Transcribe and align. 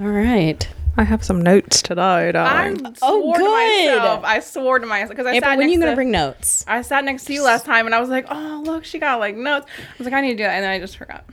All 0.00 0.08
right. 0.08 0.66
I 0.96 1.02
have 1.04 1.24
some 1.24 1.40
notes 1.42 1.82
today. 1.82 2.00
I 2.28 2.32
Darling. 2.32 2.86
Oh, 3.02 3.20
swore 3.22 3.34
to 3.36 3.40
good. 3.42 3.96
myself. 3.96 4.24
I 4.24 4.40
swore 4.40 4.78
to 4.78 4.86
myself 4.86 5.10
because 5.10 5.26
I 5.26 5.30
April, 5.34 5.50
sat 5.50 5.58
when 5.58 5.66
next 5.66 5.72
you 5.74 5.78
gonna 5.80 5.92
to, 5.92 5.96
bring 5.96 6.10
notes? 6.12 6.64
I 6.68 6.82
sat 6.82 7.04
next 7.04 7.24
to 7.24 7.34
you 7.34 7.42
last 7.42 7.64
time 7.64 7.86
and 7.86 7.94
I 7.94 8.00
was 8.00 8.08
like, 8.10 8.26
oh 8.30 8.62
look, 8.64 8.84
she 8.84 8.98
got 9.00 9.18
like 9.18 9.36
notes. 9.36 9.66
I 9.78 9.94
was 9.98 10.04
like, 10.04 10.14
I 10.14 10.20
need 10.20 10.30
to 10.30 10.36
do 10.36 10.42
that, 10.44 10.54
and 10.54 10.62
then 10.64 10.70
I 10.70 10.78
just 10.78 10.96
forgot. 10.96 11.24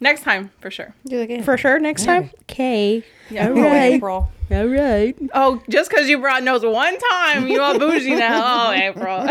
Next 0.00 0.22
time 0.22 0.50
for 0.60 0.70
sure. 0.70 0.94
Do 1.06 1.18
it 1.20 1.22
again. 1.24 1.42
For 1.44 1.56
sure, 1.56 1.78
next 1.78 2.04
time. 2.04 2.30
Okay. 2.42 3.04
Yeah. 3.30 3.48
All 3.50 3.58
Oh. 3.58 3.72
April. 3.72 4.32
All 4.50 4.66
right. 4.66 5.16
Oh, 5.34 5.62
just 5.68 5.90
because 5.90 6.08
you 6.08 6.18
brought 6.18 6.42
notes 6.42 6.64
one 6.64 6.98
time, 6.98 7.46
you 7.48 7.60
all 7.60 7.78
bougie 7.78 8.14
now. 8.16 8.68
Oh, 8.68 8.72
April. 8.72 9.28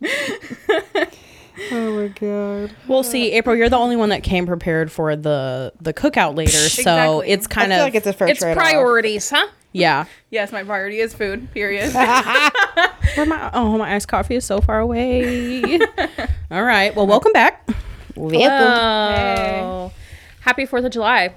Oh 1.72 1.90
my 2.00 2.08
god. 2.08 2.70
We'll 2.86 3.02
see, 3.02 3.32
April. 3.32 3.56
You're 3.56 3.68
the 3.68 3.76
only 3.76 3.96
one 3.96 4.08
that 4.10 4.22
came 4.22 4.46
prepared 4.46 4.90
for 4.92 5.16
the 5.16 5.72
the 5.80 5.92
cookout 5.92 6.36
later, 6.36 6.52
so 6.52 7.20
Exactly. 7.20 7.28
it's 7.30 7.46
I 7.46 7.50
kind 7.50 7.68
feel 7.72 7.78
of 7.80 7.84
like 7.84 7.94
it's 7.94 8.06
a 8.06 8.12
fair 8.12 8.28
It's 8.28 8.40
trade-off. 8.40 8.62
priorities, 8.62 9.30
huh? 9.30 9.46
yeah. 9.72 10.04
yes, 10.30 10.50
my 10.52 10.62
priority 10.62 10.98
is 11.00 11.12
food. 11.14 11.52
Period. 11.52 11.92
Where 11.94 13.26
my 13.26 13.50
oh 13.52 13.76
my 13.78 13.94
iced 13.94 14.08
coffee 14.08 14.36
is 14.36 14.44
so 14.44 14.60
far 14.60 14.78
away. 14.80 15.78
All 16.50 16.62
right. 16.62 16.94
Well, 16.94 17.06
welcome 17.06 17.32
back. 17.32 17.68
Oh. 18.16 19.92
Happy 20.40 20.64
4th 20.66 20.86
of 20.86 20.92
July. 20.92 21.32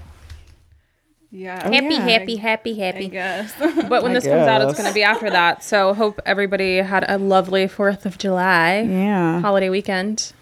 Yeah. 1.32 1.62
Happy, 1.62 1.94
yeah. 1.94 2.00
happy, 2.08 2.36
happy, 2.36 2.82
I 2.82 2.86
happy. 2.86 3.08
guess. 3.08 3.52
But 3.88 4.02
when 4.02 4.12
I 4.12 4.14
this 4.14 4.24
comes 4.24 4.46
out, 4.46 4.62
it's 4.62 4.78
going 4.78 4.88
to 4.88 4.94
be 4.94 5.02
after 5.02 5.28
that. 5.30 5.64
So 5.64 5.94
hope 5.94 6.20
everybody 6.26 6.76
had 6.78 7.04
a 7.08 7.18
lovely 7.18 7.66
4th 7.66 8.04
of 8.06 8.18
July 8.18 8.82
Yeah. 8.82 9.40
holiday 9.40 9.68
weekend. 9.70 10.32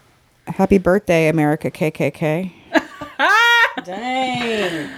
Happy 0.47 0.79
birthday, 0.79 1.29
America 1.29 1.71
KKK. 1.71 2.53
Dang. 3.85 4.91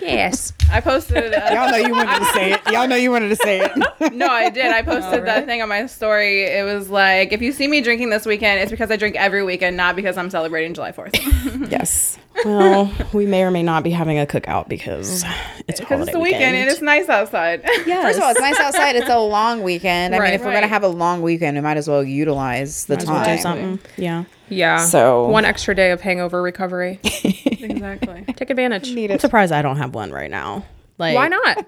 Yes. 0.00 0.54
I 0.72 0.80
posted. 0.80 1.34
uh, 1.34 1.50
Y'all 1.52 1.70
know 1.70 1.76
you 1.76 1.92
wanted 1.92 2.18
to 2.18 2.24
say 2.32 2.52
it. 2.52 2.60
Y'all 2.72 2.88
know 2.88 2.96
you 2.96 3.10
wanted 3.10 3.28
to 3.28 3.36
say 3.36 3.60
it. 3.60 4.12
no, 4.14 4.26
I 4.26 4.48
did. 4.48 4.72
I 4.72 4.80
posted 4.80 5.26
that 5.26 5.44
thing 5.44 5.60
on 5.60 5.68
my 5.68 5.84
story. 5.86 6.44
It 6.44 6.64
was 6.64 6.88
like, 6.88 7.30
if 7.32 7.42
you 7.42 7.52
see 7.52 7.68
me 7.68 7.82
drinking 7.82 8.08
this 8.08 8.24
weekend, 8.24 8.60
it's 8.60 8.70
because 8.70 8.90
I 8.90 8.96
drink 8.96 9.16
every 9.16 9.42
weekend, 9.42 9.76
not 9.76 9.96
because 9.96 10.16
I'm 10.16 10.30
celebrating 10.30 10.72
July 10.72 10.92
4th. 10.92 11.70
yes. 11.70 12.16
Well, 12.44 12.92
we 13.12 13.26
may 13.26 13.42
or 13.42 13.50
may 13.50 13.62
not 13.62 13.82
be 13.82 13.90
having 13.90 14.18
a 14.18 14.26
cookout 14.26 14.68
because 14.68 15.24
mm. 15.24 15.36
it's 15.66 15.80
a 15.80 15.82
Because 15.82 15.88
holiday 15.88 16.02
it's 16.02 16.12
the 16.12 16.18
weekend 16.20 16.56
and 16.56 16.70
it's 16.70 16.80
nice 16.80 17.08
outside. 17.08 17.62
yes. 17.86 18.02
First 18.04 18.18
of 18.18 18.24
all, 18.24 18.30
it's 18.30 18.40
nice 18.40 18.58
outside. 18.60 18.96
It's 18.96 19.08
a 19.08 19.18
long 19.18 19.62
weekend. 19.62 20.14
I 20.14 20.18
mean, 20.18 20.22
Right. 20.22 20.34
if 20.34 20.44
we're 20.44 20.52
gonna 20.52 20.66
have 20.68 20.84
a 20.84 20.88
long 20.88 21.22
weekend, 21.22 21.56
we 21.56 21.60
might 21.60 21.76
as 21.76 21.88
well 21.88 22.02
utilize 22.04 22.86
the 22.86 22.94
Might 22.94 23.02
as 23.02 23.08
well 23.08 23.24
time. 23.24 23.36
do 23.36 23.42
something. 23.42 23.78
Yeah. 23.96 24.24
Yeah. 24.48 24.78
So- 24.78 25.28
one 25.28 25.44
extra 25.44 25.74
day 25.74 25.90
of 25.90 26.00
hangover 26.00 26.40
recovery. 26.42 27.00
exactly. 27.04 28.24
Take 28.36 28.50
advantage. 28.50 28.92
Need 28.92 29.10
I'm 29.10 29.16
it. 29.16 29.20
surprised 29.20 29.52
I 29.52 29.62
don't 29.62 29.76
have 29.76 29.94
one 29.94 30.10
right 30.12 30.30
now. 30.30 30.64
Like, 30.98 31.14
Why 31.14 31.28
not? 31.28 31.66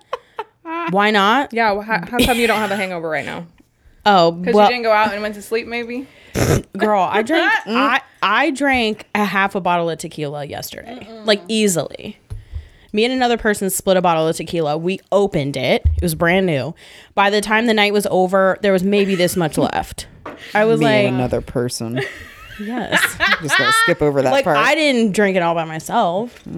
Why 0.90 1.10
not? 1.10 1.52
Yeah. 1.52 1.72
well, 1.72 1.82
How, 1.82 2.04
how 2.06 2.18
come 2.18 2.38
you 2.38 2.46
don't 2.46 2.58
have 2.58 2.70
a 2.70 2.76
hangover 2.76 3.08
right 3.08 3.24
now? 3.26 3.46
Oh, 4.06 4.30
Because 4.32 4.54
well, 4.54 4.66
you 4.66 4.70
didn't 4.72 4.84
go 4.84 4.92
out 4.92 5.12
and 5.12 5.20
went 5.22 5.34
to 5.34 5.42
sleep, 5.42 5.66
maybe? 5.66 6.06
girl, 6.78 7.02
I 7.02 7.22
drank. 7.22 7.52
Mm, 7.66 7.74
I 7.76 8.00
I 8.22 8.50
drank 8.50 9.06
a 9.14 9.24
half 9.24 9.54
a 9.54 9.60
bottle 9.60 9.88
of 9.90 9.98
tequila 9.98 10.44
yesterday, 10.44 11.06
like 11.24 11.40
easily. 11.48 12.18
Me 12.92 13.04
and 13.04 13.12
another 13.12 13.36
person 13.38 13.70
split 13.70 13.96
a 13.96 14.02
bottle 14.02 14.26
of 14.26 14.36
tequila. 14.36 14.76
We 14.76 15.00
opened 15.12 15.56
it. 15.56 15.82
It 15.96 16.02
was 16.02 16.14
brand 16.14 16.44
new. 16.46 16.74
By 17.14 17.30
the 17.30 17.40
time 17.40 17.66
the 17.66 17.74
night 17.74 17.92
was 17.92 18.06
over, 18.10 18.58
there 18.62 18.72
was 18.72 18.82
maybe 18.82 19.14
this 19.14 19.36
much 19.36 19.56
left. 19.70 20.06
I 20.54 20.64
was 20.64 20.80
Me 20.80 20.86
like, 20.86 21.04
and 21.06 21.16
another 21.16 21.40
person. 21.40 22.00
yes. 22.60 23.00
Just 23.42 23.56
gonna 23.58 23.72
skip 23.82 24.02
over 24.02 24.22
that 24.22 24.32
like 24.32 24.44
part. 24.44 24.56
I 24.56 24.74
didn't 24.74 25.12
drink 25.12 25.36
it 25.36 25.40
all 25.40 25.54
by 25.54 25.64
myself. 25.64 26.42
I 26.46 26.50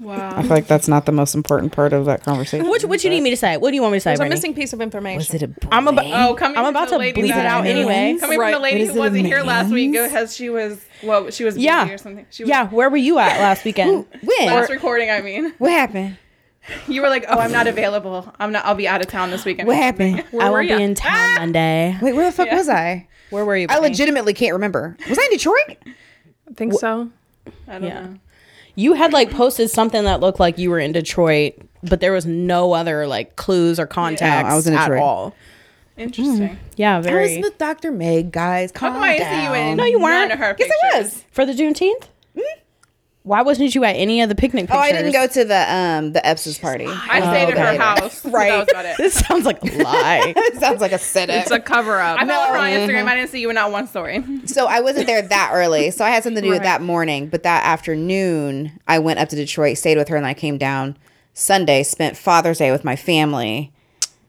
Wow. 0.00 0.36
I 0.36 0.42
feel 0.42 0.50
like 0.50 0.66
that's 0.66 0.88
not 0.88 1.06
the 1.06 1.12
most 1.12 1.34
important 1.34 1.72
part 1.72 1.92
of 1.92 2.04
that 2.06 2.22
conversation. 2.22 2.68
What 2.68 2.84
what 2.84 3.04
you 3.04 3.10
need 3.10 3.22
me 3.22 3.30
to 3.30 3.36
say? 3.36 3.56
What 3.56 3.70
do 3.70 3.76
you 3.76 3.82
want 3.82 3.92
me 3.92 3.96
to 3.98 4.00
say? 4.00 4.10
There's 4.10 4.18
a 4.20 4.22
Brittany? 4.22 4.34
missing 4.36 4.54
piece 4.54 4.72
of 4.72 4.80
information. 4.80 5.18
Was 5.18 5.34
it 5.34 5.42
a 5.42 5.50
I'm 5.72 5.86
oh, 5.86 5.92
about. 5.92 6.06
Oh, 6.06 6.34
coming 6.34 6.56
I'm 6.58 6.64
from 6.64 6.76
about 6.76 6.88
to 6.88 6.98
lady 6.98 7.22
bleep 7.22 7.26
it 7.26 7.46
out 7.46 7.66
anyway. 7.66 8.16
Coming 8.18 8.38
Right. 8.38 8.52
from 8.52 8.60
the 8.62 8.64
lady 8.64 8.86
who 8.86 8.98
wasn't 8.98 9.26
here 9.26 9.42
last 9.42 9.70
week 9.70 9.90
man's? 9.90 10.12
because 10.12 10.34
she 10.36 10.50
was, 10.50 10.84
well, 11.02 11.30
she 11.30 11.44
was 11.44 11.54
busy 11.54 11.66
Yeah. 11.66 11.90
or 11.90 11.98
something. 11.98 12.26
She 12.30 12.42
was, 12.42 12.50
Yeah, 12.50 12.68
where 12.68 12.90
were 12.90 12.96
you 12.96 13.18
at 13.18 13.38
last 13.38 13.64
weekend? 13.64 14.06
when? 14.22 14.46
Last 14.46 14.70
recording, 14.70 15.10
I 15.10 15.20
mean. 15.20 15.54
what 15.58 15.70
happened? 15.70 16.16
You 16.88 17.02
were 17.02 17.08
like, 17.10 17.26
oh, 17.28 17.38
I'm 17.38 17.52
not 17.52 17.66
available. 17.66 18.32
I'm 18.40 18.50
not, 18.50 18.64
I'll 18.64 18.74
be 18.74 18.88
out 18.88 19.00
of 19.02 19.06
town 19.08 19.30
this 19.30 19.44
weekend. 19.44 19.68
What 19.68 19.76
happened? 19.76 20.24
Where 20.30 20.46
I 20.46 20.50
won't 20.50 20.66
ya? 20.68 20.78
be 20.78 20.82
in 20.82 20.94
town 20.94 21.12
ah! 21.14 21.34
Monday. 21.40 21.98
Wait, 22.00 22.14
where 22.14 22.24
the 22.24 22.32
fuck 22.32 22.46
Yeah. 22.46 22.56
was 22.56 22.68
I? 22.70 23.06
Where 23.30 23.44
were 23.44 23.56
you? 23.56 23.66
I 23.68 23.78
legitimately 23.78 24.32
can't 24.32 24.54
remember. 24.54 24.96
Was 25.08 25.18
I 25.18 25.24
in 25.24 25.30
Detroit? 25.30 25.76
I 26.48 26.54
think 26.54 26.72
so. 26.72 27.10
I 27.68 27.72
don't 27.72 27.82
Yeah. 27.84 28.00
know. 28.00 28.18
You 28.76 28.94
had 28.94 29.12
like 29.12 29.30
posted 29.30 29.70
something 29.70 30.04
that 30.04 30.20
looked 30.20 30.40
like 30.40 30.58
you 30.58 30.70
were 30.70 30.78
in 30.80 30.92
Detroit, 30.92 31.54
but 31.82 32.00
there 32.00 32.12
was 32.12 32.26
no 32.26 32.72
other 32.72 33.06
like 33.06 33.36
clues 33.36 33.78
or 33.78 33.86
contacts 33.86 34.50
I 34.50 34.54
was 34.56 34.66
in 34.66 34.74
at 34.74 34.80
Detroit. 34.88 35.00
all. 35.02 35.34
Interesting. 35.96 36.48
Mm-hmm. 36.48 36.54
Yeah, 36.76 36.94
I 36.94 36.96
was 36.98 37.06
very. 37.06 37.40
with 37.40 37.56
Dr. 37.56 37.92
Meg, 37.92 38.32
guys. 38.32 38.72
How 38.74 38.80
Calm 38.80 38.94
come 38.94 39.02
I 39.04 39.18
down. 39.18 39.32
see 39.32 39.44
you 39.44 39.54
in 39.54 39.76
No, 39.76 39.84
you 39.84 40.00
weren't. 40.00 40.28
none 40.28 40.32
of 40.32 40.38
her 40.40 40.56
Yes, 40.58 40.68
pictures? 40.68 40.80
I 40.92 40.98
was. 41.02 41.24
For 41.30 41.46
the 41.46 41.52
Juneteenth? 41.52 42.08
Mm-hmm. 42.36 42.60
Why 43.24 43.40
wasn't 43.40 43.74
you 43.74 43.84
at 43.84 43.96
any 43.96 44.20
of 44.20 44.28
the 44.28 44.34
picnic 44.34 44.66
Oh. 44.70 44.78
I 44.78 44.92
didn't 44.92 45.12
go 45.12 45.26
to 45.26 45.44
the 45.46 45.74
um 45.74 46.12
the 46.12 46.24
Eps's 46.26 46.58
party. 46.58 46.86
I 46.86 47.20
stayed 47.20 47.46
oh, 47.46 47.58
at 47.58 47.76
her 47.76 47.82
house. 47.82 48.22
Right. 48.34 48.50
That 48.50 48.58
was 48.58 48.68
about 48.68 48.84
it. 48.84 48.96
This 48.98 49.14
sounds 49.14 49.46
like 49.46 49.62
a 49.62 49.82
lie. 49.82 50.34
it 50.36 50.60
sounds 50.60 50.82
like 50.82 50.92
a 50.92 50.98
setup. 50.98 51.36
It's 51.36 51.50
a 51.50 51.58
cover 51.58 52.00
up. 52.00 52.20
I 52.20 52.26
followed 52.26 52.52
her 52.52 52.58
on 52.58 52.70
No. 52.70 52.86
Instagram. 52.86 53.06
I 53.06 53.14
didn't 53.14 53.30
see 53.30 53.40
you 53.40 53.48
in 53.48 53.54
not 53.54 53.72
one 53.72 53.86
story. 53.88 54.22
So 54.46 54.66
I 54.66 54.80
wasn't 54.80 55.06
there 55.06 55.22
that 55.22 55.50
early. 55.54 55.90
So 55.90 56.04
I 56.04 56.10
had 56.10 56.22
something 56.22 56.42
to 56.42 56.46
do 56.46 56.50
with 56.50 56.58
Right. 56.58 56.64
that 56.64 56.82
morning. 56.82 57.28
But 57.28 57.44
that 57.44 57.64
afternoon, 57.64 58.78
I 58.86 58.98
went 58.98 59.18
up 59.18 59.30
to 59.30 59.36
Detroit, 59.36 59.78
stayed 59.78 59.96
with 59.96 60.08
her, 60.08 60.16
and 60.16 60.26
I 60.26 60.34
came 60.34 60.58
down 60.58 60.96
Sunday, 61.32 61.82
spent 61.82 62.16
Father's 62.16 62.58
Day 62.58 62.70
with 62.70 62.84
my 62.84 62.94
family, 62.94 63.72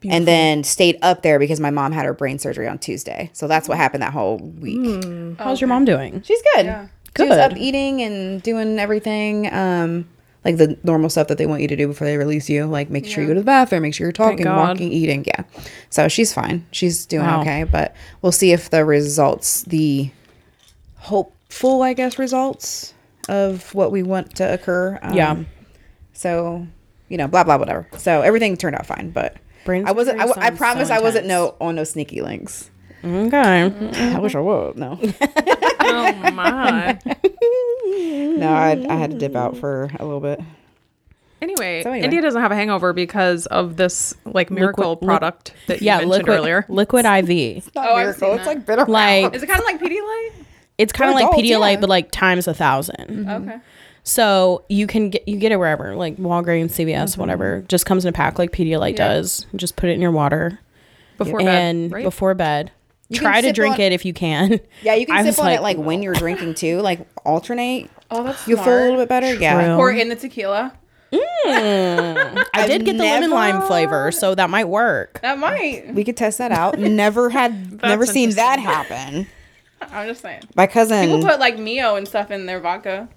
and 0.10 0.26
then 0.28 0.64
stayed 0.64 0.98
up 1.02 1.22
there 1.22 1.38
because 1.38 1.60
my 1.60 1.70
mom 1.70 1.92
had 1.92 2.06
her 2.06 2.14
brain 2.14 2.40
surgery 2.40 2.68
on 2.68 2.80
Tuesday. 2.80 3.30
So 3.34 3.48
that's 3.48 3.68
what 3.68 3.76
mm. 3.76 3.80
happened 3.80 4.04
that 4.04 4.14
whole 4.14 4.38
week. 4.38 5.04
Hmm. 5.04 5.34
Oh, 5.38 5.44
How's 5.44 5.60
your 5.60 5.68
mom 5.68 5.84
doing? 5.86 6.22
She's 6.22 6.42
good. 6.54 6.66
Yeah. 6.66 6.88
She 7.18 7.24
was 7.24 7.38
Good. 7.38 7.52
up 7.52 7.58
eating 7.58 8.02
and 8.02 8.42
doing 8.44 8.78
everything. 8.80 9.52
Um, 9.54 10.08
like 10.44 10.58
the 10.58 10.78
normal 10.84 11.10
stuff 11.10 11.28
that 11.30 11.38
they 11.40 11.48
want 11.48 11.64
you 11.64 11.68
to 11.70 11.76
do 11.76 11.88
before 11.88 12.06
they 12.06 12.18
release 12.18 12.50
you, 12.50 12.66
like 12.66 12.90
make 12.92 13.06
sure 13.08 13.24
you 13.24 13.28
go 13.28 13.34
to 13.34 13.40
the 13.40 13.46
bathroom, 13.46 13.82
make 13.82 13.96
sure 13.96 14.06
you're 14.06 14.12
talking, 14.12 14.46
walking, 14.46 14.92
eating. 14.92 15.26
Yeah. 15.26 15.44
So 15.90 16.08
she's 16.08 16.32
fine. 16.34 16.68
She's 16.72 17.06
doing 17.08 17.26
Wow. 17.26 17.42
okay, 17.42 17.64
but 17.64 17.96
we'll 18.22 18.32
see 18.32 18.52
if 18.52 18.70
the 18.70 18.86
results, 18.86 19.64
the 19.64 20.12
hopeful, 20.98 21.82
I 21.82 21.94
guess, 21.94 22.20
results 22.20 22.94
of 23.28 23.74
what 23.74 23.92
we 23.92 24.04
want 24.04 24.36
to 24.36 24.54
occur. 24.54 25.00
Um, 25.02 25.14
Yeah. 25.16 25.44
So, 26.14 26.68
you 27.10 27.18
know, 27.18 27.28
blah 27.28 27.44
blah 27.44 27.58
whatever. 27.58 27.88
So 27.98 28.22
everything 28.22 28.56
turned 28.56 28.76
out 28.76 28.86
fine, 28.86 29.10
but 29.10 29.38
Brain 29.66 29.88
I 29.88 29.94
wasn't. 29.94 30.22
I, 30.22 30.28
I 30.38 30.50
promise 30.52 30.90
so 30.90 30.94
I 30.94 31.00
wasn't 31.00 31.26
no 31.26 31.56
on 31.60 31.76
no 31.76 31.84
sneaky 31.84 32.22
links. 32.22 32.70
Okay. 33.06 33.70
Mm-hmm. 33.70 34.16
I 34.16 34.20
wish 34.20 34.36
I 34.36 34.40
would. 34.40 34.78
No, 34.78 35.00
oh 35.80 36.32
my. 36.32 37.00
no, 37.86 38.50
I, 38.50 38.86
I 38.90 38.96
had 38.96 39.12
to 39.12 39.18
dip 39.18 39.36
out 39.36 39.58
for 39.58 39.90
a 40.00 40.04
little 40.04 40.20
bit. 40.20 40.42
Anyway, 41.42 41.84
So 41.84 41.92
anyway. 41.92 42.06
India 42.06 42.22
doesn't 42.22 42.42
have 42.42 42.52
a 42.52 42.56
hangover 42.56 42.94
because 42.94 43.46
of 43.48 43.76
this 43.78 44.16
like 44.26 44.50
miracle 44.50 44.92
Liquid- 44.92 45.06
product 45.08 45.54
that 45.68 45.82
you 45.82 45.86
Yeah, 45.86 45.98
mentioned 45.98 46.12
liquid 46.12 46.40
earlier. 46.40 46.66
liquid 46.70 47.06
IV. 47.06 47.70
Oh, 47.76 47.82
I've 47.96 48.16
seen 48.16 48.30
It's 48.34 48.48
like 48.48 48.66
been 48.66 48.80
around. 48.80 48.90
Like 48.90 49.36
Is 49.36 49.44
it 49.44 49.48
kind 49.48 49.60
of 49.60 49.66
like 49.66 49.80
Pedialyte? 49.80 50.32
it's 50.78 50.92
kind 50.94 51.10
of 51.10 51.16
like 51.16 51.26
adults, 51.28 51.42
Pedialyte, 51.48 51.74
yeah. 51.74 51.80
but 51.82 51.90
like 51.90 52.10
times 52.12 52.48
a 52.48 52.52
1000 52.52 53.30
Okay. 53.30 53.58
So 54.04 54.64
you 54.70 54.88
can 54.88 55.10
get 55.12 55.28
you 55.28 55.38
get 55.38 55.52
it 55.52 55.58
wherever, 55.58 55.96
like 55.96 56.16
Walgreens, 56.18 56.72
CVS, 56.72 57.12
mm-hmm. 57.12 57.22
whatever. 57.22 57.64
Just 57.68 57.86
comes 57.86 58.06
in 58.06 58.10
a 58.10 58.14
pack 58.14 58.40
like 58.40 58.52
Pedialyte 58.52 58.92
Yeah. 58.98 59.08
does. 59.10 59.46
Just 59.56 59.76
put 59.76 59.90
it 59.90 59.94
in 59.94 60.02
your 60.02 60.12
water 60.12 60.60
Before 61.18 61.42
and 61.42 61.90
bed, 61.92 61.96
right? 61.96 62.04
before 62.04 62.34
bed. 62.34 62.72
You 63.10 63.20
Try 63.20 63.42
to 63.42 63.52
drink 63.52 63.76
on- 63.76 63.82
it 63.82 63.92
if 63.94 64.04
you 64.04 64.14
can. 64.14 64.60
Yeah, 64.82 64.96
you 64.96 65.06
can 65.06 65.16
I 65.16 65.20
sip 65.20 65.28
was 65.28 65.40
on 65.40 65.46
like- 65.46 65.60
it 65.60 65.62
like 65.62 65.78
when 65.78 66.02
you're 66.02 66.14
drinking 66.16 66.56
too, 66.56 66.82
like 66.82 67.06
alternate. 67.24 67.90
Oh, 68.10 68.24
that's 68.24 68.48
You'll 68.48 68.64
feel 68.64 68.74
a 68.78 68.82
little 68.82 68.98
bit 68.98 69.10
better. 69.10 69.34
Yeah. 69.36 69.66
True. 69.66 69.76
Pour 69.76 69.92
in 69.92 70.10
the 70.10 70.16
tequila. 70.16 70.74
I 71.14 72.66
did 72.68 72.86
get 72.86 72.98
the 72.98 73.04
lemon 73.04 73.30
lime 73.32 73.62
flavor, 73.64 74.12
so 74.12 74.36
that 74.36 74.50
might 74.50 74.68
work. 74.68 75.20
That 75.22 75.38
might. 75.40 75.94
We 75.94 76.04
could 76.04 76.18
test 76.18 76.38
that 76.40 76.52
out. 76.52 76.78
Never 76.80 77.30
had, 77.30 77.82
never 77.84 78.06
seen 78.06 78.32
that 78.32 78.60
happen. 78.60 79.28
I'm 79.82 80.08
just 80.08 80.22
saying. 80.22 80.42
My 80.56 80.68
cousin. 80.68 81.06
People 81.10 81.30
put 81.30 81.40
like 81.40 81.58
Mio 81.60 81.96
and 81.96 82.08
stuff 82.08 82.32
in 82.32 82.46
their 82.48 82.60
vodka. 82.60 83.08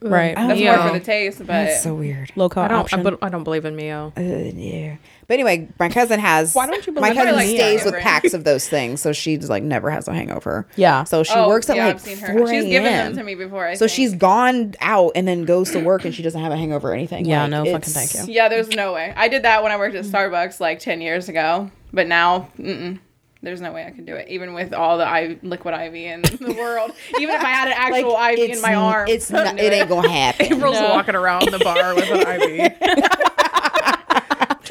Right. 0.00 0.36
That's 0.36 0.58
Mio. 0.60 0.76
more 0.76 0.88
for 0.88 0.98
the 0.98 1.04
taste, 1.04 1.38
but 1.38 1.46
That's 1.46 1.82
so 1.82 1.94
weird. 1.94 2.30
Local 2.36 2.62
I 2.62 2.68
don't. 2.68 2.80
option. 2.80 3.00
I, 3.00 3.02
but 3.02 3.18
I 3.22 3.28
don't 3.30 3.44
believe 3.44 3.64
in 3.64 3.74
Mio. 3.74 4.12
Uh, 4.16 4.20
yeah. 4.20 4.96
But 5.26 5.34
anyway, 5.34 5.68
my 5.78 5.88
cousin 5.88 6.20
has. 6.20 6.54
Why 6.54 6.66
don't 6.66 6.86
you 6.86 6.92
My 6.92 7.14
cousin 7.14 7.28
in 7.28 7.36
Mio? 7.36 7.54
stays 7.56 7.84
with 7.84 7.94
packs 8.00 8.34
of 8.34 8.44
those 8.44 8.68
things, 8.68 9.00
so 9.00 9.12
she's 9.12 9.48
like 9.48 9.62
never 9.62 9.90
has 9.90 10.06
a 10.08 10.14
hangover. 10.14 10.66
Yeah. 10.76 11.04
So 11.04 11.22
she 11.22 11.32
oh, 11.34 11.48
works 11.48 11.70
at 11.70 11.76
yeah, 11.76 11.86
like 11.86 11.94
I've 11.96 12.00
seen 12.02 12.16
4 12.16 12.28
her. 12.28 12.46
She's 12.46 12.64
given 12.64 12.92
them 12.92 13.06
a.m.. 13.06 13.16
to 13.16 13.22
me 13.22 13.34
before. 13.34 13.66
I 13.66 13.74
So 13.74 13.86
think. 13.86 13.96
she's 13.96 14.14
gone 14.14 14.74
out 14.80 15.12
and 15.14 15.26
then 15.26 15.44
goes 15.44 15.70
to 15.72 15.80
work 15.80 16.04
and 16.04 16.14
she 16.14 16.22
doesn't 16.22 16.40
have 16.40 16.52
a 16.52 16.56
hangover 16.56 16.90
or 16.90 16.94
anything. 16.94 17.24
Yeah, 17.24 17.42
Like, 17.42 17.50
no 17.50 17.64
fucking 17.64 17.92
thank 17.92 18.14
you. 18.14 18.32
Yeah, 18.32 18.48
there's 18.48 18.68
no 18.68 18.92
way. 18.92 19.12
I 19.16 19.28
did 19.28 19.42
that 19.44 19.62
when 19.62 19.72
I 19.72 19.76
worked 19.76 19.94
at 19.94 20.04
mm-hmm. 20.04 20.14
Starbucks 20.14 20.60
like 20.60 20.78
ten 20.78 21.00
years 21.00 21.28
ago, 21.28 21.70
but 21.92 22.06
now, 22.06 22.48
mm-mm. 22.58 22.98
There's 23.44 23.60
no 23.60 23.72
way 23.72 23.84
I 23.84 23.90
could 23.90 24.06
do 24.06 24.14
it, 24.14 24.28
even 24.28 24.54
with 24.54 24.72
all 24.72 24.96
the 24.96 25.04
IV, 25.04 25.44
liquid 25.44 25.74
IV 25.74 25.94
in 25.94 26.22
the 26.40 26.54
world. 26.58 26.92
Even 27.20 27.34
if 27.34 27.42
I 27.42 27.48
had 27.50 27.68
an 27.68 27.74
actual 27.76 28.16
IV 28.16 28.56
in 28.56 28.62
my 28.62 28.74
arm, 28.74 29.06
It's 29.06 29.26
couldn't 29.26 29.56
not, 29.56 29.58
it 29.58 29.70
ain't 29.70 29.88
gonna 29.90 30.08
happen. 30.10 30.46
April's 30.54 30.80
walking 30.80 31.14
around 31.14 31.50
the 31.50 31.58
bar 31.58 31.94
with 31.94 32.10
an 32.10 32.40
IV. 32.40 32.72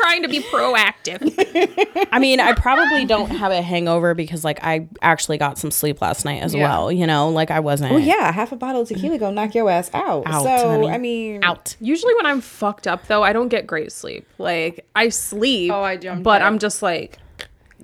Trying 0.04 0.24
to 0.24 0.28
be 0.28 0.40
proactive. 0.42 2.08
I 2.12 2.20
mean, 2.20 2.40
I 2.40 2.54
probably 2.54 3.06
don't 3.06 3.30
have 3.30 3.52
a 3.52 3.62
hangover 3.62 4.14
because 4.14 4.44
like 4.44 4.60
I 4.64 4.88
actually 5.02 5.38
got 5.38 5.58
some 5.58 5.72
sleep 5.72 6.02
last 6.02 6.26
night 6.26 6.42
as 6.44 6.54
Yeah. 6.54 6.64
well. 6.68 6.92
You 6.92 7.08
know, 7.08 7.30
like 7.30 7.50
I 7.52 7.60
wasn't. 7.62 7.92
Well, 7.92 8.00
yeah, 8.02 8.32
half 8.32 8.52
a 8.52 8.56
bottle 8.58 8.82
of 8.82 8.88
tequila 8.90 9.18
gonna 9.18 9.34
knock 9.36 9.56
your 9.56 9.70
ass 9.70 9.90
out. 9.94 10.24
Out, 10.28 10.44
so 10.44 10.70
honey. 10.70 10.90
I 10.90 10.98
mean, 10.98 11.44
out. 11.44 11.76
Usually 11.80 12.14
when 12.16 12.26
I'm 12.26 12.42
fucked 12.42 12.86
up 12.88 13.08
though, 13.08 13.24
I 13.24 13.32
don't 13.34 13.48
get 13.50 13.66
great 13.66 13.92
sleep. 13.92 14.28
Like 14.38 14.86
I 14.96 15.10
sleep. 15.10 15.72
Oh, 15.72 15.82
I 15.82 15.96
do. 15.96 16.14
But 16.16 16.40
dead. 16.40 16.48
I'm 16.48 16.60
just 16.60 16.82
like 16.82 17.18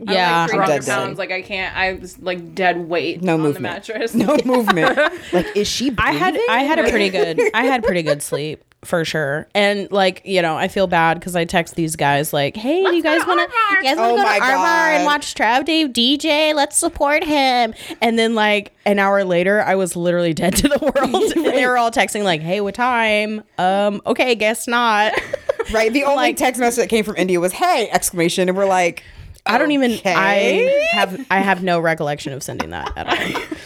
I'm 0.07 0.13
Yeah, 0.13 0.41
like 0.41 0.41
I'm 0.41 0.49
300 0.49 0.67
dead 0.67 0.85
pounds. 0.85 1.09
dead. 1.11 1.17
Like 1.17 1.31
I 1.31 1.41
can't. 1.41 1.75
I 1.75 1.93
was 1.93 2.19
like 2.19 2.53
dead 2.55 2.77
weight 2.89 3.21
No 3.21 3.35
on 3.35 3.41
movement. 3.41 3.85
the 3.85 3.93
mattress. 3.93 4.13
no 4.13 4.37
movement. 4.45 4.97
like, 5.33 5.55
is 5.55 5.67
she? 5.67 5.93
I 5.97 6.11
had? 6.11 6.37
I 6.49 6.59
had 6.63 6.79
a 6.79 6.89
pretty 6.89 7.09
good 7.09 7.39
I 7.53 7.63
had 7.63 7.83
pretty 7.83 8.03
good 8.03 8.21
sleep 8.21 8.63
for 8.83 9.03
sure. 9.03 9.47
And 9.53 9.91
like, 9.91 10.21
you 10.23 10.41
know, 10.41 10.55
I 10.55 10.69
feel 10.69 10.87
bad 10.87 11.19
because 11.19 11.35
I 11.35 11.43
text 11.45 11.75
these 11.75 11.95
guys 11.97 12.31
like, 12.31 12.55
hey, 12.55 12.83
do 12.83 12.95
you 12.95 13.03
guys 13.03 13.25
wanna 13.27 13.41
you 13.41 13.83
guys 13.83 13.97
wanna 13.97 14.13
Oh 14.13 14.15
go 14.15 14.23
to 14.23 14.41
Armor 14.43 14.91
and 14.91 15.05
watch 15.05 15.35
Trav 15.35 15.65
Dave 15.65 15.89
DJ? 15.89 16.53
Let's 16.55 16.77
support 16.77 17.23
him. 17.23 17.73
And 18.01 18.17
then 18.17 18.35
like 18.35 18.73
an 18.85 18.97
hour 18.97 19.23
later 19.25 19.61
I 19.61 19.75
was 19.75 19.95
literally 19.97 20.33
dead 20.33 20.55
to 20.57 20.69
the 20.69 20.79
world. 20.95 21.23
and 21.35 21.45
they 21.45 21.67
were 21.67 21.77
all 21.77 21.91
texting 21.91 22.23
like, 22.23 22.41
hey, 22.41 22.61
what 22.61 22.73
time? 22.75 23.43
Um, 23.57 24.01
okay, 24.05 24.33
guess 24.35 24.67
not. 24.67 25.13
right. 25.73 25.91
The 25.91 26.03
only 26.05 26.15
Like- 26.15 26.37
text 26.37 26.59
message 26.59 26.81
that 26.83 26.89
came 26.89 27.03
from 27.03 27.17
India 27.17 27.39
was 27.39 27.51
"Hey!" 27.51 27.89
exclamation, 27.91 28.47
and 28.47 28.57
we're 28.57 28.65
like, 28.65 29.03
I 29.45 29.57
don't 29.57 29.71
even 29.71 29.91
Okay. 29.93 30.13
I 30.15 30.87
have 30.91 31.25
I 31.29 31.39
have 31.39 31.63
no 31.63 31.79
recollection 31.79 32.31
of 32.33 32.43
sending 32.43 32.69
that 32.69 32.93
at 32.95 33.07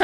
all. 0.00 0.03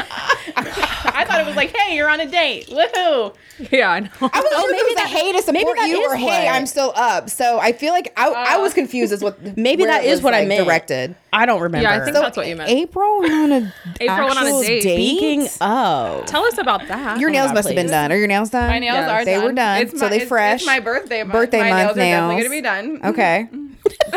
I 1.31 1.35
thought 1.37 1.41
it 1.41 1.47
was 1.47 1.55
like, 1.55 1.75
hey, 1.75 1.95
you're 1.95 2.09
on 2.09 2.19
a 2.19 2.25
date. 2.29 2.67
Woohoo! 2.67 3.35
yeah, 3.71 3.89
I 3.91 3.99
know. 4.01 4.09
I 4.21 4.41
was 4.41 4.51
oh, 4.55 4.67
maybe 4.71 4.77
it 4.79 4.95
was 4.95 5.05
a 5.05 5.07
hey 5.07 5.31
to 5.33 5.41
support 5.43 5.77
that 5.77 5.87
you, 5.89 6.03
or 6.05 6.15
hey, 6.15 6.47
I'm 6.47 6.65
still 6.65 6.91
up. 6.95 7.29
So 7.29 7.59
I 7.59 7.73
feel 7.73 7.93
like 7.93 8.11
I, 8.17 8.29
I 8.31 8.57
was 8.57 8.73
confused 8.73 9.13
as 9.13 9.21
what 9.21 9.39
Maybe 9.57 9.85
that 9.85 10.03
is 10.03 10.03
that 10.03 10.03
it 10.03 10.07
is 10.09 10.17
was, 10.19 10.23
what 10.23 10.33
I 10.33 10.39
like, 10.39 10.47
meant. 10.47 10.65
directed. 10.65 11.15
I 11.33 11.45
don't 11.45 11.61
remember. 11.61 11.83
Yeah, 11.87 12.01
I 12.01 12.03
think 12.03 12.15
that's 12.15 12.35
what 12.35 12.47
you 12.47 12.55
meant. 12.55 12.69
April 12.69 13.19
went 13.19 13.33
on 13.33 13.51
a 13.51 13.73
April 14.01 14.27
went 14.27 14.37
on 14.39 14.45
a 14.45 14.49
actual 14.49 14.61
date. 14.61 14.81
Speaking 14.81 15.41
of 15.61 16.25
Tell 16.25 16.43
us 16.45 16.57
about 16.57 16.87
that. 16.87 17.19
Your 17.19 17.29
nails 17.29 17.47
God, 17.49 17.55
must 17.55 17.67
have 17.69 17.75
been 17.75 17.85
please. 17.85 17.91
done. 17.91 18.11
Are 18.11 18.17
your 18.17 18.27
nails 18.27 18.49
done? 18.49 18.67
My 18.69 18.79
nails 18.79 18.95
Yes. 18.95 19.09
are 19.09 19.25
They 19.25 19.33
done. 19.35 19.43
were 19.45 19.53
done, 19.53 19.81
It's 19.83 19.91
so 19.99 20.05
my- 20.05 20.09
they 20.09 20.15
it's- 20.17 20.27
fresh. 20.29 20.59
It's 20.61 20.65
my 20.67 20.79
birthday 20.79 21.23
month. 21.23 21.33
Birthday 21.33 21.59
my 21.59 21.69
month 21.85 21.95
nails 21.97 22.23
are 22.31 22.37
definitely 22.37 22.43
gonna 22.43 22.49
be 22.49 22.61
done. 22.61 22.99
Okay. 23.11 23.49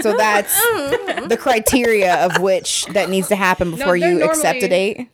So 0.02 0.14
that's 0.16 0.54
the 1.26 1.38
criteria 1.40 2.16
of 2.26 2.40
which 2.40 2.86
that 2.86 3.08
needs 3.08 3.28
to 3.28 3.36
happen 3.36 3.70
before 3.70 3.98
they're 3.98 4.10
you 4.10 4.22
accept 4.24 4.62
a 4.62 4.68
date. 4.68 5.08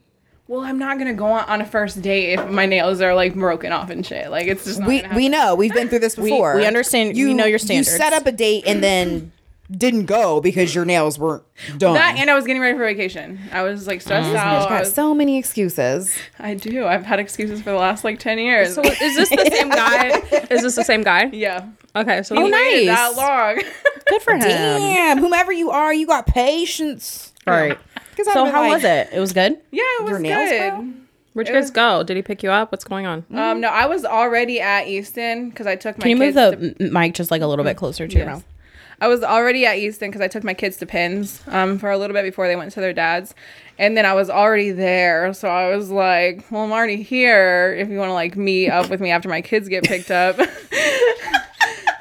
Well, 0.51 0.63
I'm 0.63 0.81
not 0.81 0.99
gonna 0.99 1.15
go 1.15 1.27
on, 1.27 1.45
on 1.45 1.61
a 1.61 1.65
first 1.65 2.03
date 2.03 2.33
if 2.33 2.51
my 2.51 2.67
nails 2.67 3.01
are 3.01 3.15
like 3.15 3.35
broken 3.37 3.71
off 3.71 3.89
and 3.89 4.05
shit. 4.05 4.33
Like 4.33 4.49
it's 4.49 4.65
just 4.65 4.81
not 4.81 4.89
We 4.89 5.01
gonna 5.03 5.15
we 5.15 5.29
know 5.29 5.55
we've 5.55 5.73
been 5.73 5.89
through 5.89 6.01
this 6.01 6.17
before. 6.17 6.57
we 6.57 6.67
understand- 6.67 7.15
we 7.15 7.33
know 7.35 7.45
your 7.45 7.61
standards. 7.61 7.93
You 7.93 7.97
set 7.99 8.13
up 8.13 8.27
a 8.27 8.33
date 8.33 8.65
and 8.67 8.83
then 8.83 9.31
didn't 9.71 10.07
go 10.07 10.41
because 10.41 10.75
your 10.75 10.85
nails 10.85 11.21
weren't 11.21 11.45
done. 11.79 11.95
that, 11.95 12.17
and 12.19 12.29
I 12.29 12.35
was 12.35 12.45
getting 12.45 12.61
ready 12.61 12.77
for 12.77 12.85
vacation. 12.85 13.39
I 13.53 13.63
was 13.63 13.87
like 13.87 14.01
stressed 14.01 14.29
Bitch 14.29 14.35
out. 14.35 14.67
I, 14.67 14.69
got 14.69 14.81
was- 14.81 14.93
so 14.93 15.15
many 15.15 15.39
excuses. 15.39 16.13
I 16.41 16.55
do. 16.55 16.85
I've 16.85 17.05
had 17.05 17.21
excuses 17.21 17.63
for 17.63 17.71
the 17.71 17.77
last 17.79 18.03
like 18.03 18.19
ten 18.19 18.41
years. 18.41 18.75
So 18.75 18.83
is 18.83 18.99
this 18.99 19.29
the 19.29 19.49
same 19.53 19.69
guy? 19.71 20.09
Is 20.51 20.63
this 20.63 20.75
the 20.75 20.83
same 20.83 21.05
guy? 21.05 21.27
yeah. 21.33 21.69
Okay, 21.95 22.25
so 22.25 22.35
He 22.35 22.43
he- 22.45 22.51
waited 22.51 22.87
nice. 22.89 22.97
that 22.97 23.17
long. 23.17 23.63
good 24.09 24.23
for 24.23 24.33
him. 24.33 24.41
Damn, 24.41 25.19
whomever 25.19 25.53
you 25.53 25.71
are, 25.71 25.95
you 25.95 26.09
got 26.09 26.27
patience. 26.27 27.33
All 27.47 27.55
right. 27.55 27.79
'Cause 28.25 28.29
I'd 28.29 28.33
So 28.35 28.45
how 28.47 28.63
like, 28.63 28.73
was 28.75 28.85
it? 28.85 29.09
It 29.13 29.21
was 29.21 29.33
good. 29.33 29.59
yeah, 29.71 29.83
it 29.99 30.03
was 30.03 30.11
Your 30.11 30.19
nails, 30.19 30.51
good. 30.51 30.71
bro? 30.71 30.89
where'd 31.33 31.49
you 31.49 31.55
guys 31.55 31.71
go? 31.71 32.03
Did 32.03 32.17
he 32.17 32.23
pick 32.23 32.43
you 32.43 32.51
up? 32.51 32.73
What's 32.73 32.85
going 32.85 33.07
on? 33.07 33.25
Um, 33.35 33.61
no, 33.61 33.69
I 33.69 33.87
was 33.87 34.05
already 34.05 34.61
at 34.61 34.87
Easton 34.89 35.51
because 35.51 35.67
I 35.67 35.77
took 35.77 35.97
my. 35.99 36.03
Can 36.03 36.11
you 36.11 36.17
move 36.17 36.35
kids 36.35 36.77
the 36.79 36.85
to- 36.87 36.91
mic 36.93 37.15
just 37.15 37.31
like 37.31 37.43
a 37.43 37.47
little 37.47 37.65
bit 37.65 37.77
closer 37.77 38.07
to 38.09 38.17
your 38.17 38.27
mouth? 38.27 38.45
I 39.03 39.09
was 39.09 39.23
already 39.23 39.65
at 39.65 39.79
Easton 39.79 40.11
because 40.11 40.21
I 40.21 40.29
took 40.29 40.45
my 40.45 40.53
kids 40.53 40.77
to 40.77 40.85
Pins 40.87 41.41
um, 41.47 41.79
for 41.79 41.91
a 41.91 41.97
little 41.97 42.13
bit 42.13 42.23
before 42.23 42.47
they 42.49 42.57
went 42.57 42.71
to 42.73 42.81
their 42.81 42.93
dad's. 42.93 43.35
And 43.79 43.97
then 43.97 44.05
I 44.05 44.13
was 44.13 44.29
already 44.29 44.73
there. 44.73 45.33
So 45.33 45.49
I 45.49 45.75
was 45.75 45.89
like, 45.91 46.45
well, 46.51 46.65
I'm 46.65 46.73
already 46.73 47.03
here 47.03 47.75
if 47.79 47.89
you 47.89 47.97
want 47.97 48.11
to 48.11 48.13
like 48.13 48.37
meet 48.37 48.69
up 48.69 48.91
with 48.91 49.01
me 49.01 49.11
after 49.11 49.31
my 49.31 49.41
kids 49.41 49.69
get 49.71 49.85
picked 49.85 50.11
up. 50.11 50.37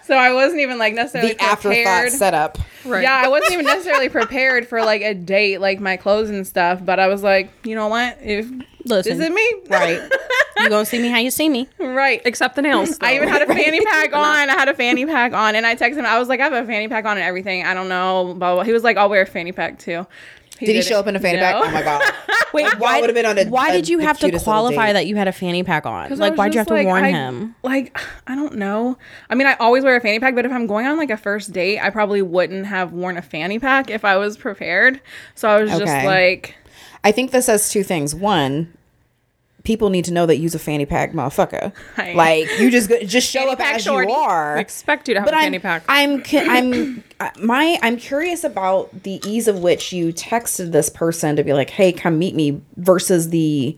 so 0.10 0.16
I 0.18 0.34
wasn't 0.34 0.60
even 0.62 0.78
like 0.80 0.94
necessarily 0.96 1.34
The 1.34 1.42
afterthought 1.44 1.62
prepared. 1.84 2.12
setup. 2.12 2.58
Right. 2.84 3.04
Yeah, 3.04 3.22
I 3.24 3.28
wasn't 3.30 3.54
even 3.54 3.66
necessarily 3.66 4.10
prepared 4.10 4.68
for 4.68 4.84
like 4.84 5.02
a 5.04 5.14
date, 5.14 5.62
like 5.62 5.80
my 5.80 5.96
clothes 5.98 6.30
and 6.30 6.46
stuff. 6.48 6.84
But 6.84 7.00
I 7.00 7.08
was 7.08 7.22
like, 7.24 7.52
you 7.64 7.76
know 7.76 7.88
what? 7.88 8.18
If 8.22 8.50
Listen, 8.86 9.18
visit 9.18 9.32
me, 9.32 9.54
right? 9.70 10.02
You 10.58 10.68
gonna 10.70 10.86
see 10.86 11.00
me 11.00 11.08
how 11.10 11.20
you 11.20 11.30
see 11.32 11.48
me? 11.48 11.70
right. 11.80 12.22
Except 12.26 12.56
the 12.56 12.62
nails. 12.62 12.98
I 13.02 13.16
even 13.16 13.30
had 13.30 13.42
a 13.44 13.46
fanny 13.46 13.80
pack 13.86 14.14
on. 14.14 14.50
I 14.50 14.54
had 14.54 14.68
a 14.68 14.74
fanny 14.74 15.06
pack 15.06 15.32
on, 15.34 15.56
and 15.56 15.66
I 15.66 15.76
texted 15.76 15.98
him. 15.98 16.06
I 16.06 16.18
was 16.20 16.28
like, 16.28 16.40
I 16.42 16.46
have 16.46 16.54
a 16.54 16.66
fanny 16.66 16.88
pack 16.88 17.06
on 17.06 17.18
and 17.18 17.24
everything. 17.26 17.66
I 17.66 17.74
don't 17.74 17.88
know. 17.88 18.34
Blah, 18.38 18.56
blah. 18.56 18.64
He 18.64 18.74
was 18.74 18.84
like, 18.84 18.98
I'll 18.98 19.10
wear 19.10 19.22
a 19.22 19.26
fanny 19.28 19.52
pack 19.52 19.78
too. 19.80 20.08
Did 20.60 20.68
he 20.68 20.74
didn't. 20.74 20.86
show 20.86 21.00
up 21.00 21.08
in 21.08 21.16
a 21.16 21.20
fanny 21.20 21.38
pack? 21.40 21.56
Oh 21.58 21.70
my 21.72 21.82
god. 21.82 22.02
Wait, 22.54 22.68
why 22.80 23.00
would've 23.00 23.14
been 23.14 23.26
on 23.28 23.38
a- 23.38 23.46
Why 23.46 23.70
a- 23.70 23.72
did 23.74 23.88
you 23.90 24.00
have 24.00 24.18
to 24.20 24.40
qualify 24.40 24.92
that 24.94 25.06
you 25.06 25.16
had 25.16 25.28
a 25.28 25.32
fanny 25.32 25.64
pack 25.64 25.86
on? 25.86 26.10
Like, 26.18 26.36
why'd 26.36 26.54
you 26.54 26.60
have 26.60 26.66
just 26.66 26.70
to 26.70 26.74
like, 26.74 26.88
warn 26.88 27.04
I- 27.04 27.12
him? 27.12 27.56
Like, 27.64 27.98
I 28.28 28.36
don't 28.36 28.56
know. 28.56 28.98
I 29.30 29.36
mean, 29.36 29.46
I 29.48 29.54
always 29.56 29.84
wear 29.84 29.96
a 29.96 30.02
fanny 30.02 30.20
pack, 30.20 30.34
but 30.36 30.46
if 30.46 30.52
I'm 30.52 30.66
going 30.68 30.88
on 30.88 30.98
like 30.98 31.12
a 31.12 31.18
first 31.18 31.52
date, 31.54 31.80
I 31.80 31.90
probably 31.92 32.22
wouldn't 32.24 32.66
have 32.66 32.92
worn 32.92 33.18
a 33.18 33.22
fanny 33.22 33.60
pack 33.60 33.90
if 33.92 34.04
I 34.04 34.18
was 34.18 34.36
prepared. 34.38 35.00
So 35.36 35.48
I 35.50 35.62
was 35.62 35.72
Okay. 35.72 35.86
just 35.86 36.06
like, 36.06 36.56
I 37.04 37.12
think 37.12 37.32
this 37.32 37.46
says 37.46 37.70
two 37.70 37.84
things. 37.84 38.16
One, 38.16 38.74
people 39.64 39.90
need 39.90 40.06
to 40.06 40.14
know 40.14 40.26
that 40.26 40.38
you's 40.38 40.56
a 40.56 40.60
fanny 40.60 40.86
pack 40.86 41.14
motherfucker. 41.14 41.74
Right. 41.98 42.16
Like 42.16 42.60
you 42.60 42.72
just 42.72 42.90
just 43.06 43.30
show 43.32 43.40
Fanny 43.42 43.52
up 43.52 43.60
as 43.60 43.84
shorty. 43.84 44.12
you 44.12 44.18
are. 44.18 44.56
We 44.56 44.62
expect 44.62 45.08
you 45.08 45.14
to 45.16 45.20
have 45.22 45.28
but 45.28 45.34
a 45.34 45.38
I'm, 45.38 45.44
fanny 45.44 45.60
pack. 45.60 45.84
I'm 45.88 46.24
I'm 46.34 47.04
uh, 47.20 47.30
my 47.42 47.80
I'm 47.82 47.98
curious 47.98 48.44
about 48.44 49.04
the 49.04 49.22
ease 49.28 49.48
of 49.48 49.60
which 49.60 49.92
you 49.92 50.14
texted 50.14 50.72
this 50.72 50.90
person 50.90 51.36
to 51.36 51.44
be 51.44 51.54
like, 51.54 51.70
"Hey, 51.70 51.92
come 51.92 52.18
meet 52.18 52.36
me," 52.36 52.62
versus 52.78 53.30
the 53.30 53.78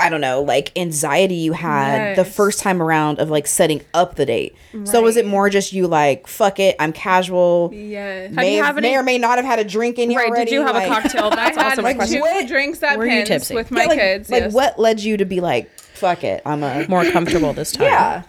I 0.00 0.08
don't 0.08 0.20
know, 0.20 0.42
like 0.42 0.72
anxiety 0.76 1.34
you 1.34 1.52
had 1.52 2.16
the 2.16 2.24
first 2.24 2.60
time 2.60 2.80
around 2.82 3.18
of 3.18 3.30
like 3.30 3.46
setting 3.46 3.82
up 3.94 4.16
the 4.16 4.26
date. 4.26 4.54
So 4.84 5.02
was 5.02 5.16
it 5.16 5.26
more 5.26 5.50
just 5.50 5.72
you 5.72 5.86
like, 5.86 6.26
"Fuck 6.26 6.58
it, 6.58 6.76
I'm 6.78 6.92
casual." 6.92 7.70
yes. 7.72 8.32
May, 8.32 8.56
you 8.56 8.62
have, 8.62 8.74
have 8.76 8.82
may 8.82 8.96
or 8.96 9.02
may 9.02 9.18
not 9.18 9.38
have 9.38 9.44
had 9.44 9.58
a 9.58 9.64
drink 9.64 9.98
in 9.98 10.10
you 10.10 10.16
right. 10.18 10.28
already. 10.28 10.46
Did 10.46 10.54
you 10.54 10.62
have 10.62 10.74
like- 10.74 10.86
a 10.86 10.88
cocktail? 11.02 11.30
That's 11.30 11.56
I 11.56 11.62
had 11.62 11.78
also 11.78 11.82
a 11.82 11.84
like 11.84 12.08
two 12.08 12.20
What? 12.20 12.48
drinks 12.48 12.82
at 12.82 12.96
Were 12.98 13.04
you 13.04 13.10
Pins 13.12 13.28
tipsy? 13.28 13.54
with 13.54 13.70
my 13.70 13.82
Yeah, 13.82 13.88
like, 13.88 13.98
kids. 13.98 14.30
Like 14.30 14.42
yes. 14.44 14.52
what 14.52 14.78
led 14.78 15.00
you 15.00 15.16
to 15.16 15.24
be 15.24 15.40
like, 15.40 15.70
"Fuck 15.78 16.24
it, 16.24 16.42
I'm 16.46 16.62
a 16.62 16.86
More 16.88 17.04
comfortable 17.10 17.52
this 17.52 17.72
time. 17.72 17.84
yeah." 17.86 18.22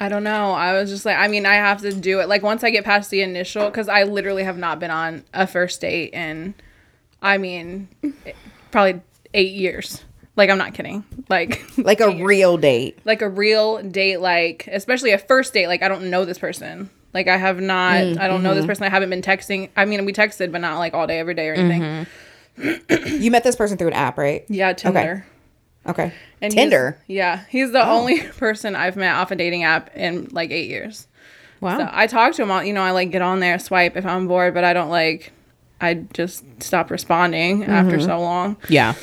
I 0.00 0.08
don't 0.08 0.24
know. 0.24 0.50
I 0.52 0.72
was 0.72 0.90
just 0.90 1.04
like, 1.04 1.16
I 1.16 1.28
mean, 1.28 1.46
I 1.46 1.54
have 1.54 1.80
to 1.82 1.92
do 1.92 2.18
it. 2.20 2.28
Like 2.28 2.42
once 2.42 2.64
I 2.64 2.70
get 2.70 2.84
past 2.84 3.10
the 3.10 3.22
initial, 3.22 3.66
because 3.66 3.88
I 3.88 4.02
literally 4.02 4.42
have 4.42 4.58
not 4.58 4.80
been 4.80 4.90
on 4.90 5.24
a 5.32 5.46
first 5.46 5.80
date 5.80 6.12
in, 6.12 6.54
I 7.22 7.38
mean, 7.38 7.86
probably 8.72 9.00
eight 9.34 9.52
years. 9.52 10.02
Like 10.36 10.50
I'm 10.50 10.58
not 10.58 10.74
kidding. 10.74 11.04
Like 11.28 11.62
Like 11.78 12.00
a 12.00 12.10
real 12.24 12.56
date. 12.56 12.98
like 13.04 13.22
a 13.22 13.28
real 13.28 13.82
date. 13.82 14.18
Like 14.18 14.68
especially 14.70 15.12
a 15.12 15.18
first 15.18 15.52
date. 15.54 15.68
Like 15.68 15.82
I 15.82 15.88
don't 15.88 16.10
know 16.10 16.24
this 16.24 16.38
person. 16.38 16.90
Like 17.12 17.28
I 17.28 17.36
have 17.36 17.60
not. 17.60 17.94
Mm, 17.94 18.18
I 18.18 18.26
don't 18.26 18.42
know 18.42 18.50
mm-hmm. 18.50 18.56
this 18.58 18.66
person. 18.66 18.84
I 18.84 18.88
haven't 18.88 19.10
been 19.10 19.22
texting. 19.22 19.70
I 19.76 19.84
mean, 19.84 20.04
we 20.04 20.12
texted, 20.12 20.50
but 20.50 20.60
not 20.60 20.78
like 20.78 20.94
all 20.94 21.06
day, 21.06 21.20
every 21.20 21.34
day 21.34 21.48
or 21.48 21.54
anything. 21.54 22.06
Mm-hmm. 22.58 23.22
You 23.22 23.30
met 23.30 23.44
this 23.44 23.56
person 23.56 23.78
through 23.78 23.88
an 23.88 23.94
app, 23.94 24.18
right? 24.18 24.44
Yeah, 24.48 24.72
Tinder. 24.72 25.24
Okay. 25.86 26.12
And 26.40 26.52
Tinder. 26.52 26.96
Oh. 26.98 27.02
Yeah, 27.06 27.44
he's 27.48 27.72
the 27.72 27.86
only 27.86 28.22
person 28.38 28.74
I've 28.74 28.96
met 28.96 29.14
off 29.14 29.30
a 29.30 29.36
dating 29.36 29.64
app 29.64 29.94
in 29.96 30.28
like 30.32 30.50
eight 30.50 30.68
years. 30.68 31.06
Wow. 31.60 31.78
So 31.78 31.88
I 31.90 32.06
talk 32.06 32.34
to 32.34 32.42
him. 32.42 32.50
all 32.50 32.62
You 32.64 32.72
know, 32.72 32.82
I 32.82 32.90
like 32.90 33.10
get 33.10 33.22
on 33.22 33.40
there, 33.40 33.58
swipe 33.58 33.96
if 33.96 34.04
I'm 34.04 34.26
bored, 34.26 34.54
but 34.54 34.64
I 34.64 34.72
don't 34.72 34.90
like. 34.90 35.32
I 35.80 35.94
just 36.14 36.44
stop 36.62 36.90
responding 36.90 37.64
after 37.64 37.96
Mm-hmm. 37.98 38.06
so 38.06 38.20
long. 38.20 38.56
Yeah. 38.68 38.94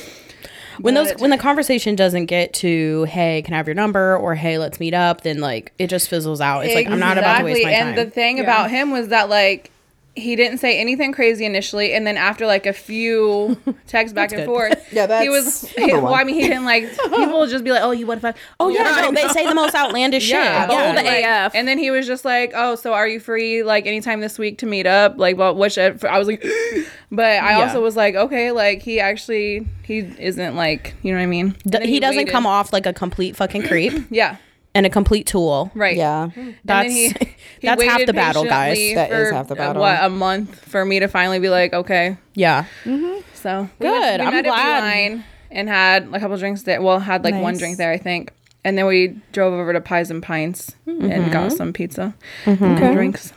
When 0.79 0.93
those 0.93 1.11
when 1.13 1.29
the 1.31 1.37
conversation 1.37 1.95
doesn't 1.95 2.27
get 2.27 2.53
to 2.55 3.03
hey 3.05 3.41
can 3.41 3.53
I 3.53 3.57
have 3.57 3.67
your 3.67 3.75
number 3.75 4.15
or 4.17 4.35
hey 4.35 4.57
let's 4.57 4.79
meet 4.79 4.93
up 4.93 5.21
then 5.21 5.39
like 5.39 5.73
it 5.77 5.87
just 5.87 6.07
fizzles 6.07 6.41
out. 6.41 6.65
It's 6.65 6.75
like 6.75 6.87
I'm 6.87 6.99
not 6.99 7.17
about 7.17 7.39
to 7.39 7.43
waste 7.43 7.63
my 7.63 7.69
Exactly. 7.71 7.91
time. 7.93 7.99
And 7.99 8.07
the 8.07 8.11
thing 8.13 8.39
about 8.39 8.69
him 8.71 8.91
was 8.91 9.09
that 9.09 9.29
like 9.29 9.71
he 10.13 10.35
didn't 10.35 10.57
say 10.57 10.77
anything 10.77 11.13
crazy 11.13 11.45
initially, 11.45 11.93
and 11.93 12.05
then 12.05 12.17
after 12.17 12.45
like 12.45 12.65
a 12.65 12.73
few 12.73 13.55
texts 13.87 14.13
back 14.13 14.31
and 14.33 14.41
good. 14.41 14.45
forth, 14.45 14.87
Yeah, 14.93 15.21
he 15.21 15.29
was. 15.29 15.61
that's 15.61 15.77
number 15.77 16.01
well. 16.01 16.13
I 16.15 16.25
mean, 16.25 16.35
he 16.35 16.41
didn't 16.41 16.65
like. 16.65 16.83
People 17.03 17.39
would 17.39 17.49
just 17.49 17.63
be 17.63 17.71
like, 17.71 17.81
"Oh, 17.81 17.91
you 17.91 18.05
what 18.05 18.17
if 18.17 18.25
I?" 18.25 18.33
oh 18.59 18.67
yeah, 18.69 19.01
no, 19.01 19.11
they 19.13 19.27
say 19.29 19.47
the 19.47 19.55
most 19.55 19.73
outlandish 19.73 20.29
Yeah, 20.29 20.61
shit. 20.61 20.69
bold 20.69 21.05
Yeah. 21.05 21.45
AF. 21.45 21.55
And 21.55 21.65
then 21.67 21.77
he 21.77 21.91
was 21.91 22.05
just 22.07 22.25
like, 22.25 22.51
"Oh, 22.53 22.75
so 22.75 22.93
are 22.93 23.07
you 23.07 23.19
free 23.21 23.63
like 23.63 23.85
anytime 23.87 24.19
this 24.19 24.37
week 24.37 24.57
to 24.59 24.65
meet 24.65 24.85
up?" 24.85 25.17
Like, 25.17 25.37
well, 25.37 25.55
which 25.55 25.77
uh, 25.77 25.93
I 26.09 26.19
was 26.19 26.27
like, 26.27 26.41
but 27.11 27.25
I 27.25 27.57
Yeah. 27.57 27.61
also 27.67 27.81
was 27.81 27.95
like, 27.95 28.15
okay, 28.15 28.51
like 28.51 28.81
he 28.81 28.99
actually 28.99 29.65
he 29.83 29.99
isn't 30.19 30.55
like 30.55 30.93
you 31.03 31.13
know 31.13 31.19
what 31.19 31.23
I 31.23 31.27
mean. 31.27 31.51
D- 31.51 31.57
then 31.65 31.81
he 31.87 31.99
doesn't 32.01 32.17
waited. 32.17 32.31
come 32.31 32.45
off 32.45 32.73
like 32.73 32.85
a 32.85 32.93
complete 32.93 33.35
fucking 33.37 33.63
creep. 33.63 33.93
Yeah, 34.11 34.35
and 34.73 34.85
a 34.85 34.89
complete 34.89 35.27
tool. 35.27 35.71
Right. 35.75 35.97
Yeah. 35.97 36.29
That's 36.63 36.91
he- 36.93 37.09
He 37.09 37.35
that's 37.67 37.83
half 37.83 38.05
the 38.05 38.13
battle, 38.13 38.43
guys. 38.45 38.77
patiently 38.77 38.95
That 38.95 39.11
is 39.11 39.29
for, 39.29 39.35
half 39.35 39.47
the 39.47 39.53
uh, 39.53 39.57
battle. 39.57 39.81
What 39.81 40.03
a 40.03 40.09
month 40.09 40.59
for 40.67 40.83
me 40.85 40.99
to 40.99 41.07
finally 41.07 41.39
be 41.39 41.49
like, 41.49 41.73
okay. 41.73 42.17
Yeah. 42.35 42.65
So 43.33 43.69
we 43.79 43.85
Good, 43.87 44.19
Went, 44.19 44.21
we 44.21 44.37
I'm 44.37 44.43
glad. 44.43 44.83
At 44.83 44.93
Beeline 45.03 45.23
and 45.51 45.67
had 45.69 46.07
a 46.13 46.19
couple 46.19 46.37
drinks 46.37 46.63
there. 46.63 46.81
Well, 46.81 46.99
had 46.99 47.23
like 47.23 47.35
one 47.35 47.57
drink 47.57 47.77
there, 47.77 47.91
I 47.91 47.97
think. 47.97 48.31
And 48.63 48.77
then 48.77 48.85
we 48.85 49.19
drove 49.31 49.53
over 49.53 49.73
to 49.73 49.81
Pies 49.81 50.11
and 50.11 50.21
Pints 50.23 50.75
Mm-hmm. 50.87 51.11
and 51.11 51.31
got 51.31 51.51
some 51.51 51.73
pizza 51.73 52.13
and 52.45 52.77
drinks. 52.93 53.33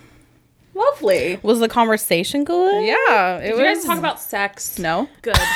Lovely. 0.74 1.38
Was 1.42 1.60
the 1.60 1.68
conversation 1.68 2.44
good? 2.44 2.84
Yeah, 2.84 3.36
it 3.38 3.42
Did 3.42 3.50
was. 3.52 3.60
you 3.60 3.64
guys 3.66 3.84
talk 3.84 3.98
about 3.98 4.20
sex? 4.20 4.78
No. 4.78 5.08
Good. 5.22 5.36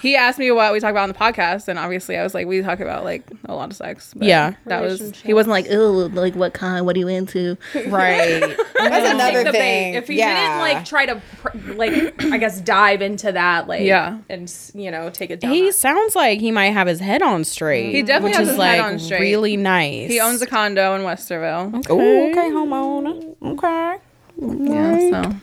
He 0.00 0.16
asked 0.16 0.38
me 0.38 0.50
what 0.50 0.72
we 0.72 0.80
talk 0.80 0.90
about 0.92 1.02
on 1.02 1.08
the 1.10 1.14
podcast, 1.14 1.68
and 1.68 1.78
obviously 1.78 2.16
I 2.16 2.22
was 2.22 2.32
like, 2.34 2.46
we 2.46 2.62
talk 2.62 2.80
about 2.80 3.04
like 3.04 3.22
a 3.44 3.54
lot 3.54 3.70
of 3.70 3.76
sex. 3.76 4.14
but 4.14 4.26
Yeah. 4.26 4.54
that 4.66 4.80
was. 4.82 5.20
He 5.20 5.34
wasn't 5.34 5.50
like, 5.52 5.66
oh, 5.70 6.08
like 6.12 6.34
what 6.34 6.54
kind? 6.54 6.86
What 6.86 6.96
are 6.96 6.98
you 6.98 7.08
into? 7.08 7.56
Right. 7.86 8.40
That's 8.76 9.10
another 9.14 9.44
thing. 9.44 9.52
bait. 9.52 9.96
If 9.96 10.08
he 10.08 10.18
yeah. 10.18 10.34
didn't 10.34 10.58
like 10.60 10.84
try 10.86 11.06
to 11.06 11.20
pr- 11.38 11.72
like 11.74 12.22
I 12.24 12.38
guess 12.38 12.60
dive 12.60 13.02
into 13.02 13.32
that 13.32 13.68
like 13.68 13.82
Yeah. 13.82 14.18
and 14.28 14.50
you 14.74 14.90
know 14.90 15.10
take 15.10 15.30
it 15.30 15.40
down. 15.40 15.52
he 15.52 15.66
that- 15.66 15.72
sounds 15.74 16.16
like 16.16 16.40
he 16.40 16.50
might 16.50 16.70
have 16.70 16.86
his 16.86 17.00
head 17.00 17.20
on 17.22 17.44
straight. 17.44 17.92
He 17.92 18.02
definitely 18.02 18.30
which 18.30 18.36
has 18.38 18.46
is 18.48 18.52
his 18.52 18.58
like 18.58 18.70
head 18.80 18.80
on 18.92 18.98
straight. 18.98 19.20
really 19.20 19.56
nice. 19.56 20.08
He 20.10 20.18
owns 20.20 20.40
a 20.40 20.46
condo 20.46 20.94
in 20.94 21.02
Westerville. 21.02 21.84
Oh, 21.90 22.30
okay, 22.30 22.50
homeowner. 22.50 23.36
Okay. 23.42 23.96
Yeah, 24.38 25.10
so 25.24 25.36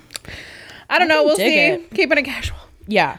I 0.89 0.97
don't 0.99 1.07
know. 1.09 1.23
We'll 1.25 1.35
see. 1.35 1.55
it. 1.59 1.91
Keeping 1.93 2.17
it 2.17 2.23
casual. 2.23 2.57
Yeah. 2.87 3.17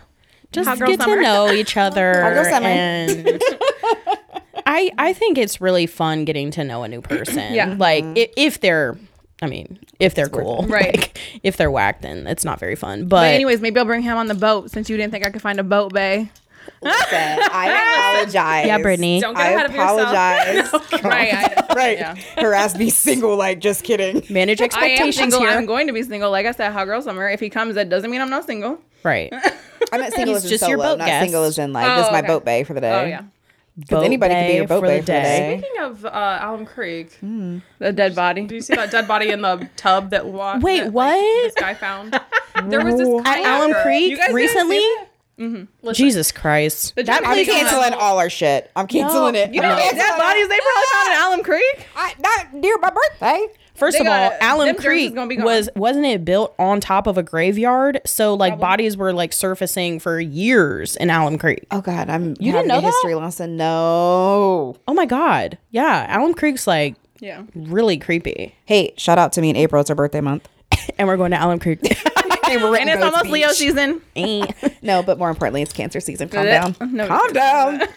Just 0.52 0.68
Hot 0.68 0.78
get 0.78 1.00
summer. 1.00 1.16
to 1.16 1.22
know 1.22 1.50
each 1.50 1.76
other. 1.76 2.20
Hot 2.22 2.32
girl 2.34 2.44
summer. 2.44 2.66
and 2.68 3.42
I 4.66 4.90
I 4.98 5.12
think 5.12 5.38
it's 5.38 5.60
really 5.60 5.86
fun 5.86 6.24
getting 6.24 6.50
to 6.52 6.64
know 6.64 6.82
a 6.82 6.88
new 6.88 7.00
person. 7.00 7.52
Yeah. 7.54 7.74
Like 7.78 8.04
mm-hmm. 8.04 8.18
i- 8.18 8.32
if 8.36 8.60
they're 8.60 8.98
I 9.40 9.46
mean, 9.46 9.78
if 10.00 10.14
they're 10.14 10.28
cool. 10.28 10.66
Right. 10.68 10.96
Like, 10.96 11.20
if 11.44 11.56
they're 11.56 11.70
whack, 11.70 12.02
then 12.02 12.26
it's 12.26 12.44
not 12.44 12.58
very 12.58 12.74
fun. 12.74 13.02
But, 13.02 13.20
But 13.20 13.34
anyways, 13.34 13.60
maybe 13.60 13.78
I'll 13.78 13.86
bring 13.86 14.02
him 14.02 14.16
on 14.16 14.26
the 14.26 14.34
boat 14.34 14.70
since 14.70 14.90
you 14.90 14.96
didn't 14.96 15.12
think 15.12 15.24
I 15.24 15.30
could 15.30 15.42
find 15.42 15.60
a 15.60 15.64
boat 15.64 15.92
bay. 15.92 16.30
Listen, 16.82 17.38
I 17.52 18.12
apologize. 18.14 18.66
yeah, 18.66 18.78
Brittany. 18.78 19.20
Don't 19.20 19.34
get 19.34 19.46
I 19.46 19.50
ahead 19.50 19.66
of 19.66 19.72
yourself. 19.74 20.00
apologize. 20.00 21.02
Right. 21.04 21.32
I, 21.70 21.74
right. 21.74 21.98
Yeah. 21.98 22.14
Harass 22.36 22.76
me 22.76 22.90
single, 22.90 23.36
like 23.36 23.60
just 23.60 23.84
kidding. 23.84 24.22
Manage 24.30 24.60
expectations. 24.60 24.74
I 24.82 24.86
am 24.86 25.08
expectations 25.08 25.16
single. 25.34 25.40
here. 25.40 25.50
I'm 25.58 25.66
going 25.66 25.86
to 25.86 25.92
be 25.92 26.02
single. 26.02 26.30
Like 26.30 26.46
I 26.46 26.52
said, 26.52 26.72
hot 26.72 26.84
girl 26.86 27.00
summer. 27.02 27.28
If 27.28 27.40
he 27.40 27.50
comes, 27.50 27.74
that 27.76 27.88
doesn't 27.88 28.10
mean 28.10 28.20
I'm 28.20 28.30
not 28.30 28.46
single. 28.46 28.78
right. 29.04 29.32
I'm 29.92 30.00
not 30.00 30.12
single 30.12 30.34
He's 30.34 30.44
as 30.44 30.44
in 30.44 30.50
just 30.50 30.60
solo, 30.62 30.70
your 30.70 30.78
boat 30.78 30.98
not 30.98 31.06
guest. 31.06 31.24
single 31.24 31.44
as 31.44 31.58
in 31.58 31.72
like 31.72 31.88
Oh, 31.88 31.96
this 31.96 32.06
is 32.06 32.12
my 32.12 32.18
okay. 32.18 32.26
boat 32.26 32.44
bay 32.44 32.64
for 32.64 32.74
the 32.74 32.80
day. 32.80 32.92
Oh 33.00 33.06
yeah, 33.06 33.22
Because 33.78 34.02
anybody 34.04 34.34
can 34.34 34.46
be 34.50 34.54
your 34.56 34.66
boat 34.66 34.82
bay 34.82 34.98
for 34.98 35.06
the 35.06 35.12
day. 35.12 35.58
Speaking 35.62 35.82
of 35.82 36.04
uh, 36.04 36.38
Alum 36.42 36.66
Creek, 36.66 37.16
the 37.20 37.92
dead 37.92 38.14
body. 38.16 38.44
do 38.46 38.56
you 38.56 38.60
see 38.60 38.74
that 38.74 38.90
dead 38.90 39.06
body 39.06 39.30
in 39.30 39.40
the 39.42 39.68
tub 39.76 40.10
that 40.10 40.26
wa- 40.26 40.58
Wait, 40.60 40.78
that, 40.80 40.84
like, 40.86 40.92
what? 40.94 41.44
this 41.44 41.54
guy 41.54 41.74
found? 41.74 42.20
There 42.66 42.84
was 42.84 42.96
this 42.96 43.08
At 43.24 43.38
Alum 43.38 43.72
kayaker. 43.72 43.82
Creek 43.82 44.10
You 44.10 44.16
guys 44.16 44.26
didn't 44.26 44.36
recently? 44.36 44.82
See 45.38 45.66
Listen, 45.82 46.04
Jesus 46.06 46.32
Christ. 46.32 46.94
The 46.96 47.02
That 47.04 47.06
dead 47.06 47.16
I'm 47.28 47.34
place 47.34 47.46
body 47.46 47.58
is 47.60 47.68
canceling 47.70 47.94
all 48.00 48.18
our 48.18 48.28
shit. 48.30 48.70
I'm 48.74 48.86
canceling 48.88 49.34
it. 49.36 49.54
You 49.54 49.60
know, 49.62 49.68
I'm 49.68 49.76
those 49.78 49.92
dead 49.92 50.18
bodies—they 50.18 50.58
probably 50.58 50.84
found 50.92 51.12
in 51.12 51.18
Alum 51.26 51.42
Creek. 51.44 51.86
I, 51.96 52.14
not 52.18 52.54
near 52.54 52.76
my 52.78 52.90
birthday. 52.90 53.46
First 53.74 53.96
They 53.98 54.00
of 54.00 54.08
all, 54.08 54.30
gotta- 54.30 54.44
Alum 54.54 54.74
Creek 54.74 55.14
gonna 55.14 55.28
be 55.28 55.38
was 55.38 55.68
wasn't 55.76 56.06
it 56.06 56.24
built 56.24 56.52
on 56.58 56.80
top 56.80 57.06
of 57.06 57.16
a 57.16 57.22
graveyard? 57.22 58.00
So 58.04 58.34
like 58.34 58.58
bodies 58.58 58.96
were 58.96 59.12
like 59.12 59.32
surfacing 59.32 60.00
for 60.00 60.18
years 60.18 60.96
in 60.96 61.10
Alum 61.10 61.38
Creek. 61.38 61.64
Oh 61.70 61.80
God, 61.80 62.10
I'm 62.10 62.34
You 62.40 62.50
having 62.50 62.66
didn't 62.66 62.68
know 62.68 62.78
a 62.78 62.80
history 62.90 63.14
lesson. 63.14 63.56
No. 63.56 64.74
Oh 64.88 64.94
my 64.94 65.06
god. 65.06 65.58
Yeah, 65.70 66.18
Alum 66.18 66.34
Creek's 66.34 66.66
like 66.66 66.96
Yeah. 67.20 67.42
really 67.54 67.98
creepy. 67.98 68.56
Hey, 68.64 68.94
shout 68.96 69.18
out 69.18 69.32
to 69.34 69.40
me 69.40 69.50
in 69.50 69.54
April. 69.56 69.80
It's 69.80 69.88
her 69.90 69.94
birthday 69.94 70.20
month. 70.20 70.48
And 70.98 71.06
we're 71.06 71.16
going 71.18 71.30
to 71.30 71.36
Alum 71.44 71.60
Creek. 71.60 71.78
and 72.48 72.62
we're 72.62 72.76
And 72.76 72.88
it's 72.90 73.02
almost 73.02 73.26
Leo 73.26 73.48
season. 73.52 74.00
No, 74.82 75.02
but 75.02 75.18
more 75.18 75.28
importantly, 75.30 75.62
it's 75.62 75.72
cancer 75.72 76.00
season. 76.00 76.28
Calm 76.28 76.46
down. 76.46 76.76
No, 76.92 77.06
Calm 77.08 77.32
down. 77.32 77.82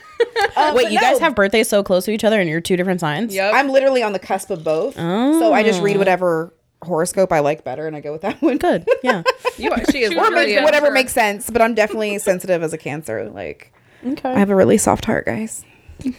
Uh, 0.55 0.71
Wait, 0.75 0.83
but 0.83 0.91
you 0.91 0.99
guys 0.99 1.17
have 1.17 1.33
birthdays 1.33 1.67
so 1.67 1.81
close 1.81 2.05
to 2.05 2.11
each 2.11 2.23
other 2.23 2.39
and 2.39 2.47
you're 2.47 2.61
two 2.61 2.77
different 2.77 2.99
signs? 2.99 3.33
Yep. 3.33 3.55
I'm 3.55 3.69
literally 3.69 4.03
on 4.03 4.13
the 4.13 4.19
cusp 4.19 4.51
of 4.51 4.63
both. 4.63 4.93
So 4.93 5.51
I 5.51 5.63
just 5.63 5.81
read 5.81 5.97
whatever 5.97 6.53
horoscope 6.83 7.31
I 7.31 7.39
like 7.39 7.63
better, 7.63 7.87
and 7.87 7.95
I 7.95 8.01
go 8.01 8.11
with 8.11 8.21
that 8.21 8.39
one. 8.41 8.57
Good. 8.59 8.87
Yeah. 9.03 9.23
You 9.57 9.71
are, 9.71 9.83
she 9.91 10.03
is 10.03 10.11
She 10.11 10.15
one 10.15 10.25
was 10.25 10.27
of 10.33 10.33
really 10.35 10.55
the- 10.57 10.61
whatever 10.61 10.91
makes 10.91 11.11
sense. 11.11 11.49
But 11.49 11.63
I'm 11.63 11.73
definitely 11.73 12.19
sensitive 12.19 12.61
as 12.61 12.71
a 12.71 12.77
cancer. 12.77 13.29
Like 13.31 13.73
okay. 14.05 14.29
I 14.29 14.37
have 14.37 14.51
a 14.51 14.55
really 14.55 14.77
soft 14.77 15.05
heart, 15.05 15.25
guys. 15.25 15.65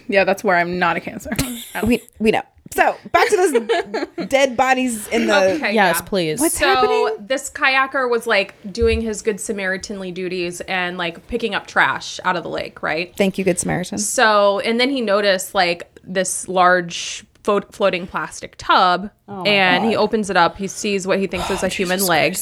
Yeah, 0.09 0.25
that's 0.25 0.43
where 0.43 0.57
I'm 0.57 0.81
not 0.81 0.97
a 0.97 1.01
cancer. 1.01 1.31
We 1.85 2.03
we 2.19 2.33
know. 2.33 2.43
So 2.73 2.97
back 3.11 3.29
to 3.29 3.37
this 3.37 4.29
dead 4.29 4.57
bodies 4.57 5.07
in 5.09 5.27
the. 5.27 5.55
Okay, 5.57 5.75
Yes, 5.75 5.97
yeah. 5.99 6.01
please. 6.03 6.41
What's 6.41 6.59
so 6.59 6.67
happening? 6.67 7.27
this 7.27 7.51
kayaker 7.51 8.11
was 8.11 8.27
like 8.27 8.55
doing 8.73 9.01
his 9.01 9.21
good 9.23 9.37
Samaritanly 9.37 10.13
duties 10.15 10.61
and 10.63 10.97
like 10.97 11.27
picking 11.29 11.55
up 11.55 11.67
trash 11.67 12.19
out 12.25 12.37
of 12.37 12.43
the 12.43 12.49
lake, 12.49 12.83
right? 12.83 13.15
Thank 13.17 13.37
you, 13.39 13.45
Good 13.45 13.59
Samaritan. 13.59 13.99
So, 13.99 14.61
and 14.61 14.81
then 14.81 14.89
he 14.91 15.01
noticed 15.01 15.55
like 15.55 15.89
this 16.03 16.49
large 16.49 17.25
fo- 17.45 17.61
floating 17.71 18.07
plastic 18.07 18.55
tub, 18.57 19.11
oh 19.29 19.43
and 19.45 19.85
he 19.85 19.95
opens 19.95 20.31
it 20.31 20.37
up. 20.37 20.57
He 20.57 20.67
sees 20.67 21.07
what 21.07 21.19
he 21.19 21.27
thinks 21.27 21.51
is 21.51 21.63
a 21.63 21.67
oh, 21.67 21.69
human 21.69 22.03
leg, 22.07 22.37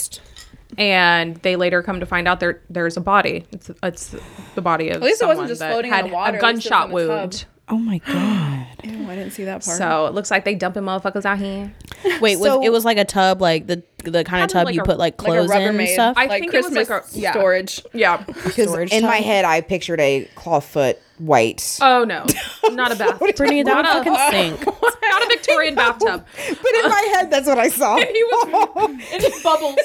and 0.78 1.36
they 1.38 1.56
later 1.56 1.82
come 1.82 2.00
to 2.00 2.06
find 2.06 2.28
out 2.28 2.40
there 2.40 2.62
there's 2.70 2.96
a 2.96 3.00
body. 3.00 3.44
It's 3.50 3.70
it's 3.82 4.14
the 4.54 4.62
body 4.62 4.90
of 4.90 4.96
At 4.96 5.02
least 5.02 5.22
it 5.22 5.26
wasn't 5.26 5.48
just 5.48 5.58
that 5.60 5.72
floating 5.72 5.92
in 5.92 6.06
the 6.06 6.12
water, 6.12 6.36
a 6.38 6.46
at 6.46 6.54
least 6.54 6.66
it 6.66 6.70
was 6.70 6.70
gunshot 6.70 6.90
in 6.90 6.90
tub. 6.90 7.08
wound. 7.08 7.44
Oh 7.72 7.78
my 7.78 7.98
god. 8.06 8.66
Ew, 8.84 9.08
I 9.08 9.14
didn't 9.14 9.30
see 9.32 9.44
that 9.44 9.64
part. 9.64 9.78
So 9.78 10.06
it 10.06 10.14
looks 10.14 10.30
like 10.30 10.44
they 10.44 10.54
dumping 10.54 10.82
motherfuckers 10.82 11.24
out 11.24 11.38
here. 11.38 11.72
Wait, 12.20 12.36
was 12.36 12.48
So- 12.48 12.62
it 12.62 12.70
was 12.70 12.84
like 12.84 12.98
a 12.98 13.04
tub, 13.04 13.40
like 13.40 13.66
the 13.66 13.82
the 14.04 14.24
kind 14.24 14.42
of 14.42 14.48
tub 14.50 14.64
like 14.64 14.74
you 14.74 14.80
a- 14.80 14.84
put 14.84 14.98
like 14.98 15.20
like 15.22 15.28
a 15.28 15.46
clothes 15.46 15.50
in 15.52 15.78
and 15.78 15.88
stuff? 15.90 16.16
I 16.16 16.26
like 16.26 16.40
think 16.40 16.54
it 16.54 16.64
was 16.64 16.72
like 16.72 16.90
a- 16.90 17.04
yeah. 17.12 17.32
storage. 17.32 17.82
Yeah. 17.92 18.24
Because 18.26 18.68
Storage 18.70 18.92
in 18.92 19.02
my 19.04 19.16
head, 19.18 19.44
I 19.44 19.60
pictured 19.60 20.00
a 20.00 20.28
clawfoot 20.36 20.96
white. 21.18 21.78
Oh 21.82 22.04
no, 22.04 22.24
not 22.72 22.92
a 22.92 22.96
bath. 22.96 23.18
Brittany, 23.36 23.62
that 23.62 23.76
would 23.76 23.82
Not 23.82 24.06
a- 24.06 24.10
fucking 24.10 24.56
stink. 24.56 24.66
not 24.66 25.22
a 25.22 25.26
Victorian 25.28 25.74
bathtub. 25.74 26.24
but 26.48 26.74
in 26.74 26.88
my 26.90 27.08
head, 27.14 27.30
that's 27.30 27.46
what 27.46 27.58
I 27.58 27.68
saw. 27.68 27.96
He 27.98 28.04
was 28.24 28.90
in 29.12 29.20
his 29.20 29.42
bubbles. 29.42 29.76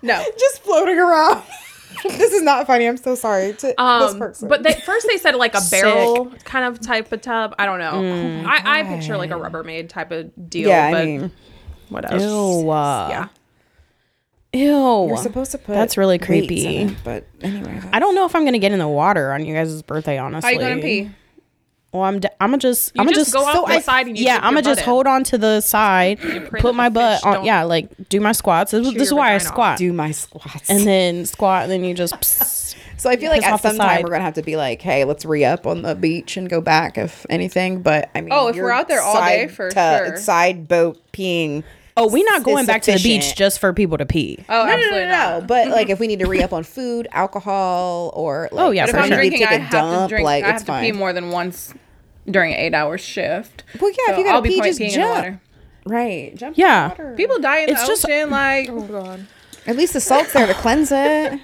No. 0.00 0.24
just 0.38 0.62
floating 0.62 0.96
around. 0.98 1.42
this 2.02 2.32
is 2.32 2.42
not 2.42 2.66
funny. 2.66 2.86
I'm 2.86 2.96
so 2.96 3.14
sorry 3.14 3.52
to 3.54 3.66
this 3.68 3.74
Um, 3.78 4.18
person. 4.18 4.48
but 4.48 4.62
they, 4.62 4.72
first 4.74 5.06
they 5.10 5.16
said 5.18 5.34
like 5.34 5.54
a 5.54 5.60
barrel 5.70 6.26
kind 6.44 6.64
of 6.64 6.80
type 6.80 7.10
of 7.12 7.20
tub. 7.22 7.54
I 7.58 7.66
don't 7.66 7.78
know. 7.78 8.44
I, 8.48 8.80
I 8.80 8.82
picture 8.84 9.16
like 9.16 9.30
a 9.30 9.34
Rubbermaid 9.34 9.88
type 9.88 10.10
of 10.10 10.30
deal. 10.50 10.68
yeah, 10.68 10.90
but 10.90 11.00
I 11.00 11.04
mean, 11.04 11.30
what 11.88 12.10
else? 12.12 12.22
Ew. 12.22 12.70
uh, 12.70 13.08
Yeah. 13.10 13.28
Ew. 14.54 15.08
you're 15.08 15.16
supposed 15.18 15.50
to 15.52 15.58
put. 15.58 15.74
That's 15.74 15.96
really 15.98 16.18
creepy. 16.18 16.78
it, 16.78 16.96
but 17.04 17.26
anyway, 17.42 17.80
I 17.92 17.98
don't 17.98 18.14
know 18.14 18.24
if 18.24 18.34
I'm 18.34 18.44
gonna 18.44 18.58
get 18.58 18.72
in 18.72 18.78
the 18.78 18.88
water 18.88 19.32
on 19.32 19.44
you 19.44 19.54
guys' 19.54 19.82
birthday. 19.82 20.16
Honestly, 20.18 20.54
How 20.54 20.60
you 20.60 20.66
gonna 20.68 20.80
pee? 20.80 21.10
Well, 21.92 22.02
I'm. 22.02 22.20
D- 22.20 22.28
I'm 22.40 22.50
gonna 22.50 22.58
just. 22.58 22.94
You 22.94 23.00
I'm 23.00 23.06
gonna 23.06 23.14
just 23.16 23.32
just 23.32 23.36
go 23.44 23.62
off 23.62 23.66
the 23.68 23.80
side 23.80 24.06
and 24.08 24.18
you 24.18 24.24
yeah, 24.26 24.36
I'm 24.42 24.52
gonna 24.52 24.62
just 24.62 24.80
in. 24.80 24.84
hold 24.84 25.06
on 25.06 25.24
to 25.24 25.38
the 25.38 25.60
side, 25.62 26.20
put 26.60 26.74
my 26.74 26.88
butt 26.90 27.20
fish 27.22 27.24
on. 27.26 27.44
Yeah, 27.46 27.62
like 27.64 27.88
do 28.10 28.20
my 28.20 28.32
squats. 28.32 28.72
This, 28.72 28.86
is- 28.86 28.92
this 28.94 29.02
is 29.08 29.14
why 29.14 29.28
I 29.34 29.38
vagina 29.38 29.48
off. 29.48 29.54
squat. 29.54 29.78
do 29.78 29.92
my 29.94 30.10
squats. 30.10 30.68
and 30.68 30.86
then 30.86 31.24
squat, 31.24 31.62
and 31.62 31.72
then 31.72 31.84
you 31.84 31.94
just. 31.94 32.14
pss. 32.20 32.74
so 32.98 33.08
I 33.08 33.16
feel 33.16 33.30
like 33.30 33.42
at 33.42 33.60
some 33.62 33.76
time 33.78 34.02
we're 34.02 34.10
gonna 34.10 34.22
have 34.24 34.34
to 34.34 34.42
be 34.42 34.56
like, 34.56 34.82
hey, 34.82 35.04
let's 35.04 35.24
re 35.24 35.44
up 35.46 35.66
on 35.66 35.80
the 35.82 35.94
beach 35.94 36.36
and 36.36 36.48
go 36.50 36.60
back 36.60 36.98
if 36.98 37.24
anything. 37.30 37.80
But 37.80 38.10
I 38.14 38.20
mean, 38.20 38.30
Oh, 38.34 38.48
if 38.48 38.56
we're 38.56 38.70
out 38.70 38.88
there 38.88 39.00
all 39.00 39.14
day, 39.24 39.48
for 39.48 39.70
tu- 39.70 39.74
sure. 39.78 40.16
Side 40.18 40.68
boat 40.68 41.00
peeing. 41.12 41.64
Oh, 41.98 42.08
we're 42.08 42.24
not 42.24 42.42
going 42.44 42.64
back 42.66 42.82
to 42.82 42.92
the 42.92 43.02
beach 43.02 43.34
just 43.34 43.58
for 43.58 43.72
people 43.72 43.98
to 43.98 44.06
pee. 44.06 44.38
Oh, 44.48 44.52
No, 44.52 44.58
no, 44.58 44.66
no, 44.66 44.72
absolutely 44.74 45.00
no, 45.00 45.08
no. 45.08 45.38
not. 45.38 45.46
But 45.46 45.68
like, 45.68 45.88
if 45.90 45.98
we 46.00 46.06
need 46.06 46.20
to 46.20 46.26
re 46.28 46.42
up 46.42 46.52
on 46.52 46.62
food, 46.64 47.08
alcohol, 47.12 48.12
or 48.14 48.48
like, 48.52 48.64
Oh, 48.64 48.70
yeah, 48.70 48.86
But 48.86 48.92
for 48.92 48.96
if 48.98 49.02
I'm 49.04 49.08
sure. 49.08 49.16
drinking, 49.18 49.42
I 49.44 49.46
take 49.50 49.58
a 49.58 49.62
have 49.64 49.72
dump, 49.72 50.08
to 50.10 50.14
drink. 50.14 50.24
like 50.24 50.44
I 50.44 50.52
have 50.52 50.64
to 50.66 50.80
pee 50.80 50.92
more 50.92 51.12
than 51.12 51.30
once 51.30 51.74
during 52.30 52.52
an 52.54 52.60
eight-hour 52.60 52.98
shift. 52.98 53.64
Well, 53.80 53.90
yeah, 53.90 54.12
if 54.12 54.18
you 54.18 54.24
gotta 54.24 54.36
I'll 54.36 54.40
be 54.42 54.50
pee, 54.50 54.56
point 54.60 54.66
just 54.68 54.80
peeing 54.80 54.84
in 54.84 54.90
the 54.92 54.96
jump. 54.96 55.14
water. 55.16 55.40
Right, 55.86 56.34
jump. 56.36 56.58
Yeah. 56.58 56.90
In 56.92 56.96
the 56.96 57.02
water. 57.02 57.14
People 57.16 57.38
die 57.40 57.58
in 57.60 57.70
It's 57.70 57.80
the 57.82 57.86
just- 57.88 58.04
ocean. 58.06 58.30
Like, 58.30 58.68
At 59.66 59.76
least 59.76 59.92
the 59.94 60.00
salt's 60.00 60.32
there 60.32 60.46
to 60.46 60.54
cleanse 60.54 60.92
it. 60.92 61.40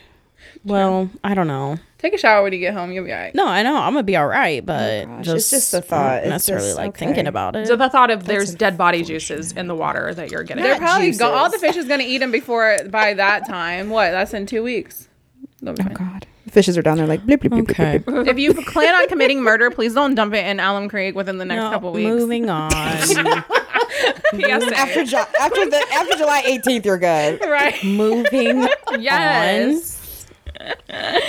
Well, 0.64 1.10
I 1.22 1.34
don't 1.34 1.46
know. 1.46 1.78
take 1.98 2.14
a 2.14 2.18
shower 2.18 2.42
when 2.42 2.52
you 2.52 2.58
get 2.58 2.74
home. 2.74 2.90
You'll 2.92 3.04
be 3.04 3.12
alright. 3.12 3.34
No, 3.34 3.46
I 3.46 3.62
know 3.62 3.76
I'm 3.76 3.92
gonna 3.92 4.02
be 4.02 4.16
all 4.16 4.26
right, 4.26 4.62
oh 4.62 4.66
but 4.66 5.04
gosh, 5.06 5.24
just 5.26 5.36
it's 5.36 5.50
just 5.50 5.72
the 5.72 5.82
thought. 5.82 5.98
not 5.98 6.16
It's 6.22 6.28
necessarily 6.30 6.66
just- 6.68 6.78
like 6.78 6.88
okay. 6.90 7.06
thinking 7.06 7.26
about 7.26 7.54
it. 7.56 7.66
So 7.66 7.76
the 7.76 7.88
thought 7.90 8.10
of 8.10 8.24
there's 8.24 8.54
dead 8.54 8.76
body 8.78 9.02
juices 9.02 9.52
in 9.52 9.68
the 9.68 9.74
water 9.74 10.12
that 10.14 10.30
you're 10.30 10.42
getting. 10.42 10.64
They're 10.64 10.78
probably 10.78 11.08
juices. 11.08 11.20
go- 11.20 11.32
all 11.32 11.50
the 11.50 11.58
fish 11.58 11.76
is 11.76 11.86
gonna 11.86 12.04
eat 12.04 12.18
them 12.18 12.30
before 12.30 12.78
by 12.90 13.14
that 13.14 13.46
time. 13.46 13.90
What? 13.90 14.10
That's 14.12 14.32
in 14.34 14.46
two 14.46 14.62
weeks. 14.62 15.08
Oh 15.66 15.74
fine. 15.74 15.92
God, 15.94 16.26
the 16.46 16.50
fishes 16.50 16.76
are 16.78 16.82
down 16.82 16.96
there 16.98 17.06
like 17.06 17.24
blip 17.26 17.40
blip 17.40 17.52
blip. 17.52 17.70
Okay. 17.70 17.98
blip, 17.98 18.24
blip. 18.24 18.28
if 18.28 18.38
you 18.38 18.54
plan 18.54 18.94
on 18.94 19.06
committing 19.08 19.42
murder, 19.42 19.70
please 19.70 19.92
don't 19.94 20.14
dump 20.14 20.32
it 20.34 20.46
in 20.46 20.60
Alum 20.60 20.88
Creek 20.88 21.14
within 21.14 21.36
the 21.38 21.44
next 21.44 21.62
No, 21.62 21.70
couple 21.70 21.92
weeks. 21.92 22.08
moving 22.08 22.48
on. 22.50 22.70
PSA. 22.70 23.44
After 24.76 25.04
Ju- 25.04 25.16
after 25.40 25.70
the 25.70 25.84
after 25.92 26.16
July 26.16 26.42
18th, 26.46 26.84
you're 26.84 26.98
good. 26.98 27.40
Right. 27.42 27.82
moving 27.84 28.62
on. 28.88 29.00
yes. 29.00 30.00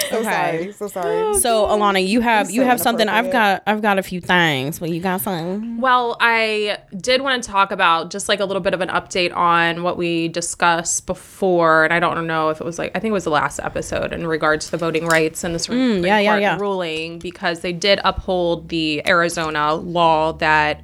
So 0.09 0.23
sorry. 0.23 0.71
So 0.71 0.87
sorry. 0.87 1.39
So 1.39 1.65
Alana, 1.65 2.05
you 2.05 2.21
have 2.21 2.49
you 2.51 2.61
so 2.61 2.67
have 2.67 2.79
something. 2.79 3.09
I've 3.09 3.31
got 3.31 3.63
I've 3.65 3.81
got 3.81 3.99
a 3.99 4.03
few 4.03 4.21
things. 4.21 4.79
Well, 4.79 4.89
you 4.89 5.01
got 5.01 5.21
something. 5.21 5.79
Well, 5.79 6.17
I 6.19 6.77
did 6.95 7.21
want 7.21 7.43
to 7.43 7.49
talk 7.49 7.71
about 7.71 8.11
just 8.11 8.29
like 8.29 8.39
a 8.39 8.45
little 8.45 8.61
bit 8.61 8.73
of 8.73 8.81
an 8.81 8.89
update 8.89 9.35
on 9.35 9.83
what 9.83 9.97
we 9.97 10.27
discussed 10.27 11.05
before, 11.05 11.83
and 11.83 11.93
I 11.93 11.99
don't 11.99 12.27
know 12.27 12.49
if 12.49 12.61
it 12.61 12.63
was 12.63 12.79
like 12.79 12.91
I 12.95 12.99
think 12.99 13.11
it 13.11 13.13
was 13.13 13.23
the 13.23 13.31
last 13.31 13.59
episode 13.59 14.13
in 14.13 14.27
regards 14.27 14.65
to 14.65 14.71
the 14.71 14.77
voting 14.77 15.05
rights 15.05 15.43
and 15.43 15.53
the 15.55 15.59
Supreme 15.59 16.05
yeah, 16.05 16.19
yeah, 16.19 16.31
Court 16.31 16.41
yeah. 16.41 16.57
ruling 16.57 17.19
because 17.19 17.61
they 17.61 17.73
did 17.73 17.99
uphold 18.03 18.69
the 18.69 19.05
Arizona 19.07 19.73
law 19.75 20.33
that 20.33 20.81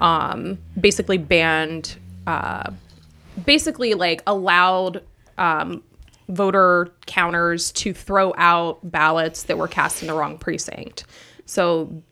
um, 0.00 0.58
basically 0.80 1.18
banned, 1.18 1.96
uh, 2.26 2.70
basically 3.44 3.94
like 3.94 4.22
allowed. 4.26 5.02
Um, 5.38 5.82
voter 6.28 6.92
counters 7.06 7.72
to 7.72 7.92
throw 7.92 8.34
out 8.36 8.78
ballots 8.90 9.44
that 9.44 9.58
were 9.58 9.68
cast 9.68 10.02
in 10.02 10.08
the 10.08 10.14
wrong 10.14 10.38
precinct. 10.38 11.04
So 11.46 12.02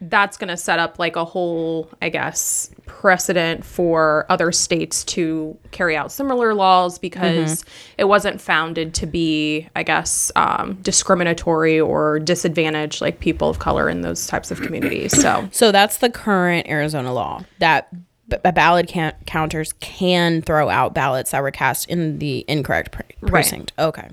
that's 0.00 0.36
going 0.36 0.48
to 0.48 0.56
set 0.56 0.78
up 0.78 0.98
like 0.98 1.16
a 1.16 1.24
whole, 1.24 1.90
I 2.00 2.08
guess, 2.08 2.70
precedent 2.86 3.64
for 3.64 4.26
other 4.28 4.52
states 4.52 5.02
to 5.04 5.58
carry 5.72 5.96
out 5.96 6.12
similar 6.12 6.54
laws 6.54 6.98
because 6.98 7.64
it 7.96 8.04
wasn't 8.04 8.40
founded 8.40 8.94
to 8.94 9.06
be, 9.06 9.68
I 9.74 9.82
guess, 9.82 10.30
um, 10.36 10.74
discriminatory 10.82 11.80
or 11.80 12.20
disadvantage 12.20 13.00
like 13.00 13.18
people 13.18 13.48
of 13.48 13.58
color 13.58 13.88
in 13.88 14.02
those 14.02 14.26
types 14.28 14.50
of 14.50 14.60
communities. 14.60 15.20
So 15.20 15.48
So 15.50 15.72
that's 15.72 15.98
the 15.98 16.10
current 16.10 16.68
Arizona 16.68 17.12
law 17.12 17.42
that 17.58 17.88
b- 18.28 18.36
b- 18.42 18.50
ballot 18.52 18.88
can- 18.88 19.14
counters 19.26 19.72
can 19.74 20.42
throw 20.42 20.68
out 20.68 20.94
ballots 20.94 21.30
that 21.32 21.42
were 21.42 21.50
cast 21.50 21.88
in 21.88 22.18
the 22.18 22.44
incorrect 22.48 22.92
pre- 22.92 23.28
precinct. 23.28 23.72
Okay. 23.78 24.08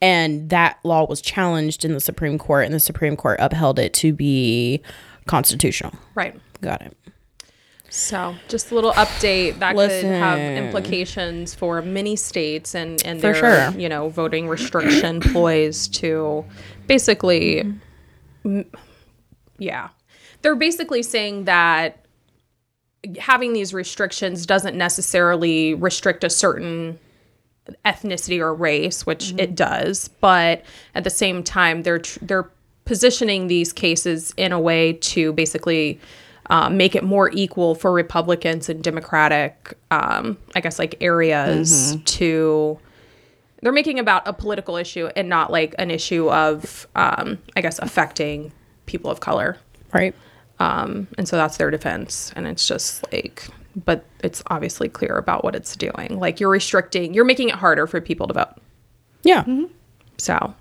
And 0.00 0.50
that 0.50 0.78
law 0.84 1.06
was 1.06 1.20
challenged 1.20 1.84
in 1.84 1.92
the 1.94 2.00
Supreme 2.00 2.38
Court, 2.38 2.64
and 2.66 2.74
the 2.74 2.80
Supreme 2.80 3.16
Court 3.16 3.38
upheld 3.40 3.78
it 3.78 3.92
to 3.94 4.12
be 4.12 4.82
constitutional. 5.26 5.92
right. 6.14 6.38
Got 6.60 6.82
it. 6.82 6.96
So, 7.90 8.34
just 8.48 8.70
a 8.70 8.74
little 8.74 8.92
update 8.92 9.58
that 9.58 9.76
could 9.76 9.90
have 10.04 10.38
implications 10.38 11.54
for 11.54 11.82
many 11.82 12.16
states 12.16 12.74
and 12.74 13.04
and 13.04 13.20
For 13.20 13.32
their 13.32 13.70
sure. 13.70 13.78
you 13.80 13.86
know 13.88 14.08
voting 14.08 14.48
restriction 14.48 15.20
ploys 15.32 15.88
to 15.88 16.42
basically, 16.86 17.70
m- 18.46 18.64
yeah, 19.58 19.88
they're 20.40 20.54
basically 20.56 21.02
saying 21.02 21.44
that 21.44 22.01
having 23.18 23.52
these 23.52 23.74
restrictions 23.74 24.46
doesn't 24.46 24.76
necessarily 24.76 25.74
restrict 25.74 26.24
a 26.24 26.30
certain 26.30 26.98
ethnicity 27.84 28.38
or 28.38 28.54
race, 28.54 29.06
which 29.06 29.34
it 29.38 29.54
does, 29.54 30.08
but 30.20 30.64
at 30.94 31.04
the 31.04 31.10
same 31.10 31.42
time, 31.42 31.82
they're 31.82 31.98
tr- 31.98 32.18
they're 32.22 32.50
positioning 32.84 33.46
these 33.46 33.72
cases 33.72 34.34
in 34.36 34.52
a 34.52 34.58
way 34.58 34.94
to 34.94 35.32
basically 35.32 36.00
uh, 36.50 36.68
make 36.68 36.94
it 36.94 37.04
more 37.04 37.30
equal 37.32 37.74
for 37.74 37.92
Republicans 37.92 38.68
and 38.68 38.82
Democratic, 38.82 39.78
um, 39.90 40.36
I 40.54 40.60
guess, 40.60 40.78
like 40.78 40.96
areas 41.00 41.96
to. 42.04 42.78
They're 43.62 43.70
making 43.70 44.00
about 44.00 44.26
a 44.26 44.32
political 44.32 44.76
issue 44.76 45.08
and 45.14 45.28
not 45.28 45.52
like 45.52 45.76
an 45.78 45.92
issue 45.92 46.28
of, 46.28 46.88
um, 46.96 47.38
I 47.54 47.60
guess, 47.60 47.78
affecting 47.78 48.52
people 48.86 49.08
of 49.08 49.20
color. 49.20 49.56
Right. 49.92 50.16
Um, 50.58 51.08
and 51.18 51.28
so 51.28 51.36
that's 51.36 51.56
their 51.56 51.70
defense. 51.70 52.32
And 52.36 52.46
it's 52.46 52.66
just 52.66 53.04
like, 53.12 53.46
but 53.84 54.04
it's 54.22 54.42
obviously 54.48 54.88
clear 54.88 55.16
about 55.16 55.44
what 55.44 55.54
it's 55.54 55.74
doing. 55.76 56.18
Like 56.18 56.40
you're 56.40 56.50
restricting, 56.50 57.14
you're 57.14 57.24
making 57.24 57.48
it 57.48 57.56
harder 57.56 57.86
for 57.86 58.00
people 58.00 58.26
to 58.28 58.34
vote. 58.34 58.54
Yeah. 59.22 59.44
So 60.18 60.54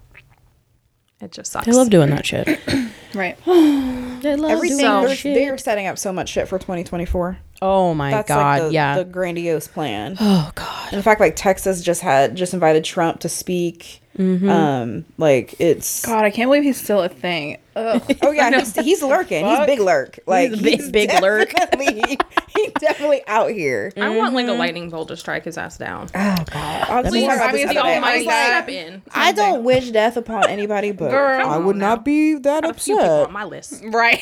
it 1.19 1.31
just 1.31 1.51
sucks. 1.51 1.65
They 1.65 1.71
love 1.71 1.89
doing 1.89 2.09
that 2.09 2.25
shit. 2.25 2.59
Right. 3.13 3.37
They 4.21 4.35
love 4.35 4.51
Everything, 4.51 4.77
doing 4.77 5.05
they're, 5.05 5.15
shit. 5.15 5.33
they're 5.33 5.57
setting 5.57 5.87
up 5.87 5.97
so 5.97 6.13
much 6.13 6.29
shit 6.29 6.47
for 6.47 6.59
2024. 6.59 7.39
Oh 7.63 7.95
my 7.95 8.11
That's 8.11 8.27
god. 8.27 8.37
like 8.37 8.67
the, 8.67 8.73
yeah. 8.73 8.97
the 8.97 9.03
grandiose 9.03 9.67
plan. 9.67 10.15
oh 10.19 10.51
god. 10.53 10.93
In 10.93 11.01
fact, 11.01 11.19
like 11.19 11.35
Texas 11.35 11.81
just 11.81 12.01
had 12.01 12.35
just 12.35 12.53
invited 12.53 12.83
Trump 12.83 13.21
to 13.21 13.29
speak. 13.29 14.00
Mm-hmm. 14.17 14.49
Um, 14.49 15.05
like 15.17 15.55
it's 15.59 16.05
God, 16.05 16.25
I 16.25 16.31
can't 16.31 16.49
believe 16.49 16.63
he's 16.63 16.79
still 16.81 17.01
a 17.01 17.07
thing. 17.09 17.57
Ugh. 17.77 18.01
oh 18.21 18.31
yeah, 18.31 18.51
he's, 18.59 18.75
he's 18.83 19.01
lurking. 19.01 19.45
He's 19.45 19.65
big 19.65 19.79
lurk. 19.79 20.19
Like 20.27 20.51
a 20.51 20.57
big- 20.57 20.91
big 20.91 21.09
lurk. 21.21 21.51
definitely- 21.51 22.17
He's 22.53 22.73
definitely 22.73 23.21
out 23.27 23.51
here. 23.51 23.93
I 23.95 24.09
want 24.17 24.33
like 24.33 24.47
a 24.47 24.51
lightning 24.51 24.89
bolt 24.89 25.07
to 25.07 25.15
strike 25.15 25.45
his 25.45 25.57
ass 25.57 25.77
down. 25.77 26.09
Oh 26.13 26.35
god, 26.51 26.51
I 26.53 27.01
was 27.01 27.09
Please, 27.09 27.25
talking 27.25 27.39
about 27.41 27.53
the 27.53 27.63
other 27.63 27.73
day. 27.73 27.79
I 27.79 27.95
Almighty 27.95 28.25
like, 28.25 28.45
step 28.47 28.67
in. 28.69 29.01
I 29.13 29.31
don't 29.31 29.63
wish 29.63 29.89
death 29.91 30.17
upon 30.17 30.49
anybody, 30.49 30.91
but 30.91 31.11
Girl. 31.11 31.47
I 31.47 31.55
would 31.57 31.77
not 31.77 31.99
now. 31.99 32.03
be 32.03 32.33
that 32.35 32.65
A 32.65 32.73
few 32.73 32.97
upset. 32.99 33.27
on 33.27 33.31
my 33.33 33.45
list. 33.45 33.81
Right. 33.85 34.19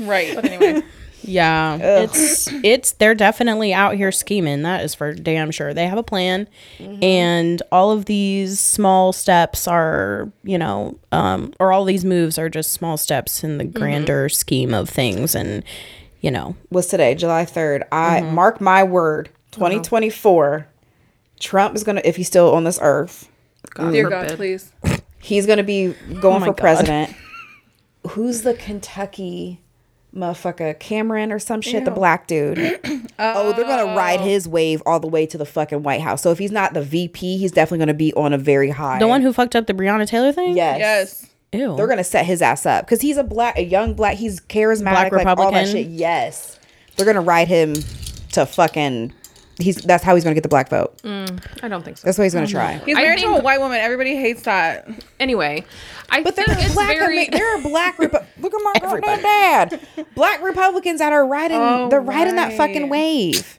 right. 0.00 0.34
But 0.34 0.44
anyway, 0.44 0.82
Yeah, 1.22 1.76
it's 2.02 2.48
it's 2.64 2.92
they're 2.92 3.14
definitely 3.14 3.74
out 3.74 3.96
here 3.96 4.12
scheming. 4.12 4.62
That 4.62 4.84
is 4.84 4.94
for 4.94 5.12
damn 5.12 5.50
sure. 5.50 5.74
They 5.74 5.86
have 5.86 5.98
a 5.98 6.02
plan, 6.02 6.48
and 6.78 7.60
all 7.72 7.90
of 7.90 8.04
these 8.06 8.58
small 8.60 9.12
steps 9.12 9.66
are, 9.68 10.30
you 10.44 10.56
know, 10.58 10.98
um, 11.12 11.52
or 11.60 11.72
all 11.72 11.84
these 11.84 12.04
moves 12.04 12.38
are 12.38 12.48
just 12.48 12.70
small 12.72 12.96
steps 12.96 13.42
in 13.44 13.58
the 13.58 13.64
grander 13.64 14.28
scheme 14.28 14.72
of 14.72 14.88
things. 14.88 15.34
And 15.34 15.64
you 16.20 16.30
know, 16.30 16.56
was 16.70 16.86
today, 16.86 17.14
July 17.14 17.44
3rd. 17.44 17.82
I 17.92 18.20
Mm-hmm. 18.20 18.34
mark 18.34 18.60
my 18.60 18.82
word, 18.84 19.28
Uh-huh. 19.28 19.68
2024, 19.68 20.66
Trump 21.40 21.76
is 21.76 21.84
going 21.84 21.96
to, 21.96 22.08
if 22.08 22.16
he's 22.16 22.26
still 22.26 22.52
on 22.54 22.64
this 22.64 22.78
earth, 22.82 23.28
God 23.74 23.92
Dear. 23.92 24.08
God, 24.10 24.28
please. 24.36 24.72
he's 25.20 25.46
going 25.46 25.58
to 25.58 25.62
be 25.62 25.94
going 26.20 26.42
Oh 26.42 26.46
for 26.46 26.52
God. 26.52 26.56
president. 26.56 27.14
Who's 28.10 28.42
the 28.42 28.54
Kentucky 28.54 29.60
motherfucker? 30.14 30.78
Cameron 30.78 31.32
or 31.32 31.38
some 31.38 31.60
shit? 31.60 31.84
The 31.84 31.90
black 31.90 32.26
dude. 32.26 32.58
oh, 33.18 33.52
they're 33.52 33.64
going 33.64 33.86
to 33.86 33.92
oh. 33.92 33.96
ride 33.96 34.20
his 34.20 34.48
wave 34.48 34.82
all 34.86 35.00
the 35.00 35.08
way 35.08 35.26
to 35.26 35.38
the 35.38 35.46
fucking 35.46 35.82
White 35.82 36.00
House. 36.00 36.22
So 36.22 36.30
if 36.30 36.38
he's 36.38 36.52
not 36.52 36.74
the 36.74 36.82
VP, 36.82 37.38
he's 37.38 37.52
definitely 37.52 37.78
going 37.78 37.88
to 37.88 37.94
be 37.94 38.12
on 38.14 38.32
a 38.32 38.38
very 38.38 38.70
high. 38.70 38.98
the 38.98 39.08
one 39.08 39.22
who 39.22 39.32
fucked 39.32 39.56
up 39.56 39.66
the 39.66 39.74
Breonna 39.74 40.06
Taylor 40.06 40.32
thing. 40.32 40.56
Yes. 40.56 40.78
Yes. 40.78 41.28
Ew. 41.52 41.76
They're 41.76 41.86
gonna 41.86 42.04
set 42.04 42.26
his 42.26 42.42
ass 42.42 42.66
up 42.66 42.84
because 42.84 43.00
he's 43.00 43.16
a 43.16 43.24
black, 43.24 43.56
a 43.56 43.64
young 43.64 43.94
black. 43.94 44.16
He's 44.16 44.38
charismatic, 44.38 44.82
Black 44.82 45.12
like 45.12 45.26
all 45.26 45.36
that 45.36 45.62
Republican? 45.62 45.66
shit. 45.66 45.86
Yes, 45.86 46.58
they're 46.96 47.06
gonna 47.06 47.22
ride 47.22 47.48
him 47.48 47.74
to 48.32 48.44
fucking. 48.44 49.14
He's 49.58 49.76
that's 49.76 50.04
how 50.04 50.14
he's 50.14 50.22
gonna 50.24 50.34
get 50.34 50.44
the 50.44 50.48
black 50.48 50.68
vote. 50.68 50.96
Mm, 51.02 51.42
I 51.64 51.68
don't 51.68 51.84
think 51.84 51.96
so. 51.98 52.04
That's 52.06 52.16
what 52.16 52.24
he's 52.24 52.34
gonna 52.34 52.46
try. 52.46 52.78
He's 52.78 52.96
I 52.96 53.02
married 53.02 53.18
to 53.20 53.26
a 53.28 53.40
white 53.42 53.58
woman. 53.60 53.78
Everybody 53.78 54.14
hates 54.16 54.42
that. 54.42 54.88
Anyway, 55.18 55.64
I 56.08 56.22
But 56.22 56.36
there 56.36 56.44
think 56.46 56.58
are 56.58 56.62
it's 56.62 56.74
black. 56.74 56.96
very. 56.96 57.26
Ama- 57.26 57.36
there 57.36 57.56
are 57.58 57.62
black. 57.62 57.96
Repu- 57.98 58.24
Look 58.40 58.54
at 58.54 58.60
my 58.62 58.72
goddamn 58.80 59.20
dad. 59.22 59.80
Black 60.14 60.42
Republicans 60.42 61.00
that 61.00 61.12
are 61.12 61.26
riding. 61.26 61.56
Oh, 61.58 61.88
they're 61.88 62.00
riding 62.00 62.36
that 62.36 62.52
fucking 62.52 62.88
wave. 62.88 63.58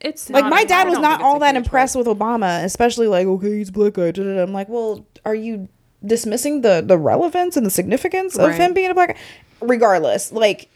it's 0.00 0.30
Like 0.30 0.44
not 0.44 0.50
my 0.50 0.60
a- 0.60 0.66
dad 0.66 0.82
I 0.82 0.90
was 0.90 0.94
don't 0.94 1.02
not 1.02 1.10
think 1.18 1.20
it's 1.20 1.24
all 1.26 1.38
that 1.40 1.54
huge 1.56 1.64
impressed 1.66 1.96
with 1.96 2.06
Obama, 2.06 2.62
especially 2.64 3.08
like 3.08 3.26
okay, 3.26 3.58
he's 3.58 3.70
black 3.72 3.94
guy. 3.94 4.12
da, 4.12 4.22
da, 4.22 4.34
da. 4.36 4.42
I'm 4.42 4.52
like, 4.52 4.68
well, 4.68 5.04
are 5.24 5.34
you 5.34 5.68
dismissing 6.06 6.60
the 6.60 6.82
the 6.86 6.96
relevance 6.98 7.56
and 7.56 7.66
the 7.66 7.70
significance 7.70 8.36
of 8.38 8.54
him 8.54 8.74
being 8.74 8.90
a 8.90 8.94
black 8.94 9.08
guy? 9.16 9.16
Regardless, 9.60 10.30
like 10.32 10.68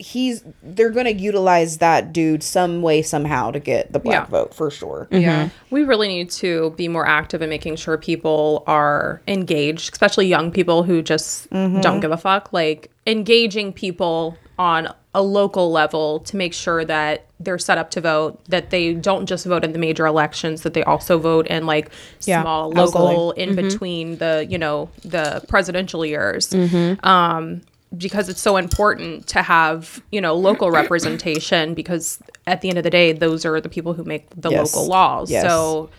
he's 0.00 0.42
they're 0.62 0.90
gonna 0.90 1.10
utilize 1.10 1.78
that 1.78 2.12
dude 2.12 2.42
some 2.42 2.82
way 2.82 3.02
somehow 3.02 3.50
to 3.50 3.60
get 3.60 3.92
the 3.92 3.98
black 3.98 4.24
Yeah. 4.24 4.30
vote 4.30 4.54
for 4.54 4.70
sure. 4.70 5.06
Yeah. 5.10 5.44
Mm-hmm. 5.46 5.74
We 5.74 5.84
really 5.84 6.08
need 6.08 6.30
to 6.30 6.70
be 6.76 6.88
more 6.88 7.06
active 7.06 7.42
in 7.42 7.50
making 7.50 7.76
sure 7.76 7.98
people 7.98 8.64
are 8.66 9.20
engaged, 9.28 9.92
especially 9.92 10.26
young 10.26 10.50
people 10.50 10.82
who 10.82 11.02
just 11.02 11.50
mm-hmm. 11.50 11.80
don't 11.80 12.00
give 12.00 12.12
a 12.12 12.16
fuck. 12.16 12.52
Like 12.52 12.90
engaging 13.06 13.72
people 13.72 14.36
on 14.58 14.88
a 15.12 15.22
local 15.22 15.72
level 15.72 16.20
to 16.20 16.36
make 16.36 16.54
sure 16.54 16.84
that 16.84 17.26
they're 17.40 17.58
set 17.58 17.78
up 17.78 17.90
to 17.90 18.00
vote, 18.00 18.40
that 18.48 18.70
they 18.70 18.94
don't 18.94 19.26
just 19.26 19.44
vote 19.44 19.64
in 19.64 19.72
the 19.72 19.78
major 19.78 20.06
elections, 20.06 20.62
that 20.62 20.72
they 20.72 20.84
also 20.84 21.18
vote 21.18 21.46
in 21.48 21.66
like 21.66 21.90
Yeah, 22.24 22.42
small 22.42 22.70
absolutely. 22.70 23.00
local 23.00 23.30
in 23.32 23.50
mm-hmm. 23.50 23.68
between 23.68 24.16
the, 24.18 24.46
you 24.48 24.58
know, 24.58 24.88
the 25.02 25.44
presidential 25.48 26.06
years. 26.06 26.54
Um, 27.02 27.62
because 27.96 28.28
it's 28.28 28.40
so 28.40 28.56
important 28.56 29.26
to 29.28 29.42
have, 29.42 30.02
you 30.12 30.20
know, 30.20 30.34
local 30.34 30.70
representation 30.80 31.74
because 31.74 32.22
at 32.46 32.60
the 32.60 32.68
end 32.68 32.78
of 32.78 32.84
the 32.84 32.90
day, 32.90 33.12
those 33.12 33.44
are 33.44 33.60
the 33.60 33.68
people 33.68 33.94
who 33.94 34.04
make 34.04 34.28
the 34.40 34.50
Yes. 34.50 34.74
local 34.74 34.88
laws. 34.88 35.30
Yes. 35.30 35.42
So 35.44 35.90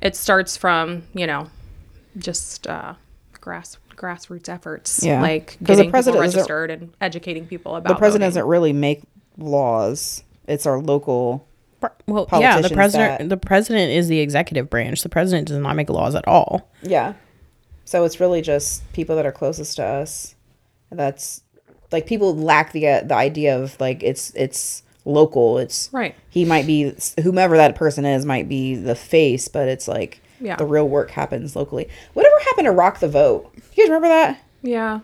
it 0.00 0.16
starts 0.16 0.56
from, 0.56 1.04
you 1.14 1.26
know, 1.26 1.48
just 2.18 2.66
uh, 2.66 2.94
grass 3.40 3.76
grassroots 3.96 4.48
efforts. 4.48 5.04
Yeah. 5.04 5.20
Like 5.22 5.56
the 5.60 5.64
getting 5.66 5.84
people 5.84 5.90
president 5.92 6.24
isn't- 6.24 6.38
registered 6.38 6.70
and 6.70 6.92
educating 7.00 7.46
people 7.46 7.76
about 7.76 7.88
The 7.88 7.94
president 7.94 8.22
voting. 8.22 8.40
doesn't 8.40 8.48
really 8.48 8.72
make 8.72 9.02
laws. 9.38 10.24
It's 10.48 10.66
our 10.66 10.78
local. 10.80 11.46
well, 12.06 12.26
yeah. 12.32 12.60
The 12.60 12.70
president. 12.70 13.18
that- 13.20 13.28
The 13.28 13.36
president 13.36 13.92
is 13.92 14.08
the 14.08 14.18
executive 14.18 14.68
branch. 14.70 15.02
The 15.02 15.08
president 15.08 15.48
does 15.48 15.58
not 15.58 15.76
make 15.76 15.88
laws 15.88 16.14
at 16.16 16.26
all. 16.26 16.68
Yeah. 16.82 17.12
So 17.84 18.04
it's 18.04 18.18
really 18.18 18.42
just 18.42 18.90
people 18.92 19.14
that 19.16 19.26
are 19.26 19.32
closest 19.32 19.76
to 19.76 19.84
us. 19.84 20.34
That's 20.92 21.42
like 21.90 22.06
people 22.06 22.34
lack 22.36 22.72
the 22.72 22.86
uh, 22.88 23.02
the 23.02 23.14
idea 23.14 23.58
of 23.58 23.78
like 23.80 24.02
it's 24.02 24.32
it's 24.34 24.82
local. 25.04 25.58
It's 25.58 25.88
Right. 25.92 26.14
He 26.30 26.44
might 26.44 26.66
be 26.66 26.94
whomever 27.22 27.56
that 27.56 27.74
person 27.74 28.04
is 28.04 28.24
might 28.24 28.48
be 28.48 28.74
the 28.76 28.94
face, 28.94 29.48
but 29.48 29.68
it's 29.68 29.88
like 29.88 30.20
Yeah. 30.40 30.56
the 30.56 30.64
real 30.64 30.88
work 30.88 31.10
happens 31.10 31.54
locally. 31.56 31.88
Whatever 32.14 32.34
happened 32.44 32.66
to 32.66 32.72
Rock 32.72 33.00
the 33.00 33.08
Vote? 33.08 33.50
You 33.74 33.84
guys 33.84 33.88
remember 33.90 34.08
that? 34.08 34.40
Yeah. 34.62 35.00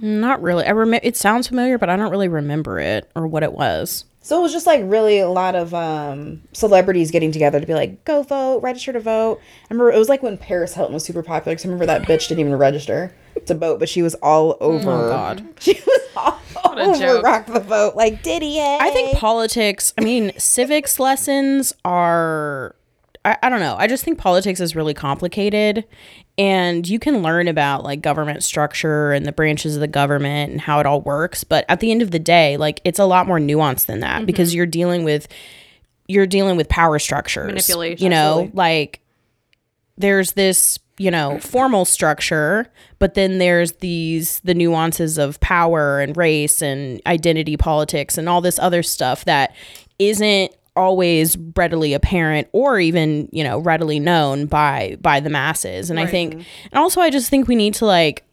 Not 0.00 0.42
really. 0.42 0.64
I 0.64 0.70
remember. 0.70 1.04
It 1.06 1.16
sounds 1.16 1.48
familiar, 1.48 1.78
but 1.78 1.88
I 1.88 1.96
don't 1.96 2.10
really 2.10 2.28
remember 2.28 2.78
it 2.78 3.10
or 3.16 3.26
what 3.26 3.42
it 3.42 3.52
was. 3.52 4.04
So 4.28 4.38
it 4.38 4.42
was 4.42 4.52
just 4.52 4.66
like 4.66 4.82
really 4.84 5.20
a 5.20 5.28
lot 5.30 5.54
of 5.54 5.72
um, 5.72 6.42
celebrities 6.52 7.10
getting 7.10 7.32
together 7.32 7.60
to 7.60 7.66
be 7.66 7.72
like, 7.72 8.04
go 8.04 8.22
vote, 8.22 8.58
register 8.62 8.92
to 8.92 9.00
vote. 9.00 9.40
I 9.40 9.72
remember 9.72 9.90
it 9.90 9.98
was 9.98 10.10
like 10.10 10.22
when 10.22 10.36
Paris 10.36 10.74
Hilton 10.74 10.92
was 10.92 11.02
super 11.02 11.22
popular 11.22 11.54
because 11.54 11.64
I 11.64 11.68
remember 11.68 11.86
that 11.86 12.02
bitch 12.02 12.28
didn't 12.28 12.40
even 12.40 12.54
register 12.56 13.14
to 13.46 13.54
vote, 13.54 13.78
but 13.78 13.88
she 13.88 14.02
was 14.02 14.14
all 14.16 14.58
over. 14.60 14.90
Oh 14.90 15.08
God. 15.08 15.48
She 15.60 15.72
was 15.72 16.00
all 16.14 16.78
over 16.78 16.98
joke. 16.98 17.24
Rock 17.24 17.46
the 17.46 17.58
Vote. 17.60 17.96
Like, 17.96 18.22
did 18.22 18.42
he? 18.42 18.60
I 18.60 18.90
think 18.90 19.16
politics, 19.16 19.94
I 19.96 20.02
mean, 20.02 20.32
civics 20.36 21.00
lessons 21.00 21.72
are, 21.86 22.76
I, 23.28 23.36
I 23.42 23.48
don't 23.48 23.60
know. 23.60 23.76
I 23.78 23.86
just 23.86 24.04
think 24.04 24.18
politics 24.18 24.60
is 24.60 24.74
really 24.74 24.94
complicated. 24.94 25.84
And 26.38 26.88
you 26.88 26.98
can 26.98 27.22
learn 27.22 27.48
about 27.48 27.84
like 27.84 28.00
government 28.00 28.42
structure 28.42 29.12
and 29.12 29.26
the 29.26 29.32
branches 29.32 29.74
of 29.74 29.80
the 29.80 29.88
government 29.88 30.52
and 30.52 30.60
how 30.60 30.80
it 30.80 30.86
all 30.86 31.00
works. 31.00 31.44
But 31.44 31.64
at 31.68 31.80
the 31.80 31.90
end 31.90 32.00
of 32.00 32.10
the 32.10 32.18
day, 32.18 32.56
like 32.56 32.80
it's 32.84 32.98
a 32.98 33.04
lot 33.04 33.26
more 33.26 33.38
nuanced 33.38 33.86
than 33.86 34.00
that 34.00 34.18
mm-hmm. 34.18 34.26
because 34.26 34.54
you're 34.54 34.66
dealing 34.66 35.04
with, 35.04 35.28
you're 36.06 36.26
dealing 36.26 36.56
with 36.56 36.68
power 36.68 36.98
structures. 36.98 37.48
Manipulation. 37.48 38.04
You 38.04 38.10
know, 38.10 38.30
Absolutely. 38.30 38.56
like 38.56 39.00
there's 39.98 40.32
this 40.32 40.78
you 41.00 41.12
know 41.12 41.38
formal 41.38 41.84
structure 41.84 42.66
but 42.98 43.14
then 43.14 43.38
there's 43.38 43.72
these 43.74 44.40
the 44.40 44.54
nuances 44.54 45.16
of 45.16 45.38
power 45.38 46.00
and 46.00 46.16
race 46.16 46.60
and 46.60 47.00
identity 47.06 47.56
politics 47.56 48.18
and 48.18 48.28
all 48.28 48.40
this 48.40 48.58
other 48.58 48.82
stuff 48.82 49.24
that 49.24 49.54
isn't 50.00 50.52
always 50.78 51.36
readily 51.56 51.92
apparent 51.92 52.48
or 52.52 52.78
even 52.78 53.28
you 53.32 53.42
know 53.44 53.58
readily 53.58 53.98
known 54.00 54.46
by 54.46 54.96
by 55.00 55.20
the 55.20 55.28
masses. 55.30 55.90
And 55.90 55.98
i 56.00 56.06
think 56.06 56.34
and 56.34 56.74
also 56.74 57.00
i 57.00 57.10
just 57.10 57.28
think 57.28 57.48
we 57.48 57.56
need 57.56 57.74
to 57.74 57.86
like 57.86 58.24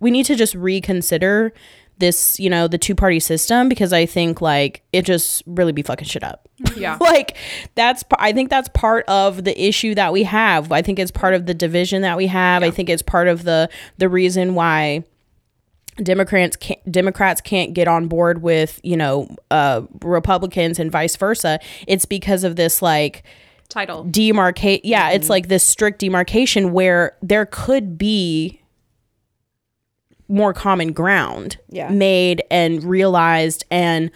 we 0.00 0.10
need 0.10 0.26
to 0.26 0.34
just 0.34 0.54
reconsider 0.54 1.52
this 1.98 2.40
you 2.40 2.50
know 2.50 2.66
the 2.66 2.78
two 2.78 2.94
party 2.96 3.20
system 3.20 3.68
because 3.68 3.92
i 3.92 4.04
think 4.04 4.40
like 4.40 4.82
it 4.92 5.02
just 5.04 5.42
really 5.46 5.72
be 5.72 5.82
fucking 5.82 6.06
shit 6.06 6.24
up. 6.24 6.48
Mm-hmm. 6.62 6.80
Yeah. 6.80 6.96
like 7.00 7.36
that's 7.76 8.02
i 8.18 8.32
think 8.32 8.50
that's 8.50 8.68
part 8.74 9.04
of 9.06 9.44
the 9.44 9.54
issue 9.68 9.94
that 9.94 10.12
we 10.12 10.24
have. 10.24 10.72
I 10.72 10.82
think 10.82 10.98
it's 10.98 11.12
part 11.12 11.34
of 11.34 11.46
the 11.46 11.54
division 11.54 12.02
that 12.02 12.16
we 12.16 12.26
have. 12.26 12.62
I 12.64 12.70
think 12.70 12.88
it's 12.88 13.02
part 13.02 13.28
of 13.28 13.44
the 13.44 13.68
the 13.98 14.08
reason 14.08 14.54
why 14.54 15.04
democrats 15.96 16.56
can't 16.56 16.90
democrats 16.90 17.40
can't 17.40 17.74
get 17.74 17.86
on 17.86 18.08
board 18.08 18.42
with 18.42 18.80
you 18.82 18.96
know 18.96 19.28
uh 19.50 19.82
republicans 20.02 20.78
and 20.78 20.90
vice 20.90 21.16
versa 21.16 21.60
it's 21.86 22.04
because 22.06 22.44
of 22.44 22.56
this 22.56 22.80
like 22.80 23.22
Title. 23.68 24.04
demarcate 24.06 24.80
yeah 24.84 25.10
it's 25.10 25.28
like 25.28 25.48
this 25.48 25.62
strict 25.64 25.98
demarcation 25.98 26.72
where 26.72 27.16
there 27.22 27.44
could 27.46 27.98
be 27.98 28.60
more 30.28 30.54
common 30.54 30.92
ground 30.92 31.58
Yeah. 31.68 31.90
made 31.90 32.42
and 32.50 32.82
realized 32.84 33.64
and 33.70 34.10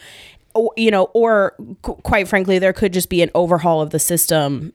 you 0.78 0.90
know 0.90 1.04
or 1.12 1.54
qu- 1.82 1.96
quite 1.96 2.26
frankly 2.26 2.58
there 2.58 2.72
could 2.72 2.92
just 2.94 3.10
be 3.10 3.20
an 3.22 3.30
overhaul 3.34 3.82
of 3.82 3.90
the 3.90 3.98
system 3.98 4.72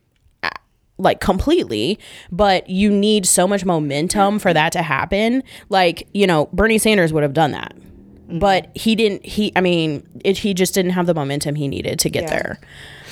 like 1.02 1.20
completely 1.20 2.00
but 2.32 2.70
you 2.70 2.92
need 2.92 3.26
so 3.26 3.48
much 3.48 3.66
momentum 3.66 4.40
for 4.40 4.54
that 4.54 4.72
to 4.74 4.82
happen. 4.82 5.44
Like 5.70 6.08
you 6.14 6.28
know 6.28 6.48
bernie 6.54 6.78
sanders 6.78 7.12
would 7.14 7.24
have 7.24 7.34
done 7.34 7.52
that. 7.52 7.74
But 8.30 8.70
he 8.76 8.96
didn't 8.96 9.26
he 9.26 9.52
i 9.56 9.62
mean 9.62 10.08
it, 10.24 10.38
he 10.38 10.54
just 10.54 10.74
didn't 10.74 10.92
have 10.92 11.06
the 11.06 11.14
momentum 11.14 11.56
he 11.56 11.68
needed 11.68 12.00
to 12.00 12.10
get 12.10 12.24
Yeah. 12.24 12.30
there. 12.30 12.60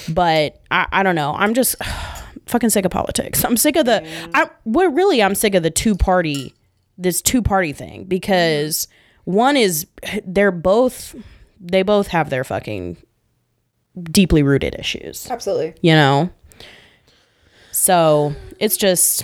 But 0.07 0.61
I, 0.71 0.87
I 0.91 1.03
don't 1.03 1.15
know. 1.15 1.35
I'm 1.37 1.53
just 1.53 1.75
fucking 2.45 2.69
sick 2.69 2.85
of 2.85 2.91
politics. 2.91 3.43
I'm 3.43 3.57
sick 3.57 3.75
of 3.75 3.85
the 3.85 4.01
mm. 4.05 4.31
i 4.33 4.49
what 4.63 4.87
really 4.93 5.21
i'm 5.21 5.35
sick 5.35 5.55
of 5.55 5.63
the 5.63 5.71
two 5.71 5.95
party 5.95 6.53
this 6.97 7.21
two 7.21 7.41
party 7.41 7.73
thing 7.73 8.03
because 8.05 8.87
one 9.25 9.55
is 9.57 9.87
they're 10.25 10.51
both 10.51 11.15
they 11.59 11.81
both 11.83 12.07
have 12.07 12.29
their 12.29 12.43
fucking 12.43 12.97
deeply 14.03 14.43
rooted 14.43 14.75
issues. 14.79 15.29
Absolutely. 15.29 15.73
you 15.81 15.93
know 15.93 16.29
so 17.79 18.33
it's 18.59 18.75
just 18.77 19.23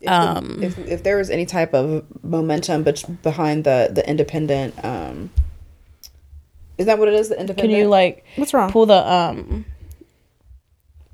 If, 0.00 0.08
Um, 0.08 0.60
the, 0.60 0.66
if 0.66 0.78
if 0.78 1.02
there 1.02 1.16
was 1.18 1.28
any 1.30 1.44
type 1.46 1.74
of 1.74 2.04
momentum 2.22 2.82
but 2.84 3.04
behind 3.22 3.64
the 3.64 3.90
the 3.92 4.08
independent, 4.08 4.74
um, 4.84 5.30
is 6.78 6.86
that 6.86 6.98
what 6.98 7.08
it 7.08 7.14
is? 7.14 7.28
The 7.28 7.38
independent 7.38 7.70
can 7.72 7.78
you 7.78 7.88
like 7.88 8.24
What's 8.36 8.54
wrong? 8.54 8.70
pull 8.70 8.86
the 8.86 9.00
um 9.12 9.64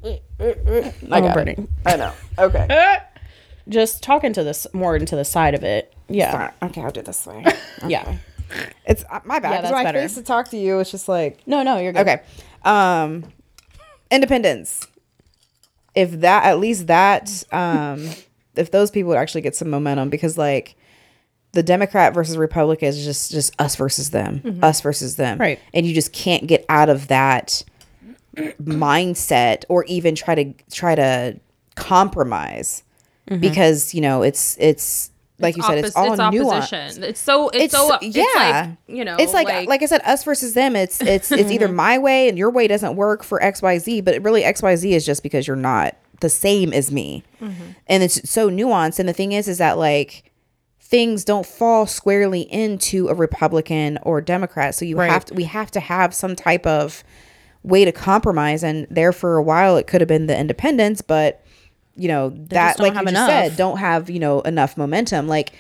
I 0.05 0.21
I'm 0.41 1.09
got 1.09 1.25
it. 1.31 1.35
burning. 1.35 1.69
I 1.87 1.97
know. 1.97 2.13
Okay. 2.39 2.99
just 3.69 4.03
talking 4.03 4.33
to 4.35 4.45
this 4.45 4.67
more 4.75 4.95
into 4.97 5.17
the 5.17 5.25
side 5.25 5.55
of 5.55 5.65
it 5.65 5.95
yeah 6.11 6.51
Fine. 6.61 6.69
Okay, 6.71 6.83
I'll 6.83 6.91
do 6.91 7.01
it 7.01 7.07
this 7.07 7.25
way. 7.27 7.43
yeah 7.89 8.19
It's 8.87 9.03
uh, 9.11 9.21
my 9.25 9.39
bad. 9.41 9.51
Yeah, 9.51 9.57
'cause 9.57 9.63
that's 9.63 9.73
when 9.73 9.81
I 9.81 9.85
better. 9.85 10.01
face 10.03 10.15
to 10.17 10.23
talk 10.23 10.49
to 10.51 10.59
you, 10.59 10.79
it's 10.81 10.91
just 10.91 11.09
like 11.09 11.39
no 11.47 11.63
no 11.63 11.79
you're 11.79 11.93
good 11.93 12.07
okay. 12.07 12.21
Um, 12.63 13.25
independence. 14.11 14.87
If 15.95 16.21
that, 16.21 16.45
at 16.45 16.59
least 16.59 16.89
that, 16.89 17.45
um, 17.53 18.09
if 18.57 18.71
those 18.71 18.91
people 18.91 19.11
would 19.11 19.19
actually 19.19 19.43
get 19.43 19.55
some 19.55 19.71
momentum, 19.71 20.11
because 20.11 20.37
like 20.37 20.77
the 21.53 21.63
Democrat 21.63 22.15
versus 22.15 22.37
Republican 22.37 22.89
is 22.89 23.05
just 23.05 23.31
just 23.31 23.61
us 23.61 23.77
versus 23.77 24.11
them, 24.11 24.59
us 24.63 24.81
versus 24.81 25.17
them, 25.17 25.39
Right. 25.39 25.61
And 25.73 25.87
you 25.87 25.95
just 25.95 26.13
can't 26.13 26.47
get 26.47 26.65
out 26.69 26.89
of 26.89 27.09
that 27.09 27.63
mindset 28.63 29.65
or 29.69 29.85
even 29.85 30.15
try 30.15 30.35
to 30.35 30.53
try 30.73 30.95
to 30.95 31.39
compromise 31.77 32.83
because 33.41 33.95
you 33.95 34.01
know 34.01 34.23
it's 34.23 34.57
it's 34.59 35.11
like 35.39 35.57
you 35.57 35.63
said 35.63 35.79
it's 35.85 35.97
all 35.97 36.17
Oppos- 36.17 36.33
nuance 36.33 36.73
opposition. 36.73 37.03
It's 37.05 37.21
so 37.21 37.49
it's, 37.49 37.65
it's 37.65 37.77
so 37.77 37.99
yeah. 38.01 38.23
It's 38.23 38.35
like, 38.37 38.79
you 38.97 39.05
know, 39.05 39.17
it's 39.19 39.33
like, 39.33 39.67
like 39.67 39.83
i 39.83 39.87
said 39.87 40.01
us 40.05 40.23
versus 40.25 40.55
them 40.55 40.77
it's 40.77 41.01
it's 41.01 41.33
it's 41.33 41.51
either 41.51 41.69
my 41.85 41.99
way 41.99 42.29
and 42.29 42.39
your 42.39 42.51
way 42.51 42.69
doesn't 42.69 42.95
work 42.97 43.25
for 43.25 43.41
xyz 43.41 44.05
but 44.05 44.23
really 44.23 44.43
xyz 44.43 44.91
is 44.93 45.05
just 45.05 45.23
because 45.23 45.47
you're 45.47 45.57
not 45.57 45.97
the 46.21 46.29
same 46.31 46.73
as 46.73 46.91
me. 46.93 47.23
Mm-hmm. 47.43 47.63
And 47.89 48.03
it's 48.03 48.31
so 48.31 48.49
nuanced. 48.49 48.99
And 48.99 49.09
the 49.09 49.13
thing 49.13 49.33
is 49.33 49.49
is 49.49 49.59
that 49.59 49.77
like 49.77 50.31
things 50.81 51.25
don't 51.25 51.45
fall 51.45 51.87
squarely 51.87 52.43
into 52.43 53.09
a 53.09 53.15
republican 53.15 53.99
or 54.03 54.21
democrat. 54.21 54.75
So 54.75 54.85
you 54.85 54.97
Right. 54.97 55.11
have 55.11 55.25
to 55.27 55.35
we 55.35 55.45
have 55.45 55.71
to 55.73 55.81
have 55.81 56.15
some 56.15 56.37
type 56.37 56.65
of 56.67 57.03
way 57.65 57.85
to 57.85 57.93
compromise. 57.93 58.63
And 58.63 58.87
there 58.91 59.13
for 59.13 59.37
a 59.37 59.43
while 59.43 59.77
it 59.77 59.87
could 59.87 60.01
have 60.01 60.09
been 60.09 60.27
the 60.27 60.39
independents 60.39 61.03
but 61.03 61.44
you 61.97 62.09
know 62.09 62.31
that 62.49 62.79
like 62.81 62.95
you 62.95 63.09
said 63.15 63.57
don't 63.57 63.79
have 63.79 64.11
you 64.11 64.19
know 64.19 64.41
enough 64.43 64.77
momentum 64.77 65.29
like 65.29 65.53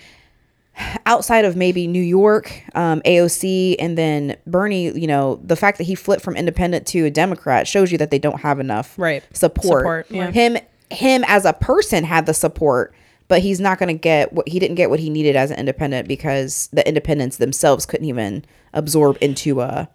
outside 1.07 1.45
of 1.45 1.55
maybe 1.57 1.87
New 1.87 2.03
York, 2.03 2.63
um, 2.75 3.01
AOC, 3.03 3.77
and 3.79 3.97
then 3.97 4.37
Bernie, 4.47 4.91
you 4.99 5.07
know, 5.07 5.41
the 5.45 5.57
fact 5.57 5.79
that 5.79 5.85
he 5.85 5.95
flipped 5.95 6.23
from 6.23 6.37
independent 6.37 6.87
to 6.89 7.05
a 7.05 7.11
Democrat 7.11 7.69
shows 7.69 7.93
you 7.93 7.99
that 7.99 8.11
they 8.11 8.19
don't 8.19 8.41
have 8.41 8.59
enough 8.59 8.99
Right. 8.99 9.23
support. 9.33 9.83
Support, 9.83 10.07
yeah. 10.11 10.31
Him, 10.33 10.57
him 10.91 11.25
as 11.29 11.45
a 11.45 11.53
person 11.53 12.05
had 12.05 12.27
the 12.27 12.35
support, 12.35 12.93
but 13.29 13.41
he's 13.41 13.61
not 13.61 13.79
going 13.79 13.89
to 13.95 14.01
get 14.01 14.33
what 14.33 14.49
he 14.49 14.59
didn't 14.59 14.75
get 14.75 14.91
what 14.91 14.99
he 15.01 15.11
needed 15.11 15.37
as 15.37 15.51
an 15.51 15.59
independent 15.59 16.09
because 16.09 16.69
the 16.73 16.87
independents 16.87 17.37
themselves 17.37 17.87
couldn't 17.87 18.07
even 18.07 18.45
absorb 18.73 19.17
into 19.21 19.61
a 19.61 19.89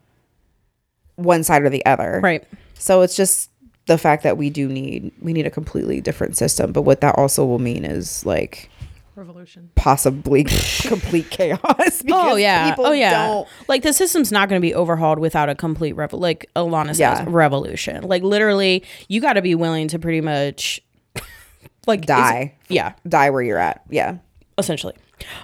one 1.15 1.43
side 1.43 1.61
or 1.63 1.69
the 1.69 1.85
other. 1.85 2.21
right 2.23 2.45
So 2.75 3.01
it's 3.01 3.15
just 3.15 3.48
the 3.89 3.97
fact 3.97 4.23
that 4.23 4.37
we 4.37 4.49
do 4.49 4.69
need 4.69 5.11
we 5.21 5.33
need 5.33 5.45
a 5.45 5.49
completely 5.51 5.99
different 5.99 6.37
system, 6.37 6.71
but 6.71 6.83
what 6.83 7.01
that 7.01 7.15
also 7.17 7.43
will 7.45 7.59
mean 7.59 7.83
is 7.83 8.25
like 8.25 8.69
revolution. 9.15 9.69
possibly 9.75 10.43
complete 10.83 11.29
chaos. 11.29 12.03
oh 12.09 12.35
yeah 12.37 12.69
people 12.69 12.85
oh 12.85 12.91
yeah 12.93 13.27
don't- 13.27 13.47
like 13.67 13.81
the 13.83 13.91
system's 13.91 14.31
not 14.31 14.47
going 14.47 14.61
to 14.61 14.65
be 14.65 14.73
overhauled 14.73 15.19
without 15.19 15.49
a 15.49 15.55
complete 15.55 15.91
rev 15.93 16.13
like 16.13 16.49
alana 16.55 16.89
says 16.89 16.99
Yeah. 16.99 17.25
revolution 17.27 18.03
like 18.03 18.23
literally 18.23 18.81
you 19.09 19.19
got 19.19 19.33
to 19.33 19.41
be 19.41 19.55
willing 19.55 19.89
to 19.89 19.99
pretty 19.99 20.21
much 20.21 20.79
like 21.87 22.05
Die. 22.05 22.55
yeah 22.69 22.93
die 23.07 23.29
where 23.31 23.41
you're 23.41 23.57
at. 23.59 23.83
Yeah. 23.89 24.19
essentially 24.57 24.93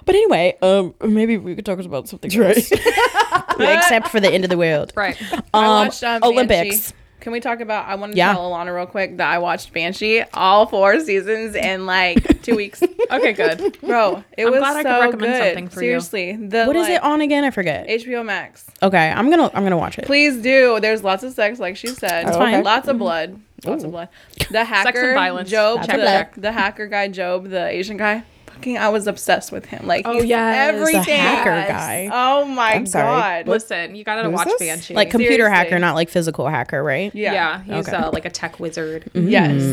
but 0.05 0.15
anyway 0.15 0.55
um 0.61 0.93
maybe 1.03 1.37
we 1.37 1.53
could 1.55 1.65
talk 1.65 1.79
about 1.79 2.07
something 2.07 2.31
else 2.41 2.71
except 3.59 4.07
for 4.07 4.21
the 4.21 4.29
end 4.31 4.45
of 4.45 4.49
the 4.49 4.57
world 4.57 4.93
Right. 4.95 5.17
I 5.53 5.65
um, 5.65 5.87
watched 5.87 6.03
um, 6.03 6.23
olympics 6.23 6.91
Banshee. 6.91 6.95
Can 7.25 7.31
we 7.31 7.39
talk 7.39 7.59
about? 7.59 7.87
I 7.87 7.95
want 7.95 8.11
to 8.11 8.17
Yeah. 8.19 8.33
tell 8.33 8.51
Alana 8.51 8.75
real 8.75 8.85
quick 8.85 9.17
that 9.17 9.27
I 9.27 9.39
watched 9.39 9.73
Banshee 9.73 10.23
all 10.35 10.67
four 10.67 10.99
seasons 10.99 11.55
in 11.55 11.87
like 11.87 12.39
two 12.43 12.55
weeks. 12.55 12.83
Okay, 12.83 13.33
good. 13.33 13.79
Bro, 13.81 14.23
it 14.37 14.45
I'm 14.45 14.51
was 14.51 14.59
glad 14.59 14.75
I 14.75 14.83
so 14.83 14.89
could 14.89 15.05
recommend 15.05 15.33
good. 15.33 15.43
something 15.47 15.67
for 15.69 15.81
you. 15.81 15.87
Seriously, 15.87 16.35
the 16.35 16.65
what 16.65 16.75
is 16.75 16.83
like, 16.83 16.97
it 16.97 17.03
on 17.03 17.21
again 17.21 17.43
i 17.43 17.49
forget 17.49 17.87
HBO 17.87 18.23
Max. 18.23 18.67
okay 18.83 19.09
i'm 19.09 19.31
gonna 19.31 19.49
i'm 19.55 19.63
gonna 19.63 19.75
watch 19.75 19.97
it 19.97 20.05
Please 20.05 20.37
do. 20.37 20.79
There's 20.79 21.03
lots 21.03 21.23
of 21.23 21.33
sex, 21.33 21.57
like 21.57 21.77
she 21.77 21.87
said. 21.87 22.27
That's 22.27 22.37
fine. 22.37 22.63
Lots 22.63 22.87
of 22.87 22.93
mm-hmm. 22.93 22.99
blood. 22.99 23.41
Lots 23.63 23.83
of 23.83 23.89
blood. 23.89 24.09
The 24.51 24.63
hacker, 24.63 25.07
and 25.09 25.15
violence. 25.15 25.49
Job, 25.49 25.83
Check, 25.83 26.35
the, 26.35 26.41
the 26.41 26.51
hacker 26.51 26.85
guy, 26.85 27.07
Job, 27.07 27.49
the 27.49 27.65
Asian 27.65 27.97
guy. 27.97 28.23
Fucking, 28.55 28.77
I 28.77 28.89
was 28.89 29.07
obsessed 29.07 29.51
with 29.51 29.65
him. 29.65 29.85
Like, 29.87 30.05
Oh, 30.07 30.13
he's 30.13 30.25
yes. 30.25 30.73
Everything. 30.73 31.03
The 31.03 31.11
hacker 31.15 31.49
Yes. 31.51 31.69
guy. 31.69 32.09
Oh 32.11 32.45
my 32.45 32.73
I'm 32.73 32.85
sorry. 32.85 33.05
god. 33.05 33.47
Listen, 33.47 33.95
you 33.95 34.03
gotta 34.03 34.29
watch 34.29 34.47
this? 34.47 34.59
Banshee. 34.59 34.93
Like 34.93 35.09
computer 35.11 35.35
Seriously. 35.45 35.55
hacker, 35.55 35.79
not 35.79 35.95
like 35.95 36.09
physical 36.09 36.47
hacker, 36.47 36.83
right? 36.83 37.13
yeah. 37.15 37.33
yeah, 37.33 37.63
he's 37.77 37.87
Okay. 37.87 37.97
uh, 37.97 38.11
like 38.11 38.25
a 38.25 38.29
tech 38.29 38.59
wizard. 38.59 39.09
Yes. 39.13 39.63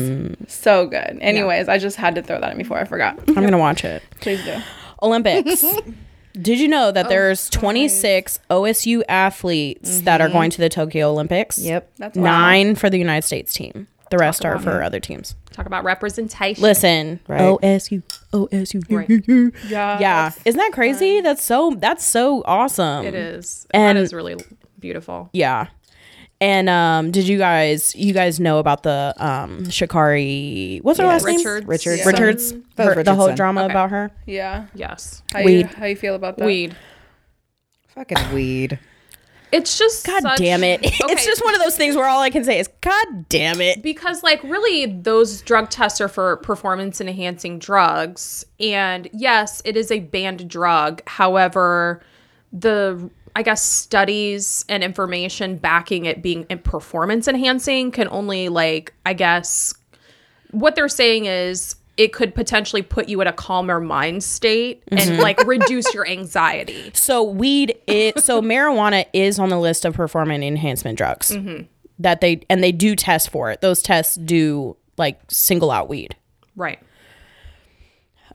So 0.47 0.87
good. 0.87 1.17
Anyways, 1.21 1.67
I 1.67 1.77
just 1.77 1.97
had 1.97 2.15
to 2.15 2.21
throw 2.21 2.39
that 2.39 2.51
in 2.51 2.57
before 2.57 2.77
I 2.77 2.85
forgot. 2.85 3.19
I'm 3.27 3.33
gonna 3.35 3.57
watch 3.57 3.83
it. 3.83 4.03
Please 4.21 4.43
do. 4.43 4.57
Olympics. 5.01 5.63
Did 6.41 6.59
you 6.59 6.67
know 6.67 6.91
that 6.91 7.09
there's 7.09 7.47
26 7.51 8.39
OSU 8.49 9.03
athletes 9.07 10.01
that 10.01 10.19
are 10.19 10.29
going 10.29 10.49
to 10.49 10.57
the 10.61 10.67
Tokyo 10.69 11.11
Olympics? 11.11 11.59
Yep. 11.59 11.91
That's 11.97 12.17
wow. 12.17 12.23
Nine 12.23 12.73
for 12.75 12.89
the 12.89 12.97
United 12.97 13.23
States 13.23 13.53
team. 13.53 13.87
The 14.09 14.17
rest 14.17 14.43
are 14.43 14.57
for 14.59 14.81
other 14.81 14.99
teams. 14.99 15.35
Talk 15.51 15.67
about 15.67 15.83
representation. 15.83 16.63
Listen, 16.63 17.19
Right. 17.27 17.39
OSU, 17.41 18.01
OSU. 18.33 18.83
Right. 18.89 19.53
Yeah. 19.69 19.99
Yeah, 19.99 20.31
isn't 20.45 20.57
that 20.59 20.71
crazy? 20.73 21.21
That's 21.21 21.43
so. 21.43 21.75
That's 21.77 22.03
so 22.03 22.43
awesome. 22.45 23.05
it 23.05 23.13
is. 23.15 23.65
And- 23.71 23.97
that 23.97 24.01
is 24.01 24.13
really 24.13 24.35
beautiful. 24.79 25.29
Yeah. 25.33 25.67
And 26.41 26.67
um, 26.67 27.11
did 27.11 27.25
you 27.25 27.37
guys 27.37 27.95
you 27.95 28.13
guys 28.13 28.37
know 28.39 28.57
about 28.59 28.83
the 28.83 29.13
um 29.17 29.63
Sha'Carri? 29.67 30.81
What's 30.83 30.99
her 30.99 31.05
Yes. 31.05 31.23
last 31.23 31.25
name? 31.25 31.37
Richards. 31.37 31.67
Richards. 31.67 31.99
Yeah. 31.99 32.07
Richards. 32.07 32.51
Her- 32.77 33.03
the 33.03 33.15
whole 33.15 33.33
drama 33.33 33.63
Okay. 33.63 33.71
about 33.71 33.91
her. 33.91 34.11
Yeah. 34.25 34.65
Yes. 34.75 35.23
How 35.31 35.43
Weed. 35.43 35.59
You, 35.59 35.67
how 35.77 35.85
you 35.85 35.95
feel 35.95 36.15
about 36.15 36.37
that? 36.37 36.45
Weed. 36.45 36.75
Fucking 37.89 38.33
weed. 38.33 38.79
It's 39.53 39.77
just 39.77 40.05
God 40.05 40.21
such- 40.23 40.39
damn 40.39 40.63
it! 40.63 40.79
Okay. 41.03 41.13
It's 41.13 41.25
just 41.25 41.43
one 41.43 41.53
of 41.55 41.61
those 41.61 41.75
things 41.77 41.95
where 41.95 42.07
all 42.07 42.21
I 42.21 42.29
can 42.29 42.43
say 42.43 42.59
is 42.59 42.67
God 42.81 43.29
damn 43.29 43.61
it. 43.61 43.81
because 43.83 44.23
like 44.23 44.41
really 44.43 44.85
those 44.85 45.41
drug 45.41 45.69
tests 45.69 46.01
are 46.01 46.07
for 46.07 46.37
performance 46.37 46.99
enhancing 46.99 47.59
drugs 47.59 48.45
and 48.59 49.09
yes 49.13 49.61
it 49.65 49.75
is 49.77 49.91
a 49.91 49.99
banned 49.99 50.49
drug 50.49 51.01
however 51.07 52.01
the 52.51 53.09
i 53.35 53.41
guess 53.41 53.63
studies 53.63 54.63
and 54.69 54.83
information 54.83 55.57
backing 55.57 56.05
it 56.05 56.21
being 56.21 56.45
in 56.49 56.59
performance 56.59 57.27
enhancing 57.27 57.91
can 57.91 58.07
only 58.09 58.47
like 58.49 58.93
i 59.05 59.13
guess 59.13 59.73
what 60.51 60.75
they're 60.75 60.87
saying 60.87 61.25
is 61.25 61.75
it 61.97 62.11
could 62.11 62.33
potentially 62.33 62.81
put 62.81 63.07
you 63.07 63.21
at 63.21 63.27
a 63.27 63.33
calmer 63.33 63.79
mind 63.79 64.23
state 64.23 64.81
and 64.87 65.19
like 65.19 65.39
reduce 65.45 65.93
your 65.93 66.07
anxiety 66.07 66.89
So 66.95 67.21
weed 67.23 67.77
is 67.87 68.23
so 68.23 68.41
marijuana 68.41 69.05
is 69.13 69.37
on 69.39 69.49
the 69.49 69.59
list 69.59 69.85
of 69.85 69.93
performance 69.93 70.43
enhancement 70.43 70.97
drugs 70.97 71.29
Mm-hmm. 71.31 71.63
that 71.99 72.19
they 72.21 72.41
and 72.49 72.63
they 72.63 72.71
do 72.71 72.95
test 72.95 73.29
for 73.29 73.51
it. 73.51 73.61
Those 73.61 73.81
tests 73.83 74.15
do 74.15 74.75
like 74.97 75.19
single 75.29 75.69
out 75.71 75.87
weed. 75.89 76.15
right 76.55 76.79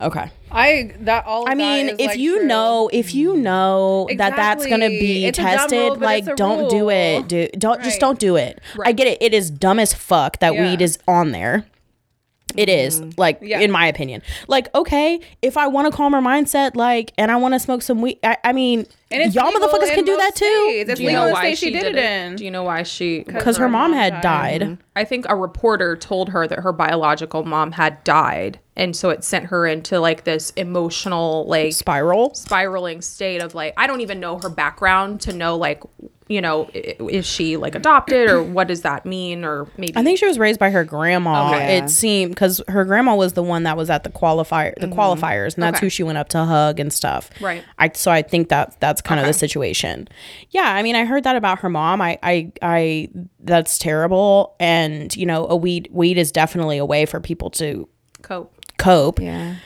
Okay. 0.01 0.31
I 0.53 0.95
that 1.01 1.27
all. 1.27 1.43
Of 1.43 1.49
I 1.51 1.55
mean, 1.57 1.87
that 1.87 1.93
is, 1.95 1.99
if 1.99 2.07
like, 2.11 2.19
you 2.21 2.39
true. 2.39 2.47
know, 2.47 2.89
if 2.93 3.17
you 3.17 3.37
know 3.37 4.07
that 4.17 4.37
that's 4.37 4.65
gonna 4.65 4.89
be 4.91 5.25
It's 5.27 5.37
tested, 5.37 5.73
rule, 5.73 5.97
like 5.97 6.37
don't 6.37 6.71
do 6.71 6.89
it. 6.89 7.27
Do 7.27 7.49
don't 7.59 7.83
just 7.83 7.99
don't 7.99 8.21
do 8.21 8.37
it. 8.37 8.61
I 8.85 8.93
get 8.93 9.09
it. 9.09 9.21
It 9.21 9.35
is 9.35 9.51
dumb 9.51 9.81
as 9.81 9.93
fuck 9.93 10.39
that 10.39 10.55
Yeah. 10.55 10.63
weed 10.71 10.81
is 10.83 11.01
on 11.09 11.33
there. 11.33 11.67
It 12.57 12.69
is 12.69 13.01
mm-hmm. 13.01 13.11
like 13.17 13.39
Yeah. 13.43 13.61
in 13.61 13.71
my 13.71 13.87
opinion. 13.87 14.23
Like 14.47 14.75
okay, 14.75 15.21
if 15.43 15.57
I 15.57 15.67
want 15.67 15.87
a 15.87 15.91
calmer 15.91 16.21
mindset, 16.21 16.77
like, 16.77 17.13
and 17.19 17.31
I 17.31 17.37
want 17.37 17.55
to 17.55 17.61
smoke 17.61 17.83
some 17.83 18.01
weed. 18.01 18.19
I, 18.23 18.37
I 18.43 18.53
mean, 18.53 18.87
and 19.11 19.23
it's 19.23 19.35
y'all 19.35 19.51
motherfuckers 19.53 19.95
can 19.95 20.05
do 20.05 20.17
that 20.17 20.35
too. 20.35 20.65
states. 20.69 20.91
It's 20.91 21.01
do 21.01 21.05
you 21.05 21.13
know 21.13 21.31
why 21.31 21.51
she 21.51 21.67
she 21.67 21.71
did, 21.73 21.95
it 21.95 21.97
in. 21.97 22.37
do 22.37 22.45
you 22.45 22.51
know 22.51 22.63
why 22.63 22.83
she 22.83 23.21
Because 23.25 23.57
her 23.59 23.69
mom 23.69 23.93
had 23.93 24.21
died. 24.21 24.79
I 24.97 25.05
think 25.05 25.27
a 25.29 25.37
reporter 25.37 25.97
told 25.97 26.31
her 26.31 26.47
that 26.47 26.61
her 26.61 26.73
biological 26.73 27.45
mom 27.45 27.73
had 27.73 28.03
died, 28.05 28.59
and 28.77 28.97
so 28.97 29.11
it 29.11 29.25
sent 29.25 29.47
her 29.47 29.67
into 29.67 30.01
like 30.01 30.25
this 30.25 30.51
emotional, 30.57 31.45
like 31.47 31.73
Spiral. 31.73 32.35
spiraling 32.35 33.03
state 33.03 33.43
of 33.43 33.55
like 33.55 33.75
I 33.77 33.87
don't 33.87 34.01
even 34.01 34.21
know 34.21 34.39
her 34.39 34.49
background 34.49 35.21
to 35.23 35.33
know 35.33 35.57
like 35.57 35.83
you 36.29 36.41
know 36.41 36.69
is 36.75 37.27
she 37.27 37.57
like 37.57 37.75
adopted 37.75 38.29
or 38.29 38.43
what 38.43 38.69
does 38.69 38.83
that 38.83 39.07
mean 39.07 39.45
or 39.45 39.67
maybe 39.79 39.95
I 39.97 40.03
think 40.05 40.19
she 40.19 40.27
was 40.27 40.39
raised 40.39 40.61
by 40.61 40.71
her 40.71 40.85
grandma. 40.85 41.49
Okay. 41.55 41.79
It 41.79 41.89
seemed 41.89 42.33
because 42.33 42.61
her 42.69 42.85
grandma 42.85 43.15
was 43.17 43.33
the 43.33 43.43
one 43.43 43.63
that 43.63 43.77
was 43.77 43.89
at 43.89 44.05
the 44.05 44.11
qualifier, 44.11 44.75
the 44.79 44.89
qualifiers, 44.89 45.55
and 45.55 45.63
that's 45.63 45.77
Mm-hmm. 45.77 45.77
Okay. 45.77 45.87
who 45.87 45.91
she 45.91 46.03
went 46.03 46.19
up 46.19 46.29
to 46.31 46.45
hug 46.45 46.79
and 46.81 46.93
stuff. 46.93 47.31
Right. 47.41 47.65
I 47.79 47.91
so 47.95 48.11
I 48.11 48.23
think 48.23 48.49
that 48.51 48.79
that's 48.81 49.01
kind 49.01 49.21
of 49.21 49.27
the 49.27 49.33
situation. 49.33 50.09
Yeah, 50.51 50.73
I 50.75 50.83
mean, 50.83 50.97
I 50.97 51.05
heard 51.05 51.25
that 51.25 51.37
about 51.37 51.61
her 51.61 51.69
mom. 51.71 52.01
I, 52.03 52.19
I, 52.23 52.53
I. 52.63 53.09
That's 53.41 53.79
terrible. 53.79 54.55
And 54.61 55.15
you 55.17 55.25
know, 55.27 55.47
a 55.49 55.57
weed, 55.57 55.89
weed 55.93 56.19
is 56.19 56.31
definitely 56.33 56.77
a 56.79 56.85
way 56.85 57.07
for 57.07 57.21
people 57.21 57.49
to 57.51 57.89
cope. 58.23 58.55
cope. 58.79 59.21
Yeah. 59.21 59.57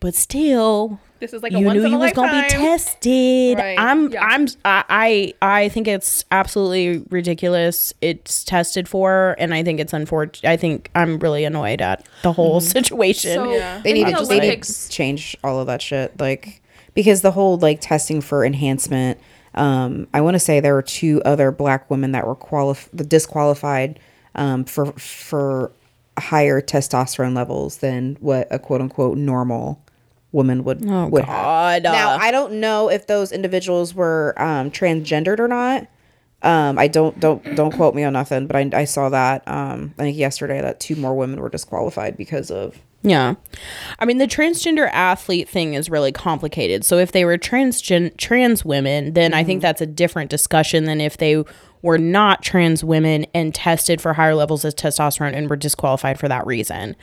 But 0.00 0.14
still, 0.14 0.98
This 1.18 1.34
is 1.34 1.42
like 1.42 1.52
a 1.52 1.58
you 1.60 1.70
knew 1.70 1.86
you 1.86 1.98
was 1.98 2.12
gonna 2.12 2.42
be 2.42 2.48
tested. 2.48 3.58
Right. 3.58 3.78
I'm 3.78 4.10
Yeah. 4.10 4.24
I'm 4.24 4.46
I 4.64 4.84
I 4.88 5.34
I 5.42 5.68
think 5.68 5.86
it's 5.88 6.24
absolutely 6.30 7.04
ridiculous. 7.10 7.92
It's 8.00 8.42
tested 8.42 8.88
for, 8.88 9.36
and 9.38 9.52
I 9.52 9.62
think 9.62 9.78
it's 9.78 9.92
unfortunate. 9.92 10.48
I 10.50 10.56
think 10.56 10.90
I'm 10.94 11.18
really 11.18 11.44
annoyed 11.44 11.82
at 11.82 12.06
the 12.22 12.32
whole 12.32 12.60
situation. 12.60 13.34
So 13.34 13.52
Yeah. 13.52 13.82
They 13.84 13.92
need 13.92 14.06
to 14.06 14.12
the 14.22 14.24
they 14.24 14.34
need 14.36 14.44
Olympics- 14.44 14.86
to 14.86 14.90
change 14.90 15.36
all 15.44 15.60
of 15.60 15.66
that 15.66 15.82
shit. 15.82 16.18
Like 16.18 16.62
because 16.94 17.20
the 17.20 17.30
whole 17.32 17.58
like 17.58 17.80
testing 17.82 18.20
for 18.22 18.44
enhancement. 18.44 19.18
Um, 19.54 20.06
I 20.14 20.20
want 20.20 20.36
to 20.36 20.38
say 20.38 20.60
there 20.60 20.74
were 20.74 20.80
two 20.82 21.20
other 21.24 21.50
black 21.50 21.90
women 21.90 22.12
that 22.12 22.24
were 22.26 22.36
qualif- 22.36 22.88
disqualified 23.08 23.98
um, 24.36 24.64
for 24.64 24.86
for 24.92 25.72
higher 26.18 26.60
testosterone 26.60 27.34
levels 27.34 27.78
than 27.78 28.16
what 28.20 28.46
a 28.50 28.58
quote 28.60 28.80
unquote 28.80 29.18
normal 29.18 29.82
woman 30.32 30.64
would 30.64 30.84
Oh, 30.88 31.06
would 31.08 31.26
God. 31.26 31.84
have. 31.84 31.92
Now 31.92 32.14
Uh. 32.14 32.18
I 32.20 32.30
don't 32.30 32.54
know 32.54 32.88
if 32.90 33.06
those 33.06 33.32
individuals 33.32 33.94
were 33.94 34.34
um, 34.36 34.70
transgendered 34.70 35.38
or 35.40 35.48
not. 35.48 35.86
Um, 36.42 36.78
I 36.78 36.88
don't 36.88 37.18
don't 37.20 37.54
don't 37.54 37.72
quote 37.72 37.94
me 37.94 38.02
on 38.04 38.14
nothing, 38.14 38.46
but 38.46 38.56
I, 38.56 38.70
I 38.72 38.84
saw 38.84 39.10
that 39.10 39.46
um, 39.46 39.92
I 39.98 40.02
think 40.04 40.16
yesterday 40.16 40.60
that 40.62 40.80
two 40.80 40.96
more 40.96 41.14
women 41.14 41.38
were 41.38 41.50
disqualified 41.50 42.16
because 42.16 42.50
of 42.50 42.78
Yeah. 43.02 43.34
I 43.98 44.06
mean, 44.06 44.16
the 44.16 44.26
transgender 44.26 44.88
athlete 44.90 45.50
thing 45.50 45.74
is 45.74 45.90
really 45.90 46.12
complicated. 46.12 46.82
So 46.84 46.96
if 46.96 47.12
they 47.12 47.26
were 47.26 47.36
transgen- 47.36 48.16
trans 48.16 48.64
women, 48.64 49.12
then 49.12 49.34
I 49.34 49.44
think 49.44 49.60
that's 49.60 49.82
a 49.82 49.86
different 49.86 50.30
discussion 50.30 50.84
than 50.84 50.98
if 51.00 51.18
they 51.18 51.44
were 51.82 51.98
not 51.98 52.42
trans 52.42 52.82
women 52.84 53.26
and 53.34 53.54
tested 53.54 54.00
for 54.00 54.14
higher 54.14 54.34
levels 54.34 54.64
of 54.64 54.74
testosterone 54.76 55.34
and 55.34 55.48
were 55.50 55.56
disqualified 55.56 56.18
for 56.18 56.28
that 56.28 56.46
reason. 56.46 56.96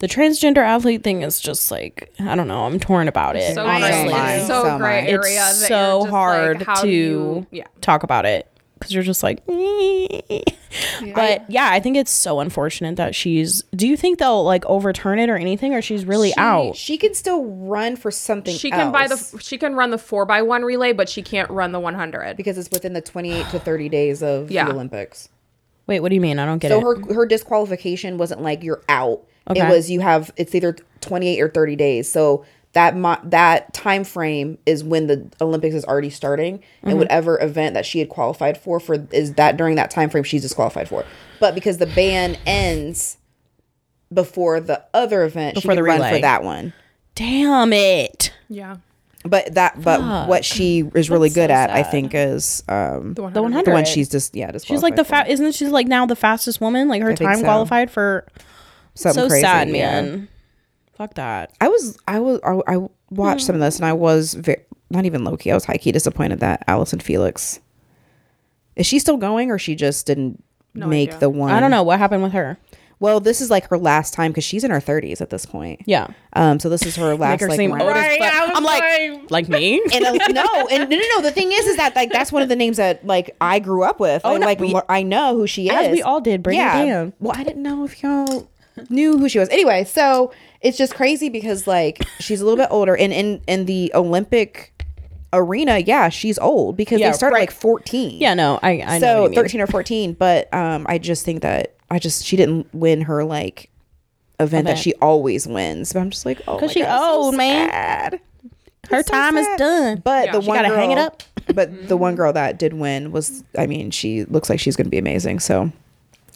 The 0.00 0.06
transgender 0.06 0.58
athlete 0.58 1.02
thing 1.02 1.22
is 1.22 1.40
just 1.40 1.70
like, 1.72 2.12
I 2.20 2.36
don't 2.36 2.46
know, 2.46 2.64
I'm 2.66 2.78
torn 2.78 3.08
about 3.08 3.34
it. 3.36 3.54
So 3.54 3.66
I 3.66 3.80
gray. 3.80 3.90
am 3.92 4.06
too. 4.08 4.14
It's 4.38 4.46
so, 4.46 4.62
So 4.64 4.78
gray 4.78 5.06
area. 5.08 5.18
it's 5.18 5.60
that 5.60 5.68
so 5.68 5.74
you're 5.92 6.00
like, 6.02 6.10
hard 6.10 6.66
to 6.82 6.88
you- 6.88 7.46
yeah. 7.50 7.64
talk 7.80 8.04
about 8.04 8.24
it 8.24 8.46
because 8.78 8.94
you're 8.94 9.02
just 9.02 9.24
like, 9.24 9.44
but 11.14 11.50
yeah, 11.50 11.68
I 11.70 11.80
think 11.80 11.96
it's 11.96 12.10
so 12.12 12.38
unfortunate 12.40 12.96
that 12.96 13.14
she's. 13.14 13.62
Do 13.74 13.88
you 13.88 13.96
think 13.96 14.18
they'll 14.20 14.44
like 14.44 14.64
overturn 14.66 15.18
it 15.18 15.28
or 15.30 15.36
anything, 15.36 15.74
or 15.74 15.82
she's 15.82 16.04
really 16.04 16.28
she, 16.30 16.34
out? 16.38 16.76
She 16.76 16.96
can 16.96 17.14
still 17.14 17.44
run 17.44 17.96
for 17.96 18.10
something. 18.10 18.56
She 18.56 18.70
can 18.70 18.92
buy 18.92 19.08
the 19.08 19.16
she 19.40 19.58
can 19.58 19.74
run 19.74 19.90
the 19.90 19.98
four 19.98 20.24
by 20.26 20.42
one 20.42 20.62
relay, 20.62 20.92
but 20.92 21.08
she 21.08 21.22
can't 21.22 21.50
run 21.50 21.72
the 21.72 21.80
one 21.80 21.94
hundred. 21.94 22.36
because 22.36 22.56
it's 22.58 22.70
within 22.70 22.92
the 22.92 23.00
28 23.00 23.48
to 23.50 23.58
30 23.58 23.88
days 23.88 24.22
of 24.22 24.50
Yeah. 24.50 24.66
the 24.66 24.72
Olympics. 24.72 25.28
Wait, 25.86 26.00
what 26.00 26.10
do 26.10 26.14
you 26.14 26.20
mean? 26.20 26.38
I 26.38 26.46
don't 26.46 26.58
get 26.58 26.68
So 26.70 26.78
it. 26.78 26.82
So 26.98 27.08
her 27.08 27.14
her 27.14 27.26
disqualification 27.26 28.18
wasn't 28.18 28.42
like 28.42 28.62
you're 28.62 28.82
out. 28.88 29.24
It 29.56 29.68
was 29.68 29.90
you 29.90 30.00
have 30.00 30.32
it's 30.36 30.54
either 30.54 30.76
28 31.00 31.40
or 31.40 31.48
30 31.48 31.76
days. 31.76 32.08
So 32.10 32.44
that 32.74 32.94
mo- 32.96 33.18
that 33.24 33.72
time 33.72 34.04
frame 34.04 34.58
is 34.66 34.84
when 34.84 35.06
the 35.06 35.26
Olympics 35.40 35.74
is 35.74 35.84
already 35.84 36.10
starting, 36.10 36.58
Mm-hmm. 36.58 36.88
and 36.88 36.98
whatever 36.98 37.40
event 37.42 37.74
that 37.74 37.86
she 37.86 37.98
had 37.98 38.08
qualified 38.08 38.58
for 38.58 38.78
for 38.78 38.96
is 39.10 39.34
that 39.34 39.56
during 39.56 39.76
that 39.76 39.90
time 39.90 40.10
frame 40.10 40.24
she's 40.24 40.42
disqualified 40.42 40.88
for. 40.88 41.04
But 41.40 41.54
because 41.54 41.78
the 41.78 41.86
ban 41.86 42.36
ends 42.46 43.16
before 44.12 44.60
the 44.60 44.84
other 44.94 45.24
event, 45.24 45.54
Before 45.54 45.72
she 45.72 45.76
the 45.76 45.82
run 45.82 45.98
relay. 45.98 46.14
for 46.16 46.20
that 46.22 46.42
one. 46.42 46.72
Damn 47.14 47.72
it. 47.72 48.32
Yeah. 48.48 48.76
But 49.24 49.54
that 49.54 49.82
but 49.82 50.28
what 50.28 50.44
she 50.44 50.84
is 50.94 51.10
really 51.10 51.28
That's 51.28 51.34
good 51.34 51.50
so 51.50 51.54
at, 51.54 51.70
I 51.70 51.82
think, 51.82 52.12
is 52.14 52.62
um 52.68 53.14
The 53.14 53.22
one 53.22 53.32
The 53.32 53.42
100. 53.42 53.64
the 53.66 53.70
one 53.72 53.84
she's 53.84 54.08
just 54.08 54.34
yeah, 54.34 54.52
She's 54.56 54.82
like 54.82 54.94
the 54.94 55.02
disqualified 55.02 55.26
fat. 55.26 55.28
Isn't 55.32 55.52
she 55.54 55.66
like 55.66 55.86
now 55.88 56.06
the 56.06 56.16
fastest 56.16 56.60
woman? 56.60 56.88
Like 56.88 57.02
her 57.02 57.08
think 57.16 57.28
time 57.30 57.38
so. 57.38 57.44
qualified 57.44 57.90
for. 57.90 58.24
For. 58.98 59.02
Something 59.12 59.22
so 59.24 59.28
crazy, 59.28 59.42
sad, 59.42 59.68
yeah. 59.70 60.02
man. 60.02 60.28
Fuck 60.96 61.14
that. 61.14 61.52
I 61.60 61.68
was 61.68 61.96
I 62.08 62.18
was 62.18 62.40
I, 62.44 62.74
I 62.74 62.88
watched 63.10 63.46
some 63.46 63.54
of 63.54 63.60
this 63.60 63.76
and 63.76 63.84
I 63.86 63.92
was 63.92 64.34
ve- 64.34 64.56
not 64.90 65.04
even 65.04 65.22
low 65.24 65.36
key. 65.36 65.50
I 65.50 65.54
was 65.54 65.64
high 65.64 65.76
key 65.76 65.92
disappointed 65.92 66.40
that 66.40 66.64
Allyson 66.66 66.98
Felix 67.00 67.60
is 68.76 68.86
she 68.86 68.98
still 68.98 69.16
going 69.16 69.50
or 69.50 69.58
she 69.58 69.74
just 69.74 70.06
didn't 70.06 70.42
make 70.74 71.10
idea. 71.10 71.20
the 71.20 71.30
one. 71.30 71.50
I 71.52 71.60
don't 71.60 71.70
know 71.70 71.82
what 71.82 71.98
happened 71.98 72.22
with 72.22 72.32
her. 72.32 72.58
Well, 73.00 73.20
this 73.20 73.40
is 73.40 73.48
like 73.48 73.68
her 73.68 73.78
last 73.78 74.12
time 74.12 74.32
because 74.32 74.42
she's 74.42 74.64
in 74.64 74.72
her 74.72 74.80
thirties 74.80 75.20
at 75.20 75.30
this 75.30 75.46
point. 75.46 75.82
Yeah, 75.86 76.08
Um. 76.32 76.58
So 76.58 76.68
this 76.68 76.84
is 76.84 76.96
her 76.96 77.14
last 77.14 77.34
make 77.34 77.40
her 77.42 77.48
like. 77.48 77.56
seem 77.56 77.70
old 77.70 77.80
Right, 77.82 78.18
fuck. 78.18 78.34
I 78.34 78.46
was 78.46 78.56
I'm 78.56 78.64
like, 78.64 78.82
like- 78.82 79.30
like 79.30 79.48
me. 79.48 79.80
And 79.94 80.04
uh, 80.04 80.12
no, 80.30 80.66
and 80.68 80.90
no, 80.90 80.96
no, 80.96 81.02
no. 81.16 81.22
The 81.22 81.30
thing 81.30 81.52
is, 81.52 81.66
is 81.66 81.76
that 81.76 81.94
like 81.94 82.10
that's 82.10 82.32
one 82.32 82.42
of 82.42 82.48
the 82.48 82.56
names 82.56 82.78
that 82.78 83.06
like 83.06 83.36
I 83.40 83.60
grew 83.60 83.84
up 83.84 84.00
with. 84.00 84.22
Oh, 84.24 84.32
Like, 84.32 84.40
no, 84.40 84.46
like 84.46 84.60
we- 84.60 84.80
I 84.88 85.04
know 85.04 85.36
who 85.36 85.46
she 85.46 85.68
is. 85.68 85.72
As 85.74 85.92
we 85.92 86.02
all 86.02 86.20
did. 86.20 86.42
Bring 86.42 86.58
it 86.58 86.62
down. 86.64 87.12
Well, 87.20 87.34
I 87.36 87.44
didn't 87.44 87.62
know 87.62 87.84
if 87.84 88.02
y'all 88.02 88.50
knew 88.90 89.18
who 89.18 89.28
she 89.28 89.38
was. 89.38 89.48
Anyway, 89.50 89.84
so 89.84 90.32
it's 90.60 90.76
just 90.78 90.94
crazy 90.94 91.28
because 91.28 91.66
like 91.66 92.04
she's 92.20 92.40
a 92.40 92.44
little 92.44 92.56
bit 92.58 92.68
older 92.70 92.96
and 92.96 93.12
in 93.12 93.40
in 93.46 93.64
the 93.66 93.92
olympic 93.94 94.72
arena 95.32 95.78
yeah 95.78 96.08
she's 96.08 96.38
old 96.38 96.76
because 96.76 96.98
Yeah, 96.98 97.10
they 97.10 97.16
started 97.16 97.34
right. 97.34 97.40
like 97.42 97.50
14 97.52 98.18
Yeah, 98.20 98.34
no, 98.34 98.58
I, 98.62 98.80
I 98.82 98.98
know. 98.98 99.06
so 99.06 99.22
what 99.24 99.34
13 99.34 99.60
or 99.60 99.66
14 99.66 100.14
but 100.14 100.52
um 100.54 100.84
i 100.88 100.96
just 100.98 101.24
think 101.24 101.42
that 101.42 101.74
i 101.90 101.98
just 102.00 102.24
she 102.24 102.36
didn't 102.36 102.66
win 102.74 103.02
her 103.02 103.22
like 103.24 103.70
event, 104.40 104.66
that 104.66 104.78
she 104.78 104.94
always 104.94 105.46
wins 105.46 105.92
but 105.92 106.00
i'm 106.00 106.10
just 106.10 106.24
like 106.26 106.40
oh 106.48 106.58
'Cause 106.58 106.70
my 106.70 106.72
she 106.72 106.80
God, 106.80 106.98
so 106.98 107.12
old, 107.22 107.36
man. 107.36 107.70
sad. 107.70 108.20
Her 108.90 109.02
so 109.02 109.12
time 109.12 109.36
is 109.36 109.46
done. 109.58 110.00
but 110.02 110.26
Yeah. 110.26 110.32
the 110.32 110.40
She 110.40 110.48
one 110.48 110.56
gotta 110.56 110.68
girl, 110.68 110.78
hang 110.78 110.90
it 110.92 110.98
up. 110.98 111.22
but 111.54 111.88
the 111.88 111.96
one 111.96 112.14
girl 112.16 112.32
that 112.32 112.58
did 112.58 112.72
win 112.72 113.12
was 113.12 113.44
i 113.58 113.66
mean 113.66 113.90
she 113.90 114.24
looks 114.24 114.48
like 114.50 114.58
she's 114.58 114.76
gonna 114.76 114.88
be 114.88 114.98
amazing 114.98 115.40
so 115.40 115.70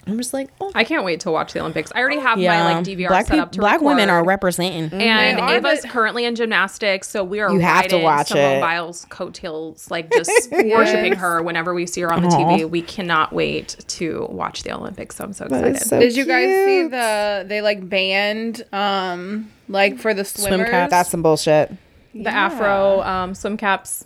I'm 0.04 0.16
just 0.18 0.32
like, 0.34 0.50
oh. 0.60 0.72
I 0.74 0.82
can't 0.82 1.04
wait 1.04 1.20
to 1.20 1.30
watch 1.30 1.52
the 1.52 1.60
Olympics. 1.60 1.92
I 1.94 2.00
already 2.00 2.18
have 2.18 2.36
yeah, 2.38 2.64
my 2.64 2.74
like 2.74 2.84
DVR 2.84 3.06
black 3.08 3.26
set 3.28 3.38
up 3.38 3.48
peop- 3.48 3.52
to 3.52 3.60
black 3.60 3.80
women 3.80 4.10
are 4.10 4.16
record. 4.18 4.28
representing. 4.28 4.82
And 5.00 5.38
They 5.38 5.40
are, 5.42 5.54
Ava's 5.58 5.82
but- 5.82 5.90
currently 5.90 6.24
in 6.24 6.34
gymnastics, 6.34 7.08
so 7.08 7.22
we 7.22 7.38
are 7.38 7.52
You 7.52 7.60
have 7.60 7.86
to 7.88 7.94
riding 7.96 8.02
watch 8.04 8.28
Simone 8.28 8.56
it. 8.56 8.60
Biles' 8.60 9.04
coattails, 9.10 9.90
like 9.92 10.10
just 10.16 10.50
worshiping 10.50 11.14
her 11.14 11.40
whenever 11.42 11.72
we 11.72 11.86
see 11.86 12.00
her 12.00 12.12
on 12.12 12.22
the 12.22 12.28
TV. 12.28 12.68
We 12.68 12.82
cannot 12.82 13.32
wait 13.32 13.76
to 13.88 14.26
watch 14.28 14.64
the 14.64 14.72
Olympics. 14.74 15.16
So 15.16 15.24
I'm 15.24 15.32
so 15.32 15.44
excited. 15.44 15.78
so 15.82 16.00
Did 16.00 16.16
you 16.16 16.24
guys 16.24 16.48
see 16.64 16.82
the 16.88 17.44
they 17.46 17.62
like 17.62 17.88
banned 17.88 18.64
um 18.72 19.50
like 19.68 19.98
for 19.98 20.14
the 20.14 20.24
swimmers? 20.24 20.68
caps. 20.68 20.90
that's 20.90 21.10
some 21.10 21.22
bullshit 21.22 21.70
the 22.14 22.28
Afro 22.28 23.00
um, 23.02 23.34
swim 23.34 23.56
caps. 23.56 24.02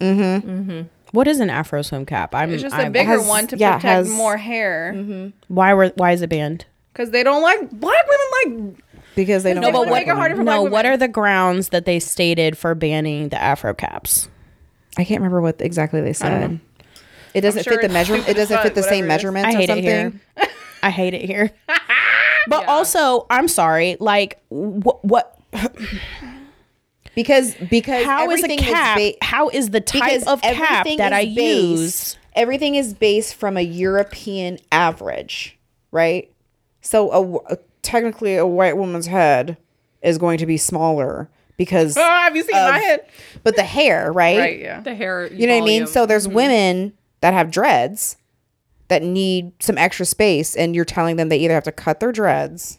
What 1.16 1.26
is 1.28 1.40
an 1.40 1.48
Afro 1.48 1.80
swim 1.80 2.04
cap? 2.04 2.34
I'm 2.34 2.52
It's 2.52 2.62
just 2.62 2.76
a 2.76 2.90
bigger 2.90 3.12
has- 3.12 3.26
one 3.26 3.46
to 3.46 3.56
yeah, 3.56 3.76
protect 3.76 3.84
has- 3.84 4.08
more 4.10 4.36
hair 4.36 4.92
mm-hmm. 4.94 5.28
Why 5.48 5.72
were 5.72 5.88
why 5.96 6.12
is 6.12 6.20
it 6.20 6.28
banned? 6.28 6.66
because 6.92 7.10
they 7.10 7.22
don't 7.22 7.42
like 7.42 7.70
black 7.70 8.04
women 8.06 8.70
like 8.74 8.84
because 9.14 9.42
they 9.42 9.54
don't 9.54 9.62
No, 9.62 9.72
but 9.72 9.86
black 9.86 10.06
make 10.06 10.08
it 10.08 10.16
harder 10.16 10.36
for 10.36 10.44
No, 10.44 10.60
black 10.62 10.72
what 10.72 10.84
are 10.86 10.96
the 10.98 11.08
grounds 11.08 11.70
that 11.70 11.86
they 11.86 11.98
stated 12.00 12.58
for 12.58 12.74
banning 12.74 13.30
the 13.30 13.40
Afro 13.42 13.72
caps? 13.72 14.28
I 14.98 15.04
can't 15.04 15.20
remember 15.20 15.40
what 15.40 15.60
exactly 15.60 16.02
they 16.02 16.12
said. 16.12 16.60
It 17.32 17.40
doesn't 17.40 17.64
sure 17.64 17.74
fit 17.74 17.80
the 17.80 17.84
it's 17.86 17.92
measurement. 17.94 18.28
It 18.28 18.34
doesn't 18.34 18.62
fit 18.62 18.74
the 18.74 18.82
same 18.82 19.06
whatever 19.06 19.28
it 19.28 19.32
is. 19.32 19.32
measurements 19.32 19.48
I 19.48 19.52
or 19.52 19.60
hate 19.60 19.70
it 19.70 19.84
here. 19.84 20.12
I 20.82 20.90
hate 20.90 21.14
it 21.14 21.24
here. 21.24 21.50
But 22.48 22.68
also, 22.68 23.26
I'm 23.28 23.48
sorry. 23.48 23.96
Like, 23.98 24.40
what? 24.50 25.04
what 25.04 25.38
Because 27.16 27.54
because 27.70 28.04
how 28.04 28.30
is 28.30 28.42
a 28.42 28.44
everything 28.44 28.58
cap? 28.58 28.98
ba- 28.98 29.14
how 29.22 29.48
is 29.48 29.70
the 29.70 29.80
type 29.80 30.22
of 30.28 30.40
cap 30.42 30.84
everything 30.86 30.98
that 30.98 31.12
is 31.12 31.18
I 31.18 31.24
based- 31.34 31.80
use? 31.80 32.16
Everything 32.34 32.74
is 32.74 32.92
based 32.92 33.34
from 33.34 33.56
a 33.56 33.62
European 33.62 34.58
average, 34.70 35.58
right? 35.90 36.30
So 36.82 37.08
a, 37.08 37.14
w- 37.14 37.40
a- 37.48 37.56
technically 37.80 38.36
a 38.36 38.46
white 38.46 38.76
woman's 38.76 39.06
head 39.06 39.56
is 40.02 40.18
going 40.18 40.36
to 40.38 40.46
be 40.46 40.58
smaller 40.58 41.30
because 41.56 41.96
oh, 41.96 42.02
have 42.02 42.36
you 42.36 42.42
seen 42.42 42.54
my 42.54 42.78
head? 42.78 43.06
but 43.42 43.56
the 43.56 43.64
hair, 43.64 44.12
right? 44.12 44.38
Right, 44.38 44.60
yeah. 44.60 44.80
The 44.82 44.94
hair. 44.94 45.32
You 45.32 45.46
know 45.46 45.54
what 45.54 45.62
I 45.62 45.66
mean? 45.66 45.86
So 45.86 46.04
there's 46.04 46.26
mm-hmm. 46.26 46.36
women 46.36 46.92
that 47.22 47.32
have 47.32 47.50
dreads 47.50 48.18
that 48.88 49.02
need 49.02 49.52
some 49.60 49.78
extra 49.78 50.04
space, 50.04 50.54
and 50.54 50.76
you're 50.76 50.84
telling 50.84 51.16
them 51.16 51.30
they 51.30 51.38
either 51.38 51.54
have 51.54 51.64
to 51.64 51.72
cut 51.72 52.00
their 52.00 52.12
dreads. 52.12 52.78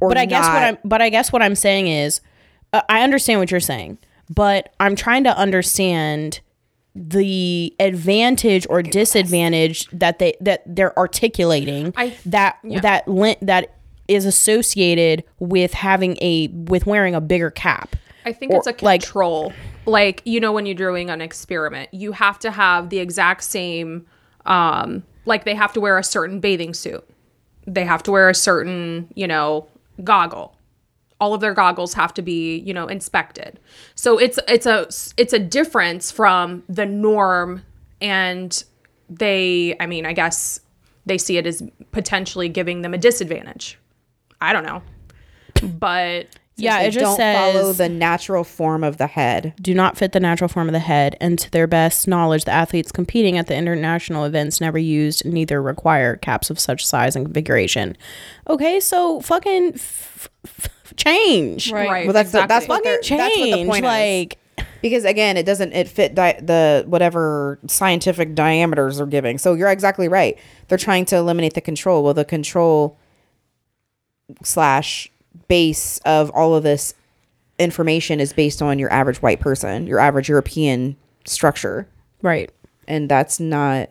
Or 0.00 0.08
But 0.08 0.16
I 0.16 0.24
guess 0.24 0.46
what 0.46 0.62
I'm. 0.62 0.78
But 0.82 1.02
I 1.02 1.10
guess 1.10 1.30
what 1.30 1.42
I'm 1.42 1.54
saying 1.54 1.88
is, 1.88 2.22
uh, 2.72 2.82
I 2.88 3.02
understand 3.02 3.40
what 3.40 3.50
you're 3.50 3.60
saying, 3.60 3.98
but 4.30 4.72
I'm 4.80 4.96
trying 4.96 5.24
to 5.24 5.36
understand 5.36 6.40
the 6.94 7.74
advantage 7.80 8.66
or 8.68 8.82
disadvantage 8.82 9.86
that 9.92 10.18
they 10.18 10.34
that 10.40 10.62
they're 10.66 10.96
articulating 10.98 11.92
I- 11.96 12.14
that 12.26 12.58
that 12.82 13.08
lin- 13.08 13.36
that 13.40 13.76
is 14.08 14.26
associated 14.26 15.24
with 15.38 15.72
having 15.72 16.18
a 16.20 16.48
with 16.48 16.86
wearing 16.86 17.14
a 17.14 17.20
bigger 17.20 17.50
cap. 17.50 17.96
I 18.26 18.32
think 18.32 18.52
it's 18.52 18.66
a 18.66 18.70
like- 18.84 19.00
control. 19.02 19.52
Like, 19.84 20.22
you 20.24 20.38
know, 20.38 20.52
when 20.52 20.64
you're 20.64 20.76
doing 20.76 21.10
an 21.10 21.20
experiment, 21.20 21.92
you 21.92 22.12
have 22.12 22.38
to 22.40 22.52
have 22.52 22.88
the 22.90 23.00
exact 23.00 23.42
same, 23.42 24.06
um, 24.46 25.02
like 25.24 25.44
they 25.44 25.56
have 25.56 25.72
to 25.72 25.80
wear 25.80 25.98
a 25.98 26.04
certain 26.04 26.38
bathing 26.38 26.72
suit. 26.72 27.04
They 27.66 27.84
have 27.84 28.00
to 28.04 28.12
wear 28.12 28.28
a 28.28 28.34
certain, 28.34 29.08
you 29.16 29.26
know, 29.26 29.66
goggle. 30.04 30.54
All 31.22 31.32
of 31.34 31.40
their 31.40 31.54
goggles 31.54 31.94
have 31.94 32.12
to 32.14 32.22
be, 32.22 32.58
you 32.58 32.74
know, 32.74 32.86
inspected. 32.88 33.60
So 33.94 34.18
it's 34.18 34.38
it's 34.48 34.66
a 34.66 34.88
it's 35.16 35.32
a 35.32 35.38
difference 35.38 36.10
from 36.10 36.64
the 36.68 36.84
norm 36.84 37.62
and 38.00 38.64
they 39.08 39.76
I 39.78 39.86
mean, 39.86 40.04
I 40.04 40.12
guess 40.12 40.60
they 41.06 41.18
see 41.18 41.36
it 41.36 41.46
as 41.46 41.62
potentially 41.92 42.48
giving 42.48 42.82
them 42.82 42.92
a 42.94 42.98
disadvantage. 42.98 43.78
I 44.40 44.52
don't 44.52 44.64
know. 44.64 44.82
But 45.78 46.26
Yeah, 46.56 46.80
it 46.80 46.90
just 46.90 47.04
don't 47.04 47.16
says 47.16 47.36
follow 47.54 47.72
the 47.72 47.88
natural 47.88 48.44
form 48.44 48.82
of 48.84 48.96
the 48.96 49.06
head. 49.06 49.54
do 49.60 49.74
not 49.74 49.96
fit 49.96 50.12
the 50.12 50.20
natural 50.20 50.48
form 50.48 50.68
of 50.68 50.72
the 50.72 50.78
head, 50.80 51.16
and 51.20 51.38
to 51.38 51.50
their 51.50 51.66
best 51.68 52.08
knowledge, 52.08 52.44
the 52.44 52.50
athletes 52.52 52.90
competing 52.92 53.38
at 53.38 53.46
the 53.46 53.56
international 53.56 54.24
events 54.24 54.60
never 54.60 54.78
used, 54.78 55.24
neither 55.24 55.62
require 55.62 56.16
caps 56.16 56.50
of 56.50 56.58
such 56.58 56.84
size 56.84 57.14
and 57.16 57.24
configuration. 57.26 57.96
Okay, 58.48 58.80
so 58.80 59.20
fucking 59.20 59.72
f- 59.74 60.28
f- 60.44 60.68
change, 60.96 61.72
Right. 61.72 61.88
right. 61.88 62.06
Well, 62.06 62.12
that's 62.14 62.32
the- 62.32 62.38
that's 62.46 62.64
exactly. 62.66 62.68
what 62.68 62.84
they're- 62.84 63.00
Change, 63.00 63.20
that's 63.20 63.38
what 63.38 63.50
the 63.58 63.64
point 63.66 63.84
is. 63.84 63.88
like 63.88 64.38
because 64.82 65.04
again 65.04 65.36
it 65.36 65.46
doesn't 65.46 65.72
it 65.72 65.88
fit 65.88 66.14
di- 66.14 66.38
the 66.42 66.84
whatever 66.86 67.58
scientific 67.66 68.34
diameters 68.34 69.00
are 69.00 69.06
giving 69.06 69.38
so 69.38 69.54
you're 69.54 69.70
exactly 69.70 70.08
right 70.08 70.36
they're 70.68 70.76
trying 70.76 71.04
to 71.04 71.16
eliminate 71.16 71.54
the 71.54 71.60
control 71.60 72.02
well 72.04 72.12
the 72.14 72.24
control 72.24 72.98
slash 74.44 75.10
base 75.48 75.98
of 76.04 76.30
all 76.30 76.54
of 76.54 76.62
this 76.62 76.94
information 77.58 78.20
is 78.20 78.32
based 78.32 78.60
on 78.60 78.78
your 78.78 78.92
average 78.92 79.22
white 79.22 79.40
person 79.40 79.86
your 79.86 79.98
average 79.98 80.28
european 80.28 80.96
structure 81.24 81.86
right. 82.22 82.50
and 82.88 83.08
that's 83.08 83.38
not 83.40 83.88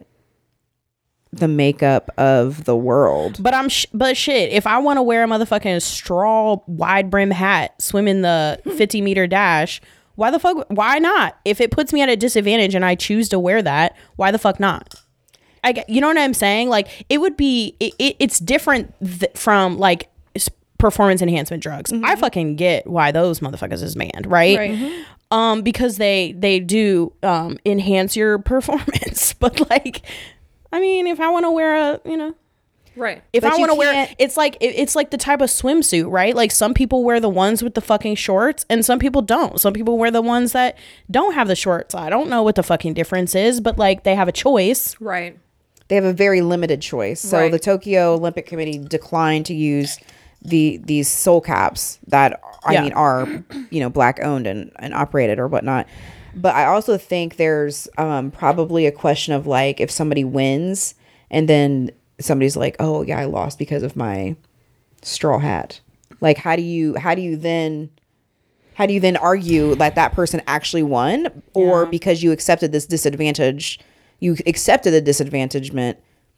the 1.34 1.48
makeup 1.48 2.10
of 2.18 2.66
the 2.66 2.76
world 2.76 3.38
But 3.42 3.54
I'm, 3.54 3.70
sh- 3.70 3.86
but 3.94 4.18
shit, 4.18 4.52
if 4.52 4.68
I 4.68 4.78
want 4.80 4.98
to 4.98 5.04
wear 5.04 5.24
a 5.24 5.28
motherfucking 5.28 5.82
straw 5.82 6.58
wide 6.68 7.10
brim 7.10 7.32
hat, 7.32 7.82
swim 7.82 8.08
in 8.08 8.22
the 8.22 8.60
50 8.66 9.02
meter 9.02 9.28
dash, 9.28 9.82
why 10.16 10.30
the 10.30 10.40
fuck? 10.40 10.66
Why 10.70 11.00
not? 11.00 11.38
If 11.46 11.62
it 11.62 11.72
puts 11.72 11.94
me 11.94 12.02
at 12.02 12.10
a 12.10 12.18
disadvantage 12.18 12.76
and 12.76 12.84
I 12.84 12.96
choose 12.96 13.30
to 13.30 13.40
wear 13.40 13.62
that, 13.62 13.96
why 14.18 14.32
the 14.32 14.38
fuck 14.38 14.60
not? 14.60 14.94
I 15.64 15.72
get, 15.72 15.90
you 15.90 16.02
know 16.02 16.08
what 16.08 16.18
I'm 16.18 16.34
saying? 16.34 16.70
Like 16.70 17.06
it 17.10 17.20
would 17.20 17.38
be, 17.38 17.76
it, 17.80 17.94
it, 17.98 18.16
it's 18.20 18.40
different 18.40 18.94
th- 19.00 19.32
from 19.36 19.78
like 19.78 20.10
performance 20.78 21.22
enhancement 21.22 21.62
drugs. 21.64 21.94
I 21.94 22.16
fucking 22.16 22.56
get 22.56 22.88
why 22.88 23.12
those 23.12 23.40
motherfuckers 23.40 23.84
is 23.84 23.96
banned, 23.96 24.26
right? 24.26 24.58
Right. 24.58 25.06
Um, 25.30 25.62
because 25.62 25.98
they 25.98 26.34
they 26.34 26.60
do 26.60 27.14
um 27.24 27.58
enhance 27.66 28.16
your 28.18 28.38
performance, 28.54 29.34
but 29.34 29.70
like, 29.70 30.02
I 30.72 30.80
mean, 30.80 31.08
if 31.08 31.20
I 31.20 31.30
want 31.30 31.46
to 31.46 31.52
wear 31.52 31.76
a, 31.76 32.02
you 32.06 32.18
know, 32.18 32.34
Right. 32.96 33.22
if 33.32 33.44
But 33.44 33.54
I 33.54 33.58
want 33.58 33.72
to 33.72 33.76
wear, 33.78 33.94
can't- 33.94 34.16
it's 34.20 34.36
like 34.38 34.58
it- 34.60 34.76
it's 34.78 34.96
like 34.96 35.12
the 35.12 35.18
type 35.18 35.42
of 35.42 35.50
swimsuit, 35.50 36.10
right? 36.12 36.36
Like 36.36 36.52
some 36.52 36.74
people 36.74 37.04
wear 37.04 37.20
the 37.20 37.30
ones 37.30 37.64
with 37.64 37.74
the 37.74 37.82
fucking 37.82 38.16
shorts, 38.16 38.66
and 38.70 38.84
some 38.84 39.00
people 39.00 39.22
don't. 39.22 39.60
Some 39.62 39.74
people 39.74 39.98
wear 39.98 40.12
the 40.12 40.22
ones 40.22 40.52
that 40.52 40.78
don't 41.10 41.34
have 41.34 41.48
the 41.48 41.56
shorts. 41.56 41.96
I 41.96 42.10
don't 42.10 42.30
know 42.30 42.44
what 42.44 42.56
the 42.56 42.64
fucking 42.64 42.94
difference 42.94 43.34
is, 43.34 43.62
but 43.62 43.78
like 43.78 44.04
they 44.04 44.16
have 44.16 44.28
a 44.28 44.32
choice. 44.34 44.96
Right. 45.00 45.38
they 45.88 45.96
have 45.96 46.06
a 46.06 46.14
very 46.14 46.40
limited 46.42 46.82
choice. 46.82 47.20
So 47.20 47.38
Right. 47.38 47.52
the 47.52 47.60
Tokyo 47.60 48.14
Olympic 48.14 48.46
Committee 48.46 48.78
declined 48.78 49.46
to 49.48 49.54
use 49.54 50.00
the 50.42 50.80
these 50.86 51.10
soul 51.10 51.42
caps 51.42 52.00
that 52.08 52.40
I 52.64 52.74
Yeah. 52.74 52.82
mean 52.84 52.94
are 52.94 53.28
you 53.72 53.82
know 53.82 53.90
black 53.90 54.20
owned 54.24 54.48
and, 54.48 54.72
and 54.80 54.94
operated 54.94 55.38
or 55.38 55.48
whatnot. 55.50 55.88
But 56.36 56.56
I 56.56 56.66
also 56.66 56.98
think 56.98 57.36
there's 57.36 57.88
um, 57.98 58.32
probably 58.32 58.86
a 58.86 58.92
question 58.92 59.34
of 59.34 59.48
like 59.48 59.80
if 59.80 59.92
somebody 59.92 60.24
wins 60.24 60.96
and 61.30 61.48
then 61.48 61.92
somebody's 62.20 62.56
like, 62.58 62.76
oh 62.80 63.02
yeah, 63.02 63.20
I 63.20 63.26
lost 63.26 63.60
because 63.60 63.84
of 63.84 63.96
my 63.96 64.36
straw 65.02 65.40
hat. 65.40 65.80
Like 66.20 66.38
how 66.38 66.56
do 66.56 66.62
you 66.62 66.96
how 66.96 67.16
do 67.16 67.22
you 67.22 67.36
then 67.36 67.90
how 68.76 68.86
do 68.86 68.94
you 68.94 69.00
then 69.00 69.18
argue 69.18 69.76
that 69.76 69.96
that 69.96 70.14
person 70.14 70.42
actually 70.48 70.84
won 70.84 71.44
or 71.54 71.86
because 71.86 72.24
you 72.24 72.32
accepted 72.32 72.72
this 72.72 72.86
disadvantage 72.86 73.80
you 74.20 74.38
accepted 74.46 74.92
the 74.92 75.02
disadvantagement 75.02 75.98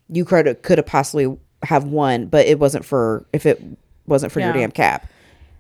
you 0.10 0.26
could 0.26 0.62
could 0.64 0.78
have 0.78 0.88
possibly 0.88 1.38
have 1.64 1.84
won 1.84 2.26
but 2.28 2.46
it 2.46 2.60
wasn't 2.60 2.84
for 2.84 3.26
if 3.34 3.46
it 3.46 3.62
wasn't 4.08 4.32
for 4.32 4.40
your 4.40 4.54
damn 4.54 4.72
cap? 4.72 5.08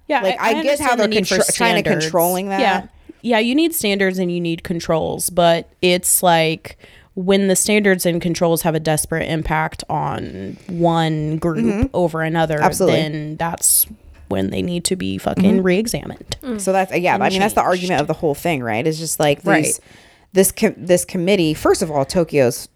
Yeah, 0.07 0.21
Like, 0.21 0.39
I 0.39 0.61
get 0.61 0.79
how 0.79 0.95
they're 0.95 1.07
the 1.07 1.15
contro- 1.15 1.43
trying 1.53 1.81
to 1.81 1.89
controlling 1.89 2.49
that. 2.49 2.59
Yeah, 2.59 2.87
yeah, 3.23 3.39
you 3.39 3.55
need 3.55 3.73
standards 3.73 4.19
and 4.19 4.31
you 4.31 4.39
need 4.39 4.63
controls, 4.63 5.29
but 5.31 5.69
it's 5.81 6.21
like 6.21 6.77
when 7.15 7.47
the 7.47 7.55
standards 7.55 8.05
and 8.05 8.21
controls 8.21 8.61
have 8.63 8.75
a 8.75 8.79
desperate 8.79 9.27
impact 9.29 9.83
on 9.89 10.57
one 10.67 11.37
group 11.37 11.89
over 11.93 12.21
another, 12.21 12.55
Mm-hmm. 12.57 12.63
Absolutely. 12.65 13.01
then 13.01 13.35
that's 13.37 13.87
when 14.29 14.49
they 14.49 14.61
need 14.61 14.83
to 14.85 14.95
be 14.95 15.17
fucking 15.17 15.61
re-examined. 15.63 16.35
So 16.57 16.71
that's 16.71 16.91
yeah. 16.95 17.15
I 17.19 17.29
mean, 17.29 17.39
that's 17.39 17.53
the 17.53 17.61
argument 17.61 18.01
of 18.01 18.07
the 18.07 18.13
whole 18.13 18.33
thing, 18.35 18.63
right? 18.63 18.85
It's 18.85 18.97
just 18.99 19.19
like 19.19 19.39
these, 19.39 19.45
Right. 19.47 19.79
this 20.33 20.51
com- 20.51 20.75
this 20.77 21.05
committee. 21.05 21.53
First 21.53 21.81
of 21.83 21.91
all, 21.91 22.03
Tokyo's 22.05 22.67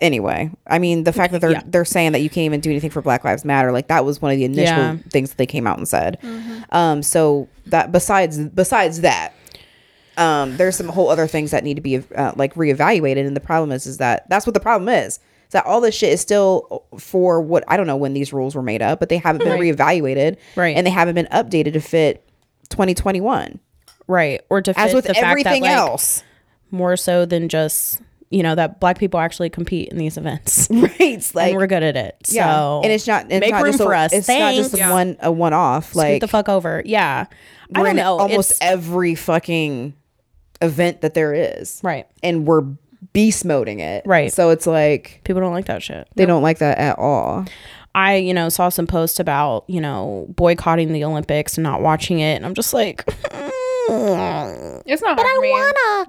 anyway, 0.00 0.50
I 0.66 0.78
mean, 0.78 1.04
the 1.04 1.12
fact 1.12 1.32
that 1.32 1.40
they're 1.40 1.52
Yeah. 1.52 1.62
they're 1.66 1.84
saying 1.84 2.12
that 2.12 2.20
you 2.20 2.28
can't 2.30 2.44
even 2.46 2.60
do 2.60 2.70
anything 2.70 2.90
for 2.90 3.02
Black 3.02 3.24
Lives 3.24 3.44
Matter, 3.44 3.72
like 3.72 3.88
that 3.88 4.04
was 4.04 4.20
one 4.22 4.32
of 4.32 4.38
the 4.38 4.44
initial 4.44 4.76
Yeah. 4.76 4.96
things 5.10 5.30
that 5.30 5.36
they 5.38 5.46
came 5.46 5.66
out 5.66 5.78
and 5.78 5.86
said. 5.88 6.18
Um, 6.70 7.02
so 7.02 7.48
that 7.66 7.92
besides 7.92 8.38
besides 8.38 9.00
that, 9.02 9.32
um, 10.16 10.56
there's 10.56 10.76
some 10.76 10.88
whole 10.88 11.08
other 11.08 11.26
things 11.26 11.50
that 11.52 11.64
need 11.64 11.74
to 11.74 11.80
be 11.80 11.98
uh, 12.14 12.32
like 12.36 12.54
reevaluated, 12.54 13.26
and 13.26 13.36
the 13.36 13.40
problem 13.40 13.72
is 13.72 13.86
is 13.86 13.98
that 13.98 14.28
that's 14.28 14.46
what 14.46 14.54
the 14.54 14.60
problem 14.60 14.88
is. 14.88 15.14
Is 15.46 15.52
that 15.52 15.66
all 15.66 15.80
this 15.80 15.94
shit 15.96 16.12
is 16.12 16.20
still 16.20 16.84
for 16.98 17.40
what 17.40 17.64
I 17.66 17.76
don't 17.76 17.86
know 17.86 17.96
when 17.96 18.12
these 18.14 18.32
rules 18.32 18.54
were 18.54 18.62
made 18.62 18.82
up, 18.82 19.00
but 19.00 19.08
they 19.08 19.18
haven't 19.18 19.44
been 19.44 19.58
reevaluated, 19.58 20.36
Right. 20.56 20.76
And 20.76 20.86
they 20.86 20.90
haven't 20.90 21.14
been 21.16 21.26
updated 21.32 21.72
to 21.72 21.80
fit 21.80 22.24
2021, 22.68 23.58
right 24.06 24.40
or 24.48 24.62
to 24.62 24.78
as 24.78 24.90
fit 24.90 24.94
with 24.96 25.04
the 25.06 25.14
fact 25.14 25.22
that, 25.22 25.30
everything 25.30 25.62
like, 25.62 25.72
else. 25.72 26.22
more 26.70 26.96
so 26.96 27.24
than 27.24 27.48
just 27.48 28.00
you 28.30 28.42
know 28.42 28.54
that 28.54 28.78
black 28.80 28.98
people 28.98 29.18
actually 29.20 29.50
compete 29.50 29.88
in 29.88 29.98
these 29.98 30.16
events 30.16 30.68
Right, 30.70 31.30
like 31.34 31.48
and 31.50 31.56
we're 31.56 31.66
good 31.66 31.82
at 31.82 31.96
it 31.96 32.16
Yeah, 32.28 32.52
so 32.54 32.80
and 32.84 32.92
it's 32.92 33.06
not 33.06 33.26
it's 33.30 33.40
make 33.40 33.50
not 33.50 33.62
room 33.62 33.72
just 33.72 33.82
for 33.82 33.92
a, 33.92 33.98
us 33.98 34.12
It's 34.12 34.28
not 34.28 34.54
just 34.54 34.70
Thanks. 34.72 34.86
a 34.86 34.90
one 34.92 35.16
a 35.20 35.32
one 35.32 35.52
off. 35.52 35.86
Scoot 35.86 35.96
Like 35.96 36.20
the 36.20 36.28
fuck 36.28 36.48
over 36.48 36.82
yeah 36.84 37.26
i 37.74 37.82
don't 37.82 37.96
know 37.96 38.18
almost 38.18 38.52
It's- 38.52 38.58
every 38.72 39.14
fucking 39.14 39.94
event 40.62 41.00
that 41.00 41.14
there 41.14 41.32
is, 41.34 41.80
right 41.82 42.06
and 42.22 42.46
we're 42.46 42.62
beast 43.12 43.44
moding 43.44 43.80
it, 43.80 44.04
Right. 44.06 44.32
So 44.32 44.50
it's 44.50 44.66
like 44.66 45.20
people 45.24 45.40
don't 45.40 45.52
like 45.52 45.64
that 45.66 45.82
shit 45.82 46.06
they 46.14 46.26
don't 46.26 46.42
like 46.42 46.58
that 46.58 46.78
at 46.78 46.98
all. 46.98 47.46
I, 47.92 48.16
you 48.16 48.32
know, 48.34 48.48
saw 48.50 48.68
some 48.68 48.86
posts 48.86 49.18
about, 49.18 49.64
you 49.66 49.80
know, 49.80 50.26
boycotting 50.28 50.92
the 50.92 51.02
Olympics 51.02 51.56
and 51.56 51.64
not 51.64 51.80
watching 51.82 52.20
it. 52.20 52.34
And 52.36 52.46
I'm 52.46 52.54
just 52.54 52.72
like, 52.72 53.04
It's 54.86 55.02
not 55.02 55.18
hard 55.18 55.28
for 55.34 55.40
me. 55.40 55.54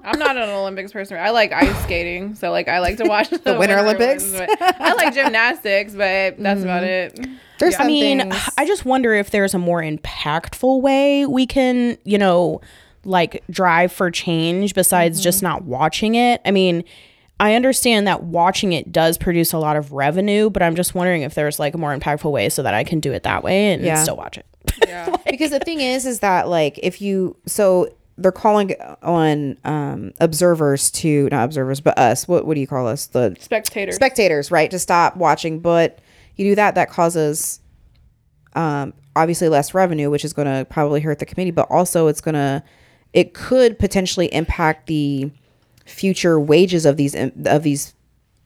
I'm 0.04 0.18
not 0.18 0.36
an 0.36 0.48
Olympics 0.48 0.92
person. 0.92 1.18
I 1.18 1.30
like 1.30 1.52
ice 1.52 1.82
skating, 1.84 2.34
so 2.34 2.50
like 2.50 2.68
I 2.68 2.80
like 2.80 2.96
to 2.98 3.04
watch 3.08 3.30
the, 3.30 3.54
Winter 3.58 3.78
Olympics? 3.78 4.24
ones, 4.32 4.46
but 4.60 4.80
I 4.80 4.94
like 4.94 5.14
gymnastics, 5.14 5.94
but 5.94 6.38
that's 6.38 6.60
mm. 6.60 6.64
about 6.64 6.84
it. 6.84 7.18
There's 7.58 7.76
I 7.78 7.84
mean, 7.84 8.20
things- 8.20 8.50
I 8.58 8.66
just 8.66 8.84
wonder 8.84 9.14
if 9.14 9.30
there's 9.30 9.54
a 9.54 9.58
more 9.58 9.82
impactful 9.82 10.80
way 10.80 11.26
we 11.26 11.46
can, 11.46 11.96
you 12.04 12.18
know, 12.18 12.60
like 13.04 13.42
drive 13.50 13.92
for 13.92 14.10
change 14.10 14.74
besides 14.74 15.20
just 15.20 15.38
mm-hmm. 15.38 15.46
not 15.46 15.64
watching 15.64 16.14
it. 16.14 16.40
I 16.44 16.50
mean, 16.50 16.84
I 17.40 17.54
understand 17.54 18.06
that 18.06 18.22
watching 18.22 18.72
it 18.72 18.92
does 18.92 19.18
produce 19.18 19.52
a 19.52 19.58
lot 19.58 19.76
of 19.76 19.92
revenue, 19.92 20.50
but 20.50 20.62
I'm 20.62 20.76
just 20.76 20.94
wondering 20.94 21.22
if 21.22 21.34
there's 21.34 21.58
like 21.58 21.74
a 21.74 21.78
more 21.78 21.96
impactful 21.96 22.30
way 22.30 22.48
so 22.48 22.62
that 22.62 22.74
I 22.74 22.84
can 22.84 23.00
do 23.00 23.12
it 23.12 23.24
that 23.24 23.42
way 23.42 23.72
and 23.72 23.82
Yeah. 23.84 24.02
still 24.02 24.16
watch 24.16 24.38
it. 24.38 24.46
Yeah. 24.86 25.14
because 25.30 25.50
the 25.50 25.60
thing 25.60 25.80
is 25.80 26.06
is 26.06 26.20
that 26.20 26.48
like 26.48 26.78
if 26.82 27.00
you 27.00 27.36
so 27.46 27.88
they're 28.18 28.32
calling 28.32 28.74
on 29.02 29.56
um 29.64 30.12
observers 30.20 30.90
to 30.90 31.28
not 31.30 31.44
observers 31.44 31.80
but 31.80 31.96
us 31.98 32.28
what 32.28 32.46
what 32.46 32.54
do 32.54 32.60
you 32.60 32.66
call 32.66 32.86
us 32.86 33.06
the 33.06 33.34
Spectators. 33.40 33.94
spectators 33.94 34.50
right 34.50 34.70
to 34.70 34.78
stop 34.78 35.16
watching 35.16 35.60
but 35.60 35.98
you 36.36 36.44
do 36.50 36.54
that 36.54 36.74
that 36.74 36.90
causes 36.90 37.60
um 38.54 38.92
obviously 39.16 39.48
less 39.48 39.74
revenue 39.74 40.10
which 40.10 40.24
is 40.24 40.32
going 40.32 40.46
to 40.46 40.64
probably 40.70 41.00
hurt 41.00 41.18
the 41.18 41.26
committee 41.26 41.50
but 41.50 41.66
also 41.70 42.06
it's 42.06 42.20
going 42.20 42.34
to 42.34 42.62
it 43.12 43.34
could 43.34 43.78
potentially 43.78 44.32
impact 44.32 44.86
the 44.86 45.30
future 45.84 46.38
wages 46.38 46.86
of 46.86 46.96
these 46.96 47.14
of 47.14 47.62
these 47.62 47.94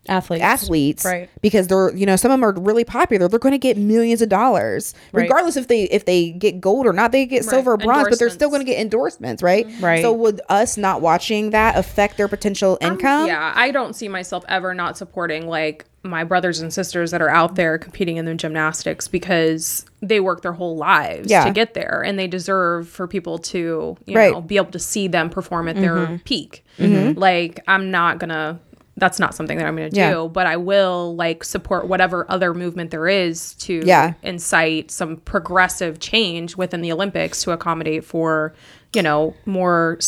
Athletes. 0.08 0.42
athletes 0.44 1.04
Right. 1.04 1.28
because 1.40 1.68
they're 1.68 1.94
you 1.94 2.06
know 2.06 2.16
some 2.16 2.30
of 2.30 2.38
them 2.40 2.44
are 2.44 2.52
really 2.60 2.84
popular 2.84 3.28
they're 3.28 3.38
going 3.38 3.52
to 3.52 3.58
get 3.58 3.76
millions 3.76 4.22
of 4.22 4.28
dollars 4.28 4.94
Right. 5.12 5.22
regardless 5.22 5.56
if 5.56 5.68
they 5.68 5.84
if 5.84 6.04
they 6.04 6.30
get 6.30 6.60
gold 6.60 6.86
or 6.86 6.92
not 6.92 7.12
they 7.12 7.26
get 7.26 7.44
silver 7.44 7.72
or 7.72 7.76
bronze 7.76 8.08
but 8.08 8.18
they're 8.18 8.30
still 8.30 8.48
going 8.48 8.60
to 8.60 8.70
get 8.70 8.80
endorsements 8.80 9.42
right 9.42 9.66
mm-hmm. 9.66 9.84
Right. 9.84 10.02
so 10.02 10.12
would 10.12 10.40
us 10.48 10.76
not 10.76 11.00
watching 11.00 11.50
that 11.50 11.76
affect 11.76 12.16
their 12.16 12.28
potential 12.28 12.78
um, 12.82 12.92
income 12.92 13.26
Yeah, 13.26 13.52
I 13.54 13.70
don't 13.70 13.94
see 13.94 14.08
myself 14.08 14.44
ever 14.48 14.74
not 14.74 14.96
supporting 14.96 15.46
like 15.48 15.86
my 16.02 16.22
brothers 16.22 16.60
and 16.60 16.72
sisters 16.72 17.10
that 17.10 17.20
are 17.20 17.28
out 17.28 17.56
there 17.56 17.78
competing 17.78 18.16
in 18.16 18.24
the 18.26 18.34
gymnastics 18.34 19.08
because 19.08 19.84
they 20.00 20.20
work 20.20 20.40
their 20.42 20.52
whole 20.52 20.76
lives 20.76 21.28
Yeah. 21.28 21.44
to 21.44 21.50
get 21.50 21.74
there 21.74 22.02
and 22.06 22.16
they 22.16 22.28
deserve 22.28 22.88
for 22.88 23.08
people 23.08 23.38
to, 23.38 23.96
you 24.06 24.16
Right. 24.16 24.32
know, 24.32 24.40
be 24.40 24.56
able 24.56 24.70
to 24.70 24.78
see 24.78 25.08
them 25.08 25.30
perform 25.30 25.66
at 25.66 25.74
their 25.74 25.96
mm-hmm. 25.96 26.16
peak. 26.18 26.64
Mm-hmm. 26.78 27.18
Like 27.18 27.60
I'm 27.66 27.90
not 27.90 28.20
going 28.20 28.28
to 28.30 28.58
that's 28.98 29.18
not 29.20 29.34
something 29.34 29.58
that 29.58 29.66
I'm 29.66 29.76
going 29.76 29.90
to 29.90 29.96
Yeah. 29.96 30.10
do, 30.12 30.28
but 30.32 30.46
I 30.46 30.56
will 30.56 31.14
like 31.16 31.44
support 31.44 31.86
whatever 31.86 32.24
other 32.30 32.54
movement 32.54 32.90
there 32.90 33.06
is 33.08 33.52
to 33.56 33.82
Yeah. 33.84 34.14
incite 34.22 34.90
some 34.90 35.18
progressive 35.18 35.98
change 36.00 36.56
within 36.56 36.80
the 36.80 36.90
Olympics 36.92 37.42
to 37.42 37.50
accommodate 37.52 38.04
for, 38.04 38.54
you 38.94 39.02
know, 39.02 39.34
more, 39.44 39.98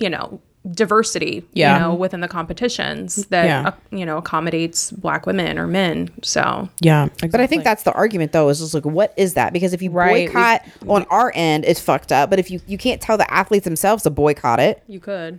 you 0.00 0.10
know, 0.10 0.40
diversity, 0.72 1.44
Yeah. 1.52 1.74
you 1.74 1.80
know, 1.82 1.94
within 1.94 2.20
the 2.20 2.26
competitions 2.28 3.26
that, 3.26 3.44
Yeah. 3.44 3.68
uh, 3.68 3.72
you 3.90 4.06
know, 4.06 4.16
accommodates 4.16 4.90
black 4.90 5.26
women 5.26 5.58
or 5.58 5.66
men. 5.66 6.08
So, 6.22 6.68
Yeah. 6.80 7.04
Exactly. 7.04 7.28
but 7.28 7.40
I 7.40 7.46
think 7.46 7.64
that's 7.64 7.82
the 7.82 7.92
argument 7.92 8.32
though 8.32 8.48
is 8.48 8.60
just 8.60 8.72
like 8.74 8.84
what 8.86 9.12
is 9.16 9.34
that 9.34 9.52
because 9.52 9.72
if 9.74 9.82
you 9.82 9.90
Right. 9.90 10.26
boycott 10.32 10.62
on 10.88 11.04
our 11.10 11.30
end 11.34 11.64
it's 11.66 11.80
fucked 11.80 12.10
up 12.12 12.30
but 12.30 12.38
if 12.38 12.50
you 12.50 12.60
you 12.66 12.78
can't 12.78 13.00
tell 13.00 13.18
the 13.18 13.30
athletes 13.32 13.64
themselves 13.64 14.02
to 14.04 14.10
boycott 14.10 14.58
it 14.58 14.82
you 14.88 15.00
could. 15.00 15.38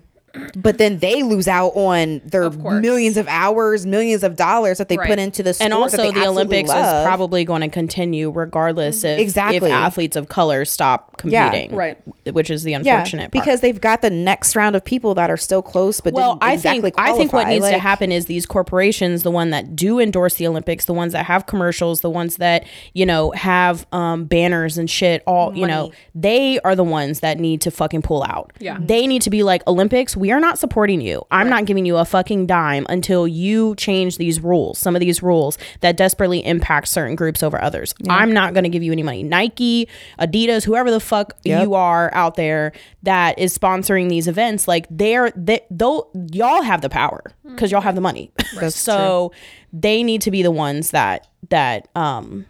But 0.56 0.78
then 0.78 1.00
they 1.00 1.24
lose 1.24 1.48
out 1.48 1.70
on 1.76 2.22
their 2.26 2.44
Of 2.44 2.58
millions 2.64 3.18
of 3.18 3.28
hours 3.28 3.86
millions 3.86 4.24
of 4.24 4.36
dollars 4.36 4.78
that 4.78 4.90
they 4.90 4.98
put 4.98 5.20
into 5.20 5.44
the 5.44 5.54
sport 5.54 5.66
and 5.66 5.72
that 5.74 5.78
also 5.78 5.98
they 5.98 6.12
the 6.12 6.28
Olympics 6.28 6.70
love. 6.70 7.02
is 7.04 7.06
probably 7.06 7.46
going 7.46 7.62
to 7.62 7.68
continue 7.70 8.30
regardless 8.32 9.04
if 9.04 9.20
Exactly. 9.20 9.58
if 9.58 9.64
athletes 9.76 10.16
of 10.16 10.28
color 10.30 10.66
stop 10.66 11.22
Yeah. 11.26 11.50
competing, 11.50 11.76
Right. 11.76 11.98
Which 12.32 12.50
is 12.50 12.64
the 12.64 12.72
yeah, 12.72 12.78
unfortunate 12.80 13.32
part. 13.32 13.32
because 13.32 13.62
they've 13.62 13.80
got 13.80 14.02
the 14.02 14.10
next 14.10 14.56
round 14.56 14.76
of 14.76 14.84
people 14.84 15.16
that 15.16 15.30
are 15.30 15.38
still 15.38 15.62
close, 15.62 16.02
but 16.02 16.14
well, 16.14 16.34
didn't 16.34 16.44
I 16.44 16.54
exactly 16.54 16.82
think 16.92 16.96
I 17.00 17.06
think 17.14 17.34
what 17.34 17.44
qualify. 17.46 17.50
needs 17.52 17.70
to 17.70 17.80
happen 17.80 18.12
is 18.12 18.26
these 18.26 18.46
corporations, 18.46 19.24
the 19.24 19.32
one 19.32 19.50
that 19.52 19.76
do 19.76 20.00
endorse 20.00 20.36
the 20.36 20.48
Olympics, 20.48 20.86
the 20.86 20.94
ones 20.94 21.14
that 21.14 21.26
have 21.26 21.46
commercials, 21.46 22.02
the 22.02 22.10
ones 22.10 22.38
that 22.38 22.66
you 22.94 23.06
know 23.06 23.32
have 23.32 23.86
um, 23.92 24.26
banners 24.26 24.78
and 24.78 24.90
shit. 24.90 25.24
All 25.28 25.56
you 25.56 25.68
know, 25.68 25.92
they 26.14 26.60
are 26.62 26.76
the 26.76 26.84
ones 26.84 27.20
that 27.22 27.40
need 27.40 27.62
to 27.62 27.72
fucking 27.72 28.02
pull 28.02 28.24
out. 28.24 28.52
Yeah. 28.60 28.78
they 28.80 29.08
need 29.08 29.22
to 29.24 29.30
be 29.30 29.44
like 29.44 29.66
Olympics. 29.68 30.16
We 30.18 30.25
are 30.32 30.40
not 30.40 30.58
supporting 30.60 31.02
you. 31.02 31.24
I'm 31.32 31.50
not 31.50 31.66
giving 31.66 31.86
you 31.86 31.98
a 31.98 32.06
fucking 32.06 32.48
dime 32.48 32.86
until 32.90 33.28
you 33.28 33.76
change 33.76 34.18
these 34.18 34.40
rules. 34.40 34.78
Some 34.80 34.96
of 34.96 35.00
these 35.00 35.22
rules 35.24 35.58
that 35.82 35.98
desperately 35.98 36.46
impact 36.46 36.88
certain 36.88 37.16
groups 37.16 37.44
over 37.44 37.62
others. 37.62 37.94
I'm 38.10 38.34
not 38.34 38.54
going 38.54 38.64
to 38.64 38.70
give 38.70 38.84
you 38.84 38.92
any 38.92 39.04
money. 39.04 39.24
Nike, 39.24 39.88
Adidas, 40.20 40.64
whoever 40.64 40.92
the 40.92 41.00
fuck 41.00 41.34
Yep. 41.44 41.64
you 41.64 41.74
are 41.74 42.14
out 42.14 42.36
there 42.36 42.72
that 43.04 43.38
is 43.40 43.58
sponsoring 43.58 44.10
these 44.10 44.28
events, 44.28 44.68
like 44.68 44.88
they're 44.90 45.32
they 45.36 45.62
though 45.70 46.10
y'all 46.32 46.62
have 46.62 46.82
the 46.82 46.90
power 46.90 47.22
because 47.48 47.72
y'all 47.72 47.82
have 47.82 47.96
the 47.96 48.02
money. 48.02 48.32
so 48.70 49.32
they 49.74 50.04
need 50.04 50.22
to 50.22 50.32
be 50.32 50.42
the 50.42 50.52
ones 50.52 50.92
that 50.92 51.28
that 51.50 51.88
um 51.96 52.46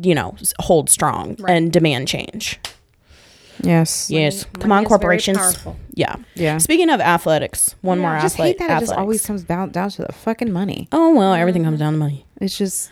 you 0.00 0.14
know 0.14 0.36
hold 0.60 0.88
strong 0.90 1.36
and 1.48 1.72
demand 1.72 2.06
change. 2.08 2.60
Yes, 3.62 4.10
Yes, 4.10 4.44
come 4.58 4.68
money 4.68 4.84
on, 4.84 4.88
corporations. 4.88 5.38
Yeah, 5.94 6.16
Yeah. 6.34 6.58
Speaking 6.58 6.90
of 6.90 7.00
athletics, 7.00 7.74
one 7.82 7.98
more 7.98 8.10
I 8.10 8.20
just 8.20 8.36
athlete. 8.36 8.58
hate 8.60 8.68
that 8.68 8.76
it 8.78 8.86
just 8.86 8.92
always 8.92 9.24
comes 9.26 9.42
down 9.44 9.70
down 9.70 9.90
to 9.90 10.02
the 10.02 10.12
fucking 10.12 10.52
money. 10.52 10.88
Oh 10.92 11.14
well, 11.14 11.34
everything 11.34 11.64
comes 11.64 11.78
down 11.78 11.92
to 11.94 11.98
money. 11.98 12.24
It's 12.40 12.56
just 12.56 12.90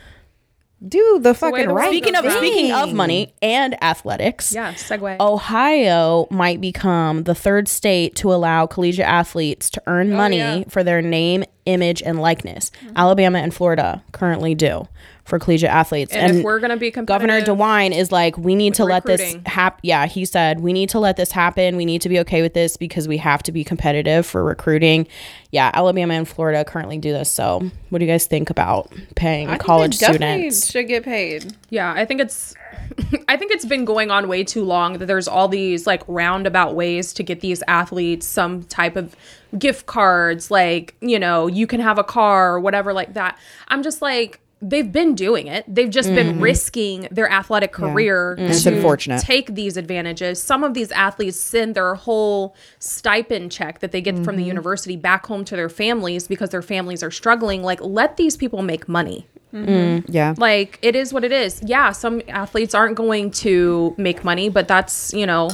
do 0.86 1.18
the 1.20 1.32
fucking 1.34 1.68
the 1.68 1.74
right. 1.74 1.88
Speaking 1.88 2.14
of 2.16 2.22
goes 2.24 2.36
speaking 2.36 2.70
of 2.72 2.92
money 2.92 3.34
and 3.40 3.82
athletics, 3.82 4.52
Yeah, 4.52 4.74
segue. 4.74 5.18
Ohio 5.20 6.26
might 6.30 6.60
become 6.60 7.22
the 7.24 7.34
third 7.34 7.66
state 7.66 8.14
to 8.16 8.32
allow 8.32 8.66
collegiate 8.66 9.06
athletes 9.06 9.70
to 9.70 9.82
earn 9.86 10.10
money 10.12 10.36
yeah. 10.36 10.64
for 10.68 10.84
their 10.84 11.00
name, 11.00 11.44
image, 11.64 12.02
and 12.02 12.20
likeness. 12.20 12.70
Alabama 12.94 13.38
and 13.38 13.54
Florida 13.54 14.02
currently 14.12 14.54
do 14.54 14.86
for 15.26 15.40
collegiate 15.40 15.70
athletes. 15.70 16.12
and, 16.12 16.38
if 16.38 16.44
we're 16.44 16.60
going 16.60 16.70
to 16.70 16.76
be 16.76 16.90
Governor 16.90 17.42
DeWine 17.42 17.94
is 17.94 18.12
like, 18.12 18.38
we 18.38 18.54
need 18.54 18.74
to 18.74 18.84
let 18.84 19.04
this 19.04 19.36
happen. 19.44 19.80
Yeah, 19.82 20.06
he 20.06 20.24
said, 20.24 20.60
we 20.60 20.72
need 20.72 20.88
to 20.90 21.00
let 21.00 21.16
this 21.16 21.32
happen. 21.32 21.76
We 21.76 21.84
need 21.84 22.00
to 22.02 22.08
be 22.08 22.20
okay 22.20 22.42
with 22.42 22.54
this 22.54 22.76
because 22.76 23.08
we 23.08 23.16
have 23.18 23.42
to 23.42 23.52
be 23.52 23.64
competitive 23.64 24.24
for 24.24 24.44
recruiting. 24.44 25.08
Yeah, 25.50 25.72
Alabama 25.74 26.14
and 26.14 26.28
Florida 26.28 26.64
currently 26.64 26.98
do 26.98 27.12
this. 27.12 27.30
So, 27.30 27.70
what 27.90 27.98
do 27.98 28.04
you 28.04 28.10
guys 28.10 28.26
think 28.26 28.50
about 28.50 28.92
paying 29.16 29.48
I 29.48 29.58
college 29.58 29.96
students? 29.96 30.70
should 30.70 30.86
get 30.86 31.02
paid. 31.02 31.56
Yeah, 31.70 31.92
I 31.92 32.04
think 32.04 32.20
it's 32.20 32.54
I 33.28 33.36
think 33.36 33.50
it's 33.50 33.64
been 33.64 33.84
going 33.84 34.10
on 34.10 34.28
way 34.28 34.44
too 34.44 34.64
long 34.64 34.98
that 34.98 35.06
there's 35.06 35.26
all 35.26 35.48
these 35.48 35.86
like 35.86 36.02
roundabout 36.06 36.74
ways 36.74 37.12
to 37.14 37.22
get 37.22 37.40
these 37.40 37.62
athletes 37.66 38.26
some 38.26 38.62
type 38.64 38.96
of 38.96 39.16
gift 39.58 39.86
cards 39.86 40.50
like, 40.50 40.94
you 41.00 41.18
know, 41.18 41.46
you 41.46 41.66
can 41.66 41.80
have 41.80 41.98
a 41.98 42.04
car 42.04 42.54
or 42.54 42.60
whatever 42.60 42.92
like 42.92 43.14
that. 43.14 43.38
I'm 43.68 43.82
just 43.82 44.02
like 44.02 44.40
they've 44.62 44.90
been 44.90 45.14
doing 45.14 45.46
it. 45.46 45.64
They've 45.68 45.90
just 45.90 46.08
been 46.14 46.34
mm-hmm. 46.34 46.42
risking 46.42 47.08
their 47.10 47.30
athletic 47.30 47.72
career 47.72 48.36
It's 48.38 48.62
to 48.62 48.74
unfortunate. 48.74 49.20
take 49.20 49.54
these 49.54 49.76
advantages. 49.76 50.42
Some 50.42 50.64
of 50.64 50.74
these 50.74 50.90
athletes 50.92 51.38
send 51.38 51.74
their 51.74 51.94
whole 51.94 52.56
stipend 52.78 53.52
check 53.52 53.80
that 53.80 53.92
they 53.92 54.00
get 54.00 54.16
from 54.16 54.36
the 54.36 54.42
mm-hmm. 54.42 54.48
university 54.48 54.96
back 54.96 55.26
home 55.26 55.44
to 55.46 55.56
their 55.56 55.68
families 55.68 56.26
because 56.26 56.50
their 56.50 56.62
families 56.62 57.02
are 57.02 57.10
struggling. 57.10 57.62
Like 57.62 57.80
let 57.82 58.16
these 58.16 58.36
people 58.36 58.62
make 58.62 58.88
money. 58.88 59.26
Mm-hmm. 59.52 59.70
Mm, 59.70 60.04
yeah. 60.08 60.34
Like 60.36 60.78
it 60.80 60.96
is 60.96 61.12
what 61.12 61.22
it 61.22 61.32
is. 61.32 61.62
Yeah, 61.64 61.92
some 61.92 62.22
athletes 62.28 62.74
aren't 62.74 62.96
going 62.96 63.30
to 63.32 63.94
make 63.98 64.24
money, 64.24 64.48
but 64.48 64.66
that's, 64.68 65.12
you 65.12 65.26
know, 65.26 65.50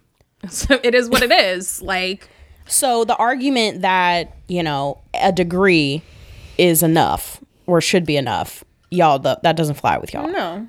it 0.42 0.94
is 0.94 1.08
what 1.08 1.22
it 1.22 1.30
is. 1.30 1.80
Like 1.80 2.28
So 2.66 3.04
the 3.04 3.16
argument 3.16 3.82
that, 3.82 4.36
you 4.48 4.64
know, 4.64 4.98
a 5.14 5.30
degree 5.30 6.02
is 6.58 6.82
enough 6.82 7.40
or 7.66 7.80
should 7.80 8.04
be 8.06 8.16
enough, 8.16 8.64
y'all 8.90 9.18
th- 9.18 9.38
that 9.42 9.56
doesn't 9.56 9.74
fly 9.76 9.98
with 9.98 10.12
y'all. 10.14 10.28
No. 10.28 10.66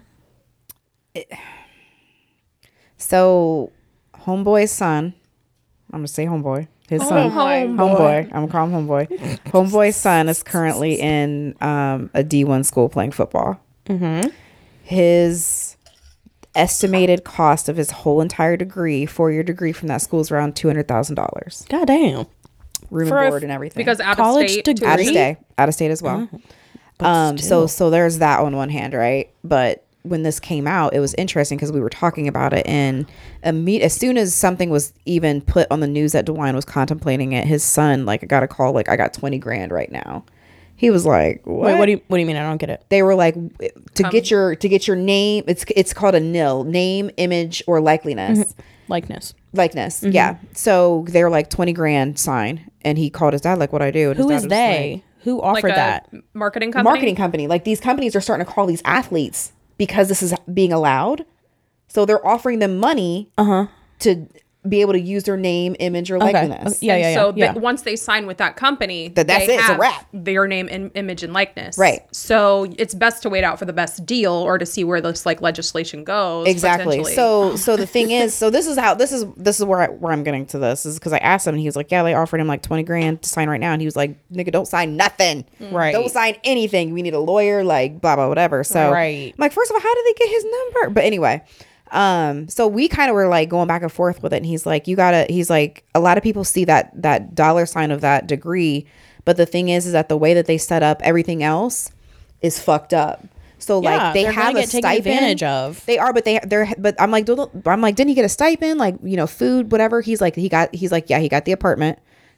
So, 2.97 3.71
homeboy's 4.15 4.71
son, 4.71 5.13
I'm 5.91 5.99
gonna 5.99 6.07
say 6.07 6.25
homeboy. 6.25 6.67
His 6.89 7.01
son, 7.05 7.33
my 7.33 7.65
homeboy. 7.65 8.25
I'm 8.27 8.31
gonna 8.31 8.47
call 8.47 8.67
him 8.67 8.87
homeboy. 8.87 9.07
homeboy's 9.47 9.95
son 9.95 10.29
is 10.29 10.41
currently 10.41 10.95
in 10.99 11.55
um, 11.61 12.09
a 12.13 12.23
D1 12.23 12.65
school 12.65 12.87
playing 12.89 13.11
football. 13.11 13.59
Mm-hmm. 13.87 14.29
His 14.83 15.75
estimated 16.55 17.23
cost 17.23 17.69
of 17.69 17.77
his 17.77 17.91
whole 17.91 18.21
entire 18.21 18.57
degree, 18.57 19.05
four 19.05 19.31
year 19.31 19.43
degree 19.43 19.73
from 19.73 19.89
that 19.89 20.01
school, 20.01 20.21
is 20.21 20.31
around 20.31 20.55
two 20.55 20.67
hundred 20.67 20.87
thousand 20.87 21.15
dollars, 21.15 21.65
God 21.69 21.85
damn. 21.87 22.25
room 22.89 23.09
For 23.09 23.17
and 23.19 23.27
a- 23.27 23.29
board 23.31 23.43
and 23.43 23.51
everything. 23.51 23.81
because 23.81 23.99
out 23.99 24.15
College 24.15 24.45
of 24.45 24.51
state, 24.51 24.65
degree? 24.65 24.87
out 24.87 24.99
of 24.99 25.05
state, 25.05 25.37
out 25.57 25.67
of 25.69 25.75
state 25.75 25.91
as 25.91 26.01
well. 26.01 26.27
Um, 26.99 27.37
so 27.37 27.67
so 27.67 27.89
there's 27.89 28.19
that 28.19 28.39
on 28.39 28.55
one 28.55 28.69
hand, 28.69 28.93
right? 28.93 29.29
But 29.43 29.83
when 30.03 30.23
this 30.23 30.39
came 30.39 30.67
out, 30.67 30.93
it 30.93 30.99
was 30.99 31.13
interesting 31.15 31.57
because 31.57 31.71
we 31.71 31.79
were 31.79 31.89
talking 31.89 32.27
about 32.27 32.53
it, 32.53 32.65
and 32.65 33.05
imme- 33.43 33.81
as 33.81 33.93
soon 33.93 34.17
as 34.17 34.33
something 34.33 34.69
was 34.69 34.93
even 35.05 35.41
put 35.41 35.67
on 35.71 35.79
the 35.79 35.87
news 35.87 36.13
that 36.13 36.25
DeWine 36.25 36.55
was 36.55 36.65
contemplating 36.65 37.33
it, 37.33 37.45
his 37.45 37.63
son 37.63 38.05
like 38.05 38.27
got 38.27 38.43
a 38.43 38.47
call 38.47 38.73
like 38.73 38.89
I 38.89 38.95
got 38.95 39.13
twenty 39.13 39.37
grand 39.37 39.71
right 39.71 39.91
now. 39.91 40.23
He 40.75 40.91
was 40.91 41.07
like, 41.07 41.45
what? 41.45 41.65
Wait, 41.65 41.79
what 41.79 41.85
do 41.85 41.91
you 41.93 42.01
what 42.07 42.17
do 42.17 42.21
you 42.21 42.27
mean? 42.27 42.35
I 42.35 42.43
don't 42.43 42.57
get 42.57 42.69
it. 42.69 42.85
they 42.89 43.01
were 43.01 43.15
like 43.15 43.35
eh, 43.61 43.69
to 43.95 44.03
get 44.03 44.29
your 44.29 44.55
to 44.55 44.69
get 44.69 44.87
your 44.87 44.95
name. 44.95 45.43
It's 45.47 45.65
it's 45.75 45.93
called 45.93 46.15
a 46.15 46.19
NIL 46.19 46.63
name, 46.63 47.09
image, 47.17 47.63
or 47.67 47.79
likeliness 47.79 48.37
mm-hmm. 48.37 48.61
Likeness. 48.87 49.33
likeness. 49.53 50.01
Mm-hmm. 50.01 50.11
Yeah. 50.11 50.37
So 50.53 51.05
they 51.09 51.23
were 51.23 51.29
like 51.29 51.49
twenty 51.49 51.73
grand 51.73 52.19
sign, 52.19 52.69
and 52.83 52.97
he 52.97 53.09
called 53.09 53.33
his 53.33 53.41
dad 53.41 53.57
like, 53.57 53.73
"What 53.73 53.81
I 53.81 53.91
do?" 53.91 54.11
And 54.11 54.19
Who 54.19 54.29
dad 54.29 54.49
they? 54.49 55.03
Like, 55.35 55.35
Who 55.35 55.41
Like 55.41 55.57
offered 55.57 55.71
a 55.71 55.75
that? 55.75 56.13
marketing 56.33 56.71
company. 56.71 56.91
marketing 56.91 57.15
company. 57.15 57.47
Like 57.47 57.63
these 57.63 57.79
companies 57.79 58.15
are 58.15 58.21
starting 58.21 58.45
to 58.45 58.51
call 58.51 58.65
these 58.65 58.81
athletes 58.85 59.51
because 59.77 60.07
this 60.07 60.23
is 60.23 60.33
being 60.53 60.71
allowed. 60.71 61.25
So 61.87 62.05
they're 62.05 62.25
offering 62.25 62.59
them 62.59 62.77
money 62.79 63.29
uh-huh. 63.37 63.67
to 63.99 64.27
be 64.69 64.81
able 64.81 64.93
to 64.93 64.99
use 64.99 65.23
their 65.23 65.37
name, 65.37 65.75
image, 65.79 66.11
or 66.11 66.17
Uh-huh. 66.17 66.27
Okay. 66.29 66.47
likeness. 66.47 66.81
Yeah, 66.83 66.93
And 66.93 67.01
yeah, 67.03 67.09
yeah. 67.09 67.15
so 67.15 67.33
yeah. 67.35 67.53
They, 67.53 67.59
once 67.59 67.81
they 67.83 67.95
sign 67.95 68.27
with 68.27 68.37
that 68.37 68.55
company, 68.55 69.09
That- 69.09 69.27
that's 69.27 69.47
they 69.47 69.55
it, 69.55 69.59
it's 69.59 69.69
a 69.69 69.77
wrap. 69.77 70.05
Their 70.13 70.47
name, 70.47 70.67
and 70.71 70.91
image, 70.95 71.23
and 71.23 71.33
likeness. 71.33 71.77
Right. 71.77 72.01
So 72.11 72.67
it's 72.77 72.93
best 72.93 73.23
to 73.23 73.29
wait 73.29 73.43
out 73.43 73.59
for 73.59 73.65
the 73.65 73.73
best 73.73 74.05
deal 74.05 74.33
or 74.33 74.57
to 74.57 74.65
see 74.65 74.83
where 74.83 75.01
this 75.01 75.25
like 75.25 75.41
legislation 75.41 76.03
goes. 76.03 76.47
Exactly. 76.47 77.03
So 77.03 77.55
so 77.55 77.75
the 77.77 77.85
thing 77.87 78.11
is, 78.11 78.33
so 78.33 78.49
this 78.49 78.67
is 78.67 78.77
how 78.77 78.93
this 78.93 79.11
is 79.11 79.25
this 79.37 79.59
is 79.59 79.65
where 79.65 79.81
I, 79.81 79.87
where 79.87 80.11
I'm 80.13 80.23
getting 80.23 80.45
to 80.47 80.59
this 80.59 80.85
is 80.85 80.97
because 80.99 81.13
I 81.13 81.17
asked 81.19 81.47
him 81.47 81.53
and 81.53 81.61
he 81.61 81.67
was 81.67 81.75
like, 81.75 81.91
yeah, 81.91 82.03
they 82.03 82.13
offered 82.13 82.39
him 82.39 82.47
like 82.47 82.61
20 82.61 82.83
grand 82.83 83.21
to 83.21 83.29
sign 83.29 83.49
right 83.49 83.59
now, 83.61 83.71
and 83.73 83.81
he 83.81 83.85
was 83.87 83.95
like, 83.95 84.15
nigga, 84.31 84.51
don't 84.51 84.67
sign 84.67 84.97
nothing. 84.97 85.45
Right. 85.71 85.91
Don't 85.93 86.09
sign 86.11 86.35
anything. 86.43 86.93
We 86.93 87.01
need 87.01 87.13
a 87.13 87.19
lawyer, 87.19 87.63
like 87.63 88.01
blah 88.01 88.15
blah 88.15 88.27
whatever. 88.27 88.63
So 88.63 88.91
Right. 88.91 89.33
I'm 89.33 89.41
like, 89.41 89.51
first 89.51 89.71
of 89.71 89.75
all, 89.75 89.81
how 89.81 89.93
did 89.95 90.05
they 90.05 90.13
get 90.25 90.29
his 90.29 90.45
number? 90.45 90.89
But 90.91 91.03
anyway. 91.03 91.41
Um, 91.91 92.47
so 92.49 92.67
we 92.67 92.87
kind 92.87 93.09
of 93.09 93.15
were 93.15 93.27
like 93.27 93.49
going 93.49 93.67
back 93.67 93.81
and 93.81 93.91
forth 93.91 94.21
with 94.23 94.33
it, 94.33 94.37
and 94.37 94.45
he's 94.45 94.65
like, 94.65 94.87
You 94.87 94.95
gotta 94.95 95.25
he's 95.29 95.49
like, 95.49 95.83
a 95.95 95.99
lot 95.99 96.17
of 96.17 96.23
people 96.23 96.43
see 96.43 96.65
that 96.65 96.91
that 97.01 97.35
dollar 97.35 97.65
sign 97.65 97.91
of 97.91 98.01
that 98.01 98.27
degree, 98.27 98.85
but 99.25 99.37
the 99.37 99.45
thing 99.45 99.69
is 99.69 99.85
is 99.85 99.93
that 99.93 100.09
the 100.09 100.17
way 100.17 100.33
that 100.33 100.45
they 100.45 100.57
set 100.57 100.83
up 100.83 101.01
everything 101.03 101.43
else 101.43 101.91
is 102.41 102.59
fucked 102.59 102.93
up. 102.93 103.25
So 103.59 103.81
Yeah, 103.81 103.97
like 104.05 104.13
they 104.13 104.23
have 104.23 104.55
a 104.55 104.67
stipend 104.67 104.97
advantage 104.97 105.43
of. 105.43 105.83
They 105.85 105.97
are, 105.97 106.13
but 106.13 106.25
they 106.25 106.39
they're 106.43 106.71
but 106.77 106.95
I'm 106.99 107.09
like, 107.09 107.25
don't- 107.25 107.51
I'm 107.65 107.81
like, 107.81 107.95
didn't 107.95 108.09
he 108.09 108.15
get 108.15 108.25
a 108.25 108.29
stipend? 108.29 108.79
Like, 108.79 108.95
you 109.03 109.17
know, 109.17 109.25
food, 109.27 109.71
whatever. 109.71 110.01
He's 110.01 110.21
like, 110.21 110.35
he 110.35 110.47
got 110.49 110.73
he's 110.75 110.91
like, 110.91 111.09
yeah, 111.09 111.19
he 111.19 111.27
got 111.29 111.45
the 111.45 111.51
apartment. 111.53 111.97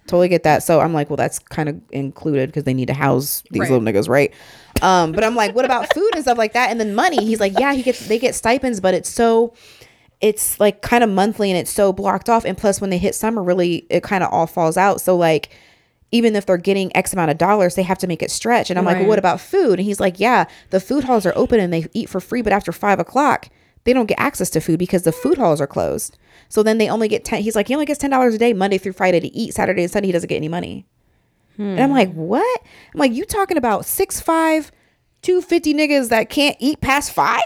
Totally 0.10 0.28
get 0.28 0.44
that. 0.44 0.64
So 0.64 0.82
I'm 0.82 0.92
like, 0.94 1.10
well, 1.10 1.18
that's 1.18 1.38
kind 1.40 1.70
of 1.70 1.80
included 1.92 2.50
because 2.50 2.64
they 2.64 2.74
need 2.74 2.88
to 2.88 2.94
house 2.94 3.44
these 3.52 3.62
Right. 3.62 3.70
little 3.72 3.86
niggas, 3.86 4.10
right? 4.10 4.34
Um, 4.82 5.12
but 5.12 5.24
I'm 5.24 5.36
like, 5.36 5.56
what 5.56 5.66
about 5.66 5.94
food 5.94 6.10
and 6.16 6.24
stuff 6.24 6.38
like 6.38 6.54
that? 6.54 6.72
And 6.72 6.80
then 6.80 6.96
money. 6.96 7.24
He's 7.24 7.40
like, 7.40 7.58
yeah, 7.60 7.74
he 7.74 7.84
gets 7.84 8.08
they 8.08 8.18
get 8.20 8.34
stipends, 8.36 8.80
but 8.82 8.94
it's 8.94 9.10
so 9.10 9.54
it's 10.20 10.60
like 10.60 10.82
kind 10.82 11.04
of 11.04 11.10
monthly 11.10 11.50
and 11.52 11.58
it's 11.58 11.72
so 11.72 11.94
blocked 11.94 12.28
off. 12.30 12.44
And 12.44 12.58
plus, 12.58 12.82
when 12.82 12.90
they 12.90 12.98
hit 12.98 13.16
summer, 13.16 13.42
really, 13.42 13.86
it 13.90 14.04
kind 14.04 14.24
of 14.24 14.34
all 14.34 14.48
falls 14.48 14.76
out. 14.76 15.00
So 15.00 15.16
like, 15.16 15.50
even 16.12 16.36
if 16.36 16.46
they're 16.46 16.58
getting 16.58 16.94
X 16.98 17.14
amount 17.14 17.30
of 17.32 17.38
dollars, 17.38 17.76
they 17.76 17.84
have 17.84 18.00
to 18.00 18.08
make 18.08 18.24
it 18.24 18.32
stretch. 18.32 18.70
And 18.72 18.80
I'm 18.80 18.84
like, 18.86 18.98
well, 18.98 19.08
what 19.08 19.20
about 19.20 19.40
food? 19.40 19.80
And 19.80 19.86
he's 19.86 20.00
like, 20.00 20.20
yeah, 20.20 20.46
the 20.72 20.80
food 20.80 21.04
halls 21.04 21.26
are 21.26 21.34
open 21.36 21.60
and 21.60 21.72
they 21.72 21.86
eat 21.94 22.10
for 22.10 22.20
free, 22.20 22.42
but 22.42 22.52
after 22.52 22.72
five 22.72 23.00
o'clock, 23.00 23.48
they 23.86 23.94
don't 23.94 24.06
get 24.08 24.20
access 24.20 24.50
to 24.52 24.60
food 24.62 24.78
because 24.80 25.04
the 25.04 25.12
food 25.12 25.38
halls 25.38 25.62
are 25.62 25.68
closed. 25.68 26.18
So 26.50 26.64
then 26.64 26.78
they 26.78 26.90
only 26.90 27.08
get 27.08 27.24
ten. 27.26 27.42
He's 27.42 27.56
like, 27.56 27.68
he 27.68 27.74
only 27.74 27.86
gets 27.86 28.00
ten 28.00 28.10
dollars 28.10 28.36
a 28.36 28.38
day, 28.38 28.54
Monday 28.54 28.78
through 28.78 28.94
Friday 28.94 29.20
to 29.20 29.28
eat. 29.36 29.54
Saturday 29.54 29.84
and 29.84 29.92
Sunday, 29.92 30.08
he 30.08 30.12
doesn't 30.12 30.28
get 30.28 30.36
any 30.38 30.50
money. 30.50 30.86
And 31.58 31.82
I'm 31.82 31.92
like, 31.92 32.14
what? 32.14 32.62
I'm 32.94 33.00
like, 33.00 33.12
you 33.12 33.26
talking 33.26 33.58
about 33.58 33.86
six 33.86 34.22
five, 34.22 34.72
two 35.22 35.42
fifty 35.42 35.74
niggas 35.74 36.08
that 36.08 36.30
can't 36.30 36.56
eat 36.60 36.80
past 36.80 37.12
five? 37.12 37.42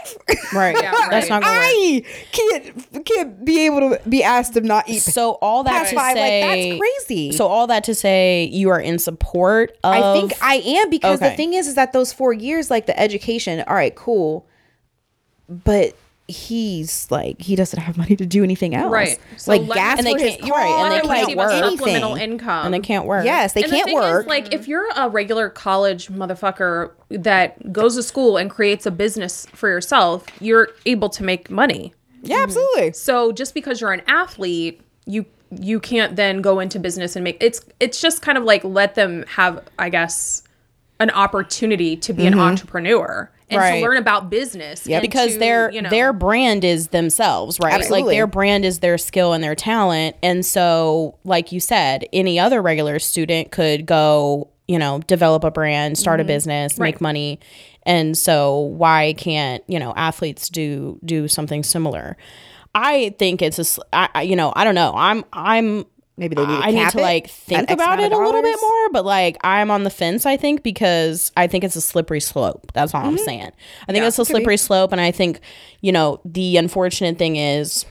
Right. 0.54 0.76
Yeah, 0.80 0.92
right. 0.92 1.10
That's 1.10 1.28
not 1.28 1.42
gonna 1.42 1.52
work. 1.58 1.64
I 1.66 2.02
can't 2.30 3.04
can't 3.04 3.44
be 3.44 3.66
able 3.66 3.80
to 3.90 4.00
be 4.08 4.22
asked 4.22 4.54
to 4.54 4.60
not 4.60 4.88
eat 4.88 5.00
So 5.00 5.32
all 5.42 5.64
that 5.64 5.70
past 5.72 5.90
to 5.90 5.96
five. 5.96 6.14
say, 6.14 6.44
like 6.44 6.70
that's 6.70 6.80
crazy. 7.08 7.32
So 7.32 7.48
all 7.48 7.66
that 7.66 7.82
to 7.84 7.94
say, 7.94 8.44
you 8.52 8.70
are 8.70 8.80
in 8.80 9.00
support 9.00 9.76
of. 9.82 9.92
I 9.94 10.12
think 10.12 10.32
I 10.40 10.54
am 10.64 10.90
because 10.90 11.18
the 11.18 11.30
thing 11.32 11.54
is, 11.54 11.66
is 11.66 11.74
that 11.74 11.92
those 11.92 12.12
four 12.12 12.32
years, 12.32 12.70
like 12.70 12.86
the 12.86 12.96
education, 12.98 13.64
all 13.66 13.74
right, 13.74 13.96
cool, 13.96 14.46
but 15.48 15.96
he's 16.26 17.10
like 17.10 17.40
he 17.40 17.54
doesn't 17.54 17.80
have 17.80 17.98
money 17.98 18.16
to 18.16 18.24
do 18.24 18.42
anything 18.42 18.74
else, 18.74 18.90
Right. 18.90 19.18
So 19.36 19.52
like 19.52 19.66
gas 19.66 19.98
And 19.98 20.06
they 20.06 20.14
can't- 20.14 20.40
you're 20.42 20.56
right, 20.56 20.92
and 20.92 20.92
they 20.92 21.00
can't 21.00 21.36
work. 21.36 21.52
anything. 21.52 22.16
income. 22.16 22.64
and 22.64 22.72
they 22.72 22.80
can't 22.80 23.04
work. 23.04 23.24
Yes, 23.24 23.52
they 23.52 23.62
And 23.62 23.70
can't 23.70 23.84
thing 23.86 23.94
work. 23.94 24.22
Is, 24.22 24.26
like, 24.26 24.54
if 24.54 24.66
you're 24.66 24.88
a 24.96 25.08
regular 25.08 25.50
college 25.50 26.08
motherfucker 26.08 26.92
that 27.10 27.72
goes 27.72 27.96
to 27.96 28.02
school 28.02 28.36
and 28.38 28.50
creates 28.50 28.86
a 28.86 28.90
business 28.90 29.46
for 29.52 29.68
yourself, 29.68 30.26
you're 30.40 30.70
able 30.86 31.10
to 31.10 31.22
make 31.22 31.50
money. 31.50 31.92
yeah, 32.22 32.38
absolutely. 32.38 32.92
So 32.92 33.30
just 33.32 33.52
because 33.52 33.80
you're 33.82 33.92
an 33.92 34.02
athlete, 34.06 34.80
you 35.06 35.26
you 35.60 35.78
can't 35.78 36.16
then 36.16 36.40
go 36.40 36.58
into 36.58 36.80
business 36.80 37.14
and 37.16 37.22
make 37.22 37.36
it's 37.40 37.60
it's 37.78 38.00
just 38.00 38.22
kind 38.22 38.38
of 38.38 38.44
like 38.44 38.64
let 38.64 38.94
them 38.94 39.24
have, 39.28 39.62
I 39.78 39.90
guess, 39.90 40.42
an 40.98 41.10
opportunity 41.10 41.96
to 41.96 42.12
be 42.14 42.26
an 42.26 42.32
mm-hmm. 42.32 42.40
entrepreneur 42.40 43.30
and 43.50 43.60
Right. 43.60 43.80
to 43.80 43.82
learn 43.82 43.96
about 43.96 44.30
business. 44.30 44.86
Yep. 44.86 44.96
and 44.96 45.02
because 45.10 45.32
to, 45.34 45.38
their 45.38 45.70
you 45.70 45.82
know, 45.82 45.90
their 45.90 46.12
brand 46.12 46.64
is 46.64 46.88
themselves, 46.88 47.58
right? 47.62 47.74
Absolutely. 47.74 48.02
Like 48.02 48.16
their 48.16 48.26
brand 48.26 48.64
is 48.64 48.78
their 48.80 48.98
skill 48.98 49.32
and 49.32 49.42
their 49.44 49.54
talent. 49.54 50.16
And 50.22 50.44
so, 50.44 51.18
like 51.24 51.52
you 51.52 51.60
said, 51.60 52.06
any 52.12 52.38
other 52.38 52.62
regular 52.62 52.98
student 52.98 53.50
could 53.50 53.86
go, 53.86 54.48
you 54.66 54.78
know, 54.78 55.00
develop 55.00 55.44
a 55.44 55.50
brand, 55.50 55.98
start 55.98 56.20
a 56.20 56.22
mm-hmm. 56.22 56.28
business, 56.28 56.78
make 56.78 57.00
money. 57.00 57.38
And 57.84 58.16
so 58.16 58.58
why 58.60 59.12
can't, 59.18 59.62
you 59.66 59.78
know, 59.78 59.92
athletes 59.94 60.48
do 60.48 60.98
do 61.04 61.28
something 61.28 61.62
similar? 61.62 62.16
I 62.74 63.14
think 63.18 63.40
it's 63.42 63.58
a 63.58 63.62
s- 63.62 63.78
I, 63.92 64.08
I- 64.14 64.22
you 64.22 64.36
know, 64.36 64.52
I 64.56 64.64
don't 64.64 64.74
know. 64.74 64.94
I'm 64.96 65.22
I'm 65.32 65.84
Maybe 66.16 66.36
they 66.36 66.46
need 66.46 66.56
to 66.60 66.66
I 66.66 66.70
need 66.70 66.90
to 66.90 66.98
it 66.98 67.02
like 67.02 67.28
think 67.28 67.70
about 67.70 67.98
it 67.98 68.12
a 68.12 68.16
little 68.16 68.40
bit 68.40 68.58
more, 68.60 68.90
but 68.90 69.04
like 69.04 69.36
I'm 69.42 69.70
on 69.70 69.82
the 69.82 69.90
fence, 69.90 70.26
I 70.26 70.36
think, 70.36 70.62
because 70.62 71.32
I 71.36 71.48
think 71.48 71.64
it's 71.64 71.74
a 71.74 71.80
slippery 71.80 72.20
slope. 72.20 72.70
That's 72.72 72.94
all 72.94 73.04
I'm 73.04 73.16
mm-hmm. 73.16 73.24
saying. 73.24 73.52
I 73.88 73.92
think 73.92 74.04
it's 74.04 74.18
a 74.18 74.24
slippery 74.24 74.56
slope, 74.56 74.92
and 74.92 75.00
I 75.00 75.10
think, 75.10 75.40
you 75.80 75.90
know, 75.90 76.20
the 76.24 76.56
unfortunate 76.56 77.18
thing 77.18 77.34
is 77.36 77.84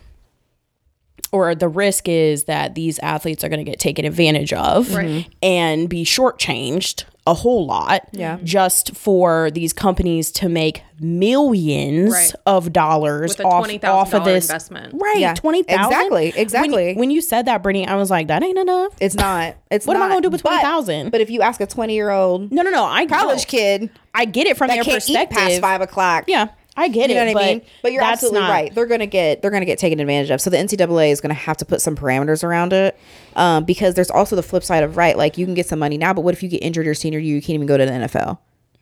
or 1.34 1.54
the 1.56 1.68
risk 1.68 2.08
is 2.08 2.46
that 2.46 2.76
these 2.76 3.00
athletes 3.00 3.44
are 3.44 3.50
going 3.50 3.64
to 3.64 3.70
get 3.70 3.80
taken 3.80 4.06
advantage 4.06 4.54
of 4.54 4.96
and 5.42 5.90
be 5.90 6.06
shortchanged 6.06 7.06
a 7.26 7.34
whole 7.34 7.66
lot 7.66 8.02
Yeah. 8.12 8.38
just 8.44 8.96
for 8.98 9.50
these 9.52 9.72
companies 9.72 10.30
to 10.34 10.50
make 10.50 10.84
millions 11.00 12.12
Right. 12.12 12.32
of 12.46 12.74
dollars 12.74 13.30
With 13.32 13.40
a 13.40 13.44
off, 13.46 13.64
$20,000 13.66 13.84
off 13.90 14.14
of 14.14 14.26
this 14.26 14.46
investment. 14.50 14.94
right 15.02 15.20
Yeah. 15.20 15.34
20000 15.34 15.70
Exactly, 15.86 16.34
exactly. 16.36 16.94
when, 16.96 17.12
you 17.12 17.22
said 17.22 17.46
that 17.46 17.62
brittany 17.64 17.88
i 17.88 17.96
was 17.96 18.10
like 18.10 18.28
that 18.28 18.44
ain't 18.44 18.58
enough 18.58 18.94
It's 19.00 19.16
not. 19.16 19.56
It's 19.72 19.88
What 19.88 19.96
am 19.96 20.04
I 20.04 20.10
gonna 20.10 20.22
do 20.22 20.30
with 20.30 20.42
20,000? 20.42 21.10
But 21.12 21.22
if 21.22 21.30
you 21.32 21.42
ask 21.42 21.60
a 21.62 21.66
twenty 21.66 21.94
year 21.96 22.10
old 22.12 22.52
no 22.52 22.62
no 22.62 22.70
no 22.70 22.84
i 22.86 23.06
college 23.06 23.40
no. 23.40 23.58
kid 23.58 23.90
i 24.14 24.26
get 24.26 24.46
it 24.48 24.58
from 24.58 24.68
that 24.68 24.76
their 24.76 24.84
can't 24.84 24.98
eat 25.10 25.14
perspective 25.16 25.38
past 25.38 25.62
five 25.62 25.82
o'clock, 25.82 26.26
yeah 26.28 26.48
i 26.76 26.88
get 26.88 27.10
You 27.10 27.16
know 27.16 27.24
it 27.26 27.34
what 27.36 27.44
I 27.44 27.48
mean? 27.54 27.62
But 27.82 27.92
you're 27.94 28.04
absolutely 28.04 28.40
not- 28.42 28.50
right. 28.50 28.74
They're 28.74 28.86
gonna 28.88 29.06
get 29.06 29.42
they're 29.42 29.52
gonna 29.52 29.66
get 29.66 29.78
taken 29.80 30.00
advantage 30.00 30.32
of. 30.32 30.42
So 30.42 30.50
the 30.50 30.58
NCAA 30.58 31.12
is 31.12 31.22
gonna 31.22 31.34
have 31.34 31.58
to 31.58 31.66
put 31.66 31.82
some 31.82 31.96
parameters 31.96 32.44
around 32.44 32.74
it, 32.74 32.98
um, 33.36 33.64
because 33.64 33.94
there's 33.96 34.10
also 34.10 34.36
the 34.36 34.44
flip 34.44 34.64
side 34.64 34.84
of 34.84 34.98
right. 34.98 35.18
Like 35.18 35.38
you 35.38 35.46
can 35.46 35.54
get 35.54 35.68
some 35.68 35.80
money 35.80 35.98
now, 35.98 36.14
but 36.14 36.22
what 36.22 36.34
if 36.34 36.42
you 36.42 36.50
get 36.50 36.64
injured 36.64 36.86
your 36.86 36.96
senior 36.96 37.20
year? 37.20 37.36
You 37.36 37.42
can't 37.42 37.56
even 37.56 37.68
go 37.68 37.78
to 37.78 37.86
the 37.86 37.92
NFL. 37.92 38.40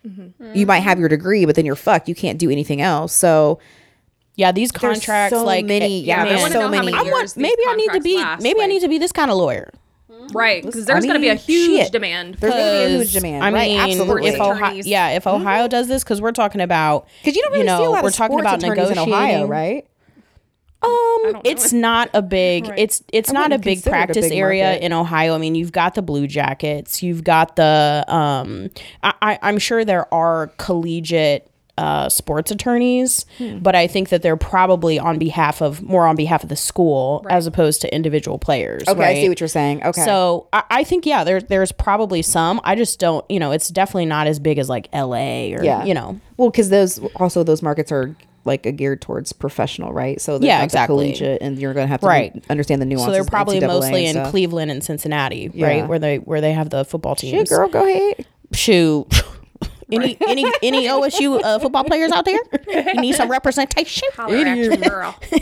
Mm-hmm. 0.08 0.56
You 0.56 0.66
might 0.66 0.80
have 0.80 1.00
your 1.00 1.10
degree, 1.10 1.46
but 1.46 1.56
then 1.56 1.66
you're 1.66 1.76
fucked. 1.76 2.08
You 2.10 2.16
can't 2.16 2.40
do 2.40 2.50
anything 2.50 2.82
else. 2.82 3.14
So 3.14 3.60
yeah 4.38 4.54
these 4.54 4.72
contracts 4.72 5.36
so 5.38 5.44
like 5.44 5.66
many- 5.66 6.00
yeah, 6.02 6.24
I 6.24 6.30
there's 6.30 6.42
so 6.54 6.62
know 6.62 6.70
many- 6.70 6.92
many 6.94 6.98
I 6.98 7.12
want, 7.12 7.36
maybe 7.36 7.62
I 7.68 7.76
need 7.76 7.92
to 7.92 8.00
be 8.00 8.16
last, 8.18 8.42
maybe 8.42 8.62
I 8.62 8.66
need 8.68 8.80
to 8.82 8.88
be 8.88 8.98
this 8.98 9.12
kind 9.12 9.30
of 9.30 9.36
lawyer. 9.38 9.70
Right 10.34 10.64
because 10.64 10.86
there's 10.86 11.04
I 11.04 11.08
going 11.08 11.20
to 11.20 11.22
be 11.22 11.30
a 11.30 11.36
huge 11.36 11.84
shit. 11.84 11.92
demand. 11.92 12.36
There's 12.36 12.54
gonna 12.54 12.88
be 12.88 12.94
a 12.94 12.98
huge 12.98 13.14
demand. 13.14 13.44
I 13.44 13.52
right? 13.52 13.70
mean, 13.70 13.80
Absolutely. 13.80 14.30
if 14.30 14.40
Ohio, 14.40 14.82
yeah, 14.84 15.10
if 15.10 15.28
Ohio 15.28 15.68
does 15.68 15.88
this, 15.88 16.04
because 16.04 16.22
we're 16.22 16.32
talking 16.32 16.62
about 16.62 17.08
because 17.22 17.36
you 17.36 17.42
don't 17.44 17.54
really 17.54 17.66
know, 17.66 17.80
see 17.80 17.86
a 17.86 17.90
lot 17.90 18.04
we're 18.04 18.10
of 18.10 18.16
talking 18.16 18.40
about 18.40 18.64
attorneys 18.64 18.90
in 18.90 18.98
Ohio, 18.98 19.48
right? 19.48 19.88
Um, 20.84 21.42
it's 21.44 21.72
not 21.72 22.10
a 22.14 22.22
big. 22.24 22.68
It's 22.76 23.04
it's 23.14 23.32
not 23.32 23.52
a 23.52 23.60
big 23.60 23.78
consider 23.78 23.96
it 23.96 24.00
a 24.00 24.06
practice 24.06 24.30
big 24.30 24.38
area 24.38 24.64
market. 24.66 24.84
in 24.84 24.94
Ohio. 24.94 25.36
I 25.36 25.38
mean, 25.38 25.54
you've 25.54 25.72
got 25.72 25.94
the 25.94 26.02
Blue 26.02 26.26
Jackets. 26.26 27.04
You've 27.04 27.24
got 27.24 27.56
the. 27.56 28.04
Um, 28.08 28.72
I, 29.04 29.14
I, 29.22 29.40
I'm 29.44 29.60
sure 29.60 29.86
there 29.86 30.12
are 30.12 30.48
collegiate 30.58 31.51
uh, 31.82 32.08
sports 32.08 32.52
attorneys, 32.52 33.26
Hmm. 33.40 33.58
but 33.60 33.76
I 33.76 33.88
think 33.88 34.10
that 34.10 34.22
they're 34.22 34.38
probably 34.38 35.00
on 35.00 35.18
behalf 35.18 35.62
of 35.62 35.82
more 35.82 36.06
on 36.06 36.16
behalf 36.16 36.44
of 36.44 36.50
the 36.50 36.56
school 36.56 37.26
as 37.30 37.48
opposed 37.48 37.82
to 37.82 37.94
individual 37.94 38.38
players. 38.38 38.84
Okay, 38.88 39.04
I 39.04 39.14
see 39.16 39.28
what 39.30 39.40
you're 39.42 39.48
saying. 39.50 39.84
Okay. 39.84 40.04
So 40.06 40.48
I, 40.54 40.64
I 40.70 40.84
think 40.84 41.06
yeah, 41.06 41.24
there's 41.24 41.44
there's 41.46 41.72
probably 41.72 42.22
some. 42.22 42.62
I 42.64 42.76
just 42.76 43.00
don't. 43.00 43.26
You 43.30 43.40
know, 43.40 43.52
it's 43.52 43.70
definitely 43.70 44.06
not 44.06 44.28
as 44.28 44.40
big 44.40 44.60
as 44.60 44.70
like 44.70 44.88
L.A. 44.94 45.54
or 45.56 45.64
yeah, 45.64 45.84
you 45.84 45.94
know. 45.96 46.20
well, 46.38 46.50
because 46.52 46.70
those 46.70 47.00
also 47.16 47.44
those 47.44 47.62
markets 47.64 47.92
are 47.92 48.16
like 48.46 48.66
uh, 48.66 48.72
geared 48.72 49.02
towards 49.02 49.34
professional, 49.34 49.94
right? 49.94 50.20
So 50.22 50.38
they're 50.40 50.48
Yeah, 50.48 50.64
exactly. 50.64 50.96
collegiate, 50.96 51.42
and 51.42 51.60
you're 51.60 51.74
going 51.74 51.86
to 51.86 51.92
have 51.92 52.02
to 52.02 52.08
Right. 52.08 52.44
understand 52.50 52.82
the 52.82 52.86
nuances. 52.86 53.06
So 53.08 53.12
they're 53.12 53.24
the 53.24 53.30
probably 53.32 53.60
mostly 53.60 54.06
in. 54.08 54.24
Cleveland 54.32 54.72
and 54.72 54.84
Cincinnati, 54.84 55.52
Yeah. 55.54 55.68
right? 55.68 55.88
Where 55.88 56.00
they 56.00 56.18
where 56.18 56.42
they 56.42 56.54
have 56.54 56.70
the 56.70 56.84
football 56.86 57.16
teams. 57.16 57.50
girl, 57.50 57.68
go 57.68 57.86
ahead. 57.86 58.26
Shoot. 58.54 59.08
Any 59.92 60.18
any 60.28 60.46
any 60.64 60.88
OSU 60.88 61.42
uh, 61.44 61.60
football 61.60 61.84
players 61.84 62.12
out 62.12 62.26
there? 62.26 62.40
You 62.68 63.02
need 63.02 63.16
some 63.16 63.30
representation. 63.30 64.08
Holler 64.16 64.38
at 64.38 64.58
your 64.58 64.78
girl. 64.78 65.16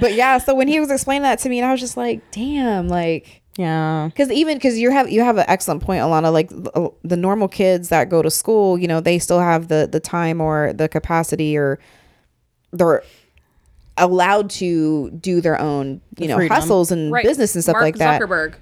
But 0.00 0.14
yeah, 0.14 0.38
so 0.38 0.54
when 0.54 0.68
he 0.68 0.80
was 0.80 0.90
explaining 0.90 1.22
that 1.24 1.38
to 1.40 1.48
me, 1.48 1.58
and 1.58 1.66
I 1.66 1.72
was 1.72 1.80
just 1.80 1.96
like, 1.96 2.30
damn, 2.30 2.88
like. 2.88 3.42
Yeah. 3.58 4.06
Because 4.06 4.30
even 4.30 4.56
because 4.56 4.78
you 4.78 4.90
have 4.90 5.10
you 5.10 5.20
have 5.20 5.36
an 5.36 5.44
excellent 5.48 5.82
point, 5.82 6.00
Alana. 6.00 6.32
Like 6.32 6.50
uh, 6.74 6.88
the 7.02 7.16
normal 7.16 7.48
kids 7.48 7.90
that 7.90 8.08
go 8.08 8.22
to 8.22 8.30
school, 8.30 8.78
you 8.78 8.88
know, 8.88 9.00
they 9.00 9.18
still 9.18 9.40
have 9.40 9.68
the 9.68 9.86
the 9.90 10.00
time 10.00 10.40
or 10.40 10.72
the 10.72 10.88
capacity, 10.88 11.58
or 11.58 11.78
they're 12.72 13.02
allowed 13.98 14.48
to 14.50 15.10
do 15.10 15.40
their 15.42 15.60
own, 15.60 16.00
you 16.16 16.28
know, 16.28 16.36
freedom. 16.36 16.54
hustles 16.56 16.90
and 16.90 17.12
Right. 17.12 17.24
business 17.24 17.54
and 17.54 17.62
stuff 17.62 17.74
Mark 17.74 17.82
like 17.82 17.96
that. 17.96 18.22
Zuckerberg. 18.22 18.54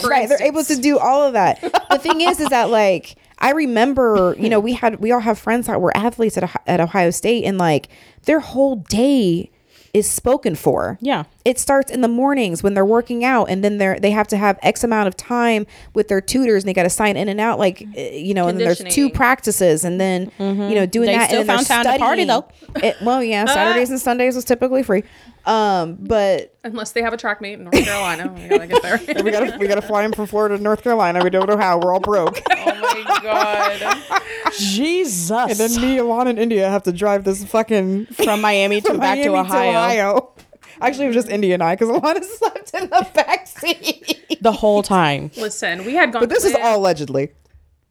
For 0.00 0.08
right 0.08 0.28
they're 0.28 0.42
able 0.42 0.62
to 0.64 0.76
do 0.76 0.96
all 0.98 1.22
of 1.22 1.32
that 1.32 1.60
the 1.90 1.98
thing 1.98 2.20
is 2.20 2.38
is 2.38 2.48
that 2.50 2.70
like 2.70 3.16
i 3.38 3.50
remember 3.52 4.34
you 4.40 4.48
know 4.48 4.60
we 4.60 4.72
had 4.74 5.00
we 5.00 5.12
all 5.12 5.20
have 5.20 5.38
friends 5.38 5.66
that 5.66 5.80
were 5.80 5.96
athletes 5.96 6.36
at, 6.36 6.44
Ohio- 6.44 6.62
at 6.66 6.80
ohio 6.80 7.10
state 7.10 7.44
and 7.44 7.58
like 7.58 7.88
their 8.24 8.40
whole 8.40 8.76
day 8.76 9.50
is 9.94 10.10
spoken 10.10 10.54
for 10.54 10.98
Yeah. 11.00 11.24
it 11.46 11.58
starts 11.58 11.90
in 11.90 12.02
the 12.02 12.08
mornings 12.08 12.62
when 12.62 12.74
they're 12.74 12.84
working 12.84 13.24
out 13.24 13.44
and 13.48 13.64
then 13.64 13.78
they're 13.78 13.98
they 13.98 14.10
have 14.10 14.28
to 14.28 14.36
have 14.36 14.58
x 14.62 14.84
amount 14.84 15.08
of 15.08 15.16
time 15.16 15.66
with 15.94 16.08
their 16.08 16.20
tutors 16.20 16.64
and 16.64 16.68
they 16.68 16.74
got 16.74 16.82
to 16.82 16.90
sign 16.90 17.16
in 17.16 17.30
and 17.30 17.40
out 17.40 17.58
like 17.58 17.82
uh, 17.96 18.00
you 18.00 18.34
know 18.34 18.46
and 18.48 18.58
then 18.60 18.66
there's 18.66 18.94
two 18.94 19.08
practices 19.08 19.84
and 19.84 19.98
then 19.98 20.30
you 20.38 20.74
know 20.74 20.84
doing 20.84 21.06
They 21.06 21.14
that 21.16 21.28
still 21.28 21.40
and 21.40 21.48
then 21.48 21.56
found 21.64 21.66
time 21.66 21.94
to 21.94 21.98
party, 21.98 22.24
studying. 22.24 22.84
it, 22.84 22.96
well 23.00 23.22
yeah 23.24 23.46
saturdays 23.58 23.88
and 23.88 23.98
sundays 23.98 24.34
was 24.34 24.44
typically 24.44 24.82
free 24.82 25.02
um 25.46 25.96
but 26.00 26.54
Unless 26.64 26.92
they 26.92 27.02
have 27.02 27.12
a 27.12 27.16
track 27.16 27.40
meet 27.40 27.54
in 27.54 27.64
North 27.64 27.84
Carolina. 27.84 28.32
We 28.32 28.48
gotta 28.48 28.66
get 28.66 28.82
there. 28.82 29.00
we 29.22 29.30
gotta 29.30 29.56
we 29.58 29.66
gotta 29.68 29.82
fly 29.82 30.04
him 30.04 30.12
from 30.12 30.26
florida 30.26 30.56
to 30.56 30.62
north 30.62 30.82
carolina 30.82 31.22
we 31.22 31.30
don't 31.30 31.48
know 31.48 31.56
how 31.56 31.78
we're 31.78 31.92
all 31.94 32.00
broke 32.00 32.40
Oh 32.50 32.80
my 32.80 33.20
god. 33.22 34.52
Jesus. 34.58 35.30
And 35.30 35.50
then 35.52 35.80
me, 35.80 35.96
Alana, 35.98 36.30
and 36.30 36.38
India 36.38 36.68
have 36.68 36.82
to 36.84 36.92
drive 36.92 37.24
this 37.24 37.44
fucking 37.44 38.06
From 38.06 38.40
Miami 38.40 38.80
to 38.80 38.98
back 38.98 39.18
to 39.22 39.30
Miami 39.30 39.76
Ohio. 39.76 40.32
Actually, 40.80 41.04
it 41.04 41.08
was 41.08 41.16
just 41.16 41.28
India 41.28 41.54
and 41.54 41.62
I 41.62 41.74
because 41.74 41.88
Alana 41.88 42.22
slept 42.38 42.74
in 42.74 42.88
the 42.90 43.08
back 43.14 43.46
seat. 43.46 44.38
the 44.40 44.52
whole 44.52 44.82
time, 44.82 45.30
Listen, 45.36 45.84
we 45.84 45.94
had 45.94 46.12
gone. 46.12 46.22
But 46.22 46.28
this 46.28 46.44
is 46.44 46.54
all 46.54 46.78
allegedly. 46.78 47.32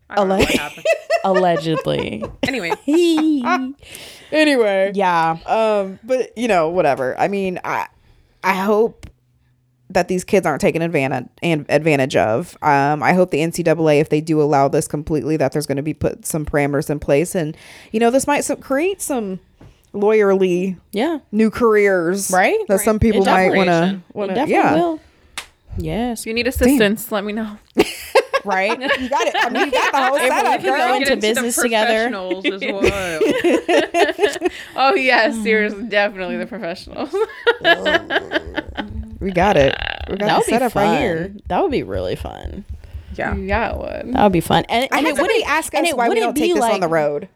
I 0.10 0.16
don't 0.16 0.30
know 0.30 0.38
what 0.38 0.86
allegedly. 1.24 2.24
Anyway, 2.44 2.72
Anyway, 4.32 4.92
yeah. 4.96 5.38
um, 5.46 6.00
but 6.04 6.38
you 6.38 6.48
know, 6.48 6.70
whatever. 6.70 7.18
I 7.20 7.28
mean, 7.28 7.60
I 7.64 7.88
I 8.44 8.54
hope 8.54 9.08
that 9.90 10.08
these 10.08 10.24
kids 10.24 10.46
aren't 10.46 10.62
taken 10.62 10.82
advantage 10.82 11.28
and 11.44 11.66
advantage 11.70 12.16
of. 12.16 12.58
Um, 12.62 13.04
I 13.04 13.14
hope 13.14 13.32
the 13.32 13.40
NCAA, 13.40 14.02
if 14.02 14.10
they 14.10 14.20
do 14.22 14.42
allow 14.42 14.68
this 14.68 14.88
completely, 14.88 15.38
that 15.38 15.52
there's 15.52 15.68
going 15.68 15.78
to 15.78 15.84
be 15.84 15.94
put 15.94 16.26
some 16.26 16.46
parameters 16.46 16.90
in 16.90 17.00
place, 17.00 17.36
and 17.36 17.56
you 17.92 18.00
know, 18.00 18.10
this 18.12 18.28
might 18.28 18.44
some, 18.44 18.58
create 18.58 19.02
some 19.02 19.40
lawyerly 19.94 20.78
Yeah. 20.92 21.20
new 21.32 21.50
careers, 21.50 22.30
Right? 22.32 22.58
That 22.68 22.82
some 22.82 23.00
people 23.00 23.24
might 23.26 23.50
want 23.56 23.68
to, 23.68 23.72
definitely 23.72 24.04
want 24.14 24.30
to, 24.32 24.36
definitely 24.36 24.54
yeah. 24.56 24.74
will. 24.76 25.00
Yes. 25.78 26.22
If 26.22 26.28
you 26.28 26.34
need 26.34 26.48
assistance, 26.48 27.12
let 27.12 27.24
me 27.24 27.34
know. 27.34 27.58
Right. 28.46 28.80
You 29.00 29.10
got 29.10 29.28
it. 29.28 29.36
I 29.38 29.50
mean, 29.50 29.66
you 29.66 29.72
got 29.72 29.92
the 29.92 30.02
whole 30.06 30.18
setup, 30.18 30.62
we 30.62 30.70
go 30.70 30.76
girl. 30.78 30.96
into 30.96 31.18
business 31.18 31.56
together. 31.56 32.10
professionals 32.10 32.46
as 32.46 32.62
well. 32.62 34.50
Oh 34.78 34.94
yes, 34.94 35.36
mm. 35.36 35.44
seriously, 35.44 35.84
definitely 35.84 36.38
the 36.38 36.46
professionals. 36.46 37.14
We 39.20 39.32
got 39.32 39.56
it. 39.58 39.74
We 40.10 40.18
got 40.18 40.28
That 40.28 40.28
the 40.28 40.34
would 40.36 40.46
be 40.46 40.52
setup 40.52 40.72
fun. 40.74 40.88
right 40.88 41.00
here. 41.00 41.34
That 41.48 41.62
would 41.62 41.72
be 41.72 41.84
really 41.84 42.16
fun. 42.16 42.66
yeah. 43.16 43.34
yeah, 43.36 43.72
it 43.72 43.78
would. 43.78 44.14
That 44.14 44.24
would 44.24 44.34
be 44.34 44.42
fun. 44.42 44.66
And, 44.70 44.88
I 44.92 44.98
and 44.98 45.06
had 45.08 45.14
it 45.14 45.18
somebody 45.18 45.34
wouldn't 45.40 45.50
ask 45.50 45.74
us 45.74 45.94
why 45.94 46.04
we 46.04 46.10
wouldn't 46.10 46.26
don't 46.26 46.34
be 46.36 46.42
take 46.42 46.54
this 46.56 46.64
on 46.64 46.80
the 46.82 46.88
road. 46.90 47.28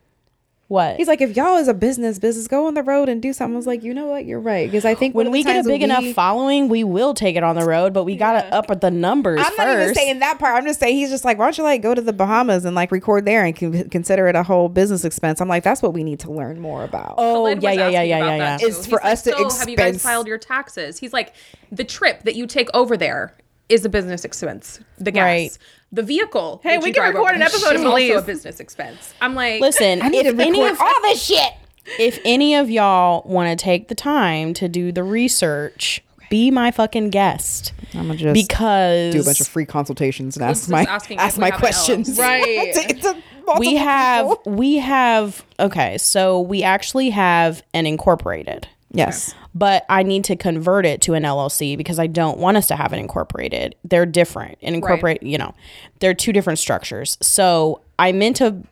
What? 0.69 0.97
He's 0.97 1.07
like, 1.07 1.19
if 1.19 1.35
y'all 1.35 1.57
is 1.57 1.67
a 1.67 1.73
business, 1.73 2.19
business, 2.19 2.47
go 2.47 2.67
on 2.67 2.75
the 2.75 2.83
road 2.83 3.09
and 3.09 3.19
do 3.23 3.33
something. 3.33 3.55
I 3.55 3.57
was 3.57 3.65
like, 3.65 3.81
you 3.81 3.91
know 3.91 4.05
what? 4.05 4.25
You're 4.25 4.39
right. 4.39 4.67
Because 4.69 4.85
I 4.85 4.93
think 4.93 5.15
when 5.15 5.31
we 5.31 5.41
get 5.43 5.49
a 5.49 5.53
times 5.55 5.65
when 5.65 5.73
big 5.73 5.81
enough 5.81 6.03
we- 6.03 6.13
following, 6.13 6.69
we 6.69 6.83
will 6.83 7.15
take 7.15 7.35
it 7.35 7.43
on 7.43 7.55
the 7.55 7.65
road, 7.65 7.91
but 7.91 8.03
we 8.03 8.15
gotta 8.15 8.45
up 8.53 8.67
the 8.79 8.91
numbers 8.91 9.39
I'm 9.39 9.45
first. 9.45 9.57
not 9.57 9.67
even 9.81 9.95
saying 9.95 10.19
that 10.19 10.37
part. 10.37 10.55
I'm 10.55 10.67
just 10.67 10.79
saying 10.79 10.95
he's 10.95 11.09
just 11.09 11.25
like, 11.25 11.39
why 11.39 11.45
don't 11.47 11.57
you 11.57 11.63
like 11.63 11.81
go 11.81 11.95
to 11.95 12.01
the 12.01 12.13
Bahamas 12.13 12.65
and 12.65 12.75
like 12.75 12.91
record 12.91 13.25
there 13.25 13.43
and 13.43 13.55
con- 13.55 13.89
consider 13.89 14.27
it 14.27 14.35
a 14.35 14.43
whole 14.43 14.69
business 14.69 15.03
expense? 15.05 15.41
I'm 15.41 15.47
like, 15.47 15.63
that's 15.63 15.81
what 15.81 15.93
we 15.95 16.03
need 16.03 16.19
to 16.19 16.31
learn 16.31 16.59
more 16.59 16.83
about. 16.83 17.15
oh 17.17 17.33
Khalid 17.33 17.63
yeah, 17.63 17.71
yeah, 17.71 17.89
yeah, 17.89 18.01
yeah, 18.03 18.17
yeah, 18.19 18.35
yeah. 18.35 18.55
It's 18.61 18.77
He's 18.77 18.85
for 18.85 19.03
us 19.03 19.23
to 19.23 19.31
"So 19.31 19.49
have 19.49 19.69
you 19.69 19.75
guys 19.75 19.99
filed 20.03 20.27
your 20.27 20.37
taxes? 20.37 20.99
He's 20.99 21.13
like, 21.13 21.33
the 21.71 21.83
trip 21.83 22.21
that 22.25 22.35
you 22.35 22.45
take 22.45 22.69
over 22.75 22.95
there 22.95 23.35
is 23.69 23.85
a 23.85 23.89
business 23.89 24.25
expense. 24.25 24.79
The 24.97 25.11
gas, 25.11 25.23
Right. 25.23 25.57
the 25.91 26.03
vehicle. 26.03 26.59
Hey, 26.63 26.77
we 26.79 26.91
can 26.91 27.13
record 27.13 27.35
an 27.35 27.41
episode 27.41 27.75
is 27.75 27.81
of 27.81 27.87
also 27.87 28.17
a 28.17 28.21
business 28.21 28.59
expense. 28.59 29.13
I'm 29.21 29.35
like, 29.35 29.61
Listen, 29.61 30.01
I 30.01 30.09
need 30.09 30.25
if 30.25 30.35
to 30.35 30.43
any 30.43 30.61
record 30.61 30.73
of 30.73 30.81
all 30.81 31.01
this 31.03 31.23
shit. 31.23 31.53
if 31.99 32.19
any 32.25 32.55
of 32.55 32.69
y'all 32.69 33.23
want 33.25 33.57
to 33.57 33.63
take 33.63 33.87
the 33.87 33.95
time 33.95 34.53
to 34.55 34.67
do 34.67 34.91
the 34.91 35.03
research, 35.03 36.01
be 36.29 36.51
my 36.51 36.69
fucking 36.71 37.09
guest 37.09 37.73
I'm 37.95 38.01
gonna 38.07 38.15
just 38.15 38.33
because 38.35 39.13
do 39.13 39.21
a 39.21 39.23
bunch 39.23 39.41
of 39.41 39.47
free 39.47 39.65
consultations 39.65 40.35
and 40.37 40.45
ask 40.45 40.69
my 40.69 40.83
ask 40.83 41.09
my 41.39 41.47
have 41.47 41.53
an 41.55 41.59
questions. 41.59 42.17
LLC. 42.17 42.19
Right. 42.19 42.73
To- 42.75 43.13
to 43.13 43.21
we 43.57 43.77
have 43.77 44.27
people. 44.27 44.53
we 44.53 44.77
have 44.77 45.43
okay, 45.59 45.97
so 45.97 46.39
we 46.39 46.61
actually 46.61 47.09
have 47.09 47.63
an 47.73 47.87
incorporated. 47.87 48.67
yes. 48.91 49.33
But 49.59 49.85
I 49.89 50.03
need 50.03 50.23
to 50.25 50.37
convert 50.37 50.85
it 50.85 51.01
to 51.01 51.15
an 51.15 51.23
LLC 51.23 51.77
because 51.77 51.99
I 51.99 52.07
don't 52.07 52.37
want 52.37 52.55
us 52.55 52.67
to 52.67 52.77
have 52.77 52.93
it 52.93 52.97
incorporated. 52.97 53.75
They're 53.83 54.05
different. 54.05 54.57
And 54.61 54.73
incorporate, 54.73 55.21
you 55.21 55.37
know, 55.37 55.53
they're 55.99 56.13
two 56.13 56.31
different 56.31 56.59
structures. 56.59 57.17
So 57.21 57.81
I 57.99 58.13
meant 58.13 58.37
to 58.37 58.63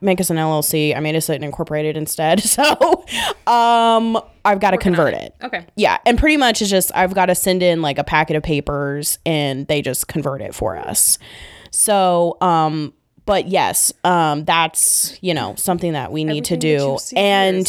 make 0.00 0.20
us 0.20 0.30
an 0.30 0.36
LLC. 0.36 0.96
I 0.96 1.00
made 1.00 1.16
us 1.16 1.28
an 1.28 1.42
incorporated 1.42 1.96
instead. 1.96 2.40
So 2.52 3.04
um 3.46 4.18
I've 4.44 4.60
got 4.60 4.72
to 4.72 4.78
convert 4.78 5.14
it. 5.14 5.34
okay. 5.42 5.66
Yeah, 5.76 5.98
and 6.06 6.18
pretty 6.18 6.36
much 6.36 6.62
it's 6.62 6.70
just 6.70 6.92
I've 6.94 7.14
got 7.14 7.26
to 7.26 7.34
send 7.34 7.62
in 7.62 7.82
like 7.82 7.98
a 7.98 8.04
packet 8.04 8.36
of 8.36 8.42
papers 8.44 9.18
and 9.26 9.66
they 9.66 9.82
just 9.82 10.06
convert 10.08 10.40
it 10.40 10.54
for 10.54 10.76
us. 10.76 11.18
So, 11.72 12.36
um 12.40 12.92
but 13.26 13.48
yes, 13.48 13.92
um 14.04 14.44
that's, 14.44 15.18
you 15.20 15.34
know, 15.34 15.54
something 15.56 15.94
that 15.94 16.12
we 16.12 16.22
need 16.24 16.44
to 16.46 16.56
do. 16.56 16.98
And 17.16 17.66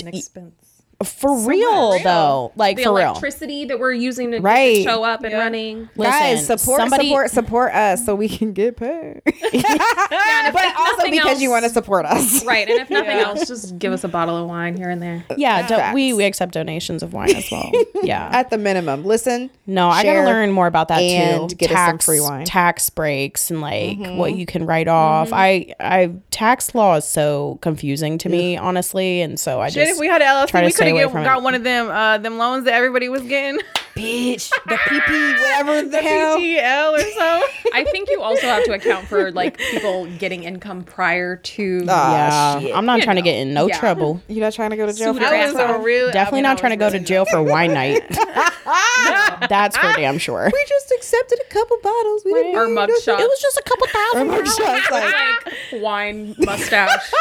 for 1.03 1.37
real 1.47 1.99
though, 1.99 2.51
like 2.55 2.77
The 2.77 2.83
for 2.83 2.93
real. 2.95 3.09
electricity 3.09 3.65
that 3.65 3.79
we're 3.79 3.93
using 3.93 4.31
to 4.31 4.39
Right. 4.39 4.83
show 4.83 5.03
up 5.03 5.23
and 5.23 5.33
running. 5.33 5.89
Guys, 5.97 6.45
support, 6.45 6.79
somebody- 6.79 7.09
support, 7.09 7.31
support 7.31 7.73
us 7.73 8.05
so 8.05 8.15
we 8.15 8.29
can 8.29 8.53
get 8.53 8.77
paid. 8.77 9.21
Yeah, 9.53 10.51
but 10.51 10.65
also 10.75 10.97
nothing 10.97 11.11
because 11.11 11.41
you 11.41 11.49
want 11.49 11.63
to 11.63 11.69
support 11.69 12.05
us. 12.05 12.43
Right, 12.53 12.67
and 12.67 12.79
if 12.79 12.89
nothing 12.89 13.17
else, 13.17 13.47
just 13.47 13.79
give 13.79 13.93
us 13.93 14.03
a 14.03 14.07
bottle 14.07 14.35
of 14.35 14.47
wine 14.47 14.75
here 14.75 14.89
and 14.89 15.01
there. 15.01 15.23
Yeah, 15.37 15.67
do 15.67 15.95
we 15.95 16.13
we 16.13 16.25
accept 16.25 16.53
donations 16.53 17.03
of 17.03 17.13
wine 17.13 17.35
as 17.35 17.49
well. 17.51 17.71
Yeah. 18.03 18.29
At 18.31 18.49
the 18.49 18.57
minimum. 18.57 19.05
Listen. 19.05 19.49
No, 19.65 19.89
I 19.89 20.03
gotta 20.03 20.25
learn 20.25 20.51
more 20.51 20.67
about 20.67 20.89
that 20.89 20.99
and 20.99 21.49
too. 21.49 21.55
get 21.55 21.71
us 21.71 21.77
some 21.77 21.93
tax, 21.93 22.05
free 22.05 22.19
wine. 22.19 22.45
tax 22.45 22.89
breaks 22.89 23.49
and 23.49 23.61
like 23.61 23.97
mm-hmm. 23.97 24.17
what 24.17 24.35
you 24.35 24.45
can 24.45 24.65
write 24.65 24.87
off. 24.87 25.27
Mm-hmm. 25.27 25.35
I, 25.35 25.75
I 25.79 26.11
tax 26.31 26.75
law 26.75 26.95
is 26.95 27.05
so 27.05 27.59
confusing 27.61 28.17
to 28.19 28.29
me, 28.29 28.57
honestly, 28.57 29.21
and 29.21 29.39
so 29.39 29.61
I 29.61 29.69
Shit, 29.69 29.87
just 29.87 29.91
if 29.93 29.99
we 29.99 30.07
had 30.07 30.21
an 30.21 30.47
try 30.47 30.63
LLC, 30.63 30.65
we 30.65 30.73
could 30.73 30.92
away 30.93 31.01
have 31.03 31.11
from 31.11 31.23
got 31.23 31.39
it. 31.39 31.43
one 31.43 31.53
of 31.55 31.63
them 31.63 31.89
uh 31.89 32.17
them 32.17 32.37
loans 32.37 32.65
that 32.65 32.73
everybody 32.73 33.09
was 33.09 33.21
getting. 33.23 33.59
Bitch. 33.95 34.51
The 34.65 34.75
PP, 34.75 35.39
whatever 35.39 35.87
the 35.87 36.01
hell. 36.01 36.37
PTL 36.39 36.93
or 36.93 36.99
something. 37.17 37.71
I 37.73 37.83
think 37.91 38.09
you 38.09 38.21
also 38.21 38.41
have 38.47 38.63
to 38.65 38.73
account 38.73 39.07
for 39.07 39.31
like 39.31 39.57
people 39.57 40.07
getting 40.17 40.43
income 40.43 40.83
prior 40.83 41.35
to. 41.35 41.85
Ah, 41.89 42.13
yeah, 42.55 42.59
shit. 42.61 42.75
I'm 42.75 42.85
not 42.87 42.97
You 42.99 43.03
trying 43.03 43.17
to 43.17 43.21
get 43.21 43.35
in 43.37 43.53
no 43.53 43.67
yeah. 43.67 43.77
trouble. 43.77 44.19
You're 44.27 44.43
not 44.43 44.53
trying 44.53 44.71
to 44.71 44.77
go 44.77 44.87
to 44.87 44.93
jail 44.93 45.13
for 45.13 45.19
Suit 45.19 45.27
I 45.29 45.45
was 45.45 45.55
ass 45.55 45.75
a 45.75 45.79
real 45.79 46.11
Definitely 46.11 46.39
I 46.39 46.41
mean, 46.41 46.43
not 46.43 46.57
trying 46.57 46.71
to 46.71 46.77
go 46.77 46.85
was 46.85 46.93
to 46.93 46.99
jail 47.01 47.25
for 47.25 47.43
wine 47.43 47.73
night. 47.73 48.01
That's 49.49 49.77
for 49.77 49.91
damn 49.93 50.17
sure. 50.17 50.49
We 50.51 50.65
just 50.67 50.91
accepted 50.97 51.39
a 51.47 51.53
couple 51.53 51.77
bottles. 51.83 52.23
We 52.25 52.33
didn't 52.33 52.55
Or 52.55 52.63
even 52.63 52.73
mug 52.75 52.89
know- 52.89 52.95
shots. 52.99 53.21
It 53.21 53.27
was 53.27 53.41
just 53.41 53.57
a 53.57 53.63
couple 53.63 53.87
thousand. 53.87 54.29
Or 54.29 54.31
mug 54.31 54.47
shots, 54.47 54.91
like, 54.91 55.45
like 55.45 55.81
wine 55.83 56.35
mustache. 56.39 57.11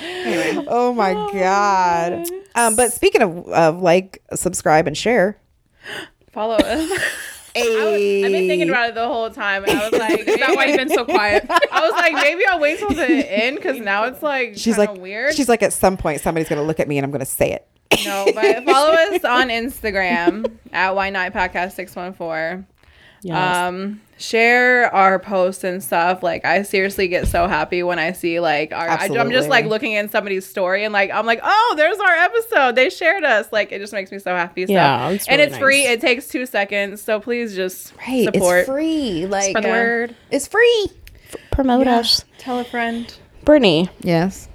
oh 0.68 0.92
my 0.94 1.12
god. 1.32 2.26
Um, 2.54 2.76
but 2.76 2.92
speaking 2.92 3.22
of, 3.22 3.46
of 3.48 3.80
like, 3.82 4.22
subscribe 4.34 4.86
and 4.86 4.96
share. 4.96 5.38
Follow 6.32 6.54
us. 6.64 6.90
Hey. 7.54 8.24
I've 8.24 8.30
been 8.32 8.46
thinking 8.46 8.68
about 8.68 8.90
it 8.90 8.94
the 8.94 9.06
whole 9.08 9.28
time, 9.30 9.64
and 9.64 9.72
I 9.76 9.88
was 9.88 9.98
like, 9.98 10.20
Is 10.20 10.36
that 10.38 10.54
why 10.54 10.66
you've 10.66 10.76
been 10.76 10.88
so 10.90 11.04
quiet? 11.04 11.44
I 11.50 11.80
was 11.80 11.92
like, 11.92 12.12
maybe 12.14 12.42
I'll 12.48 12.60
wait 12.60 12.78
till 12.78 12.90
the 12.90 13.04
end 13.06 13.56
because 13.56 13.78
now 13.80 14.04
it's 14.04 14.22
like 14.22 14.56
She's 14.56 14.78
like, 14.78 14.94
weird. 14.96 15.34
she's 15.34 15.48
like, 15.48 15.62
at 15.62 15.72
some 15.72 15.96
point, 15.96 16.20
somebody's 16.20 16.48
gonna 16.48 16.62
look 16.62 16.78
at 16.78 16.86
me 16.86 16.96
and 16.98 17.04
I'm 17.04 17.10
gonna 17.10 17.24
say 17.26 17.52
it. 17.52 17.66
no, 18.04 18.26
but 18.34 18.64
follow 18.64 18.92
us 18.92 19.24
on 19.24 19.48
Instagram 19.48 20.48
at 20.72 20.94
Why 20.94 21.10
Not 21.10 21.32
Podcast 21.32 21.72
six 21.72 21.96
one 21.96 22.12
four. 22.12 22.64
Yes. 23.22 23.56
Um, 23.56 24.00
share 24.20 24.94
our 24.94 25.18
posts 25.18 25.64
and 25.64 25.82
stuff. 25.82 26.22
Like, 26.22 26.44
I 26.44 26.62
seriously 26.62 27.08
get 27.08 27.26
so 27.26 27.48
happy 27.48 27.82
when 27.82 27.98
I 27.98 28.12
see 28.12 28.38
like 28.40 28.72
our. 28.72 28.88
I, 28.88 29.06
am 29.06 29.30
just 29.30 29.48
like 29.48 29.64
looking 29.66 29.92
in 29.92 30.08
somebody's 30.08 30.46
story 30.46 30.84
and 30.84 30.92
like 30.92 31.10
I'm 31.10 31.26
like, 31.26 31.40
oh, 31.42 31.74
there's 31.76 31.98
our 31.98 32.12
episode. 32.14 32.76
They 32.76 32.90
shared 32.90 33.24
us. 33.24 33.50
Like, 33.52 33.72
it 33.72 33.78
just 33.80 33.92
makes 33.92 34.12
me 34.12 34.18
so 34.18 34.34
happy. 34.34 34.66
So, 34.66 34.72
Yeah, 34.72 35.08
it's 35.10 35.26
and 35.26 35.38
really 35.40 35.50
it's 35.50 35.58
free. 35.58 35.82
It 35.86 36.00
takes 36.00 36.28
two 36.28 36.46
seconds. 36.46 37.00
So 37.02 37.18
please 37.20 37.54
just 37.56 37.92
Right. 38.06 38.24
support. 38.32 38.60
It's 38.60 38.68
free. 38.68 39.26
Like, 39.26 39.50
Spread 39.50 39.64
the 39.64 39.68
uh, 39.68 39.72
word. 39.72 40.16
it's 40.30 40.46
free. 40.46 40.88
Promote 41.50 41.86
Yeah. 41.86 41.96
us. 41.98 42.24
Tell 42.38 42.58
a 42.58 42.64
friend. 42.64 43.12
Brittany, 43.44 43.88
Yes. 44.00 44.48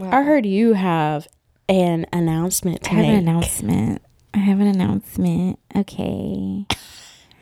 I 0.00 0.22
heard 0.22 0.44
you 0.46 0.72
have 0.72 1.28
an 1.68 2.06
announcement 2.12 2.82
to 2.84 2.94
make. 2.94 3.18
announcement. 3.18 4.02
I 4.34 4.38
have 4.38 4.58
an 4.60 4.66
announcement. 4.66 5.58
Okay. 5.76 6.66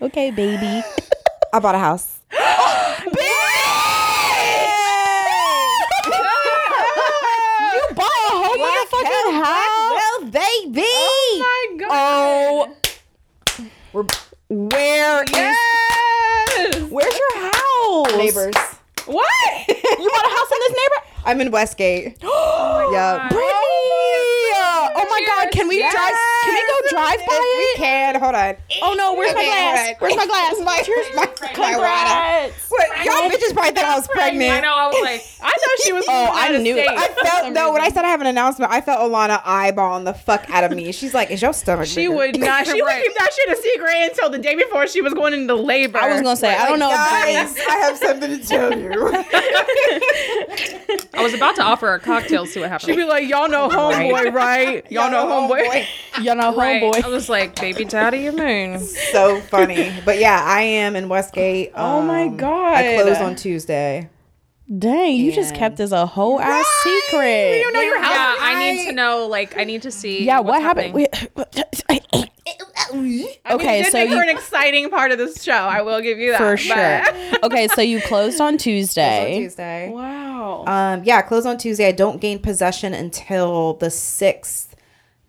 Okay, 0.02 0.30
baby. 0.30 0.82
I 1.52 1.58
bought 1.58 1.74
a 1.74 1.78
house. 1.78 2.20
you 2.30 2.38
bought 7.96 8.22
a 8.28 8.34
whole 8.38 8.56
motherfucking 8.56 9.32
house. 9.42 9.94
Well, 9.98 10.20
baby. 10.30 10.82
Oh 10.86 11.38
my 11.40 11.66
oh. 11.72 12.66
god. 12.68 12.76
Oh, 13.58 13.66
we're, 13.92 14.06
where 14.48 15.22
is 15.24 15.30
Yes. 15.32 16.90
where's 16.90 17.18
your 17.18 17.34
house? 17.50 18.16
Neighbors. 18.16 18.54
What? 19.06 19.26
You 20.00 20.08
bought 20.08 20.24
a 20.26 20.30
house 20.30 20.50
in 20.52 20.58
this 20.60 20.70
neighborhood? 20.70 21.04
I'm 21.24 21.40
in 21.40 21.50
Westgate. 21.50 22.18
Oh 22.24 22.90
yeah. 22.92 23.28
Brittany! 23.28 24.49
Oh 24.94 25.06
my 25.08 25.20
god, 25.26 25.50
can 25.52 25.68
we 25.68 25.78
drive 25.80 26.14
can 26.44 26.54
we 26.54 26.62
go 26.66 26.76
drive 26.90 27.18
by 27.18 27.38
If 27.40 27.58
we 27.58 27.84
can. 27.84 28.20
Hold 28.20 28.34
on. 28.34 28.56
Oh 28.82 28.94
no, 28.96 29.14
where's 29.14 29.34
my 29.34 29.44
glass? 29.44 29.94
Where's 29.98 30.16
my 30.16 30.26
glass? 30.26 30.54
My, 30.60 30.64
my, 30.64 30.76
my 31.16 31.26
water. 31.26 31.54
Congrats. 31.54 32.70
What, 32.70 33.04
y'all 33.04 33.28
bitches 33.30 33.52
probably 33.52 33.72
thought 33.72 33.84
I 33.84 33.96
was 33.96 34.08
pregnant. 34.08 34.50
I 34.52 34.60
know. 34.60 34.74
I 34.74 34.86
was 34.88 35.02
like, 35.02 35.24
I 35.42 35.50
know 35.50 35.84
she 35.84 35.92
was. 35.92 36.04
Oh, 36.08 36.30
I 36.32 36.56
knew 36.58 36.76
it. 36.76 36.84
state 36.84 36.96
I 36.96 37.08
felt 37.08 37.52
no 37.52 37.72
when 37.72 37.82
I 37.82 37.88
said 37.88 38.04
I 38.04 38.08
have 38.08 38.20
an 38.20 38.26
announcement. 38.26 38.70
I 38.72 38.80
felt 38.80 39.00
Alana 39.10 39.42
eyeballing 39.42 40.04
the 40.04 40.14
fuck 40.14 40.48
out 40.50 40.64
of 40.64 40.72
me. 40.72 40.92
She's 40.92 41.14
like, 41.14 41.30
"Is 41.30 41.42
your 41.42 41.52
stomach?" 41.52 41.86
She 41.86 42.02
bigger?" 42.06 42.14
would 42.14 42.38
not. 42.38 42.66
She 42.70 42.80
would 42.82 42.92
keep 43.02 43.14
that 43.14 43.30
shit 43.34 43.58
a 43.58 43.62
secret 43.62 43.94
until 44.10 44.30
the 44.30 44.38
day 44.38 44.54
before 44.54 44.86
she 44.86 45.00
was 45.00 45.14
going 45.14 45.32
into 45.34 45.54
labor. 45.54 45.98
I 45.98 46.12
was 46.12 46.22
gonna 46.22 46.36
say, 46.36 46.54
I 46.54 46.68
don't 46.68 46.78
know 46.78 46.90
Guys, 46.90 47.56
I 47.68 47.76
have 47.76 47.96
something 47.96 48.38
to 48.38 48.46
tell 48.46 48.78
you. 48.78 49.10
I 51.14 51.22
was 51.22 51.34
about 51.34 51.56
to 51.56 51.62
offer 51.62 51.88
her 51.88 51.98
cocktails. 51.98 52.52
See 52.52 52.60
what 52.60 52.68
happens. 52.70 52.88
She'd 52.88 52.96
be 52.96 53.04
like, 53.04 53.28
"Y'all 53.28 53.48
know 53.48 53.68
homeboy, 53.68 54.32
right? 54.32 54.59
Y'all 54.90 55.10
know 55.10 55.26
homeboy." 55.26 55.86
Y'all 56.22 56.36
know 56.36 56.54
Right. 56.54 56.82
homeboy. 56.82 57.04
I 57.04 57.08
was 57.08 57.28
like, 57.28 57.58
baby 57.60 57.84
daddy, 57.84 58.18
you 58.18 58.32
mean? 58.32 58.78
so 58.80 59.40
funny, 59.42 59.92
but 60.04 60.18
yeah, 60.18 60.42
I 60.44 60.62
am 60.62 60.96
in 60.96 61.08
Westgate. 61.08 61.72
Oh 61.74 62.02
my 62.02 62.24
Um, 62.24 62.36
God. 62.36 62.74
I 62.76 62.94
closed 62.96 63.20
on 63.20 63.36
Tuesday. 63.36 64.08
Dang, 64.78 65.14
you 65.16 65.32
just 65.32 65.54
kept 65.56 65.78
this 65.78 65.90
a 65.90 66.06
whole 66.06 66.38
ass 66.40 66.66
secret. 66.84 67.58
You 67.58 67.72
know 67.72 67.80
your 67.80 68.00
house. 68.00 68.12
Yeah, 68.12 68.36
I 68.38 68.72
need 68.72 68.86
to 68.86 68.92
know. 68.92 69.26
Like, 69.26 69.56
I 69.58 69.64
need 69.64 69.82
to 69.82 69.90
see. 69.90 70.22
yeah, 70.24 70.38
what's 70.38 70.48
what 70.50 70.62
happened? 70.62 70.94
Happening. 72.92 73.26
I 73.44 73.48
mean, 73.52 73.60
Okay, 73.60 73.78
you 73.78 73.84
did 73.84 73.92
so 73.92 73.98
make 73.98 74.08
her 74.10 74.14
you- 74.16 74.22
an 74.22 74.28
exciting 74.28 74.90
part 74.90 75.12
of 75.12 75.18
this 75.18 75.42
show. 75.42 75.52
I 75.52 75.82
will 75.82 76.00
give 76.00 76.18
you 76.18 76.32
that 76.32 76.38
For 76.38 76.56
sure. 76.56 77.02
okay, 77.44 77.68
so 77.68 77.80
you 77.80 78.00
closed 78.00 78.40
on 78.40 78.54
On 78.54 78.58
Tuesday. 78.58 79.38
Tuesday. 79.40 79.90
Wow. 79.90 80.64
Um, 80.66 81.02
yeah, 81.04 81.22
close 81.22 81.46
on 81.46 81.56
Tuesday. 81.58 81.86
I 81.88 81.92
don't 81.92 82.20
gain 82.20 82.38
possession 82.38 82.92
until 82.94 83.74
the 83.74 83.90
sixth 83.90 84.74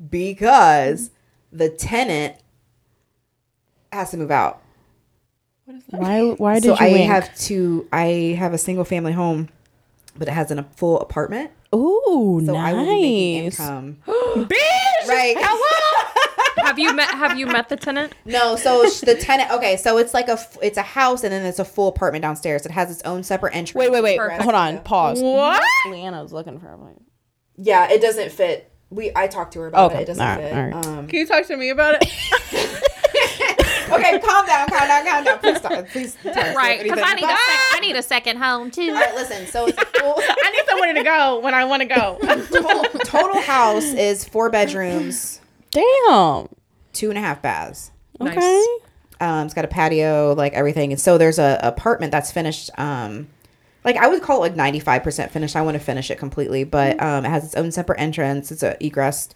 because 0.09 1.11
the 1.51 1.69
tenant 1.69 2.35
has 3.91 4.11
to 4.11 4.17
move 4.17 4.31
out. 4.31 4.61
Why? 5.89 6.31
Why 6.31 6.55
did 6.55 6.63
so 6.63 6.69
you? 6.71 6.77
I 6.79 6.91
wink? 6.91 7.09
have 7.11 7.35
to. 7.41 7.87
I 7.93 8.35
have 8.39 8.53
a 8.53 8.57
single 8.57 8.83
family 8.83 9.11
home, 9.13 9.49
but 10.17 10.27
it 10.27 10.31
has 10.31 10.51
an, 10.51 10.59
a 10.59 10.63
full 10.75 10.99
apartment. 10.99 11.51
Ooh, 11.73 12.41
So 12.45 12.55
I 12.55 12.73
will 12.73 12.83
be 12.85 12.89
making 12.89 13.43
nice. 13.45 13.59
income. 13.59 13.97
Bitch. 14.07 15.07
Right. 15.07 15.35
Have 16.57 16.77
you 16.79 16.93
met? 16.93 17.09
Have 17.11 17.37
you 17.37 17.45
met 17.47 17.69
the 17.69 17.75
tenant? 17.75 18.13
No, 18.25 18.55
so 18.55 18.83
the 18.83 19.15
tenant. 19.19 19.51
Okay, 19.51 19.77
so 19.77 19.97
it's 19.97 20.13
like 20.13 20.27
a 20.27 20.33
f- 20.33 20.57
it's 20.61 20.77
a 20.77 20.81
house 20.81 21.23
and 21.23 21.31
then 21.33 21.45
it's 21.45 21.59
a 21.59 21.65
full 21.65 21.87
apartment 21.87 22.21
downstairs. 22.21 22.65
It 22.65 22.71
has 22.71 22.89
its 22.91 23.01
own 23.03 23.23
separate 23.23 23.55
entrance. 23.55 23.75
Wait, 23.75 23.91
wait, 23.91 24.01
wait. 24.03 24.17
Perfect. 24.17 24.43
Hold 24.43 24.55
on. 24.55 24.79
Pause. 24.81 25.21
What? 25.21 25.61
Leanna's 25.87 26.31
looking 26.31 26.59
for. 26.59 26.75
Like, 26.77 26.95
Yeah, 27.57 27.89
it 27.91 28.01
doesn't 28.01 28.31
fit. 28.31 28.71
We 28.89 29.11
I 29.15 29.27
talked 29.27 29.53
to 29.53 29.59
her 29.61 29.67
about 29.67 29.91
Okay, 29.91 29.99
it. 29.99 30.03
It 30.03 30.07
doesn't 30.07 30.23
alright, 30.25 30.43
fit. 30.43 30.53
alright. 30.57 30.85
Um, 30.85 31.07
Can 31.07 31.19
you 31.19 31.25
talk 31.27 31.45
to 31.47 31.57
me 31.57 31.69
about 31.69 31.95
it? 32.01 32.03
okay, 33.91 34.19
calm 34.19 34.45
down, 34.45 34.67
calm 34.69 34.87
down, 34.87 35.05
calm 35.05 35.23
down. 35.23 35.39
Please 35.39 35.57
stop. 35.57 35.87
Please. 35.87 36.17
tell 36.23 36.37
us 36.37 36.55
Right, 36.55 36.81
because. 36.83 36.99
I 37.01 37.13
need 37.15 37.23
a 37.23 37.27
sec- 37.27 37.37
I 37.73 37.79
need 37.81 37.95
a 37.95 38.03
second 38.03 38.37
home 38.37 38.71
too. 38.71 38.89
All 38.89 38.93
right, 38.93 39.15
listen. 39.15 39.47
So 39.47 39.67
it's 39.67 39.77
a 39.81 39.85
full. 39.85 40.13
I 40.17 40.51
need 40.51 40.65
somewhere 40.69 40.93
to 40.93 41.03
go 41.03 41.39
when 41.39 41.53
I 41.53 41.65
want 41.65 41.81
to 41.81 41.87
go. 41.87 42.17
total, 42.21 42.83
total 43.05 43.41
house 43.41 43.85
is 43.85 44.23
four 44.25 44.49
bedrooms, 44.49 45.40
damn. 45.71 46.47
two 46.93 47.09
and 47.09 47.17
a 47.17 47.21
half 47.21 47.41
baths. 47.41 47.91
Nice. 48.19 48.37
Okay. 48.37 48.65
Um, 49.19 49.45
it's 49.45 49.53
got 49.53 49.65
a 49.65 49.69
patio, 49.69 50.33
like 50.33 50.53
everything. 50.53 50.91
And 50.91 50.99
so 51.01 51.17
there's 51.17 51.39
a 51.39 51.59
apartment 51.61 52.11
that's 52.11 52.31
finished. 52.31 52.69
Um, 52.77 53.27
like 53.83 53.95
I 53.95 54.07
would 54.07 54.21
call 54.21 54.43
it 54.43 54.55
like 54.55 54.75
95% 54.75 55.29
finished. 55.31 55.55
I 55.55 55.61
want 55.61 55.75
to 55.75 55.79
finish 55.83 56.11
it 56.11 56.17
completely, 56.17 56.63
but 56.63 57.01
um, 57.01 57.25
it 57.25 57.29
has 57.29 57.43
its 57.45 57.55
own 57.55 57.71
separate 57.71 57.99
entrance. 57.99 58.51
It's 58.51 58.63
a 58.63 58.77
egress 58.83 59.29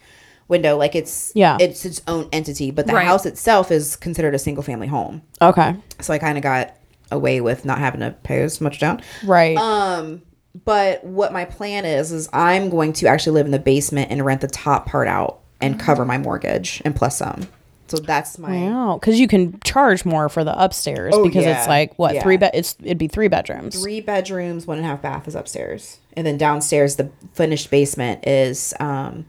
window. 0.47 0.77
Like 0.77 0.95
it's 0.95 1.31
Yeah. 1.35 1.57
it's 1.59 1.85
its 1.85 2.01
own 2.07 2.29
entity. 2.31 2.71
But 2.71 2.87
the 2.87 2.93
Right. 2.93 3.05
house 3.05 3.25
itself 3.25 3.71
is 3.71 3.95
considered 3.95 4.35
a 4.35 4.39
single 4.39 4.63
family 4.63 4.87
home. 4.87 5.21
Okay. 5.41 5.75
So 6.01 6.13
I 6.13 6.17
kind 6.19 6.37
of 6.37 6.43
got 6.43 6.75
away 7.11 7.39
with 7.41 7.65
not 7.65 7.77
having 7.79 8.01
to 8.01 8.11
pay 8.23 8.41
as 8.41 8.59
much 8.61 8.79
down. 8.79 9.01
Right. 9.23 9.57
Um, 9.57 10.21
but 10.63 11.03
what 11.03 11.31
my 11.33 11.45
plan 11.45 11.85
is 11.85 12.11
is 12.11 12.27
I'm 12.33 12.69
going 12.69 12.93
to 12.93 13.07
actually 13.07 13.33
live 13.33 13.45
in 13.45 13.51
the 13.51 13.59
basement 13.59 14.11
and 14.11 14.25
rent 14.25 14.41
the 14.41 14.47
top 14.47 14.85
part 14.87 15.07
out 15.07 15.41
and 15.61 15.79
cover 15.79 16.05
my 16.05 16.17
mortgage 16.17 16.81
and 16.85 16.95
plus 16.95 17.17
some. 17.17 17.47
So 17.87 17.97
that's 17.97 18.39
my 18.39 18.49
wow. 18.63 18.97
Because 18.99 19.19
you 19.19 19.27
can 19.27 19.59
charge 19.63 20.05
more 20.05 20.27
for 20.27 20.43
the 20.43 20.59
upstairs 20.59 21.13
Oh, 21.15 21.23
because 21.23 21.45
yeah. 21.45 21.59
it's 21.59 21.67
like 21.67 21.93
what 21.99 22.15
Yeah. 22.15 22.23
three 22.23 22.37
bed? 22.37 22.51
It's 22.55 22.75
it'd 22.81 22.97
be 22.97 23.07
three 23.07 23.27
bedrooms. 23.27 23.79
three 23.79 24.01
bedrooms, 24.01 24.65
one 24.65 24.77
and 24.77 24.85
a 24.85 24.89
half 24.89 25.01
bath 25.03 25.27
is 25.27 25.35
upstairs, 25.35 25.99
and 26.17 26.25
then 26.25 26.37
downstairs 26.37 26.95
the 26.95 27.09
finished 27.33 27.69
basement 27.69 28.25
is. 28.27 28.73
Um, 28.79 29.25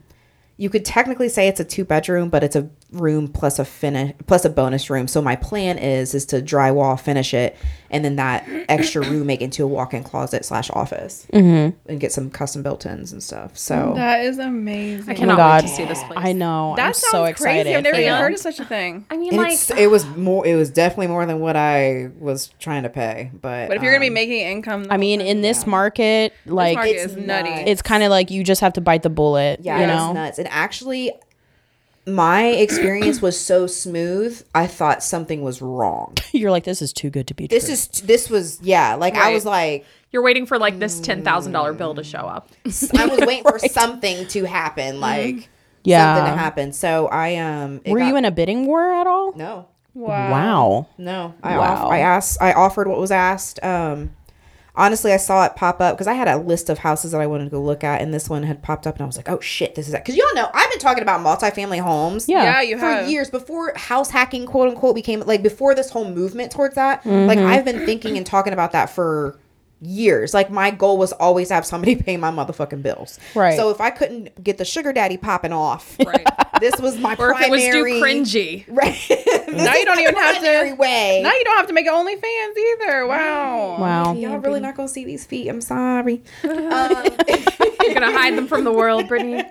you 0.59 0.71
could 0.71 0.83
technically 0.85 1.29
say 1.29 1.47
it's 1.47 1.59
a 1.59 1.63
two 1.63 1.85
bedroom, 1.85 2.29
but 2.29 2.43
it's 2.43 2.55
a 2.55 2.67
room 2.91 3.27
plus 3.27 3.59
a 3.59 3.65
finish 3.65 4.13
plus 4.27 4.45
a 4.45 4.49
bonus 4.49 4.89
room. 4.89 5.07
So 5.07 5.21
my 5.21 5.35
plan 5.35 5.77
is 5.77 6.13
is 6.13 6.25
to 6.27 6.41
drywall 6.41 6.99
finish 6.99 7.33
it, 7.33 7.57
and 7.89 8.03
then 8.05 8.15
that 8.15 8.47
extra 8.69 9.01
room 9.01 9.27
make 9.27 9.41
into 9.41 9.63
a 9.63 9.67
walk-in 9.67 10.03
closet 10.03 10.45
slash 10.45 10.69
office, 10.71 11.27
mm-hmm. 11.33 11.77
and 11.89 11.99
get 11.99 12.11
some 12.11 12.29
custom 12.29 12.63
built-ins 12.63 13.11
and 13.11 13.21
stuff. 13.21 13.57
So 13.57 13.93
that 13.95 14.21
is 14.21 14.39
amazing. 14.39 15.09
I 15.09 15.13
cannot 15.15 15.33
Oh 15.33 15.37
God. 15.37 15.63
wait 15.63 15.69
to 15.69 15.75
see 15.75 15.85
this 15.85 16.03
place. 16.03 16.19
I 16.21 16.31
know. 16.33 16.73
that 16.77 16.87
I'm 16.87 16.93
sounds 16.93 17.11
so 17.11 17.25
excited. 17.25 17.63
crazy. 17.63 17.75
I've 17.75 17.83
never 17.83 17.95
for 17.95 18.01
even 18.01 18.13
heard 18.13 18.33
of 18.33 18.39
such 18.39 18.59
a 18.59 18.65
thing. 18.65 19.05
I 19.09 19.17
mean, 19.17 19.33
and 19.33 19.37
like, 19.37 19.59
it 19.77 19.87
was 19.87 20.05
more. 20.15 20.45
It 20.47 20.55
was 20.55 20.69
definitely 20.69 21.07
more 21.07 21.25
than 21.25 21.39
what 21.39 21.55
I 21.55 22.09
was 22.19 22.51
trying 22.59 22.83
to 22.83 22.89
pay. 22.89 23.31
But 23.33 23.67
But 23.67 23.77
if 23.77 23.83
you're 23.83 23.91
gonna 23.91 24.01
be 24.01 24.07
um, 24.07 24.13
making 24.13 24.41
income, 24.41 24.87
I 24.89 24.97
mean, 24.97 25.19
whole 25.19 25.29
in 25.29 25.41
this 25.41 25.67
market, 25.67 26.33
like 26.45 26.75
market 26.75 26.91
it's, 26.91 27.13
is 27.13 27.17
nutty. 27.17 27.49
It's 27.49 27.81
kind 27.81 28.03
of 28.03 28.09
like 28.09 28.31
you 28.31 28.43
just 28.43 28.61
have 28.61 28.73
to 28.73 28.81
bite 28.81 29.03
the 29.03 29.09
bullet. 29.09 29.59
Yeah, 29.61 29.77
you 29.77 29.83
it's 29.83 29.93
know. 29.93 30.13
nuts. 30.13 30.39
And 30.39 30.47
actually, 30.49 31.11
my 32.07 32.45
experience 32.45 33.21
was 33.21 33.39
so 33.39 33.67
smooth. 33.67 34.41
I 34.55 34.65
thought 34.65 35.03
something 35.03 35.41
was 35.41 35.61
wrong. 35.61 36.15
You're 36.31 36.51
like, 36.51 36.63
this 36.63 36.81
is 36.81 36.93
too 36.93 37.09
good 37.09 37.27
to 37.27 37.33
be 37.33 37.47
This 37.47 37.65
true. 37.65 37.73
is 37.73 37.87
this 37.87 38.29
was 38.29 38.59
yeah. 38.61 38.95
Like 38.95 39.15
I 39.15 39.33
was 39.33 39.45
like 39.45 39.85
you're 40.11 40.23
waiting 40.23 40.45
for 40.45 40.57
like 40.57 40.79
this 40.79 40.99
ten 41.01 41.23
thousand 41.23 41.51
dollar 41.51 41.73
bill 41.73 41.93
to 41.95 42.03
show 42.03 42.19
up. 42.19 42.49
I 42.65 43.05
was 43.07 43.19
waiting 43.19 43.43
for 43.43 43.59
something 43.67 44.25
to 44.27 44.45
happen. 44.45 44.99
Like 45.01 45.49
Yeah. 45.83 46.15
something 46.15 46.33
to 46.33 46.37
happen. 46.39 46.71
So 46.73 47.07
I 47.07 47.35
um. 47.35 47.81
it 47.83 47.91
Were 47.91 47.99
got- 47.99 48.07
you 48.07 48.15
in 48.15 48.25
a 48.25 48.31
bidding 48.31 48.65
war 48.65 48.93
at 48.93 49.05
all? 49.05 49.33
No, 49.35 49.67
Wow. 49.93 50.31
Wow. 50.31 50.87
no. 50.97 51.33
I 51.43 51.57
Wow. 51.57 51.73
off, 51.85 51.91
I 51.91 51.99
asked. 51.99 52.37
I 52.41 52.53
offered 52.53 52.87
what 52.87 52.99
was 52.99 53.11
asked. 53.11 53.61
Um. 53.63 54.11
Honestly, 54.77 55.11
I 55.11 55.17
saw 55.17 55.43
it 55.45 55.55
pop 55.55 55.81
up 55.81 55.95
because 55.95 56.07
I 56.07 56.13
had 56.13 56.27
a 56.27 56.37
list 56.37 56.69
of 56.69 56.77
houses 56.79 57.11
that 57.11 57.19
I 57.19 57.27
wanted 57.27 57.45
to 57.45 57.49
go 57.49 57.61
look 57.61 57.83
at, 57.83 57.99
and 58.01 58.13
this 58.13 58.29
one 58.29 58.43
had 58.43 58.61
popped 58.61 58.85
up, 58.87 58.95
and 58.95 59.01
I 59.01 59.05
was 59.07 59.17
like, 59.17 59.27
"Oh 59.29 59.39
shit, 59.41 59.75
this 59.75 59.87
is 59.87 59.91
that." 59.91 60.05
Because 60.05 60.15
y'all 60.15 60.33
know 60.35 60.49
I've 60.53 60.69
been 60.69 60.79
talking 60.79 61.01
about 61.01 61.19
multifamily 61.21 61.79
homes. 61.81 62.29
Yeah. 62.29 62.43
Yeah, 62.43 62.61
you 62.61 62.77
for 62.77 62.85
have. 62.85 63.09
years 63.09 63.29
before 63.29 63.73
house 63.75 64.11
hacking 64.11 64.45
quote 64.45 64.69
unquote 64.69 64.95
became 64.95 65.21
like 65.21 65.41
before 65.43 65.73
this 65.75 65.89
whole 65.89 66.07
movement 66.09 66.51
towards 66.51 66.75
that 66.75 67.03
Mm-hmm. 67.03 67.27
like 67.27 67.39
i've 67.39 67.65
been 67.65 67.85
thinking 67.85 68.17
and 68.17 68.25
talking 68.25 68.53
about 68.53 68.71
that 68.71 68.89
for 68.89 69.37
years. 69.81 70.33
Like 70.33 70.49
my 70.49 70.71
goal 70.71 70.97
was 70.97 71.11
always 71.13 71.49
to 71.49 71.53
have 71.55 71.65
somebody 71.65 71.95
pay 72.07 72.17
my 72.17 72.31
motherfucking 72.31 72.81
bills. 72.81 73.19
Right. 73.35 73.55
So 73.57 73.69
if 73.69 73.79
I 73.81 73.89
couldn't 73.91 74.43
get 74.43 74.57
the 74.57 74.65
sugar 74.65 74.91
daddy 74.93 75.17
popping 75.17 75.53
off, 75.53 75.97
Right. 76.05 76.25
this 76.59 76.79
was 76.79 76.97
my 76.97 77.15
Or 77.19 77.31
if 77.31 77.41
it 77.41 77.47
primary. 77.49 77.99
was 77.99 78.01
too 78.01 78.03
cringy. 78.03 78.65
Right. 79.47 79.53
Now 79.57 79.73
you 79.75 79.85
don't 79.85 79.99
even 79.99 80.15
have 80.15 80.41
to. 80.43 80.73
way. 80.75 81.21
Now 81.23 81.31
you 81.33 81.43
don't 81.43 81.57
have 81.57 81.67
to 81.67 81.73
make 81.73 81.85
it 81.85 81.91
OnlyFans 81.93 82.83
either. 82.85 83.07
Wow. 83.07 83.77
Wow. 83.79 84.13
Y'all 84.13 84.37
really 84.37 84.59
not 84.59 84.75
gonna 84.75 84.87
see 84.89 85.05
these 85.05 85.25
feet. 85.25 85.47
I'm 85.47 85.61
sorry. 85.61 86.21
um, 86.43 86.51
You're 87.81 87.93
gonna 87.93 88.11
hide 88.11 88.35
them 88.37 88.47
from 88.47 88.63
the 88.63 88.71
world, 88.71 89.07
Brittany. 89.07 89.43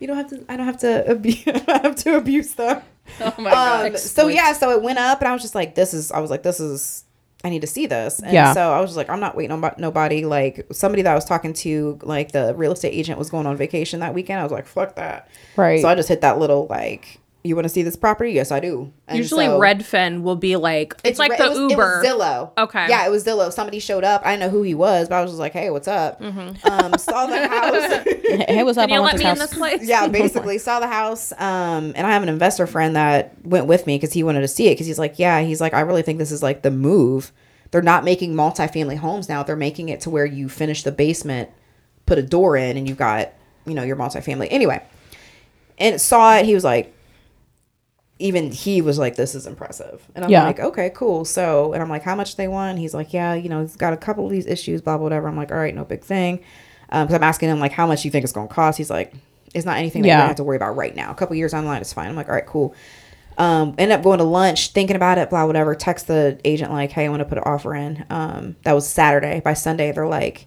you 0.00 0.06
don't 0.06 0.16
have 0.16 0.28
to. 0.30 0.44
I 0.48 0.56
don't 0.56 0.66
have 0.66 0.78
to. 0.78 1.10
Abuse, 1.10 1.44
I 1.46 1.80
have 1.82 1.94
to 1.96 2.16
abuse 2.16 2.54
them. 2.54 2.82
Oh 3.20 3.34
my 3.38 3.50
god. 3.50 3.86
Um, 3.92 3.96
so 3.96 4.28
yeah, 4.28 4.52
so 4.52 4.70
it 4.70 4.82
went 4.82 4.98
up, 4.98 5.20
and 5.20 5.28
I 5.28 5.32
was 5.32 5.42
just 5.42 5.54
like, 5.54 5.74
"This 5.74 5.94
is." 5.94 6.10
I 6.12 6.18
was 6.20 6.30
like, 6.30 6.42
"This 6.42 6.60
is." 6.60 7.04
I 7.42 7.48
need 7.48 7.60
to 7.60 7.66
see 7.66 7.86
this. 7.86 8.20
And 8.20 8.32
Yeah. 8.32 8.52
So 8.52 8.72
I 8.72 8.80
was 8.80 8.90
just 8.90 8.96
like, 8.96 9.08
I'm 9.08 9.20
not 9.20 9.34
waiting 9.36 9.52
on 9.52 9.60
bo- 9.60 9.74
nobody. 9.78 10.24
Like 10.24 10.66
somebody 10.72 11.02
that 11.02 11.10
I 11.12 11.14
was 11.14 11.24
talking 11.24 11.52
to, 11.54 11.98
like 12.02 12.32
the 12.32 12.54
real 12.54 12.72
estate 12.72 12.92
agent 12.92 13.18
was 13.18 13.30
going 13.30 13.46
on 13.46 13.56
vacation 13.56 14.00
that 14.00 14.12
weekend. 14.14 14.40
I 14.40 14.42
was 14.42 14.52
like, 14.52 14.66
fuck 14.66 14.96
that. 14.96 15.28
Right. 15.56 15.80
So 15.80 15.88
I 15.88 15.94
just 15.94 16.08
hit 16.08 16.20
that 16.20 16.38
little 16.38 16.66
like, 16.68 17.18
you 17.42 17.54
want 17.54 17.64
to 17.64 17.68
see 17.70 17.82
this 17.82 17.96
property? 17.96 18.32
Yes, 18.32 18.50
I 18.52 18.60
do. 18.60 18.92
And 19.08 19.16
Usually 19.16 19.46
so- 19.46 19.58
Redfin 19.58 20.22
will 20.22 20.36
be 20.36 20.56
like 20.56 20.94
it's, 21.04 21.18
like 21.18 21.30
re- 21.30 21.36
the 21.38 21.44
it 21.44 21.48
was, 21.48 21.58
it 21.58 21.62
was 21.62 21.70
Uber. 21.72 22.02
Zillow. 22.04 22.50
Okay. 22.58 22.86
Yeah, 22.88 23.06
it 23.06 23.10
was 23.10 23.24
Zillow. 23.24 23.50
Somebody 23.52 23.78
showed 23.78 24.04
up. 24.04 24.20
I 24.24 24.32
didn't 24.32 24.40
know 24.40 24.48
who 24.50 24.62
he 24.62 24.74
was, 24.74 25.08
but 25.08 25.14
I 25.16 25.22
was 25.22 25.30
just 25.30 25.40
like, 25.40 25.52
hey, 25.52 25.70
what's 25.70 25.88
up? 25.88 26.20
Um, 26.20 26.98
saw 26.98 27.26
the 27.26 27.48
house. 27.48 28.04
Hey, 28.48 28.62
what's 28.62 28.76
up? 28.76 28.88
Can 28.88 28.96
you 28.96 29.00
I 29.00 29.04
let 29.04 29.12
this 29.14 29.24
me 29.24 29.30
in 29.30 29.38
this 29.38 29.54
place? 29.54 29.82
yeah, 29.82 30.06
basically 30.08 30.58
saw 30.58 30.80
the 30.80 30.86
house. 30.88 31.32
Um, 31.32 31.92
and 31.96 32.06
I 32.06 32.10
have 32.12 32.22
an 32.22 32.28
investor 32.28 32.66
friend 32.66 32.94
that 32.96 33.34
went 33.44 33.66
with 33.66 33.86
me 33.86 33.96
because 33.96 34.12
he 34.12 34.22
wanted 34.22 34.40
to 34.42 34.48
see 34.48 34.68
it 34.68 34.72
because 34.74 34.86
he's 34.86 34.98
like, 34.98 35.18
yeah, 35.18 35.40
he's 35.40 35.60
like, 35.60 35.72
I 35.72 35.80
really 35.80 36.02
think 36.02 36.18
this 36.18 36.32
is 36.32 36.42
like 36.42 36.60
the 36.62 36.70
move. 36.70 37.32
They're 37.70 37.80
not 37.82 38.04
making 38.04 38.34
multifamily 38.34 38.96
homes 38.98 39.28
now. 39.28 39.42
They're 39.44 39.56
making 39.56 39.88
it 39.88 40.00
to 40.02 40.10
where 40.10 40.26
you 40.26 40.48
finish 40.48 40.82
the 40.82 40.92
basement, 40.92 41.48
put 42.04 42.18
a 42.18 42.22
door 42.22 42.56
in, 42.56 42.76
and 42.76 42.86
you've 42.88 42.98
got 42.98 43.32
you 43.64 43.74
know 43.74 43.82
your 43.84 43.96
multifamily. 43.96 44.48
Anyway, 44.50 44.82
and 45.78 46.00
saw 46.00 46.36
it. 46.36 46.44
He 46.44 46.54
was 46.54 46.64
like, 46.64 46.92
even 48.20 48.52
he 48.52 48.82
was 48.82 48.98
like, 48.98 49.16
this 49.16 49.34
is 49.34 49.46
impressive. 49.46 50.06
And 50.14 50.24
I'm 50.24 50.30
Yeah. 50.30 50.44
like, 50.44 50.60
okay, 50.60 50.90
cool. 50.94 51.24
So, 51.24 51.72
and 51.72 51.82
I'm 51.82 51.88
like, 51.88 52.02
how 52.02 52.14
much 52.14 52.36
they 52.36 52.48
want? 52.48 52.78
He's 52.78 52.94
like, 52.94 53.12
yeah, 53.12 53.34
you 53.34 53.48
know, 53.48 53.62
he's 53.62 53.76
got 53.76 53.92
a 53.92 53.96
couple 53.96 54.24
of 54.26 54.30
these 54.30 54.46
issues, 54.46 54.80
blah, 54.80 54.96
blah, 54.96 55.04
whatever. 55.04 55.26
I'm 55.28 55.36
like, 55.36 55.50
all 55.50 55.58
right, 55.58 55.74
no 55.74 55.84
big 55.84 56.02
thing. 56.02 56.40
Um, 56.90 57.06
cause 57.08 57.14
I'm 57.14 57.22
asking 57.22 57.48
him 57.48 57.60
like, 57.60 57.72
how 57.72 57.86
much 57.86 58.02
do 58.02 58.08
you 58.08 58.12
think 58.12 58.24
it's 58.24 58.32
going 58.32 58.48
to 58.48 58.54
cost? 58.54 58.76
He's 58.78 58.90
like, 58.90 59.14
it's 59.54 59.64
not 59.66 59.78
anything 59.78 60.02
that 60.02 60.08
Yeah. 60.08 60.20
you 60.22 60.26
have 60.28 60.36
to 60.36 60.44
worry 60.44 60.56
about 60.56 60.76
right 60.76 60.94
now. 60.94 61.10
A 61.10 61.14
couple 61.14 61.34
years 61.36 61.54
online 61.54 61.80
is 61.82 61.92
fine. 61.92 62.08
I'm 62.08 62.16
like, 62.16 62.28
all 62.28 62.34
right, 62.34 62.46
cool. 62.46 62.74
Um, 63.38 63.74
ended 63.78 63.96
up 63.98 64.02
going 64.04 64.18
to 64.18 64.24
lunch, 64.24 64.72
thinking 64.72 64.96
about 64.96 65.16
it, 65.18 65.30
blah, 65.30 65.46
whatever. 65.46 65.74
Text 65.74 66.06
the 66.08 66.38
agent 66.44 66.72
like, 66.72 66.90
hey, 66.92 67.06
I 67.06 67.08
want 67.08 67.20
to 67.20 67.24
put 67.24 67.38
an 67.38 67.44
offer 67.46 67.74
in. 67.74 68.04
Um, 68.10 68.56
that 68.64 68.72
was 68.74 68.86
Saturday. 68.86 69.40
By 69.40 69.54
Sunday, 69.54 69.92
they're 69.92 70.06
like, 70.06 70.46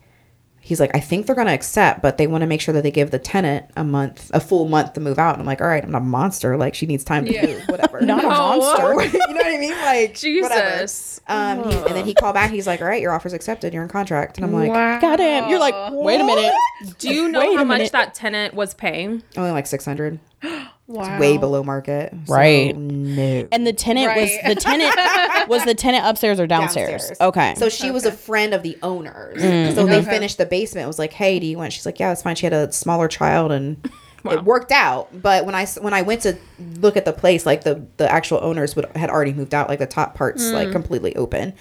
he's 0.66 0.80
like, 0.80 0.96
I 0.96 1.00
think 1.02 1.26
they're 1.28 1.36
gonna 1.36 1.52
accept, 1.54 2.02
but 2.02 2.18
they 2.18 2.26
want 2.26 2.42
to 2.42 2.48
make 2.48 2.62
sure 2.62 2.74
that 2.74 2.84
they 2.84 2.90
give 2.92 3.12
the 3.12 3.20
tenant 3.20 3.66
a 3.76 3.84
month, 3.84 4.32
a 4.34 4.40
full 4.40 4.68
month 4.70 4.94
to 4.94 5.02
move 5.02 5.20
out. 5.20 5.34
And 5.34 5.42
I'm 5.42 5.46
like, 5.46 5.60
all 5.60 5.68
right, 5.68 5.84
I'm 5.84 5.92
not 5.92 6.02
a 6.02 6.06
monster. 6.06 6.56
Like 6.56 6.74
she 6.74 6.86
needs 6.86 7.04
time 7.04 7.26
to 7.26 7.34
Yeah. 7.34 7.46
move, 7.46 7.64
whatever. 7.68 8.00
Not 8.06 8.24
a 8.24 8.28
monster. 8.30 9.18
you 9.18 9.34
know 9.34 9.42
what 9.42 9.46
I 9.46 9.58
mean? 9.58 9.72
Like 9.72 10.18
whatever. 10.18 10.80
Jesus. 10.80 11.22
Um, 11.28 11.64
he, 11.70 11.76
and 11.78 11.96
then 11.96 12.06
he 12.06 12.14
called 12.14 12.34
back. 12.34 12.50
He's 12.52 12.66
like, 12.66 12.82
all 12.82 12.88
right, 12.88 13.02
your 13.02 13.12
offer's 13.14 13.34
accepted. 13.34 13.74
You're 13.74 13.84
in 13.84 13.90
contract. 13.90 14.38
And 14.38 14.46
I'm 14.46 14.54
like, 14.54 14.70
wow. 14.70 15.00
Goddamn. 15.00 15.50
You're 15.50 15.60
like, 15.60 15.76
wait 15.92 16.20
a 16.22 16.24
minute. 16.24 16.54
Do 16.98 17.14
you 17.14 17.30
know 17.30 17.56
how 17.58 17.64
much 17.64 17.78
minute. 17.80 17.92
that 17.92 18.14
tenant 18.14 18.54
was 18.54 18.74
paying? 18.74 19.22
only 19.38 19.52
like 19.52 19.68
600. 19.68 20.20
Wow. 20.88 21.18
Way 21.18 21.38
below 21.38 21.64
market. 21.64 22.14
So, 22.26 22.34
Right. 22.34 22.76
no. 22.76 23.48
And 23.54 23.66
the 23.66 23.72
tenant 23.72 24.08
Right. 24.08 24.22
was 24.22 24.56
the 24.56 24.62
tenant 24.62 24.94
was 25.50 25.64
the 25.64 25.74
tenant 25.74 26.06
upstairs 26.06 26.40
or 26.42 26.48
downstairs? 26.48 27.10
Okay. 27.22 27.56
So 27.58 27.70
she 27.70 27.90
was 27.90 28.06
a 28.06 28.12
friend 28.12 28.54
of 28.54 28.64
the 28.64 28.78
owners. 28.84 29.42
Mm. 29.42 29.76
So 29.76 29.86
they 29.86 30.00
Okay. 30.00 30.10
finished 30.10 30.38
the 30.38 30.46
basement. 30.46 30.84
It 30.84 30.88
was 30.88 31.00
like, 31.00 31.14
hey, 31.14 31.40
do 31.40 31.46
you 31.46 31.58
want? 31.58 31.72
She's 31.72 31.86
like, 31.86 32.00
yeah, 32.02 32.12
it's 32.12 32.22
fine. 32.22 32.36
She 32.36 32.46
had 32.46 32.54
a 32.54 32.70
smaller 32.74 33.08
child 33.08 33.54
and 33.54 33.78
it 34.26 34.44
worked 34.44 34.74
out. 34.74 35.08
But 35.22 35.46
when 35.46 35.56
I 35.56 35.62
s- 35.64 35.80
when 35.80 35.94
I 35.94 36.02
went 36.02 36.22
to 36.24 36.36
look 36.80 36.98
at 36.98 37.06
the 37.06 37.14
place, 37.14 37.46
like 37.46 37.64
the 37.64 37.82
the 37.96 38.12
actual 38.12 38.40
owners 38.42 38.76
would 38.76 38.86
had 38.96 39.10
already 39.10 39.32
moved 39.34 39.54
out. 39.54 39.70
Like 39.70 39.80
the 39.80 39.86
top 39.86 40.16
parts 40.16 40.52
like 40.52 40.68
mm. 40.68 40.72
completely 40.74 41.16
open. 41.16 41.54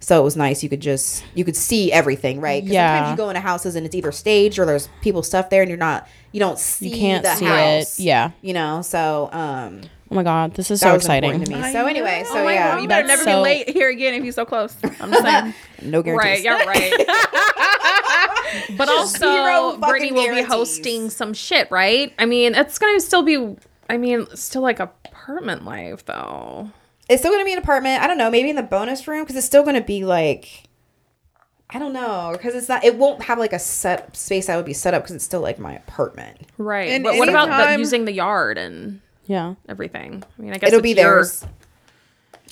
So 0.00 0.20
it 0.20 0.24
was 0.24 0.36
nice. 0.36 0.62
You 0.62 0.68
could 0.68 0.80
just 0.80 1.24
you 1.34 1.44
could 1.44 1.56
see 1.56 1.90
everything, 1.92 2.40
right? 2.40 2.62
'Cause 2.62 2.70
Yeah. 2.70 2.96
Sometimes 2.98 3.10
you 3.12 3.16
go 3.24 3.30
into 3.30 3.40
houses 3.40 3.74
and 3.76 3.84
it's 3.86 3.94
either 3.94 4.12
staged 4.12 4.58
or 4.58 4.64
there's 4.66 4.88
people 5.02 5.22
stuff 5.22 5.50
there, 5.50 5.62
and 5.62 5.68
you're 5.68 5.78
not 5.78 6.06
you 6.32 6.40
don't 6.40 6.58
see 6.58 6.90
can't 6.90 7.24
the 7.24 7.34
see 7.34 7.44
it. 7.46 7.48
house. 7.48 7.98
Yeah. 8.00 8.30
You 8.42 8.52
know. 8.52 8.82
So 8.82 9.30
um, 9.32 9.80
oh 10.10 10.14
my 10.14 10.22
god, 10.22 10.54
this 10.54 10.70
is 10.70 10.80
that 10.80 10.88
so 10.88 10.92
was 10.94 11.02
exciting. 11.02 11.42
to 11.42 11.50
me. 11.50 11.72
So 11.72 11.86
anyway, 11.86 12.24
so 12.26 12.38
Oh 12.40 12.44
my 12.44 12.54
yeah, 12.54 12.74
God, 12.74 12.82
you 12.82 12.88
better 12.88 13.06
never 13.08 13.24
so- 13.24 13.36
be 13.38 13.42
late 13.42 13.70
here 13.70 13.88
again 13.88 14.14
if 14.14 14.22
you're 14.22 14.32
so 14.32 14.44
close. 14.44 14.74
I'm 15.00 15.10
just 15.10 15.22
saying. 15.24 15.54
no 15.82 16.02
guarantees. 16.02 16.44
Right, 16.44 16.66
guarantees. 16.66 16.92
yeah, 16.98 17.04
right. 17.06 18.66
but 18.76 18.88
zero 19.08 19.52
also, 19.52 19.78
Brittany 19.78 20.12
will 20.12 20.34
be 20.34 20.42
hosting 20.42 21.10
some 21.10 21.32
shit, 21.34 21.70
right? 21.70 22.12
I 22.18 22.26
mean, 22.26 22.54
it's 22.54 22.78
gonna 22.78 23.00
still 23.00 23.22
be. 23.22 23.56
I 23.88 23.96
mean, 23.98 24.26
still 24.34 24.62
like 24.62 24.80
apartment 24.80 25.64
life 25.64 26.04
though. 26.04 26.70
It's 27.08 27.22
still 27.22 27.32
gonna 27.32 27.44
be 27.44 27.52
an 27.52 27.58
apartment. 27.58 28.02
I 28.02 28.06
don't 28.06 28.18
know, 28.18 28.30
maybe 28.30 28.50
in 28.50 28.56
the 28.56 28.62
bonus 28.62 29.06
room 29.06 29.22
because 29.22 29.36
it's 29.36 29.46
still 29.46 29.62
gonna 29.62 29.80
be 29.80 30.04
like, 30.04 30.64
I 31.70 31.78
don't 31.78 31.92
know, 31.92 32.30
because 32.32 32.54
it's 32.54 32.68
not. 32.68 32.84
It 32.84 32.96
won't 32.96 33.22
have 33.24 33.38
like 33.38 33.52
a 33.52 33.58
set 33.58 34.16
space 34.16 34.46
that 34.46 34.56
would 34.56 34.64
be 34.66 34.72
set 34.72 34.94
up 34.94 35.02
because 35.02 35.16
it's 35.16 35.24
still 35.24 35.40
like 35.40 35.58
my 35.58 35.74
apartment. 35.74 36.38
Right. 36.58 36.90
And 36.90 37.04
but 37.04 37.16
what 37.16 37.28
about 37.28 37.48
the, 37.72 37.78
using 37.78 38.04
the 38.04 38.12
yard 38.12 38.58
and 38.58 39.00
Yeah. 39.26 39.54
everything? 39.68 40.22
I 40.38 40.42
mean, 40.42 40.52
I 40.52 40.58
guess 40.58 40.68
It'll 40.68 40.78
it's 40.78 40.82
be 40.82 40.88
your- 40.90 40.96
theirs. 40.96 41.44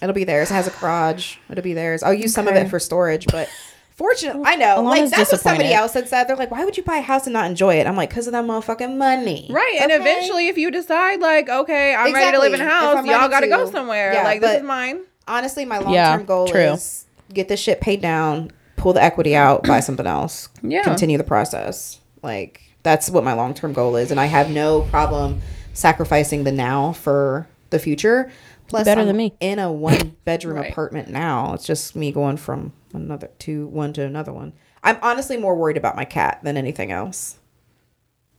It'll 0.02 0.12
be 0.14 0.24
theirs. 0.24 0.50
It 0.50 0.54
has 0.54 0.66
a 0.66 0.70
garage. 0.70 1.36
It'll 1.48 1.62
be 1.62 1.72
theirs. 1.74 2.02
I'll 2.02 2.12
use 2.14 2.34
some 2.34 2.48
of 2.48 2.54
it 2.56 2.68
for 2.68 2.78
storage, 2.80 3.26
but 3.28 3.48
fortunately, 3.94 4.42
I 4.46 4.56
know. 4.56 4.78
Alana's 4.78 5.10
Like 5.10 5.10
that's 5.10 5.32
what 5.32 5.40
somebody 5.40 5.72
else 5.72 5.94
had 5.94 6.08
said. 6.08 6.24
They're 6.24 6.36
like, 6.36 6.50
"Why 6.50 6.64
would 6.64 6.76
you 6.76 6.82
buy 6.82 6.96
a 6.98 7.02
house 7.02 7.26
and 7.26 7.32
not 7.32 7.46
enjoy 7.46 7.76
it?" 7.76 7.86
I'm 7.86 7.96
like, 7.96 8.10
"Cause 8.10 8.26
of 8.26 8.32
that 8.32 8.44
motherfucking 8.44 8.96
money." 8.96 9.48
Right. 9.50 9.78
And 9.80 9.90
eventually, 9.92 10.48
if 10.48 10.58
you 10.58 10.70
decide, 10.70 11.20
like, 11.20 11.48
okay, 11.48 11.94
I'm 11.94 12.12
ready 12.12 12.32
to 12.36 12.38
live 12.40 12.54
in 12.54 12.60
a 12.60 12.68
house, 12.68 13.06
y'all 13.06 13.28
got 13.28 13.40
to 13.40 13.48
go 13.48 13.70
somewhere. 13.70 14.12
Yeah, 14.12 14.24
like, 14.24 14.40
this 14.40 14.58
is 14.58 14.62
mine. 14.62 15.00
honestly, 15.28 15.64
my 15.64 15.76
long 15.78 15.86
term 15.86 15.92
Yeah, 15.94 16.22
goal 16.22 16.46
true. 16.48 16.60
is 16.60 17.06
get 17.32 17.48
this 17.48 17.58
shit 17.60 17.80
paid 17.80 18.00
down, 18.02 18.50
pull 18.76 18.92
the 18.92 19.02
equity 19.02 19.34
out, 19.34 19.62
buy 19.64 19.80
something 19.88 20.06
else, 20.06 20.48
Yeah. 20.62 20.82
continue 20.82 21.16
the 21.18 21.24
process. 21.24 22.00
Like 22.22 22.60
that's 22.82 23.10
what 23.10 23.24
my 23.24 23.32
long 23.32 23.54
term 23.54 23.72
goal 23.72 23.96
is, 23.96 24.10
and 24.10 24.20
I 24.20 24.26
have 24.26 24.50
no 24.50 24.82
problem 24.82 25.40
sacrificing 25.72 26.44
the 26.44 26.52
now 26.52 26.92
for 26.92 27.46
the 27.70 27.78
future. 27.78 28.30
Plus, 28.68 28.84
Better 28.86 29.02
I'm 29.02 29.06
than 29.08 29.16
me. 29.16 29.34
in 29.40 29.58
a 29.58 29.70
one 29.70 30.16
bedroom 30.24 30.56
Right. 30.60 30.70
apartment 30.70 31.08
now. 31.10 31.52
It's 31.54 31.66
just 31.66 31.94
me 31.94 32.12
going 32.12 32.36
from 32.38 32.72
another 32.94 33.30
to 33.40 33.66
one 33.66 33.92
to 33.94 34.02
another 34.02 34.32
one. 34.32 34.52
I'm 34.82 34.98
honestly 35.02 35.36
more 35.36 35.54
worried 35.54 35.76
about 35.76 35.96
my 35.96 36.04
cat 36.04 36.40
than 36.42 36.56
anything 36.56 36.92
else. 36.92 37.38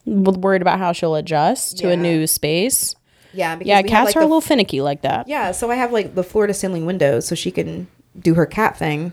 W- 0.05 0.39
Worried 0.39 0.61
about 0.61 0.77
how 0.79 0.91
she'll 0.91 1.15
adjust 1.15 1.77
to 1.79 1.87
Yeah. 1.87 1.93
a 1.93 1.97
new 1.97 2.27
space. 2.27 2.95
Yeah, 3.33 3.55
because 3.55 3.67
Yeah, 3.67 3.81
we 3.81 3.89
have, 3.89 3.89
cats 3.89 4.05
like, 4.09 4.15
are 4.17 4.19
the 4.19 4.25
a 4.25 4.29
little 4.29 4.41
finicky 4.41 4.81
like 4.81 5.01
that. 5.01 5.27
Yeah, 5.27 5.51
so 5.51 5.69
I 5.71 5.75
have 5.75 5.91
like 5.91 6.15
the 6.15 6.23
floor 6.23 6.47
to 6.47 6.53
ceiling 6.53 6.85
windows 6.85 7.27
so 7.27 7.35
she 7.35 7.51
can 7.51 7.87
do 8.19 8.35
her 8.35 8.45
cat 8.45 8.77
thing 8.77 9.11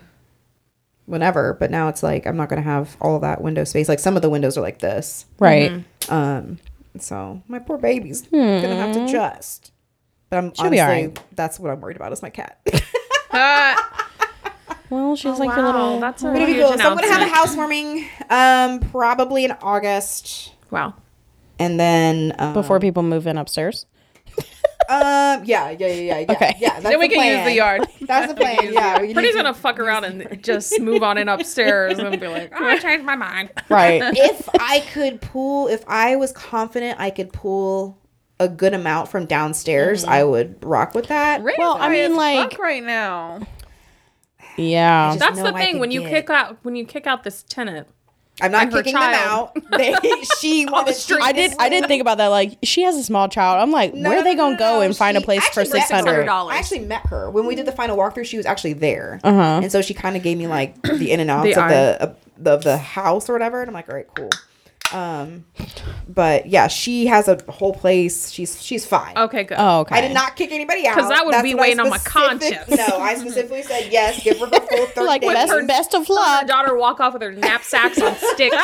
whenever. 1.06 1.54
But 1.54 1.70
now 1.70 1.88
it's 1.88 2.02
like 2.02 2.26
I'm 2.26 2.36
not 2.36 2.48
gonna 2.48 2.62
have 2.62 2.96
all 3.00 3.18
that 3.20 3.40
window 3.40 3.64
space. 3.64 3.88
Like 3.88 3.98
some 3.98 4.14
of 4.16 4.22
the 4.22 4.30
windows 4.30 4.56
are 4.58 4.60
like 4.62 4.78
this. 4.80 5.26
Right. 5.38 5.70
Mm-hmm. 5.72 6.14
Um 6.14 6.58
so 6.98 7.42
my 7.48 7.58
poor 7.58 7.78
baby's 7.78 8.22
gonna 8.22 8.74
have 8.76 8.94
to 8.94 9.04
adjust. 9.04 9.72
But 10.28 10.36
I'm 10.38 10.54
She'll 10.54 10.70
be 10.70 10.78
honestly 10.80 11.02
alright. 11.06 11.36
that's 11.36 11.58
what 11.58 11.70
I'm 11.72 11.80
worried 11.80 11.96
about 11.96 12.12
is 12.12 12.22
my 12.22 12.30
cat. 12.30 12.60
Ah, 13.32 14.04
Well, 14.92 15.16
she's 15.16 15.38
like 15.38 15.48
wow, 15.48 15.56
your 15.56 15.64
little. 15.66 16.00
that's 16.00 16.22
a 16.22 16.30
Pretty 16.30 16.52
huge 16.52 16.66
cool. 16.66 16.76
So 16.76 16.90
I'm 16.90 16.96
gonna 16.96 17.06
have 17.10 17.22
a 17.22 17.24
announcement. 17.24 17.32
housewarming 17.34 18.08
um 18.28 18.80
probably 18.90 19.46
in 19.46 19.52
August. 19.62 20.52
Wow. 20.70 20.92
And 21.58 21.80
then 21.80 22.34
um, 22.38 22.52
before 22.52 22.78
people 22.78 23.02
move 23.02 23.26
in 23.26 23.38
upstairs. 23.38 23.86
um 24.90 25.44
yeah, 25.44 25.70
yeah, 25.70 25.70
yeah, 25.70 25.86
yeah, 25.86 26.18
yeah. 26.18 26.32
Okay. 26.32 26.54
Yeah, 26.58 26.70
that's 26.72 26.82
then 26.82 26.98
we 26.98 27.08
the 27.08 27.14
can 27.14 27.36
use 27.38 27.44
the 27.46 27.54
yard. 27.54 27.86
That's 28.02 28.30
the 28.30 28.34
plan. 28.38 28.58
Yeah. 28.70 29.00
we 29.00 29.14
Pretty's 29.14 29.34
gonna 29.34 29.54
fuck 29.54 29.78
around 29.78 30.04
and 30.04 30.42
just 30.42 30.78
move 30.80 31.02
on 31.02 31.16
in 31.16 31.28
upstairs 31.28 31.98
and 31.98 32.20
be 32.20 32.26
like, 32.28 32.52
oh, 32.54 32.62
I 32.66 32.78
changed 32.80 33.06
my 33.06 33.16
mind. 33.16 33.50
Right. 33.70 34.02
if 34.14 34.46
I 34.60 34.80
could 34.92 35.22
pull, 35.22 35.68
if 35.68 35.84
I 35.86 36.16
was 36.16 36.32
confident 36.32 37.00
I 37.00 37.08
could 37.10 37.32
pull 37.32 37.96
a 38.40 38.48
good 38.48 38.74
amount 38.74 39.08
from 39.08 39.24
downstairs, 39.24 40.04
I 40.04 40.24
would 40.24 40.62
rock 40.64 40.94
with 40.94 41.06
that. 41.06 41.42
Rent 41.42 41.58
Well, 41.58 41.76
I 41.80 41.88
mean, 41.88 42.16
like- 42.16 42.50
fuck 42.50 42.58
right 42.60 42.82
now. 42.82 43.40
Yeah. 44.56 45.16
That's 45.16 45.40
the 45.40 45.52
thing 45.52 45.78
when 45.78 45.90
you 45.90 46.00
get- 46.02 46.10
kick 46.10 46.30
out 46.30 46.58
when 46.62 46.76
you 46.76 46.84
kick 46.84 47.06
out 47.06 47.22
this 47.24 47.44
tenant. 47.48 47.88
I'm 48.40 48.50
not 48.50 48.62
And 48.62 48.72
her 48.72 48.78
kicking 48.82 48.94
them 48.98 49.02
out. 49.14 49.54
They, 49.76 49.94
she 50.40 50.64
wanted 50.64 50.94
street. 50.94 51.20
I 51.22 51.32
did. 51.32 51.52
I 51.58 51.68
did 51.68 51.86
think 51.86 52.00
about 52.00 52.16
that. 52.16 52.28
Like, 52.28 52.58
she 52.62 52.82
has 52.82 52.96
a 52.96 53.04
small 53.04 53.28
child. 53.28 53.60
I'm 53.60 53.70
like, 53.70 53.92
No, 53.94 54.08
where 54.08 54.18
are 54.20 54.24
they 54.24 54.34
gonna 54.34 54.52
no, 54.54 54.58
go 54.58 54.72
no. 54.76 54.80
and 54.80 54.96
find 54.96 55.16
a 55.18 55.20
place 55.20 55.46
for 55.50 55.64
six 55.66 55.90
hundred? 55.90 56.26
$600. 56.26 56.50
I 56.50 56.56
actually 56.56 56.80
met 56.80 57.06
her 57.08 57.30
when 57.30 57.46
we 57.46 57.54
did 57.54 57.66
the 57.66 57.72
final 57.72 57.96
walkthrough. 57.96 58.24
She 58.24 58.38
was 58.38 58.46
actually 58.46 58.72
there, 58.72 59.20
Uh-huh. 59.22 59.60
and 59.62 59.70
so 59.70 59.82
she 59.82 59.92
kind 59.92 60.16
of 60.16 60.22
gave 60.22 60.38
me 60.38 60.46
like 60.46 60.80
the 60.82 61.10
in 61.12 61.20
and 61.20 61.30
outs 61.30 61.44
The 61.44 61.52
of 61.52 61.58
eye. 61.58 61.68
the 61.68 62.02
of 62.02 62.16
the, 62.38 62.50
of 62.54 62.64
the 62.64 62.78
house 62.78 63.28
or 63.28 63.34
whatever. 63.34 63.60
And 63.60 63.68
I'm 63.68 63.74
like, 63.74 63.88
all 63.90 63.94
right, 63.94 64.08
cool. 64.16 64.30
Um, 64.94 65.44
but 66.08 66.46
yeah, 66.46 66.68
she 66.68 67.06
has 67.06 67.28
a 67.28 67.38
whole 67.48 67.72
place. 67.74 68.30
She's 68.30 68.60
she's 68.62 68.84
fine. 68.86 69.16
Okay, 69.16 69.44
good. 69.44 69.56
Oh, 69.58 69.80
okay. 69.80 69.96
I 69.96 70.00
did 70.00 70.12
not 70.12 70.36
kick 70.36 70.52
anybody 70.52 70.86
out 70.86 70.96
'Cause 70.98 71.08
that 71.08 71.24
would 71.24 71.34
That's 71.34 71.42
be 71.42 71.54
weighing 71.54 71.80
on 71.80 71.88
my 71.90 71.98
conscience. 71.98 72.68
No, 72.68 72.98
I 72.98 73.14
specifically 73.14 73.62
said 73.62 73.90
yes. 73.92 74.22
Give 74.22 74.38
her 74.38 74.46
the 74.46 74.60
full 74.60 74.86
thirty 74.94 75.06
like 75.06 75.20
days. 75.22 75.32
best, 75.32 75.66
best 75.66 75.94
of 75.94 76.06
Her 76.08 76.14
luck. 76.14 76.46
daughter 76.46 76.76
walk 76.76 77.00
off 77.00 77.12
with 77.14 77.22
her 77.22 77.32
knapsacks 77.32 78.00
on 78.00 78.14
sticks. 78.34 78.56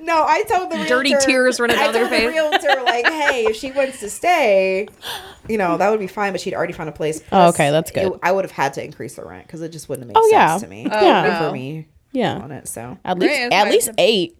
No, 0.00 0.24
I 0.26 0.42
told 0.44 0.70
the 0.70 0.84
Dirty 0.86 1.14
tears 1.20 1.60
running 1.60 1.76
down 1.76 1.92
their 1.92 2.02
told 2.08 2.12
the 2.12 2.16
face. 2.18 2.28
realtor 2.28 2.82
like, 2.84 3.06
hey, 3.06 3.44
if 3.46 3.56
she 3.56 3.70
wants 3.72 4.00
to 4.00 4.08
stay, 4.10 4.88
you 5.48 5.58
know, 5.58 5.76
that 5.76 5.90
would 5.90 6.00
be 6.00 6.06
fine. 6.06 6.32
But 6.32 6.40
she'd 6.40 6.54
already 6.54 6.72
found 6.72 6.88
a 6.88 6.92
place. 6.92 7.22
Oh, 7.32 7.48
okay, 7.48 7.70
that's 7.70 7.90
good. 7.90 8.12
it- 8.14 8.20
I 8.22 8.32
would 8.32 8.44
have 8.44 8.52
had 8.52 8.74
to 8.74 8.84
increase 8.84 9.14
the 9.16 9.24
rent 9.24 9.46
because 9.46 9.62
it 9.62 9.70
just 9.70 9.88
wouldn't 9.88 10.04
have 10.08 10.14
made 10.14 10.20
Oh, 10.20 10.30
sense 10.30 10.32
yeah. 10.32 10.58
to 10.58 10.66
me. 10.66 10.88
Oh, 10.90 11.04
Yeah. 11.04 11.38
for 11.48 11.52
me 11.52 11.88
Yeah. 12.12 12.36
on 12.36 12.50
it. 12.52 12.68
So 12.68 12.98
At 13.04 13.18
least 13.18 13.52
at 13.52 13.70
least 13.70 13.90
eight. 13.98 14.36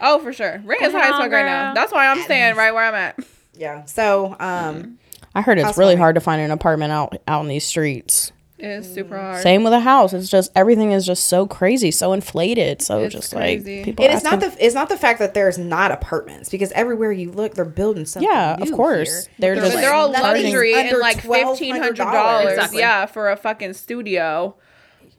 Oh, 0.00 0.18
for 0.18 0.32
sure. 0.32 0.60
Rent 0.64 0.82
is 0.82 0.92
Come 0.92 1.00
high 1.00 1.08
as 1.08 1.16
fuck 1.18 1.30
right 1.32 1.46
now. 1.46 1.74
That's 1.74 1.92
why 1.92 2.06
I'm 2.08 2.22
staying 2.22 2.56
right 2.56 2.72
where 2.72 2.84
I'm 2.84 2.94
at. 2.94 3.18
yeah. 3.54 3.84
So 3.86 4.36
um, 4.38 4.98
I 5.34 5.42
heard 5.42 5.58
it's 5.58 5.66
How's 5.66 5.78
really 5.78 5.96
hard 5.96 6.14
to 6.16 6.20
find 6.20 6.40
an 6.42 6.50
apartment 6.50 6.92
out 6.92 7.16
out 7.26 7.42
in 7.42 7.48
these 7.48 7.64
streets. 7.64 8.32
It's 8.58 8.88
super 8.88 9.18
hard. 9.18 9.42
Same 9.42 9.64
with 9.64 9.74
a 9.74 9.80
house. 9.80 10.14
It's 10.14 10.30
just 10.30 10.50
everything 10.56 10.92
is 10.92 11.04
just 11.04 11.24
so 11.26 11.46
crazy, 11.46 11.90
so 11.90 12.14
inflated, 12.14 12.80
so 12.80 13.00
It's 13.00 13.14
just 13.14 13.34
crazy. 13.34 13.76
like 13.76 13.84
people. 13.84 14.02
it 14.06 14.12
is 14.12 14.24
not 14.24 14.42
asking- 14.42 14.50
the 14.56 14.64
it's 14.64 14.74
not 14.74 14.88
the 14.88 14.96
fact 14.96 15.18
that 15.18 15.34
there's 15.34 15.58
not 15.58 15.90
apartments 15.92 16.48
because 16.48 16.72
everywhere 16.72 17.12
you 17.12 17.30
look, 17.32 17.52
they're 17.52 17.66
building 17.66 18.06
something. 18.06 18.26
Yeah, 18.30 18.54
of 18.54 18.60
new 18.70 18.74
course. 18.74 19.26
here. 19.26 19.34
They're 19.38 19.54
But 19.56 19.60
just 19.64 19.76
they're 19.76 19.92
all 19.92 20.10
nothing's 20.10 20.44
luxury 20.44 20.72
and 20.72 20.88
under 20.88 21.00
like 21.00 21.20
fifteen 21.20 21.76
hundred 21.76 21.96
dollars. 21.98 22.46
$1,200. 22.46 22.50
Exactly. 22.54 22.78
Yeah, 22.78 23.04
for 23.04 23.30
a 23.30 23.36
fucking 23.36 23.74
studio. 23.74 24.54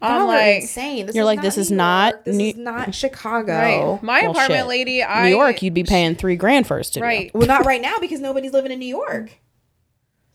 Y'all 0.01 0.11
I'm 0.11 0.21
are 0.23 0.25
like, 0.27 0.61
insane. 0.61 1.05
This 1.07 1.15
You're 1.15 1.23
is 1.23 1.25
like, 1.25 1.37
not 1.37 1.43
this 1.43 1.57
is 1.57 1.71
New 1.71 1.77
not 1.77 2.13
York. 2.13 2.25
This 2.25 2.35
New- 2.35 2.47
is 2.49 2.55
not 2.57 2.93
Chicago. 3.01 3.53
right. 3.93 4.03
My 4.03 4.21
Well, 4.21 4.31
apartment 4.31 4.59
shit. 4.61 4.67
lady, 4.67 5.03
I 5.03 5.23
New 5.29 5.35
York, 5.35 5.61
you'd 5.63 5.73
be 5.73 5.83
paying 5.83 6.15
three 6.15 6.35
grand 6.35 6.67
for 6.67 6.77
a 6.77 6.83
studio. 6.83 7.07
right. 7.07 7.31
Well, 7.33 7.47
not 7.47 7.65
right 7.65 7.81
now 7.81 7.95
because 7.99 8.19
nobody's 8.19 8.53
living 8.53 8.71
in 8.71 8.79
New 8.79 8.85
York. 8.87 9.31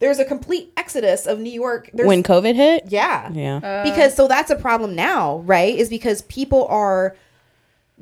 There's 0.00 0.18
a 0.18 0.24
complete 0.24 0.72
exodus 0.76 1.26
of 1.26 1.38
New 1.38 1.52
York. 1.52 1.88
There's, 1.94 2.08
When 2.08 2.24
COVID 2.24 2.56
hit, 2.56 2.86
yeah, 2.88 3.30
yeah, 3.32 3.56
uh, 3.58 3.84
because 3.88 4.16
so 4.16 4.26
that's 4.26 4.50
a 4.50 4.56
problem 4.56 4.96
now, 4.96 5.38
right? 5.40 5.72
Is 5.76 5.88
because 5.88 6.22
people 6.22 6.66
are 6.66 7.14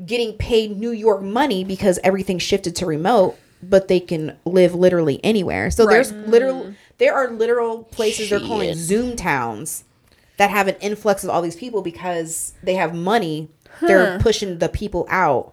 getting 0.06 0.32
paid 0.38 0.78
New 0.78 0.92
York 0.92 1.20
money 1.20 1.62
because 1.62 1.98
everything 2.02 2.38
shifted 2.38 2.74
to 2.76 2.86
remote, 2.86 3.36
but 3.62 3.88
they 3.88 4.00
can 4.00 4.34
live 4.46 4.74
literally 4.74 5.20
anywhere. 5.22 5.70
So 5.70 5.84
there's 5.84 6.10
literal 6.10 6.72
there 6.96 7.12
are 7.14 7.28
literal 7.30 7.84
places 7.84 8.30
they're 8.30 8.40
calling 8.40 8.72
Zoom 8.74 9.14
towns 9.14 9.84
that 10.40 10.48
have 10.48 10.68
an 10.68 10.76
influx 10.80 11.22
of 11.22 11.28
all 11.28 11.42
these 11.42 11.54
people 11.54 11.82
because 11.82 12.54
they 12.62 12.72
have 12.72 12.94
money. 12.94 13.50
They're 13.82 14.18
pushing 14.20 14.56
the 14.56 14.70
people 14.70 15.06
out 15.10 15.52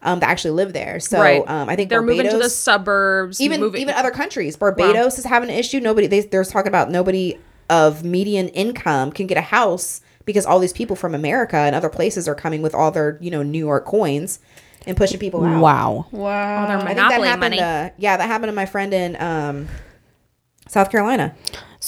um, 0.00 0.20
that 0.20 0.28
actually 0.28 0.52
live 0.52 0.72
there. 0.72 1.00
So 1.00 1.18
right. 1.18 1.42
um, 1.48 1.68
I 1.68 1.74
think 1.74 1.90
they're 1.90 2.02
moving 2.02 2.30
to 2.30 2.38
the 2.38 2.48
suburbs. 2.48 3.40
even 3.40 3.58
moving, 3.58 3.80
even 3.80 3.94
other 3.94 4.12
countries. 4.12 4.56
Barbados 4.56 5.18
is 5.18 5.24
having 5.24 5.50
an 5.50 5.56
issue. 5.56 5.80
Nobody 5.80 6.06
they 6.06 6.20
they're 6.20 6.44
talking 6.44 6.68
about 6.68 6.88
nobody 6.88 7.36
of 7.68 8.04
median 8.04 8.48
income 8.50 9.10
can 9.10 9.26
get 9.26 9.38
a 9.38 9.42
house 9.42 10.02
because 10.24 10.46
all 10.46 10.60
these 10.60 10.72
people 10.72 10.94
from 10.94 11.16
America 11.16 11.56
and 11.56 11.74
other 11.74 11.88
places 11.88 12.28
are 12.28 12.36
coming 12.36 12.62
with 12.62 12.76
all 12.76 12.92
their 12.92 13.18
you 13.20 13.32
know 13.32 13.42
New 13.42 13.58
York 13.58 13.86
coins 13.86 14.38
and 14.86 14.96
pushing 14.96 15.18
people 15.18 15.44
out. 15.44 15.60
wow. 15.60 16.06
Wow. 16.12 16.66
their 16.68 16.76
I 16.76 16.84
think 16.84 16.96
that 16.96 17.10
happened. 17.24 17.40
money. 17.40 17.60
Uh, 17.60 17.90
yeah, 17.98 18.16
that 18.16 18.26
happened 18.28 18.50
to 18.50 18.54
my 18.54 18.66
friend 18.66 18.94
in 18.94 19.20
um, 19.20 19.66
South 20.68 20.92
Carolina. 20.92 21.34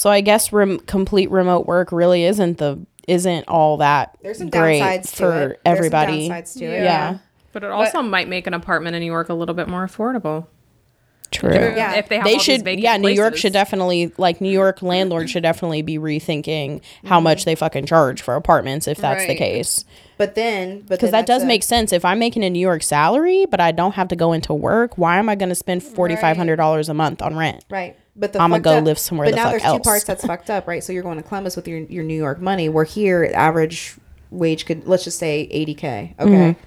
So 0.01 0.09
I 0.09 0.21
guess 0.21 0.51
rem- 0.51 0.79
complete 0.79 1.29
remote 1.29 1.67
work 1.67 1.91
really 1.91 2.23
isn't 2.23 2.57
the 2.57 2.83
isn't 3.07 3.47
all 3.47 3.77
that 3.77 4.17
There's 4.23 4.39
some 4.39 4.49
great 4.49 4.81
downsides 4.81 5.11
to 5.11 5.15
for 5.15 5.25
it. 5.27 5.37
There's 5.37 5.51
some 5.51 5.59
everybody. 5.65 6.27
downsides 6.27 6.53
to 6.57 6.63
yeah. 6.63 6.71
it. 6.71 6.83
Yeah. 6.83 7.17
but 7.51 7.63
it 7.63 7.69
also 7.69 8.01
might 8.01 8.27
make 8.27 8.47
an 8.47 8.55
apartment 8.55 8.95
in 8.95 9.01
New 9.01 9.05
York 9.05 9.29
a 9.29 9.35
little 9.35 9.53
bit 9.53 9.67
more 9.67 9.85
affordable. 9.85 10.47
True. 11.29 11.53
Yeah. 11.53 11.93
If 11.97 12.09
they 12.09 12.15
have 12.15 12.25
They 12.25 12.31
all 12.31 12.37
these 12.37 12.43
should, 12.43 12.63
vacant 12.63 12.81
yeah. 12.81 12.97
New 12.97 13.09
York 13.09 13.33
places. 13.33 13.41
should 13.41 13.53
definitely, 13.53 14.11
like, 14.17 14.41
New 14.41 14.49
York 14.49 14.81
landlords 14.81 15.29
should 15.29 15.43
definitely 15.43 15.83
be 15.83 15.99
rethinking 15.99 16.81
how 17.05 17.17
mm-hmm. 17.17 17.25
much 17.25 17.45
they 17.45 17.53
fucking 17.53 17.85
charge 17.85 18.23
for 18.23 18.35
apartments 18.35 18.87
if 18.87 18.97
that's 18.97 19.21
the 19.21 19.29
Right. 19.29 19.37
case. 19.37 19.85
But 20.17 20.33
then, 20.33 20.79
but 20.79 20.89
Because 20.89 21.11
then 21.11 21.11
that 21.11 21.25
does 21.27 21.41
that's 21.41 21.43
a- 21.43 21.47
make 21.47 21.61
sense. 21.61 21.93
If 21.93 22.03
I'm 22.03 22.17
making 22.17 22.43
a 22.43 22.49
New 22.49 22.59
York 22.59 22.81
salary, 22.81 23.45
but 23.45 23.61
I 23.61 23.71
don't 23.71 23.93
have 23.93 24.07
to 24.07 24.15
go 24.15 24.33
into 24.33 24.51
work, 24.53 24.97
why 24.97 25.19
am 25.19 25.29
I 25.29 25.35
going 25.35 25.49
to 25.49 25.55
spend 25.55 25.83
forty 25.83 26.15
five 26.15 26.37
hundred 26.37 26.55
dollars 26.55 26.89
a 26.89 26.93
month 26.95 27.21
on 27.21 27.37
rent? 27.37 27.63
Right. 27.69 27.95
But 28.21 28.31
the 28.33 28.41
I'ma 28.41 28.59
go 28.59 28.77
up- 28.77 28.85
live 28.85 28.99
somewhere 28.99 29.25
But 29.25 29.31
the 29.31 29.35
now 29.37 29.43
fuck 29.45 29.51
there's 29.51 29.63
else. 29.63 29.77
two 29.79 29.83
parts 29.83 30.03
that's 30.05 30.23
fucked 30.25 30.49
up, 30.49 30.67
right? 30.67 30.81
So 30.83 30.93
you're 30.93 31.03
going 31.03 31.17
to 31.17 31.23
Columbus 31.23 31.55
with 31.57 31.67
your 31.67 31.79
your 31.79 32.03
New 32.05 32.15
York 32.17 32.39
money. 32.39 32.69
Where 32.69 32.83
here, 32.85 33.29
average 33.35 33.95
wage 34.29 34.65
could 34.65 34.87
let's 34.87 35.03
just 35.03 35.17
say 35.19 35.49
80k. 35.51 36.19
Okay. 36.19 36.31
Mm-hmm. 36.31 36.59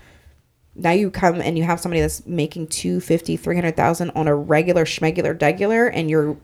Now 0.76 0.90
you 0.90 1.10
come 1.10 1.40
and 1.40 1.56
you 1.56 1.62
have 1.64 1.78
somebody 1.80 2.00
that's 2.00 2.26
making 2.26 2.66
250, 2.66 3.36
300,000 3.36 4.10
on 4.10 4.26
a 4.26 4.34
regular 4.34 4.84
schmegular 4.84 5.32
degular, 5.38 5.88
and 5.94 6.10
you're 6.10 6.36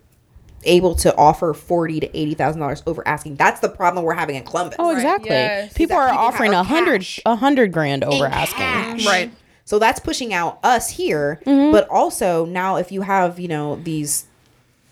able 0.62 0.94
to 0.94 1.12
offer 1.16 1.52
forty 1.54 1.98
to 2.00 2.16
eighty 2.16 2.34
thousand 2.34 2.60
dollars 2.60 2.82
over 2.86 3.02
asking. 3.08 3.34
That's 3.36 3.60
the 3.60 3.68
problem 3.68 4.04
we're 4.04 4.14
having 4.14 4.36
in 4.36 4.44
Columbus. 4.44 4.76
Oh, 4.78 4.92
exactly. 4.94 5.30
Yes. 5.30 5.72
People 5.72 5.96
are 5.96 6.10
people 6.10 6.18
offering 6.22 6.54
a 6.54 6.62
hundred 6.62 7.04
a 7.26 7.34
hundred 7.34 7.72
grand 7.72 8.04
over 8.04 8.26
In 8.26 8.32
asking. 8.32 8.58
cash. 8.58 9.06
Right. 9.06 9.32
So 9.64 9.78
that's 9.80 9.98
pushing 10.00 10.32
out 10.34 10.58
us 10.62 10.90
here. 10.90 11.40
Mm-hmm. 11.46 11.72
But 11.72 11.88
also 11.88 12.44
now 12.44 12.76
if 12.76 12.92
you 12.92 13.02
have, 13.02 13.40
you 13.40 13.48
know, 13.48 13.76
these 13.76 14.26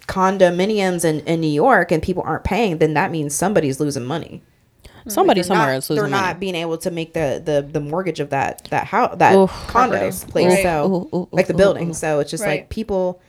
condominiums 0.09 1.04
in, 1.04 1.20
in 1.20 1.40
New 1.40 1.46
York 1.46 1.92
and 1.92 2.02
people 2.02 2.22
aren't 2.26 2.42
paying, 2.44 2.78
then 2.78 2.94
that 2.94 3.11
means 3.12 3.34
somebody's 3.34 3.78
losing 3.78 4.04
money. 4.04 4.42
Mm-hmm. 4.84 5.11
Somebody 5.11 5.40
They're 5.42 5.46
somewhere 5.48 5.66
not, 5.72 5.76
is 5.76 5.90
losing 5.90 6.02
They're 6.02 6.11
money. 6.11 6.22
not 6.26 6.40
being 6.40 6.54
able 6.56 6.78
to 6.78 6.90
make 6.90 7.12
the, 7.12 7.40
the, 7.44 7.62
the 7.62 7.80
mortgage 7.80 8.18
of 8.18 8.30
that 8.30 8.64
that 8.70 8.86
house 8.86 9.16
that 9.18 9.34
Oof. 9.36 9.50
condo 9.68 9.98
Property. 9.98 10.30
place. 10.32 10.54
Right. 10.54 10.62
So 10.62 11.09
Ooh, 11.12 11.16
ooh, 11.16 11.28
like 11.30 11.46
the 11.46 11.54
ooh, 11.54 11.56
building. 11.56 11.90
ooh. 11.90 11.94
So 11.94 12.18
it's 12.20 12.30
just 12.30 12.42
Right. 12.42 12.61
like 12.62 12.68
people 12.70 13.20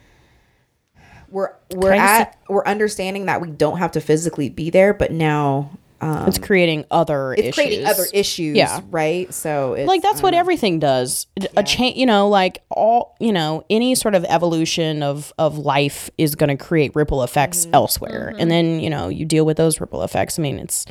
we're 1.30 1.54
we're 1.76 1.90
Crazy. 1.90 2.02
at 2.02 2.38
we're 2.50 2.66
understanding 2.66 3.28
that 3.28 3.40
we 3.40 3.52
don't 3.52 3.78
have 3.78 3.92
to 3.92 4.02
physically 4.02 4.50
be 4.50 4.70
there, 4.72 4.94
but 4.96 5.12
now 5.12 5.70
um, 6.02 6.28
it's 6.28 6.38
creating 6.38 6.86
other 6.92 7.34
it's 7.34 7.42
issues. 7.42 7.56
creating 7.56 7.86
other 7.86 8.06
issues. 8.14 8.56
Yeah. 8.58 8.82
Right. 8.90 9.34
So 9.34 9.74
it's, 9.74 9.88
like 9.88 10.02
that's 10.02 10.22
what 10.22 10.34
um, 10.34 10.40
everything 10.40 10.80
does 10.80 11.28
a 11.58 11.64
change 11.64 11.98
you 11.98 12.06
know 12.06 12.30
like 12.30 12.62
all 12.70 13.16
you 13.20 13.32
know 13.34 13.64
any 13.70 13.96
sort 13.96 14.16
of 14.16 14.24
evolution 14.26 15.04
of 15.04 15.34
of 15.38 15.58
life 15.58 16.10
is 16.18 16.36
going 16.36 16.56
to 16.56 16.64
create 16.64 16.96
ripple 16.96 17.24
effects 17.24 17.66
Mm-hmm. 17.66 17.76
elsewhere 17.76 18.34
and 18.40 18.50
then 18.50 18.80
you 18.80 18.90
know 18.90 19.10
you 19.10 19.26
deal 19.26 19.46
with 19.46 19.58
those 19.58 19.82
ripple 19.82 20.04
effects 20.04 20.38
i 20.40 20.42
mean 20.42 20.60
it's 20.60 20.86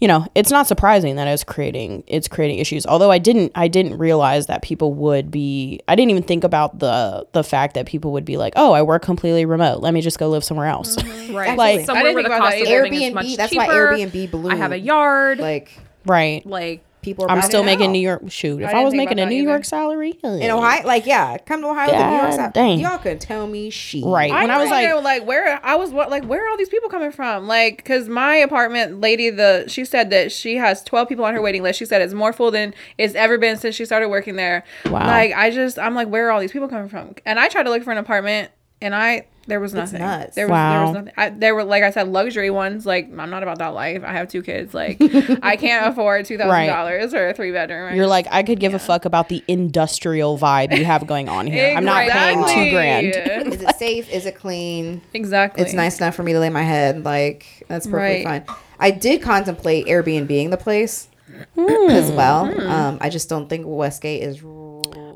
you 0.00 0.06
know 0.08 0.26
it's 0.34 0.50
not 0.50 0.66
surprising 0.66 1.16
that 1.16 1.26
it's 1.26 1.42
creating 1.44 2.04
it's 2.06 2.28
creating 2.28 2.58
issues 2.58 2.86
although 2.86 3.10
i 3.10 3.18
didn't 3.18 3.50
i 3.54 3.66
didn't 3.68 3.98
realize 3.98 4.46
that 4.46 4.62
people 4.62 4.94
would 4.94 5.30
be 5.30 5.80
i 5.88 5.94
didn't 5.94 6.10
even 6.10 6.22
think 6.22 6.44
about 6.44 6.78
the 6.78 7.26
the 7.32 7.42
fact 7.42 7.74
that 7.74 7.86
people 7.86 8.12
would 8.12 8.24
be 8.24 8.36
like 8.36 8.52
oh 8.56 8.72
i 8.72 8.82
work 8.82 9.02
completely 9.02 9.44
remote 9.44 9.80
let 9.80 9.92
me 9.92 10.00
just 10.00 10.18
go 10.18 10.28
live 10.28 10.44
somewhere 10.44 10.66
else 10.66 10.96
mm-hmm. 10.96 11.34
Right. 11.34 11.58
Like- 11.58 11.80
I 11.80 11.84
somewhere 11.84 12.04
didn't 12.04 12.14
where 12.14 12.22
the 12.24 12.28
think 12.30 12.38
about 12.38 12.44
cost 12.46 12.56
that 12.56 12.62
of 12.62 12.68
either. 12.68 12.82
living 12.84 12.94
is 13.02 13.10
Airbnb, 13.10 13.14
much 13.14 13.36
that's 13.36 13.54
why. 13.54 13.66
Airbnb 13.68 14.30
blew. 14.30 14.50
I 14.50 14.54
have 14.56 14.72
a 14.72 14.78
yard. 14.78 15.38
like 15.40 15.72
right 16.06 16.44
like 16.46 16.82
people 17.02 17.24
are 17.24 17.30
i'm 17.30 17.42
still 17.42 17.62
making 17.62 17.86
out. 17.88 17.92
new 17.92 17.98
york 18.00 18.22
shoot 18.28 18.60
if 18.60 18.68
I 18.68 18.80
i, 18.80 18.84
was 18.84 18.94
making 18.94 19.18
a 19.20 19.26
new 19.26 19.36
that 19.38 19.42
york 19.42 19.54
either. 19.60 19.64
salary 19.64 20.18
in 20.22 20.50
Ohio. 20.50 20.86
Like 20.86 21.06
yeah, 21.06 21.38
come 21.38 21.62
to 21.62 21.68
Ohio. 21.68 21.90
the 21.90 22.10
New 22.10 22.16
York 22.16 22.30
God 22.30 22.36
side. 22.36 22.52
dang. 22.52 22.80
Y'all 22.80 22.98
can 22.98 23.18
tell 23.18 23.46
me 23.46 23.70
she 23.70 24.02
Right. 24.04 24.30
I 24.32 24.42
when 24.42 24.50
I 24.50 24.58
was 24.58 24.70
like, 24.70 24.88
know, 24.88 25.00
like 25.00 25.26
where 25.26 25.60
I 25.64 25.76
was 25.76 25.90
what 25.90 26.10
like 26.10 26.24
where 26.24 26.44
are 26.44 26.48
all 26.50 26.56
these 26.56 26.68
people 26.68 26.88
coming 26.88 27.12
from? 27.12 27.46
Like 27.46 27.76
because 27.78 28.08
my 28.08 28.36
apartment 28.36 29.00
lady, 29.00 29.30
the 29.30 29.64
she 29.68 29.84
said 29.84 30.10
that 30.10 30.32
she 30.32 30.56
has 30.56 30.82
twelve 30.82 31.08
people 31.08 31.24
on 31.24 31.34
her 31.34 31.42
waiting 31.42 31.62
list. 31.62 31.78
She 31.78 31.84
said 31.84 32.02
it's 32.02 32.14
more 32.14 32.32
full 32.32 32.50
than 32.50 32.74
it's 32.96 33.14
ever 33.14 33.38
been 33.38 33.56
since 33.56 33.74
she 33.74 33.84
started 33.84 34.08
working 34.08 34.36
there. 34.36 34.64
Wow. 34.86 35.06
Like 35.06 35.32
I 35.34 35.50
just 35.50 35.78
I'm 35.78 35.94
like 35.94 36.08
where 36.08 36.28
are 36.28 36.30
all 36.30 36.40
these 36.40 36.52
people 36.52 36.68
coming 36.68 36.88
from? 36.88 37.14
And 37.24 37.38
I 37.38 37.48
tried 37.48 37.64
to 37.64 37.70
look 37.70 37.82
for 37.84 37.92
an 37.92 37.98
apartment 37.98 38.50
and 38.80 38.94
I 38.94 39.26
there 39.48 39.58
was 39.58 39.74
nothing. 39.74 39.98
nuts. 40.00 40.36
There 40.36 40.46
was 40.46 40.50
there 40.50 40.56
Wow. 40.56 40.84
was 40.86 40.94
nothing. 40.94 41.12
I, 41.16 41.30
there 41.30 41.54
were 41.54 41.64
like 41.64 41.82
I 41.82 41.90
said 41.90 42.06
luxury 42.08 42.50
ones. 42.50 42.86
Like 42.86 43.06
I'm 43.18 43.30
not 43.30 43.42
about 43.42 43.58
that 43.58 43.74
life. 43.74 44.02
I 44.04 44.12
have 44.12 44.28
two 44.28 44.42
kids. 44.42 44.72
Like 44.74 44.98
I 45.42 45.56
can't 45.56 45.86
afford 45.90 46.26
two 46.26 46.38
thousand 46.38 46.66
dollars 46.68 47.12
or 47.14 47.28
a 47.30 47.34
three 47.34 47.50
bedroom. 47.50 47.94
You're 47.96 48.04
just- 48.04 48.10
like, 48.10 48.26
I 48.30 48.42
could 48.44 48.60
give 48.60 48.74
a 48.74 48.78
fuck 48.78 49.04
about 49.04 49.28
the 49.28 49.42
industrial 49.48 50.38
vibe 50.38 50.76
you 50.78 50.84
have 50.84 51.06
going 51.06 51.28
on 51.28 51.46
here. 51.48 51.74
I'm 51.76 51.84
not 51.84 52.08
paying 52.08 52.44
two 52.44 52.70
grand. 52.70 53.06
Is 53.54 53.62
it 53.62 53.74
safe? 53.76 54.08
Is 54.10 54.26
it 54.26 54.36
clean? 54.36 55.00
exactly. 55.14 55.62
It's 55.64 55.72
nice 55.74 55.98
enough 55.98 56.14
for 56.14 56.22
me 56.22 56.32
to 56.34 56.38
lay 56.40 56.50
my 56.50 56.62
head. 56.62 57.04
Like 57.04 57.64
that's 57.68 57.86
perfectly 57.86 58.24
Right. 58.24 58.46
fine. 58.46 58.56
I 58.78 58.90
did 58.92 59.22
contemplate 59.22 59.86
Airbnb 59.86 60.28
being 60.28 60.50
the 60.50 60.56
place 60.56 61.08
Hmm. 61.54 61.90
as 61.90 62.10
well. 62.10 62.44
Um, 62.68 62.98
I 63.00 63.08
just 63.10 63.28
don't 63.28 63.48
think 63.48 63.64
Westgate 63.66 64.22
is. 64.22 64.42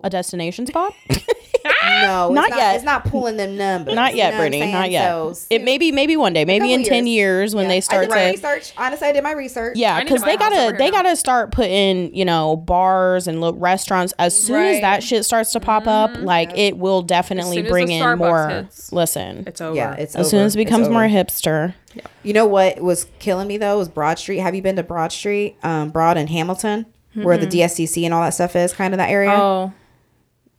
A 0.02 0.10
destination 0.10 0.66
spot? 0.66 0.94
No, 1.64 2.26
it's 2.26 2.34
Not 2.34 2.56
yet. 2.56 2.74
It's 2.76 2.84
not 2.84 3.04
pulling 3.04 3.36
them 3.36 3.56
numbers. 3.56 3.94
Not 3.94 4.12
you 4.12 4.18
yet, 4.18 4.32
know 4.32 4.38
Brittany. 4.38 4.72
Not 4.72 4.90
yet. 4.90 5.08
So, 5.08 5.34
it 5.50 5.62
maybe 5.62 5.92
maybe 5.92 6.16
one 6.16 6.32
day, 6.32 6.44
maybe 6.44 6.68
couple 6.68 6.74
in 6.74 6.84
ten 6.84 7.06
years. 7.06 7.14
years 7.16 7.54
when 7.54 7.64
yeah. 7.64 7.68
they 7.70 7.76
I 7.76 7.80
start 7.80 8.02
did 8.04 8.10
my 8.10 8.24
to. 8.24 8.30
research. 8.30 8.72
Honestly, 8.76 9.08
I 9.08 9.12
did 9.12 9.22
my 9.22 9.32
research. 9.32 9.76
Yeah, 9.76 9.94
I 9.94 9.98
need 10.00 10.08
to 10.08 10.14
because 10.14 10.24
they 10.24 10.34
a 10.34 10.38
house 10.38 10.52
over 10.52 10.70
gotta 10.72 10.78
they 10.78 10.90
now. 10.90 11.02
gotta 11.02 11.16
start 11.16 11.52
putting 11.52 12.14
you 12.14 12.24
know 12.24 12.56
bars 12.56 13.26
and 13.26 13.40
lo- 13.40 13.52
restaurants 13.52 14.12
as 14.18 14.36
soon 14.38 14.64
as 14.66 14.80
that 14.80 15.02
shit 15.02 15.24
starts 15.24 15.52
to 15.52 15.60
pop 15.60 15.86
up. 15.86 16.16
Like 16.18 16.56
it 16.56 16.78
will 16.78 17.02
definitely 17.02 17.62
bring 17.62 17.90
in 17.90 18.02
Starbucks 18.02 18.18
more. 18.18 18.48
hits. 18.48 18.92
Listen, 18.92 19.44
it's 19.46 19.60
over. 19.60 19.76
Yeah, 19.76 19.94
it's 19.94 20.16
as 20.16 20.30
soon 20.30 20.40
as 20.40 20.54
it 20.54 20.58
becomes 20.58 20.88
more 20.88 21.04
over. 21.04 21.14
hipster. 21.14 21.74
You 22.22 22.32
know 22.32 22.46
what 22.46 22.80
was 22.80 23.06
killing 23.18 23.48
me 23.48 23.58
though 23.58 23.78
was 23.78 23.88
Broad 23.88 24.18
Street. 24.18 24.38
Have 24.38 24.54
you 24.54 24.62
been 24.62 24.76
to 24.76 24.82
Broad 24.82 25.12
Street, 25.12 25.56
um, 25.62 25.90
Broad 25.90 26.16
and 26.16 26.28
Hamilton, 26.28 26.86
where 27.14 27.36
the 27.36 27.46
DSCC 27.46 28.04
and 28.04 28.14
all 28.14 28.22
that 28.22 28.34
stuff 28.34 28.56
is? 28.56 28.72
Kind 28.72 28.94
of 28.94 28.98
that 28.98 29.10
area. 29.10 29.30
oh, 29.32 29.72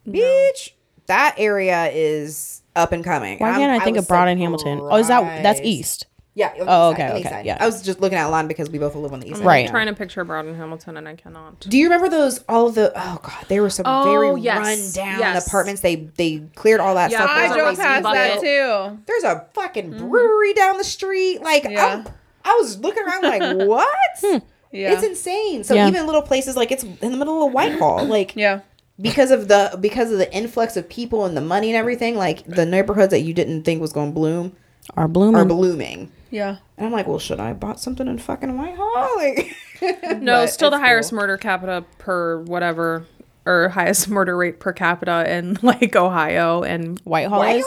Bitch, 0.08 0.72
that 1.08 1.36
area 1.38 1.90
is 1.94 2.62
up 2.76 2.92
and 2.92 3.04
coming. 3.04 3.40
Why 3.40 3.50
I'm- 3.50 3.60
can't 3.60 3.82
I 3.82 3.84
think 3.84 3.96
was 3.96 4.06
of 4.06 4.10
Broad 4.10 4.28
and 4.28 4.40
Hamilton? 4.40 4.80
Oh, 4.82 4.96
is 4.98 5.08
that 5.08 5.44
that's 5.44 5.60
east? 5.64 6.08
Yeah. 6.36 6.52
Oh, 6.62 6.90
okay, 6.94 7.04
on 7.04 7.10
the 7.10 7.18
east 7.20 7.28
okay, 7.28 7.36
side. 7.36 7.46
yeah. 7.46 7.58
I 7.60 7.68
was 7.68 7.84
just 7.84 8.02
looking 8.02 8.18
at 8.18 8.26
line 8.26 8.48
because 8.48 8.68
we 8.68 8.80
both 8.80 8.96
live 8.96 9.14
on 9.14 9.20
the 9.20 9.28
east 9.28 9.38
side. 9.38 9.46
Right. 9.46 9.66
I'm 9.66 9.72
trying 9.72 9.86
to 9.86 9.94
picture 9.94 10.24
Broad 10.24 10.46
and 10.46 10.56
Hamilton 10.58 10.98
and 10.98 11.08
I 11.08 11.16
cannot. 11.16 11.60
Do 11.60 11.78
you 11.78 11.86
remember 11.86 12.10
those? 12.10 12.44
All 12.50 12.66
of 12.68 12.74
the 12.76 12.92
oh 12.96 13.20
god, 13.22 13.46
there 13.50 13.62
were 13.62 13.70
some 13.70 13.86
Oh, 13.86 14.04
very 14.04 14.42
yes, 14.42 14.58
run 14.58 15.06
down 15.06 15.20
yes. 15.20 15.48
apartments. 15.48 15.82
They 15.82 15.96
they 16.18 16.40
cleared 16.56 16.80
all 16.80 16.96
that 16.96 17.12
Yeah, 17.12 17.20
stuff. 17.20 17.30
I 17.32 17.40
There's 17.42 17.52
a 17.52 17.56
drove 17.56 17.68
racing 17.70 17.84
past 17.86 18.04
that 18.04 18.36
bucket. 18.36 18.42
too. 18.42 19.04
There's 19.06 19.24
a 19.24 19.46
fucking 19.54 19.92
mm-hmm. 19.94 20.10
brewery 20.10 20.54
down 20.56 20.78
the 20.80 20.84
street. 20.84 21.42
Like 21.44 21.66
Yeah. 21.70 22.04
I, 22.44 22.50
I 22.52 22.56
was 22.56 22.80
looking 22.80 23.04
around 23.04 23.22
like 23.22 23.68
what? 23.68 23.88
Hmm. 24.20 24.38
Yeah. 24.72 24.94
It's 24.94 25.04
insane. 25.04 25.64
So 25.64 25.76
Yeah. 25.76 25.88
even 25.88 26.08
little 26.08 26.24
places 26.24 26.56
like 26.56 26.72
it's 26.72 26.84
in 26.84 27.12
the 27.12 27.18
middle 27.18 27.46
of 27.46 27.54
Whitehall, 27.54 28.06
like 28.06 28.36
yeah. 28.36 28.62
Because 29.02 29.32
of 29.32 29.48
the 29.48 29.78
because 29.80 30.12
of 30.12 30.18
the 30.18 30.32
influx 30.34 30.78
of 30.78 30.88
people 30.90 31.26
and 31.26 31.36
the 31.36 31.42
money 31.42 31.70
and 31.70 31.76
everything, 31.78 32.16
like 32.16 32.46
the 32.46 32.66
neighborhoods 32.66 33.12
that 33.12 33.22
you 33.22 33.34
didn't 33.34 33.64
think 33.64 33.82
was 33.82 33.92
going 33.94 34.10
to 34.10 34.14
bloom 34.14 34.56
Are 34.96 35.08
blooming. 35.08 35.36
are 35.42 35.46
blooming. 35.46 36.12
Yeah. 36.32 36.58
And 36.78 36.88
I'm 36.88 36.92
like, 36.92 37.08
well, 37.08 37.20
should 37.20 37.40
I 37.40 37.50
have 37.50 37.60
bought 37.60 37.80
something 37.80 38.08
in 38.08 38.18
fucking 38.18 38.58
Whitehall? 38.58 39.16
Like, 39.18 39.56
No, 40.22 40.46
still 40.48 40.70
the 40.72 40.78
it's 40.78 40.84
highest 40.84 41.10
cool. 41.12 41.20
murder 41.20 41.38
capita 41.38 41.86
per 42.00 42.40
whatever, 42.42 43.06
or 43.46 43.70
highest 43.70 44.10
murder 44.10 44.36
rate 44.38 44.60
per 44.60 44.74
capita 44.74 45.32
in 45.32 45.58
like 45.62 45.96
Ohio 45.96 46.64
and 46.64 47.00
Whitehall 47.02 47.44
is. 47.44 47.66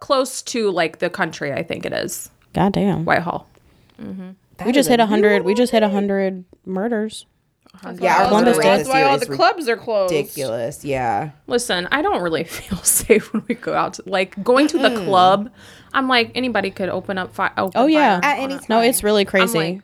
close 0.00 0.42
to 0.42 0.70
like 0.70 0.98
the 0.98 1.10
country. 1.10 1.52
I 1.52 1.62
think 1.62 1.84
it 1.86 1.92
is 1.92 2.30
God 2.54 2.72
damn. 2.72 3.04
Whitehall. 3.04 3.46
Mm-hmm. 4.00 4.30
we 4.64 4.72
just 4.72 4.88
hit 4.88 5.00
a 5.00 5.06
hundred. 5.06 5.44
We 5.44 5.54
just 5.54 5.70
hit 5.72 5.82
a 5.82 5.88
hundred 5.88 6.44
murders. 6.64 7.26
Yeah, 8.00 8.22
our 8.22 8.28
Columbus 8.28 8.56
murder 8.56 8.68
That's 8.68 8.88
why 8.88 9.02
all 9.02 9.18
the 9.18 9.26
clubs 9.26 9.68
are 9.68 9.76
closed. 9.76 10.12
ridiculous. 10.12 10.84
Yeah. 10.84 11.30
Listen, 11.46 11.88
I 11.90 12.02
don't 12.02 12.22
really 12.22 12.44
feel 12.44 12.78
safe 12.78 13.32
when 13.32 13.44
we 13.48 13.54
go 13.54 13.74
out. 13.74 13.94
To, 13.94 14.02
like 14.06 14.42
going 14.42 14.68
to 14.68 14.78
the 14.78 15.04
club, 15.04 15.50
I'm 15.92 16.08
like 16.08 16.32
anybody 16.34 16.70
could 16.70 16.88
open 16.88 17.18
up 17.18 17.30
oh, 17.30 17.34
fire. 17.34 17.52
Oh 17.56 17.86
yeah. 17.86 18.20
At 18.22 18.38
any 18.38 18.54
time. 18.54 18.66
No, 18.68 18.80
it's 18.80 19.02
really 19.02 19.24
crazy. 19.24 19.58
like- 19.58 19.82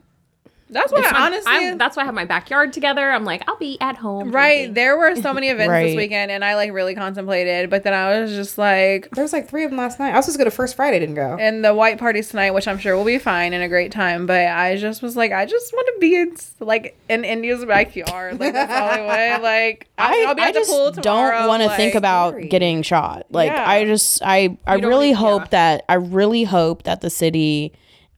That's 0.75 0.93
why 0.93 1.01
I'm- 1.01 1.15
honestly 1.17 1.53
I'm- 1.53 1.79
that's 1.79 1.97
why 1.97 2.03
I 2.03 2.07
have 2.07 2.15
my 2.15 2.27
backyard 2.27 2.73
together. 2.75 3.11
I'm 3.11 3.25
like, 3.25 3.43
I'll 3.49 3.57
be 3.57 3.79
at 3.81 3.97
home. 3.97 4.31
Right. 4.33 4.57
drinking. 4.57 4.75
There 4.75 4.99
were 4.99 5.17
so 5.17 5.33
many 5.33 5.49
events 5.55 5.71
Right. 5.71 5.87
this 5.87 5.97
weekend 5.97 6.31
and 6.31 6.45
I 6.45 6.55
like 6.57 6.73
really 6.73 6.95
contemplated, 6.95 7.71
but 7.71 7.83
then 7.85 7.95
I 7.95 8.21
was 8.21 8.33
just 8.33 8.59
like 8.59 9.09
There 9.13 9.25
was 9.25 9.33
like 9.33 9.49
three 9.49 9.65
of 9.65 9.71
them 9.71 9.79
last 9.79 9.99
night. 9.99 10.13
I 10.13 10.17
was 10.17 10.27
supposed 10.27 10.39
to 10.39 10.45
go 10.45 10.51
to 10.51 10.55
First 10.55 10.77
Friday, 10.77 10.99
didn't 10.99 11.15
go. 11.15 11.37
and 11.41 11.65
the 11.65 11.73
white 11.75 11.99
parties 11.99 12.29
tonight, 12.29 12.51
which 12.51 12.69
I'm 12.69 12.79
sure 12.79 12.97
will 12.97 13.05
be 13.05 13.19
fine 13.19 13.53
and 13.55 13.63
a 13.63 13.69
great 13.69 13.93
time, 13.93 14.27
but 14.27 14.49
I 14.49 14.77
just 14.77 15.01
was 15.01 15.17
like, 15.17 15.33
I 15.33 15.47
just 15.47 15.73
want 15.73 15.87
to 15.95 16.01
be 16.01 16.17
in 16.17 16.37
like 16.61 16.99
in 17.09 17.25
India's 17.25 17.65
backyard. 17.65 18.39
Like 18.41 18.53
that's 18.53 18.73
all 18.73 18.89
I 18.89 19.01
want. 19.01 19.15
Like 19.45 19.89
I, 19.99 20.25
I, 20.25 20.25
I'll 20.29 20.35
be 20.35 20.43
I 20.43 20.49
at 20.49 20.55
the 20.55 20.61
just 20.61 20.71
pool 20.71 20.91
tomorrow. 20.93 21.39
don't 21.39 21.49
want 21.49 21.63
to 21.63 21.69
like, 21.69 21.77
think 21.77 21.95
about 21.95 22.31
Scary. 22.33 22.49
getting 22.49 22.83
shot. 22.83 23.27
Like 23.31 23.51
Yeah. 23.53 23.69
I 23.69 23.85
just 23.85 24.23
I 24.25 24.57
I 24.67 24.81
don't 24.81 24.89
really 24.91 25.13
hope 25.13 25.43
yeah. 25.43 25.49
that 25.51 25.85
I 25.89 25.95
really 25.95 26.45
hope 26.45 26.83
that 26.85 27.01
the 27.01 27.11
city 27.11 27.73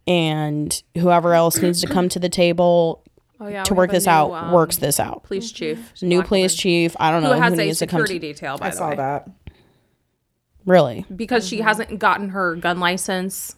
and 0.07 0.83
whoever 0.97 1.35
else 1.35 1.61
needs 1.61 1.81
to 1.81 1.87
come 1.87 2.09
to 2.11 2.19
the 2.19 2.29
table 2.29 3.03
Oh, 3.39 3.49
yeah, 3.49 3.65
to 3.65 3.75
work 3.75 3.91
this 3.91 4.07
new, 4.07 4.13
out 4.13 4.33
um, 4.33 4.53
works 4.53 4.79
this 4.79 4.99
out. 4.99 5.25
Police 5.25 5.53
chief, 5.53 5.93
New 6.01 6.19
black 6.19 6.29
police 6.29 6.53
woman, 6.53 6.59
chief. 6.59 6.97
I 6.99 7.11
don't 7.11 7.23
know 7.23 7.35
who 7.35 7.41
who, 7.43 7.53
a 7.61 7.65
needs 7.67 7.79
to 7.81 7.87
come. 7.87 8.01
security 8.01 8.19
To, 8.19 8.33
detail. 8.35 8.57
By 8.59 8.69
I 8.69 8.71
the 8.71 8.77
saw 8.77 8.89
way, 8.91 8.97
that. 8.97 9.29
really 10.65 11.05
because 11.15 11.47
she 11.47 11.61
hasn't 11.61 11.99
gotten 11.99 12.31
her 12.31 12.57
gun 12.57 12.81
license. 12.81 13.57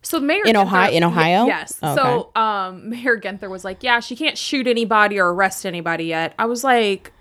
So 0.00 0.20
Mayor 0.20 0.42
In 0.46 0.56
Ohio- 0.56 0.90
Ginther- 0.90 0.94
in 0.94 1.04
Ohio? 1.04 1.46
yes. 1.46 1.78
Oh, 1.82 1.96
So 2.34 2.40
um, 2.40 2.88
Mayor 2.90 3.20
Ginther 3.20 3.50
was 3.50 3.64
like, 3.64 3.82
"Yeah, 3.82 4.00
she 4.00 4.16
can't 4.16 4.38
shoot 4.38 4.66
anybody 4.66 5.18
or 5.18 5.32
arrest 5.32 5.66
anybody 5.66 6.04
yet." 6.04 6.34
I 6.38 6.46
was 6.46 6.62
like, 6.64 7.12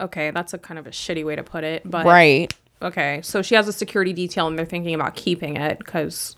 "Okay, 0.00 0.30
that's 0.30 0.52
a 0.54 0.58
kind 0.58 0.78
of 0.78 0.86
a 0.86 0.90
shitty 0.90 1.24
way 1.24 1.34
to 1.34 1.42
put 1.42 1.64
it, 1.64 1.82
but 1.90 2.04
right. 2.06 2.54
okay." 2.82 3.20
So 3.22 3.42
she 3.42 3.54
has 3.54 3.68
a 3.68 3.72
security 3.72 4.12
detail, 4.12 4.46
and 4.46 4.58
they're 4.58 4.66
thinking 4.66 4.94
about 4.94 5.16
keeping 5.16 5.56
it 5.56 5.78
because 5.78 6.36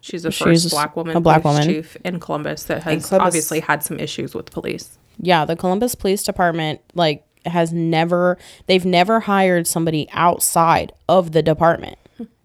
she's 0.00 0.22
the 0.24 0.30
She's 0.30 0.62
first 0.64 0.70
black 0.70 0.96
woman, 0.96 1.16
a 1.16 1.20
black 1.20 1.44
woman. 1.44 1.66
chief 1.66 1.96
in 2.04 2.20
Columbus 2.20 2.64
that 2.64 2.82
has 2.84 3.06
Columbus- 3.06 3.26
obviously 3.26 3.60
had 3.60 3.82
some 3.82 3.98
issues 3.98 4.34
with 4.34 4.50
police. 4.50 4.98
Yeah, 5.18 5.44
the 5.44 5.56
Columbus 5.56 5.94
Police 5.94 6.22
Department 6.22 6.80
like 6.94 7.24
has 7.46 7.72
never 7.72 8.38
they've 8.66 8.84
never 8.84 9.20
hired 9.20 9.66
somebody 9.66 10.08
outside 10.12 10.92
of 11.08 11.32
the 11.32 11.42
department 11.42 11.96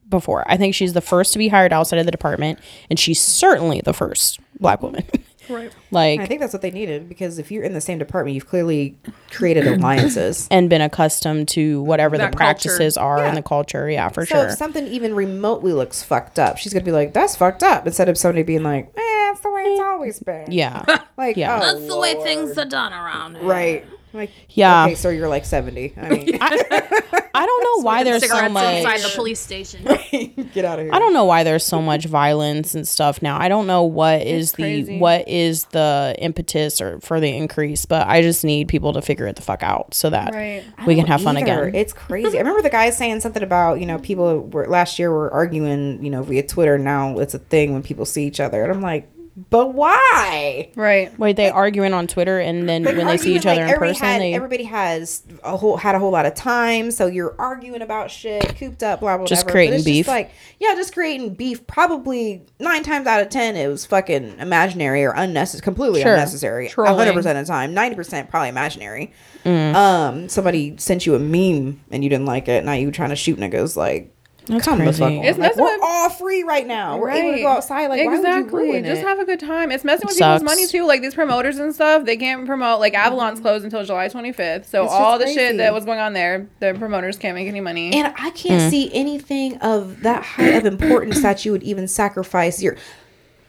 before. 0.10 0.44
I 0.50 0.56
think 0.58 0.76
she's 0.76 0.94
the 0.94 1.02
first 1.02 1.34
to 1.34 1.40
be 1.40 1.48
hired 1.50 1.74
outside 1.74 2.00
of 2.00 2.06
the 2.06 2.12
department 2.12 2.60
and 2.90 3.00
she's 3.00 3.22
certainly 3.22 3.82
the 3.84 3.94
first 3.94 4.40
black 4.60 4.82
woman. 4.82 5.04
Right. 5.50 5.72
like 5.92 6.20
I 6.20 6.26
think 6.26 6.40
that's 6.42 6.54
what 6.54 6.62
they 6.62 6.72
needed 6.72 7.08
because 7.10 7.40
if 7.40 7.52
you're 7.52 7.64
in 7.64 7.74
the 7.74 7.82
same 7.82 7.98
department, 8.00 8.36
you've 8.36 8.48
clearly 8.48 8.98
created 9.32 9.68
alliances. 9.68 10.48
and 10.52 10.70
been 10.70 10.82
accustomed 10.82 11.48
to 11.50 11.82
whatever 11.84 12.18
That 12.18 12.32
the 12.32 12.38
culture. 12.38 12.54
practices 12.54 12.98
are 12.98 13.24
in 13.26 13.36
the 13.36 13.42
culture. 13.44 13.90
Yeah, 13.90 14.10
for 14.10 14.26
So 14.26 14.36
sure. 14.36 14.46
if 14.48 14.54
something 14.58 14.88
even 14.88 15.14
remotely 15.16 15.74
looks 15.74 16.04
fucked 16.04 16.40
up, 16.40 16.58
she's 16.58 16.74
gonna 16.74 16.86
be 16.86 16.92
like, 16.92 17.14
"That's 17.14 17.36
fucked 17.36 17.64
up," 17.64 17.86
instead 17.86 18.10
of 18.10 18.18
somebody 18.18 18.44
being 18.44 18.64
like, 18.64 18.92
"Eh, 18.98 19.02
that's 19.30 19.42
the 19.42 19.52
way 19.52 19.62
it's 19.64 19.82
always 19.82 20.20
been." 20.20 20.52
yeah. 20.52 20.84
Like, 21.18 21.38
Yeah. 21.38 21.56
oh, 21.56 21.60
That's 21.74 21.88
the 21.88 21.98
way 21.98 22.16
things 22.24 22.58
are 22.58 22.66
done 22.66 22.92
around 22.92 23.38
here. 23.38 23.46
right. 23.46 23.86
Like, 24.16 24.32
Yeah. 24.50 24.86
Okay, 24.86 24.96
so 24.96 25.10
you're 25.10 25.30
like 25.30 25.46
seventy. 25.46 25.94
I 25.98 26.10
mean, 26.10 26.38
I 26.42 27.46
don't 27.46 27.64
know 27.64 27.84
why 27.84 28.04
there's 28.04 28.22
so 28.24 28.28
Cigarettes 28.36 28.48
inside 28.56 28.84
much 28.84 29.04
the 29.04 29.10
police 29.16 29.40
station. 29.40 29.84
get 30.54 30.64
out 30.66 30.80
of 30.80 30.86
here. 30.86 30.94
I 30.94 31.00
don't 31.00 31.14
know 31.14 31.26
why 31.26 31.44
there's 31.44 31.66
so 31.66 31.82
much 31.82 32.06
violence 32.06 32.76
and 32.76 32.88
stuff 32.88 33.22
now. 33.22 33.38
I 33.40 33.50
don't 33.50 33.68
know 33.68 33.84
what 33.84 34.22
is 34.22 34.54
the 34.54 34.64
crazy. 34.64 35.00
what 35.00 35.28
is 35.28 35.66
the 35.66 36.16
impetus 36.20 36.80
or 36.82 37.00
for 37.02 37.20
the 37.20 37.28
increase, 37.36 37.86
but 37.86 38.08
I 38.08 38.22
just 38.22 38.44
need 38.46 38.68
people 38.70 38.94
to 38.94 39.02
figure 39.02 39.28
it 39.28 39.36
the 39.36 39.42
fuck 39.42 39.64
out 39.64 39.94
so 39.94 40.10
that 40.10 40.34
Right. 40.34 40.64
we 40.88 40.96
can 40.96 41.08
have 41.08 41.22
fun 41.22 41.36
again. 41.38 41.76
It's 41.76 41.94
crazy. 41.94 42.38
I 42.38 42.42
remember 42.42 42.62
the 42.62 42.70
guy 42.70 42.90
saying 42.92 43.20
something 43.20 43.44
about 43.44 43.80
you 43.80 43.86
know 43.86 44.00
people 44.00 44.40
were 44.42 44.68
last 44.68 44.98
year 44.98 45.12
were 45.12 45.32
arguing 45.32 46.04
you 46.04 46.10
know 46.10 46.24
via 46.24 46.44
Twitter. 46.48 46.78
Now 46.78 47.20
it's 47.20 47.34
a 47.34 47.40
thing 47.40 47.74
when 47.74 47.84
people 47.84 48.06
see 48.06 48.26
each 48.26 48.40
other, 48.40 48.64
and 48.64 48.72
I'm 48.72 48.82
like, 48.82 49.10
but 49.50 49.74
why? 49.74 50.70
Right. 50.76 51.18
Wait, 51.20 51.36
they 51.36 51.50
arguing 51.50 51.94
on 51.94 52.08
Twitter 52.08 52.40
and 52.40 52.70
then 52.70 52.84
Like, 52.84 52.96
when 52.96 53.06
they 53.08 53.18
see 53.18 53.36
each 53.36 53.46
other 53.46 53.56
like, 53.56 53.60
in 53.62 53.64
everybody 53.70 53.92
person, 53.94 54.06
had- 54.06 54.22
they 54.22 54.34
everybody 54.34 54.64
has 54.64 55.24
a 55.44 55.58
whole 55.58 55.76
had 55.76 55.94
a 55.94 56.00
whole 56.00 56.12
lot 56.12 56.26
of 56.26 56.34
time, 56.36 56.90
so 56.92 57.08
you're 57.08 57.36
arguing 57.38 57.82
about 57.82 58.10
shit, 58.10 58.56
cooped 58.58 58.82
up, 58.82 59.02
blah 59.02 59.18
blah. 59.18 59.26
Just 59.26 59.44
whatever. 59.44 59.52
Creating 59.58 59.76
it's 59.76 59.84
beef. 59.86 60.08
like 60.08 60.32
yeah, 60.60 60.74
just 60.76 60.94
creating 60.94 61.34
beef. 61.36 61.68
Probably 61.68 62.44
nine 62.60 62.84
times 62.84 63.08
out 63.08 63.22
of 63.22 63.30
ten, 63.30 63.58
it 63.58 63.68
was 63.68 63.86
fucking 63.86 64.40
imaginary 64.40 65.04
or 65.04 65.12
unnecessary, 65.12 65.62
completely 65.64 66.02
Sure. 66.02 66.14
unnecessary. 66.14 66.70
Hundred 66.70 67.14
percent 67.14 67.38
of 67.38 67.46
the 67.46 67.52
time, 67.52 67.74
ninety 67.74 67.96
percent 67.96 68.30
probably 68.30 68.50
imaginary. 68.50 69.12
Mm. 69.44 69.76
Um, 69.76 70.30
somebody 70.30 70.76
sent 70.78 71.06
you 71.06 71.14
a 71.16 71.20
meme 71.20 71.82
and 71.92 72.04
you 72.04 72.10
didn't 72.10 72.26
like 72.26 72.48
it. 72.48 72.64
Now 72.64 72.74
you 72.74 72.90
trying 72.90 73.10
to 73.10 73.16
shoot 73.18 73.38
niggas 73.38 73.76
like. 73.76 74.15
That's 74.48 74.66
Come 74.66 74.78
crazy. 74.78 74.92
the 74.92 74.98
fuck 74.98 75.08
on. 75.12 75.26
It's 75.26 75.38
Like, 75.40 75.56
we're 75.56 75.64
with- 75.74 75.82
all 75.84 76.10
free 76.10 76.44
right 76.44 76.68
now. 76.68 76.98
We're 76.98 77.10
able 77.10 77.34
to 77.34 77.42
go 77.42 77.48
outside. 77.48 77.88
Like, 77.88 78.00
why 78.06 78.08
would 78.08 78.20
exactly. 78.20 78.66
you 78.68 78.72
ruin 78.74 78.86
Just 78.86 79.02
it? 79.02 79.08
have 79.08 79.20
a 79.20 79.26
good 79.26 79.40
time. 79.40 79.72
It's 79.72 79.84
messing 79.84 80.06
with 80.08 80.16
Sucks. 80.16 80.42
people's 80.42 80.56
money 80.58 80.68
too. 80.68 80.86
Like 80.86 81.02
these 81.02 81.16
promoters 81.16 81.58
and 81.58 81.74
stuff, 81.74 82.06
they 82.06 82.16
can't 82.18 82.46
promote. 82.46 82.80
Like 82.80 82.94
Avalon's 82.94 83.40
closed 83.40 83.64
until 83.66 83.84
July 83.84 84.08
25th. 84.08 84.66
So 84.66 84.84
It's 84.84 84.94
all 84.94 85.18
just 85.18 85.34
the 85.34 85.34
shit 85.34 85.58
that 85.58 85.74
was 85.74 85.86
going 85.86 86.00
on 86.00 86.14
there, 86.14 86.48
the 86.60 86.76
promoters 86.78 87.18
can't 87.18 87.36
make 87.36 87.48
any 87.48 87.62
money. 87.62 87.94
And 87.94 88.14
I 88.20 88.30
can't 88.32 88.62
mm. 88.62 88.70
see 88.70 88.94
anything 88.94 89.58
of 89.58 90.02
that 90.04 90.24
high 90.24 90.50
of 90.50 90.66
importance 90.66 91.22
that 91.22 91.44
you 91.46 91.52
would 91.52 91.64
even 91.64 91.88
sacrifice 91.88 92.62
your. 92.62 92.78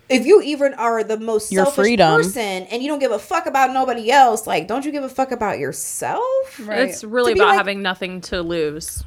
If 0.08 0.24
you 0.24 0.40
even 0.42 0.72
are 0.74 1.02
the 1.02 1.18
most 1.18 1.50
Your 1.50 1.64
selfish 1.64 1.82
freedom. 1.82 2.16
person 2.18 2.40
and 2.40 2.80
you 2.80 2.88
don't 2.88 3.00
give 3.00 3.10
a 3.10 3.18
fuck 3.18 3.46
about 3.46 3.72
nobody 3.72 4.10
else, 4.10 4.46
like, 4.46 4.68
don't 4.68 4.84
you 4.84 4.92
give 4.92 5.02
a 5.02 5.08
fuck 5.08 5.32
about 5.32 5.58
yourself? 5.58 6.22
right. 6.60 6.88
It's 6.88 7.02
really 7.02 7.32
about 7.32 7.48
like- 7.48 7.56
having 7.58 7.82
nothing 7.82 8.20
to 8.22 8.40
lose. 8.40 9.02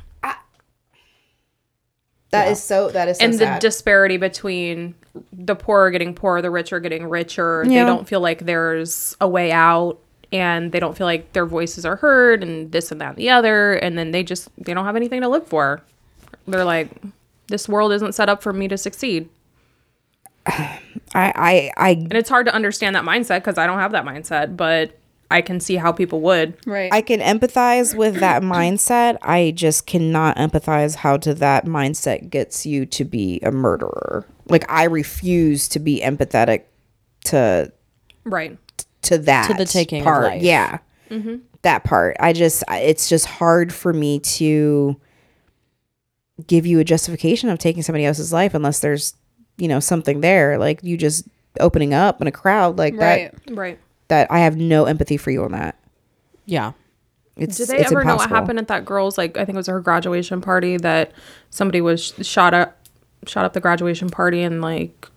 That 2.31 2.49
is 2.49 2.61
so. 2.61 2.89
That 2.89 3.07
is 3.07 3.17
so 3.17 3.25
and 3.25 3.33
the 3.33 3.57
disparity 3.59 4.17
between 4.17 4.95
the 5.33 5.55
poor 5.55 5.87
are 5.87 5.91
getting 5.91 6.13
poorer, 6.13 6.41
the 6.41 6.51
rich 6.51 6.71
are 6.71 6.79
getting 6.79 7.07
richer. 7.07 7.63
Yeah. 7.65 7.83
They 7.83 7.89
don't 7.89 8.07
feel 8.07 8.21
like 8.21 8.39
there's 8.39 9.15
a 9.19 9.27
way 9.27 9.51
out 9.51 9.99
and 10.31 10.71
they 10.71 10.79
don't 10.79 10.95
feel 10.95 11.07
like 11.07 11.33
their 11.33 11.45
voices 11.45 11.85
are 11.85 11.95
heard 11.95 12.43
and 12.43 12.71
this 12.71 12.91
and 12.91 13.01
that 13.01 13.09
and 13.09 13.17
the 13.17 13.31
other 13.31 13.73
and 13.73 13.97
then 13.97 14.11
they 14.11 14.21
just 14.21 14.49
they 14.57 14.75
don't 14.75 14.85
have 14.85 14.95
anything 14.95 15.21
to 15.21 15.27
live 15.27 15.47
for. 15.47 15.81
They're 16.47 16.63
like 16.63 16.89
this 17.47 17.67
world 17.67 17.91
isn't 17.93 18.13
set 18.13 18.29
up 18.29 18.43
for 18.43 18.53
me 18.53 18.67
to 18.67 18.77
succeed. 18.77 19.29
I, 20.45 20.81
I, 21.15 21.71
I, 21.75 21.89
And 21.91 22.13
it's 22.13 22.29
hard 22.29 22.45
to 22.45 22.53
understand 22.53 22.95
that 22.95 23.03
mindset 23.03 23.39
because 23.39 23.57
I 23.57 23.65
don't 23.65 23.79
have 23.79 23.91
that 23.93 24.05
mindset, 24.05 24.55
but 24.55 24.98
I 25.31 25.41
can 25.41 25.59
see 25.59 25.75
how 25.75 25.91
people 25.91 26.21
would. 26.21 26.57
right. 26.65 26.91
I 26.91 27.01
can 27.01 27.19
empathize 27.19 27.95
with 27.95 28.15
that 28.19 28.41
mindset. 28.43 29.17
I 29.21 29.51
just 29.55 29.85
cannot 29.85 30.37
empathize 30.37 30.95
how 30.95 31.17
to 31.17 31.33
that 31.35 31.65
mindset 31.65 32.29
gets 32.29 32.65
you 32.65 32.85
to 32.87 33.05
be 33.05 33.39
a 33.43 33.51
murderer. 33.51 34.25
Like, 34.47 34.65
I 34.71 34.85
refuse 34.85 35.67
to 35.69 35.79
be 35.79 36.01
empathetic 36.01 36.63
to 37.25 37.71
Right. 38.23 38.57
to 39.03 39.17
that 39.19 39.47
To 39.47 39.53
the 39.53 39.65
taking 39.65 39.99
of 40.01 40.05
part. 40.05 40.23
life. 40.23 40.41
Yeah, 40.41 40.79
mm-hmm. 41.11 41.35
that 41.61 41.83
part. 41.83 42.15
I 42.19 42.33
just 42.33 42.63
it's 42.69 43.07
just 43.07 43.25
hard 43.27 43.71
for 43.71 43.93
me 43.93 44.19
to 44.19 44.99
give 46.47 46.65
you 46.65 46.79
a 46.79 46.83
justification 46.83 47.49
of 47.49 47.59
taking 47.59 47.83
somebody 47.83 48.05
else's 48.05 48.31
life 48.33 48.53
unless 48.53 48.79
there's 48.79 49.13
you 49.57 49.67
know 49.67 49.79
something 49.79 50.21
there. 50.21 50.57
Like 50.57 50.83
you 50.83 50.97
just 50.97 51.27
opening 51.59 51.93
up 51.93 52.21
in 52.21 52.27
a 52.27 52.31
crowd 52.31 52.77
like 52.77 52.95
right. 52.95 53.31
that. 53.45 53.55
Right. 53.55 53.79
That 54.09 54.29
I 54.31 54.39
have 54.39 54.57
no 54.57 54.85
empathy 54.85 55.17
for 55.17 55.31
you 55.31 55.43
on 55.43 55.51
that. 55.53 55.75
yeah. 56.45 56.73
It's 57.37 57.55
Did 57.55 57.69
they 57.69 57.77
it's 57.79 57.89
ever 57.93 58.03
know 58.03 58.17
what 58.17 58.27
happened 58.27 58.59
at 58.59 58.67
that 58.67 58.83
girl's 58.83 59.17
like 59.17 59.37
I 59.37 59.45
think 59.45 59.55
it 59.55 59.59
was 59.59 59.67
her 59.67 59.79
graduation 59.79 60.41
party 60.41 60.75
that 60.75 61.13
somebody 61.51 61.79
was 61.79 62.13
shot 62.21 62.53
up 62.53 62.75
shot 63.25 63.45
up 63.45 63.53
the 63.53 63.61
graduation 63.61 64.09
party 64.09 64.41
and 64.41 64.61
like 64.61 65.07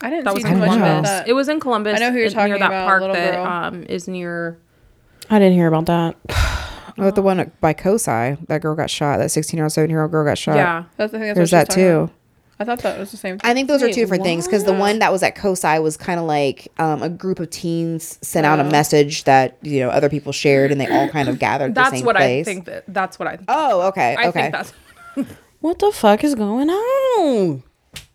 I 0.00 0.08
didn't 0.08 0.24
that 0.24 0.30
see 0.30 0.34
was 0.36 0.44
too 0.44 0.48
in 0.52 0.58
much 0.60 0.70
Columbus. 0.70 1.10
that. 1.10 1.28
It 1.28 1.34
was 1.34 1.48
in 1.50 1.60
Columbus. 1.60 1.96
I 1.96 1.98
know 1.98 2.10
who 2.12 2.18
you're 2.20 2.30
talking 2.30 2.52
near 2.52 2.58
that 2.60 2.68
about, 2.70 2.86
park 2.86 3.00
little 3.02 3.16
that 3.16 3.34
um 3.38 3.82
is 3.82 4.08
near 4.08 4.56
I 5.28 5.38
didn't 5.38 5.54
hear 5.54 5.68
about 5.68 5.84
that. 5.86 6.16
Oh, 7.00 7.12
the 7.12 7.22
one 7.22 7.52
by 7.60 7.74
Kosai, 7.74 8.44
that 8.48 8.60
girl 8.60 8.74
got 8.74 8.90
shot. 8.90 9.18
That 9.18 9.30
16 9.30 9.56
year 9.56 9.64
old, 9.66 9.72
17 9.72 9.88
year 9.90 10.02
old 10.02 10.10
girl 10.10 10.24
got 10.24 10.36
shot. 10.36 10.56
yeah. 10.56 10.84
That's, 10.96 11.14
I 11.14 11.18
think 11.18 11.26
that's 11.28 11.36
There's 11.36 11.52
what 11.52 11.68
that 11.68 11.72
too. 11.74 11.96
about. 11.96 12.12
I 12.60 12.64
thought 12.64 12.80
that 12.80 12.98
was 12.98 13.10
the 13.12 13.16
same 13.16 13.38
thing. 13.38 13.48
I 13.50 13.54
think 13.54 13.68
those 13.68 13.82
are 13.82 13.88
two 13.88 13.94
different 13.94 14.24
things 14.24 14.46
because 14.46 14.64
the 14.64 14.72
one 14.74 14.98
that 14.98 15.12
was 15.12 15.22
at 15.22 15.36
Kosai 15.36 15.80
was 15.82 15.96
kind 15.96 16.18
of 16.18 16.26
like 16.26 16.66
um, 16.78 17.02
a 17.02 17.08
group 17.08 17.38
of 17.38 17.50
teens 17.50 18.18
sent 18.20 18.46
out 18.46 18.58
a 18.58 18.64
message 18.64 19.24
that 19.24 19.56
you 19.62 19.78
know 19.80 19.90
other 19.90 20.08
people 20.08 20.32
shared 20.32 20.72
and 20.72 20.80
they 20.80 20.88
all 20.88 21.08
kind 21.08 21.28
of 21.28 21.38
gathered. 21.38 21.70
the 21.70 21.80
That's 21.82 21.90
same 21.96 22.04
what 22.04 22.16
place. 22.16 22.46
I 22.48 22.50
think 22.52 22.64
that 22.66 22.84
that's 22.88 23.18
what 23.18 23.28
I 23.28 23.38
Oh, 23.46 23.82
okay, 23.88 24.16
I 24.18 24.28
okay, 24.28 24.50
think 24.50 24.52
that's 24.52 24.72
What 25.60 25.78
the 25.78 25.92
fuck 25.92 26.22
is 26.24 26.34
going 26.34 26.68
on? 26.70 27.62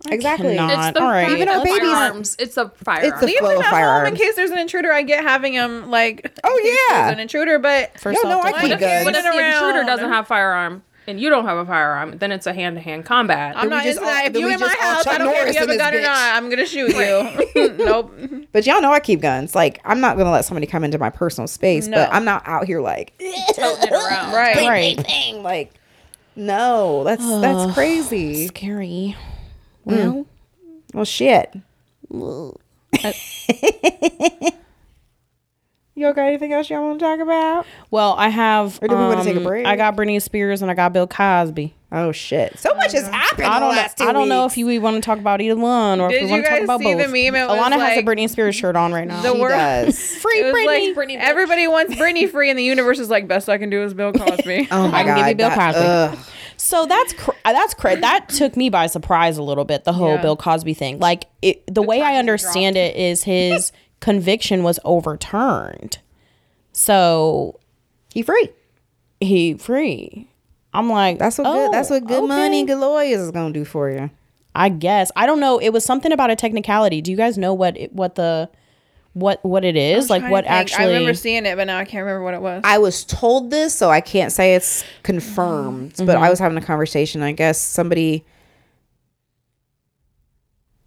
exactly. 0.10 0.56
cannot. 0.56 0.90
it's 0.90 0.98
the 0.98 1.04
all 1.04 1.10
right. 1.10 1.30
Even 1.32 1.50
our 1.50 1.58
of 1.58 1.64
babies- 1.64 1.80
firearms. 1.80 2.36
It's 2.40 2.58
a 2.58 2.70
firearm. 2.70 3.20
the 3.20 3.26
Leave 3.26 3.38
flow 3.40 3.50
them 3.50 3.60
of 3.60 3.66
at 3.66 4.04
home 4.04 4.06
in 4.08 4.16
case 4.16 4.36
there's 4.36 4.52
an 4.52 4.60
intruder. 4.60 4.92
I 4.92 5.02
get 5.04 5.24
having 5.24 5.54
them 5.56 5.90
like. 5.90 6.32
Oh, 6.44 6.88
yeah. 6.90 7.04
there's 7.04 7.14
an 7.14 7.20
intruder, 7.20 7.60
but 7.60 7.98
For 8.00 8.12
Yo, 8.12 8.20
no, 8.24 8.40
I 8.42 8.52
self-defense. 8.52 8.62
keep 8.62 8.70
What 8.70 8.72
if, 8.74 8.80
guns. 8.80 9.06
what 9.06 9.16
if 9.16 9.24
the 9.24 9.40
intruder 9.56 9.84
doesn't 9.86 10.10
have 10.10 10.28
firearm 10.28 10.84
and 11.08 11.20
you 11.20 11.30
don't 11.30 11.46
have 11.46 11.58
a 11.58 11.66
firearm? 11.66 12.18
Then 12.18 12.32
it's 12.32 12.48
a 12.48 12.54
hand 12.54 12.76
to 12.78 12.82
hand 12.82 13.06
combat. 13.06 13.56
I'm 13.58 13.70
not 13.70 13.84
just 13.84 13.98
into 14.00 14.10
all- 14.10 14.14
that. 14.16 14.28
If 14.28 14.38
you 14.38 14.50
in 14.50 14.60
my 14.60 14.76
house, 14.80 15.08
I 15.08 15.18
don't 15.18 15.34
care 15.34 15.48
if 15.48 15.54
you 15.54 15.60
have 15.60 15.70
a 15.70 15.78
gun 15.78 15.94
this 15.94 16.02
or 16.02 16.08
not. 16.08 16.36
I'm 16.36 16.50
gonna 16.50 16.66
shoot 16.66 16.96
you. 16.96 17.74
nope. 17.78 18.14
But 18.52 18.66
y'all 18.66 18.82
know 18.82 18.92
I 18.92 19.00
keep 19.00 19.22
guns. 19.22 19.56
Like 19.56 19.80
I'm 19.86 20.00
not 20.00 20.18
gonna 20.18 20.32
let 20.32 20.46
somebody 20.46 20.68
come 20.68 20.84
into 20.84 20.98
my 20.98 21.10
personal 21.10 21.48
space, 21.48 21.88
but 21.88 22.10
I'm 22.14 22.26
not 22.26 22.44
out 22.46 22.66
here 22.66 22.82
like 22.82 23.14
Toting 23.20 23.88
it 23.88 23.92
around. 23.92 24.34
Right. 24.34 24.68
Right. 24.68 24.98
bang, 25.04 25.44
like 25.44 25.74
no, 26.36 27.04
that's 27.04 27.26
that's 27.42 27.74
crazy. 27.74 28.48
Scary. 28.48 29.16
Mm. 29.88 30.26
Well, 30.94 31.06
shit. 31.06 31.54
You 35.96 36.12
got 36.14 36.26
anything 36.26 36.52
else 36.54 36.70
y'all 36.70 36.84
want 36.86 37.00
to 37.00 37.06
talk 37.06 37.20
about? 37.20 37.66
Well, 37.92 38.14
I 38.18 38.30
have. 38.30 38.80
Or 38.82 38.88
do 38.88 38.96
we 38.96 39.02
wanna 39.02 39.24
take 39.24 39.36
a 39.36 39.40
um, 39.40 39.44
break? 39.44 39.66
I 39.66 39.76
got 39.76 39.96
Britney 39.96 40.22
Spears 40.22 40.62
and 40.62 40.70
I 40.72 40.74
got 40.74 40.94
Bill 40.94 41.08
Cosby. 41.08 41.74
Oh 41.96 42.12
shit! 42.12 42.58
So 42.58 42.74
much 42.74 42.92
has 42.94 43.08
happened. 43.08 43.46
I 43.46 43.60
don't 43.60 43.70
know. 43.70 43.76
last 43.78 43.98
two 43.98 44.04
I 44.06 44.14
don't 44.14 44.28
know 44.28 44.46
if 44.46 44.58
you 44.58 44.82
want 44.82 44.96
to 44.96 45.02
talk 45.02 45.20
about 45.20 45.42
either 45.42 45.56
one 45.56 46.02
or 46.02 46.12
if 46.12 46.24
we 46.24 46.32
want 46.32 46.44
to 46.44 46.50
talk 46.50 46.62
about 46.64 46.80
both. 46.80 46.82
guys 46.82 46.86
about 46.86 46.90
see 46.90 46.94
both. 46.96 47.06
the 47.06 47.32
meme? 47.32 47.36
It 47.36 47.48
was 47.48 47.60
Alana 47.60 47.80
has 47.88 47.98
a 48.00 48.02
Britney 48.02 48.28
Spears 48.28 48.56
shirt 48.56 48.76
on 48.76 48.92
right 48.92 49.08
now. 49.08 49.22
The 49.22 49.34
He 49.36 49.40
word- 49.40 49.50
does. 49.50 50.16
Free 50.18 50.40
It 50.40 50.44
was 50.46 50.56
Britney. 50.96 50.96
like 51.18 51.24
everybody 51.24 51.68
wants 51.68 51.94
Britney 51.94 52.28
free, 52.28 52.50
and 52.50 52.58
the 52.58 52.64
universe 52.64 52.98
is 52.98 53.12
like, 53.12 53.28
best 53.28 53.48
I 53.48 53.60
can 53.60 53.70
do 53.70 53.84
is 53.84 53.94
Bill 53.94 54.12
Cosby. 54.14 54.70
Oh 54.72 54.88
my 54.88 55.00
I 55.02 55.04
can 55.04 55.06
god! 55.06 55.18
give 55.18 55.28
you 55.28 55.36
Bill 55.36 55.50
that- 55.50 55.74
Cosby. 55.76 55.86
ugh. 56.20 56.28
So 56.58 56.86
that's 56.88 57.14
cr- 57.14 57.32
uh, 57.46 57.52
that's 57.54 57.74
cra- 57.76 58.00
that 58.00 58.30
took 58.30 58.56
me 58.58 58.70
by 58.70 58.88
surprise 58.88 59.38
a 59.38 59.44
little 59.44 59.66
bit. 59.66 59.84
The 59.84 59.94
whole 59.94 60.16
Yeah. 60.16 60.22
Bill 60.22 60.36
Cosby 60.38 60.74
thing, 60.74 60.98
like 61.00 61.26
it, 61.44 61.62
the 61.68 61.82
way 61.84 62.02
I 62.02 62.16
understand 62.16 62.76
it 62.78 62.96
is 62.96 63.24
his 63.24 63.72
conviction 64.04 64.64
was 64.64 64.82
overturned, 64.84 66.00
so 66.74 67.60
He 68.14 68.22
free. 68.22 68.50
he 69.22 69.54
free. 69.54 70.30
I'm 70.74 70.90
like, 70.90 71.20
That's 71.20 71.38
what 71.38 71.48
oh, 71.48 71.54
good. 71.54 71.72
That's 71.72 71.90
what 71.90 72.04
oh, 72.04 72.06
good 72.06 72.18
okay. 72.24 72.28
money, 72.28 72.66
good 72.66 72.80
lawyers 72.80 73.22
is 73.22 73.32
gonna 73.32 73.54
do 73.54 73.64
for 73.64 73.90
you. 73.90 74.10
I 74.54 74.68
guess 74.68 75.10
I 75.16 75.26
don't 75.26 75.40
know. 75.40 75.58
It 75.58 75.70
was 75.70 75.86
something 75.86 76.12
about 76.12 76.32
a 76.32 76.36
technicality. 76.36 77.02
Do 77.02 77.12
you 77.12 77.18
guys 77.18 77.38
know 77.38 77.54
what 77.54 77.78
it, 77.78 77.94
what 77.94 78.16
the 78.16 78.50
what 79.14 79.44
what 79.46 79.64
it 79.64 79.78
is? 79.78 80.10
Like 80.10 80.30
what 80.30 80.44
actually? 80.46 80.84
I 80.84 80.88
remember 80.88 81.14
seeing 81.14 81.46
it, 81.46 81.56
but 81.56 81.66
now 81.68 81.78
I 81.78 81.86
can't 81.86 82.04
remember 82.06 82.26
what 82.26 82.34
it 82.34 82.42
was. 82.42 82.62
I 82.66 82.80
was 82.80 83.06
told 83.06 83.52
this, 83.52 83.74
so 83.74 83.90
I 83.90 84.02
can't 84.02 84.34
say 84.34 84.54
it's 84.56 84.84
confirmed. 85.04 85.94
But 85.98 86.10
I 86.10 86.14
mm-hmm. 86.16 86.30
was 86.30 86.40
having 86.40 86.58
a 86.58 86.62
conversation. 86.62 87.22
I 87.22 87.32
guess 87.32 87.58
somebody 87.58 88.26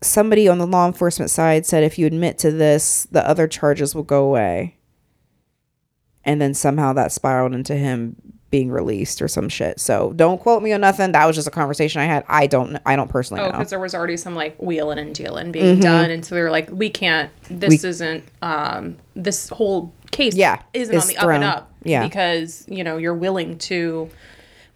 somebody 0.06 0.48
on 0.48 0.58
the 0.58 0.66
law 0.66 0.86
enforcement 0.86 1.30
side 1.30 1.66
said 1.66 1.82
if 1.84 1.98
you 1.98 2.06
admit 2.06 2.38
to 2.38 2.50
this, 2.50 3.06
the 3.10 3.26
other 3.28 3.46
charges 3.48 3.94
will 3.94 4.02
go 4.02 4.24
away. 4.24 4.76
And 6.24 6.40
then 6.40 6.54
somehow 6.54 6.92
that 6.94 7.12
spiraled 7.12 7.54
into 7.54 7.74
him 7.76 8.16
being 8.50 8.70
released 8.70 9.20
or 9.22 9.28
some 9.28 9.48
shit. 9.48 9.78
So 9.80 10.12
don't 10.14 10.40
quote 10.40 10.62
me 10.62 10.72
on 10.72 10.80
nothing. 10.80 11.12
That 11.12 11.24
was 11.26 11.36
just 11.36 11.48
a 11.48 11.52
conversation 11.52 12.00
I 12.00 12.04
had. 12.04 12.24
I 12.28 12.46
don't 12.46 12.78
I 12.86 12.96
don't 12.96 13.08
personally 13.10 13.42
Oh, 13.42 13.46
know. 13.46 13.52
because 13.52 13.70
there 13.70 13.78
was 13.80 13.94
already 13.94 14.16
some 14.16 14.34
like 14.34 14.56
wheeling 14.60 14.98
and 14.98 15.14
dealing 15.14 15.52
being 15.52 15.80
done, 15.80 16.10
and 16.10 16.24
so 16.24 16.34
they 16.34 16.42
were 16.42 16.50
like, 16.50 16.68
"We 16.70 16.88
can't. 16.90 17.30
This 17.50 17.82
We- 17.82 17.88
isn't. 17.88 18.24
Um, 18.42 18.96
this 19.14 19.48
whole 19.50 19.92
case, 20.10 20.34
Yeah, 20.34 20.62
isn't 20.74 20.94
is 20.94 21.02
on 21.02 21.08
the 21.08 21.16
up 21.18 21.28
and 21.28 21.44
up. 21.44 21.72
Yeah. 21.82 22.04
because 22.04 22.64
you 22.68 22.82
know 22.84 22.96
you're 22.96 23.14
willing 23.14 23.58
to. 23.58 24.08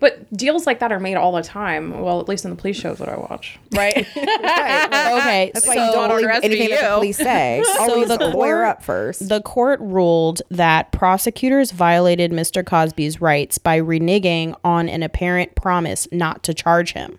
But 0.01 0.33
deals 0.35 0.67
like 0.67 0.79
that 0.81 0.91
are 0.93 0.99
made 0.99 1.15
all 1.17 1.31
the 1.33 1.43
time. 1.43 2.01
Well, 2.01 2.21
at 2.21 2.29
least 2.29 2.45
in 2.45 2.51
the 2.51 2.57
police 2.57 2.77
shows 2.77 2.99
that 2.99 3.09
I 3.09 3.17
watch. 3.17 3.59
right. 3.75 3.97
okay, 4.17 5.51
That's 5.53 5.65
so 5.67 5.69
why 5.69 5.87
you 5.87 5.93
don't 5.93 6.09
believe 6.09 6.27
arrest 6.27 6.45
anything 6.45 6.71
that 6.71 6.81
the 6.81 6.95
police 6.97 7.17
say. 7.19 7.63
Always 7.79 8.09
the 8.09 8.17
court- 8.33 8.65
up 8.65 8.83
first. 8.83 9.29
the 9.29 9.43
court 9.43 9.79
ruled 9.81 10.41
that 10.51 10.91
prosecutors 10.91 11.71
violated 11.71 12.33
Mr. 12.33 12.65
Cosby's 12.65 13.21
rights 13.21 13.59
by 13.59 13.79
reneging 13.81 14.57
on 14.65 14.89
an 14.89 15.03
apparent 15.03 15.55
promise 15.55 16.09
not 16.11 16.43
to 16.45 16.55
charge 16.55 16.95
him. 16.95 17.19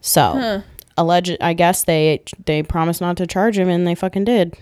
So, 0.00 0.62
alleged, 0.96 1.36
I 1.40 1.52
guess 1.54 1.84
they 1.84 2.22
they 2.46 2.62
promised 2.62 3.00
not 3.00 3.16
to 3.18 3.26
charge 3.26 3.58
him, 3.58 3.68
and 3.68 3.86
they 3.86 3.94
fucking 3.94 4.24
did. 4.24 4.56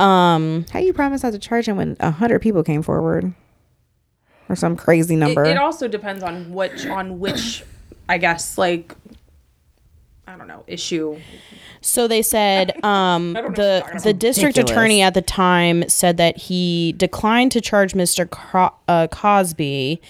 Um, 0.00 0.66
How 0.72 0.78
you 0.78 0.92
promise 0.92 1.22
not 1.24 1.32
to 1.32 1.38
charge 1.40 1.66
him 1.68 1.76
when 1.76 1.96
a 1.98 2.10
hundred 2.12 2.40
people 2.40 2.62
came 2.62 2.82
forward, 2.82 3.34
or 4.48 4.56
some 4.56 4.76
crazy 4.76 5.16
number? 5.16 5.44
it 5.44 5.56
also 5.58 5.88
depends 5.88 6.22
on 6.22 6.52
which 6.52 6.86
on 6.86 7.18
which, 7.18 7.64
I 8.08 8.18
guess 8.18 8.58
like. 8.58 8.94
I 10.26 10.36
don't 10.36 10.46
know 10.46 10.62
issue. 10.66 11.18
So 11.80 12.06
they 12.06 12.20
said 12.20 12.84
um, 12.84 13.32
the 13.32 13.82
the 14.04 14.12
district 14.12 14.58
ridiculous. 14.58 14.70
attorney 14.70 15.00
at 15.00 15.14
the 15.14 15.22
time 15.22 15.88
said 15.88 16.18
that 16.18 16.36
he 16.36 16.92
declined 16.98 17.50
to 17.52 17.62
charge 17.62 17.94
Mr. 17.94 18.28
Co- 18.28 18.74
uh, 18.88 19.06
Cosby. 19.08 20.02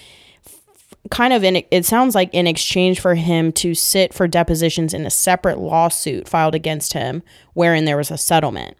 Kind 1.09 1.31
of 1.33 1.43
in 1.45 1.63
it 1.71 1.85
sounds 1.85 2.15
like 2.15 2.29
in 2.33 2.47
exchange 2.47 2.99
for 2.99 3.15
him 3.15 3.53
to 3.53 3.73
sit 3.73 4.13
for 4.13 4.27
depositions 4.27 4.93
in 4.93 5.05
a 5.05 5.09
separate 5.09 5.57
lawsuit 5.57 6.27
filed 6.27 6.53
against 6.53 6.91
him, 6.91 7.23
wherein 7.53 7.85
there 7.85 7.95
was 7.97 8.11
a 8.11 8.17
settlement. 8.17 8.75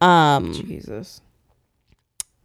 Um 0.00 0.52
jesus. 0.54 1.20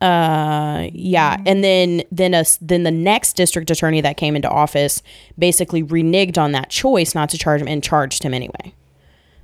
Uh, 0.01 0.87
yeah, 0.93 1.37
and 1.45 1.61
then 1.63 2.03
then 2.09 2.33
us 2.33 2.57
then 2.61 2.83
the 2.83 2.91
next 2.91 3.33
district 3.33 3.69
attorney 3.69 3.99
that 3.99 4.15
came 4.15 4.35
into 4.35 4.49
office 4.49 5.03
basically 5.37 5.83
reneged 5.83 6.37
on 6.37 6.53
that 6.53 6.69
choice 6.69 7.13
not 7.13 7.29
to 7.29 7.37
charge 7.37 7.61
him 7.61 7.67
and 7.67 7.83
charged 7.83 8.23
him 8.23 8.33
anyway. 8.33 8.73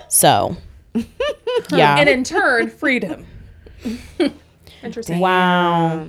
So, 0.08 0.56
yeah, 1.72 1.98
And 1.98 2.08
in 2.08 2.24
turn, 2.24 2.70
freedom. 2.70 3.26
Interesting. 4.84 5.20
Wow. 5.20 6.08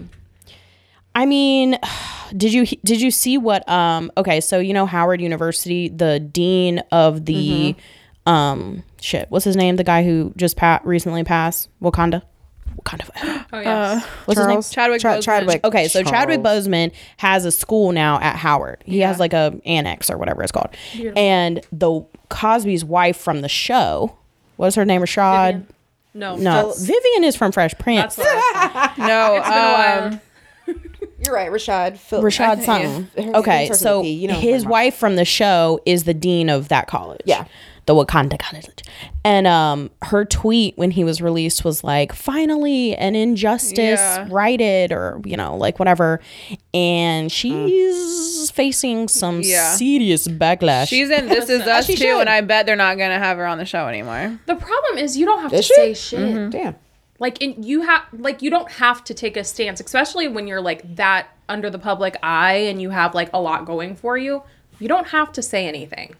I 1.15 1.27
mean, 1.27 1.79
did 2.37 2.53
you 2.53 2.67
did 2.85 3.01
you 3.01 3.11
see 3.11 3.39
what 3.39 3.69
um 3.69 4.13
okay, 4.17 4.41
so 4.41 4.61
you 4.61 4.73
know 4.75 4.87
Howard 4.87 5.21
University, 5.21 5.89
the 5.89 6.21
dean 6.21 6.81
of 6.93 7.25
the 7.25 7.75
um 8.27 8.85
shit, 9.01 9.27
what's 9.31 9.45
his 9.45 9.57
name? 9.57 9.75
The 9.75 9.85
guy 9.85 10.05
who 10.05 10.33
just 10.37 10.57
pa- 10.57 10.81
recently 10.85 11.25
passed 11.25 11.69
Wakanda. 11.83 12.23
Wakanda. 12.83 13.45
Oh 13.53 13.61
yeah. 13.61 14.01
What's 14.27 14.39
his 14.39 14.47
name? 14.49 14.55
Charles 14.63 14.71
Chadwick 14.73 15.01
Cha- 15.01 15.17
Boseman. 15.17 15.23
Chadwick. 15.23 15.65
Okay, 15.65 15.89
so 15.89 16.03
Chadwick 16.03 16.43
Charles. 16.43 16.67
Boseman 16.67 16.93
has 17.19 17.45
a 17.45 17.53
school 17.53 17.93
now 17.93 18.19
at 18.21 18.37
Howard. 18.37 18.83
He 18.85 19.01
has 19.01 19.19
like 19.21 19.33
a 19.33 19.59
annex 19.65 20.11
or 20.11 20.19
whatever 20.19 20.43
it's 20.43 20.53
called. 20.53 20.71
And 21.17 21.61
the 21.73 22.03
Cosby's 22.29 22.85
wife 22.85 23.17
from 23.17 23.41
the 23.41 23.49
show, 23.49 24.17
what's 24.57 24.75
her 24.77 24.85
name? 24.85 25.01
Rashad? 25.01 25.65
no. 26.15 26.37
No, 26.37 26.75
Vivian 26.79 27.25
is 27.25 27.37
from 27.37 27.53
Fresh 27.53 27.75
Prince. 27.79 28.17
That's 28.17 28.19
what 28.19 28.27
I 28.57 28.69
thought. 28.69 28.99
no, 28.99 29.37
It's 29.37 29.49
been 29.49 29.59
a 29.59 29.73
while. 29.73 30.05
um, 30.05 30.21
You're 31.25 31.35
right, 31.35 31.51
Rashad. 31.51 31.99
Phil- 31.99 32.23
Rashad 32.23 32.59
I- 32.59 32.65
something. 32.65 33.09
yeah. 33.17 33.39
Okay, 33.39 33.71
so 33.73 34.01
a 34.01 34.03
P. 34.03 34.11
You 34.13 34.29
know 34.29 34.35
his 34.35 34.67
wife 34.67 34.97
from 34.97 35.17
the 35.17 35.25
show 35.25 35.81
is 35.87 36.05
the 36.05 36.15
dean 36.15 36.49
of 36.51 36.69
that 36.69 36.89
college. 36.89 37.21
Yeah. 37.25 37.45
The 37.87 37.95
Wakanda 37.95 38.39
College. 38.39 38.83
And 39.25 39.47
um 39.47 39.91
her 40.03 40.25
tweet 40.25 40.77
when 40.77 40.91
he 40.91 41.05
was 41.05 41.23
released 41.23 41.65
was 41.65 41.83
like, 41.85 42.13
finally 42.13 42.95
an 42.97 43.15
injustice 43.15 44.01
Yeah. 44.01 44.27
righted 44.31 44.93
or, 44.93 45.21
you 45.25 45.37
know, 45.37 45.57
like 45.57 45.79
whatever. 45.79 46.21
And 46.75 47.31
she's 47.31 48.51
facing 48.51 49.09
some 49.09 49.41
Yeah. 49.43 49.75
serious 49.75 50.27
backlash. 50.29 50.89
she's 50.89 51.11
in 51.11 51.29
This 51.29 51.49
Is 51.49 51.63
Us 51.67 51.87
too, 51.87 51.97
should. 51.97 52.21
and 52.21 52.29
I 52.29 52.41
bet 52.41 52.67
they're 52.67 52.77
not 52.77 52.99
gonna 52.99 53.19
have 53.19 53.37
her 53.39 53.47
on 53.47 53.59
the 53.59 53.65
show 53.65 53.87
anymore. 53.89 54.39
The 54.47 54.57
problem 54.57 54.99
is 54.99 55.17
you 55.17 55.27
don't 55.27 55.43
have 55.43 55.51
to 55.53 55.63
she? 55.63 55.75
say 55.75 55.95
shit. 55.95 56.51
Damn. 56.51 56.75
Like 57.19 57.41
in, 57.41 57.63
you 57.63 57.83
have 57.83 58.03
like 58.13 58.43
you 58.43 58.51
don't 58.51 58.71
have 58.73 59.03
to 59.05 59.15
take 59.15 59.37
a 59.37 59.45
stance, 59.45 59.81
especially 59.81 60.29
when 60.29 60.47
you're 60.47 60.61
like 60.61 60.97
that 60.97 61.29
under 61.49 61.71
the 61.71 61.79
public 61.79 62.17
eye 62.23 62.55
and 62.69 62.83
you 62.83 62.91
have 62.91 63.15
like 63.15 63.31
a 63.33 63.41
lot 63.41 63.65
going 63.65 63.95
for 63.97 64.19
you. 64.19 64.43
You 64.79 64.89
don't 64.89 65.07
have 65.09 65.33
to 65.33 65.43
say 65.43 65.67
anything. 65.67 66.15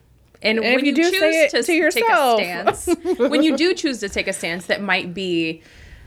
And, 0.47 0.59
if 0.59 0.77
when 0.77 0.85
you 0.85 0.93
you, 0.93 0.95
do, 0.95 1.03
choose 1.11 1.21
to, 1.21 1.49
to 1.51 1.59
s- 1.59 1.67
take 1.67 1.83
a 1.83 1.91
stance, 1.93 2.87
when 3.19 3.43
you 3.43 3.57
do 3.57 3.75
choose 3.75 3.99
to 4.01 4.09
take 4.09 4.29
a 4.29 4.33
stance 4.33 4.67
that 4.67 4.81
might 4.83 5.13
be 5.15 5.63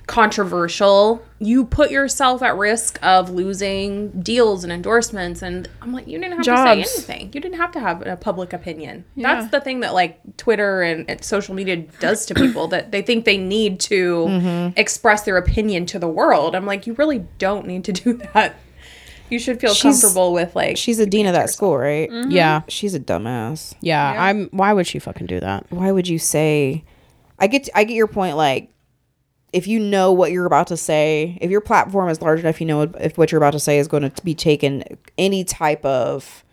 controversial, 0.08 1.24
you 1.40 1.64
put 1.66 1.92
yourself 1.92 2.42
at 2.42 2.58
risk 2.58 3.00
of 3.04 3.30
losing 3.30 4.10
deals 4.24 4.64
and 4.64 4.74
endorsements. 4.74 5.42
And 5.42 5.70
I'm 5.82 5.94
like, 5.94 6.08
you 6.08 6.18
didn't 6.20 6.34
have 6.38 6.44
Jobs. 6.46 6.82
to 6.82 7.02
say 7.02 7.14
anything. 7.14 7.32
You 7.34 7.40
didn't 7.42 7.58
have 7.58 7.72
to 7.74 7.80
have 7.80 8.06
a 8.06 8.18
public 8.18 8.52
opinion. 8.52 9.06
Yeah. 9.16 9.36
That's 9.36 9.52
the 9.52 9.62
thing 9.62 9.82
that 9.82 9.94
like 9.94 10.20
Twitter 10.38 10.82
and, 10.82 11.10
and 11.10 11.24
social 11.24 11.54
media 11.56 11.78
does 12.00 12.26
to 12.26 12.34
people 12.34 12.68
that 12.70 12.92
they 12.92 13.02
think 13.02 13.26
they 13.26 13.38
need 13.38 13.80
to 13.82 14.00
Mm-hmm. 14.30 14.74
express 14.80 15.24
their 15.24 15.38
opinion 15.38 15.86
to 15.88 16.00
the 16.00 16.08
world. 16.08 16.56
I'm 16.56 16.66
like, 16.66 16.86
you 16.88 16.94
really 16.94 17.26
don't 17.38 17.66
need 17.68 17.84
to 17.86 17.94
do 17.94 18.14
that. 18.34 18.56
You 19.30 19.40
should 19.40 19.60
feel 19.60 19.74
comfortable 19.76 20.34
with 20.34 20.56
like 20.56 20.78
She's 20.78 21.00
a 21.00 21.06
dean 21.06 21.26
of 21.28 21.34
that 21.34 21.50
school, 21.50 21.78
right? 21.78 22.10
Mm-hmm. 22.10 22.32
Yeah. 22.32 22.62
She's 22.68 22.96
a 22.96 23.00
dumbass. 23.00 23.74
yeah. 23.82 24.16
I'm. 24.18 24.50
Why 24.52 24.74
would 24.74 24.88
she 24.88 25.00
fucking 25.00 25.28
do 25.28 25.40
that? 25.40 25.66
Why 25.70 25.92
would 25.92 26.08
you 26.08 26.20
say? 26.20 26.84
I 27.38 27.48
get 27.48 27.70
I 27.76 27.84
get 27.84 27.94
your 27.96 28.08
point. 28.08 28.36
Like, 28.38 28.72
if 29.54 29.66
you 29.68 29.80
know 29.80 30.12
what 30.12 30.32
you're 30.32 30.46
about 30.46 30.68
to 30.68 30.78
say, 30.78 31.38
if 31.42 31.50
your 31.52 31.62
platform 31.62 32.10
is 32.10 32.22
large 32.22 32.40
enough, 32.42 32.60
you 32.60 32.68
know 32.68 32.82
if 32.82 33.18
what 33.18 33.32
you're 33.32 33.40
about 33.40 33.54
to 33.54 33.60
say 33.60 33.80
is 33.80 33.88
going 33.88 34.10
to 34.10 34.24
be 34.24 34.36
taken 34.36 34.84
any 35.18 35.44
type 35.44 35.84
of 35.86 36.44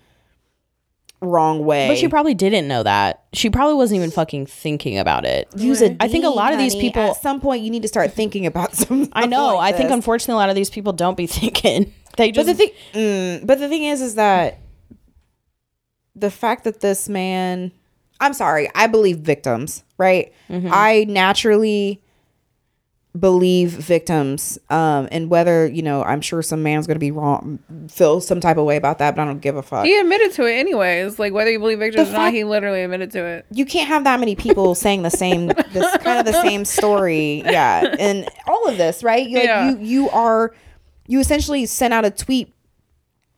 wrong 1.23 1.65
way. 1.65 1.89
But 1.89 1.97
she 1.99 2.09
probably 2.09 2.35
didn't 2.35 2.69
know 2.69 2.83
that. 2.83 3.25
She 3.33 3.49
probably 3.51 3.75
wasn't 3.75 3.97
even 3.99 4.11
fucking 4.11 4.47
thinking 4.47 4.99
about 4.99 5.25
it. 5.25 5.49
Use 5.57 5.81
a 5.83 5.97
I 5.99 6.09
think 6.09 6.25
a 6.25 6.29
dean, 6.29 6.37
lot 6.37 6.53
of 6.53 6.59
these 6.59 6.75
honey. 6.75 6.83
people- 6.91 7.03
At 7.11 7.17
some 7.17 7.41
point, 7.41 7.63
you 7.63 7.71
need 7.71 7.83
to 7.83 7.89
start 7.89 8.13
thinking 8.13 8.47
about 8.47 8.75
some. 8.77 9.09
I 9.13 9.27
know. 9.27 9.57
I 9.59 9.73
think 9.73 9.91
unfortunately 9.91 10.35
a 10.35 10.37
lot 10.37 10.51
of 10.51 10.55
these 10.57 10.71
people 10.71 10.93
don't 10.93 11.17
be 11.17 11.27
thinking. 11.27 11.93
They 12.17 12.33
But 12.33 12.47
the 12.47 12.55
thing, 12.55 12.71
mm, 12.93 13.47
but 13.47 13.59
the 13.59 13.69
thing 13.69 13.85
is, 13.85 14.01
is 14.01 14.15
that 14.17 14.59
the 16.15 16.31
fact 16.31 16.65
that 16.65 16.81
this 16.81 17.09
man, 17.09 17.73
I'm 18.21 18.33
sorry, 18.33 18.71
I 18.75 18.87
believe 18.87 19.19
victims, 19.19 19.85
right? 19.99 20.33
Mm-hmm. 20.49 20.71
I 20.73 21.05
naturally 21.09 22.01
believe 23.19 23.71
victims, 23.71 24.59
um, 24.69 25.09
and 25.11 25.31
whether 25.31 25.67
you 25.67 25.81
know, 25.83 26.03
I'm 26.03 26.21
sure 26.21 26.43
some 26.43 26.63
man's 26.63 26.87
gonna 26.87 26.99
be 26.99 27.11
wrong, 27.11 27.59
feel 27.89 28.21
some 28.21 28.41
type 28.41 28.59
of 28.59 28.67
way 28.67 28.77
about 28.77 28.99
that, 28.99 29.17
but 29.17 29.23
I 29.23 29.25
don't 29.25 29.41
give 29.41 29.57
a 29.57 29.63
fuck. 29.63 29.87
He 29.87 29.99
admitted 29.99 30.33
to 30.33 30.45
it 30.47 30.53
anyways. 30.53 31.19
Like 31.19 31.33
whether 31.33 31.51
you 31.51 31.59
believe 31.59 31.79
victims 31.79 32.11
or 32.11 32.13
not, 32.13 32.33
he 32.35 32.45
literally 32.45 32.83
admitted 32.83 33.11
to 33.13 33.25
it. 33.25 33.47
you 33.53 33.65
can't 33.65 33.89
have 33.89 34.05
that 34.05 34.21
many 34.21 34.37
people 34.37 34.75
saying 34.85 35.03
the 35.03 35.11
same 35.11 35.47
this 35.73 35.97
kind 35.99 36.19
of 36.19 36.27
the 36.27 36.39
same 36.43 36.65
story 36.67 37.43
yeah 37.47 37.95
and 37.99 38.29
all 38.47 38.69
of 38.69 38.77
this 38.77 39.03
right 39.03 39.31
like 39.31 39.45
Yeah. 39.45 39.71
you 39.71 39.79
you 39.79 40.11
are 40.11 40.55
you 41.07 41.21
essentially 41.21 41.67
sent 41.67 41.93
out 41.95 42.05
a 42.05 42.11
tweet 42.11 42.53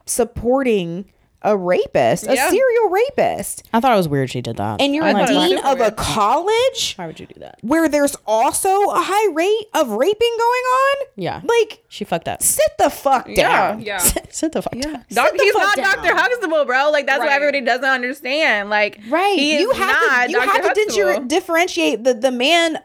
supporting 0.06 1.04
a 1.42 1.56
rapist 1.56 2.26
a 2.26 2.36
serial 2.36 2.88
rapist 2.90 3.62
I 3.72 3.78
thought 3.78 3.92
it 3.92 3.96
was 3.96 4.08
weird 4.08 4.28
she 4.28 4.40
did 4.40 4.56
that. 4.56 4.80
and 4.80 4.92
you're 4.92 5.04
I 5.04 5.10
a 5.10 5.12
thought 5.12 5.30
it 5.30 5.32
dean 5.34 5.56
super 5.58 5.68
of 5.68 5.80
a 5.80 5.92
college 5.92 6.94
why 6.96 7.06
would 7.06 7.20
you 7.20 7.26
do 7.26 7.38
that? 7.38 7.58
where 7.62 7.88
there's 7.88 8.16
also 8.26 8.68
a 8.68 9.00
high 9.00 9.32
rate 9.32 9.66
of 9.72 9.88
raping 9.90 10.34
going 10.36 10.40
on 10.64 10.96
Yeah. 11.14 11.40
like 11.44 11.84
She 11.88 12.04
fucked 12.04 12.26
up. 12.26 12.42
sit 12.42 12.72
the 12.78 12.90
fuck 12.90 13.32
down 13.34 13.82
yeah. 13.82 13.98
Sit 14.30 14.52
the 14.52 14.62
fuck 14.62 14.72
down. 14.78 15.04
Doc, 15.10 15.30
the 15.32 15.38
he's 15.42 15.52
fuck 15.52 15.62
not 15.62 15.76
down. 15.76 15.96
Dr. 16.04 16.14
Huxtable, 16.16 16.64
bro. 16.64 16.90
Like 16.90 17.06
that's 17.06 17.20
Right. 17.20 17.26
what 17.26 17.32
everybody 17.34 17.60
doesn't 17.60 17.84
understand. 17.84 18.68
Like 18.68 18.98
right 19.08 19.36
he 19.38 19.54
is 19.54 19.60
you 19.62 19.70
have 19.72 19.78
not 19.90 20.24
to 20.26 20.30
you 20.32 20.38
Dr. 20.38 20.50
have 20.50 21.18
to 21.20 21.24
differentiate 21.28 22.02
the 22.04 22.14
the 22.14 22.30
man 22.32 22.78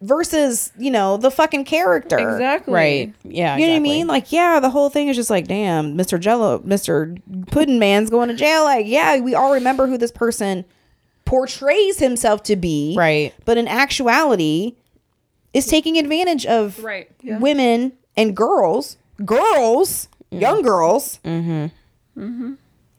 versus 0.00 0.72
you 0.78 0.90
know 0.90 1.16
the 1.16 1.30
fucking 1.30 1.64
character 1.64 2.18
Exactly. 2.18 2.72
Right. 2.74 3.14
Yeah. 3.24 3.56
You 3.56 3.66
know 3.66 3.72
what 3.72 3.76
I 3.76 3.80
mean? 3.80 4.06
Like, 4.06 4.30
yeah, 4.32 4.60
the 4.60 4.70
whole 4.70 4.90
thing 4.90 5.08
is 5.08 5.16
just 5.16 5.30
like, 5.30 5.46
damn, 5.48 5.96
Mr. 5.96 6.18
Jello, 6.20 6.60
Mr. 6.60 7.20
Puddin 7.50 7.78
Man's 7.78 8.10
going 8.10 8.28
to 8.28 8.34
jail. 8.34 8.64
Like, 8.64 8.86
yeah, 8.86 9.18
we 9.20 9.34
all 9.34 9.52
remember 9.52 9.86
who 9.86 9.98
this 9.98 10.12
person 10.12 10.64
portrays 11.24 11.98
himself 11.98 12.42
to 12.44 12.56
be. 12.56 12.94
Right. 12.96 13.34
But 13.44 13.58
in 13.58 13.66
actuality, 13.68 14.76
is 15.52 15.66
taking 15.66 15.96
advantage 15.98 16.44
of 16.46 16.82
Right. 16.82 17.08
women 17.22 17.92
and 18.16 18.36
girls, 18.36 18.96
girls, 19.24 20.08
young 20.30 20.62
girls. 20.62 21.20
Mm-hmm. 21.24 22.54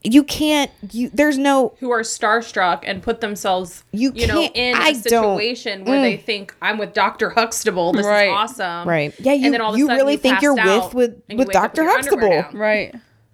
You 0.05 0.23
can't, 0.23 0.71
you, 0.91 1.09
there's 1.13 1.37
no, 1.37 1.75
who 1.79 1.91
are 1.91 2.01
starstruck 2.01 2.83
and 2.83 3.01
put 3.01 3.21
themselves 3.21 3.83
You 3.91 4.11
you, 4.13 4.27
know 4.27 4.43
in 4.43 4.75
a 4.75 4.79
I 4.79 4.93
don't- 4.93 5.01
Mm. 5.01 5.03
situation 5.03 5.85
where 5.85 6.01
they 6.01 6.15
think 6.17 6.55
I'm 6.61 6.77
with 6.77 6.93
Dr. 6.93 7.31
Huxtable. 7.31 7.91
This 7.93 8.05
Right. 8.05 8.27
is 8.29 8.33
awesome. 8.33 8.87
Right. 8.87 9.13
yeah, 9.19 9.33
you, 9.33 9.45
and 9.45 9.53
then 9.53 9.61
all 9.61 9.69
of 9.71 9.75
a 9.75 9.79
you 9.79 9.85
sudden 9.87 9.97
really 9.97 10.13
you 10.13 10.19
think 10.19 10.41
you're 10.41 10.55
passed 10.55 10.93
with, 10.93 11.11
with, 11.11 11.21
you 11.29 11.37
with 11.37 11.49
Dr. 11.51 11.83
with 11.83 11.91
Huxtable. 11.93 12.45
Right. 12.53 12.93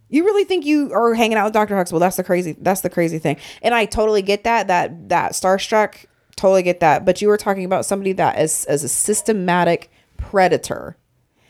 You 0.10 0.24
really 0.26 0.44
think 0.44 0.66
you 0.66 0.92
are 0.94 1.14
hanging 1.14 1.38
out 1.38 1.46
with 1.46 1.54
Dr. 1.54 1.76
Huxtable? 1.76 2.00
That's 2.00 2.18
the 2.18 2.24
crazy. 2.24 2.56
That's 2.60 2.82
the 2.82 2.90
crazy 2.90 3.18
thing. 3.20 3.38
And 3.62 3.74
I 3.74 3.86
totally 3.86 4.22
get 4.22 4.44
that. 4.44 4.68
That 4.68 5.08
that 5.10 5.32
starstruck. 5.34 6.06
Totally 6.36 6.64
get 6.64 6.80
that. 6.82 7.06
But 7.06 7.22
you 7.22 7.28
were 7.30 7.38
talking 7.38 7.64
about 7.66 7.86
somebody 7.86 8.12
that 8.14 8.38
is 8.40 8.66
as 8.66 8.84
a 8.84 8.90
systematic 8.90 9.90
predator, 10.18 10.98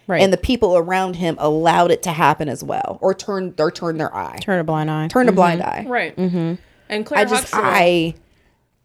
Right. 0.08 0.22
and 0.22 0.34
the 0.34 0.38
people 0.38 0.76
around 0.76 1.16
him 1.16 1.36
allowed 1.40 1.92
it 1.92 2.04
to 2.04 2.12
happen 2.12 2.50
as 2.50 2.64
well, 2.64 2.98
or 3.02 3.14
turn 3.14 3.54
or 3.58 3.72
turn 3.72 3.98
their 3.98 4.14
eye, 4.16 4.40
turn 4.42 4.60
a 4.60 4.64
blind 4.64 4.90
eye. 4.92 5.08
turn 5.08 5.30
a 5.30 5.32
blind 5.32 5.62
eye. 5.62 5.86
Right. 5.88 6.16
Mm-hmm. 6.18 6.56
And 6.90 7.06
Claire 7.06 7.22
I 7.22 7.26
just 7.26 7.44
Huxtable, 7.52 7.64
I 7.66 8.14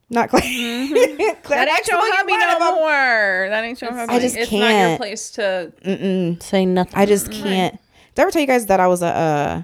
not 0.08 0.28
Claire. 0.28 0.42
Mm-hmm. 0.42 1.40
Claire 1.42 1.64
That 1.64 1.68
ain't 1.68 1.86
your 1.88 1.96
Huxtable, 1.96 2.16
hubby 2.16 2.32
no 2.36 2.56
about- 2.56 2.74
more. 2.74 3.48
That 3.50 3.64
ain't 3.64 3.80
your 3.80 3.92
hubby. 3.92 4.12
I 4.12 4.18
just 4.20 4.36
it's 4.36 4.52
not 4.52 4.58
your 4.58 4.68
can't. 4.68 5.00
place 5.00 5.30
to. 5.32 6.36
Say 6.40 6.66
nothing. 6.66 6.94
I 6.94 7.06
just 7.06 7.32
can't. 7.32 7.74
Did 8.14 8.20
I 8.20 8.22
ever 8.22 8.30
tell 8.30 8.40
you 8.42 8.46
guys 8.46 8.66
that 8.66 8.78
I 8.78 8.86
was 8.86 9.02
a? 9.02 9.06
Uh, 9.06 9.62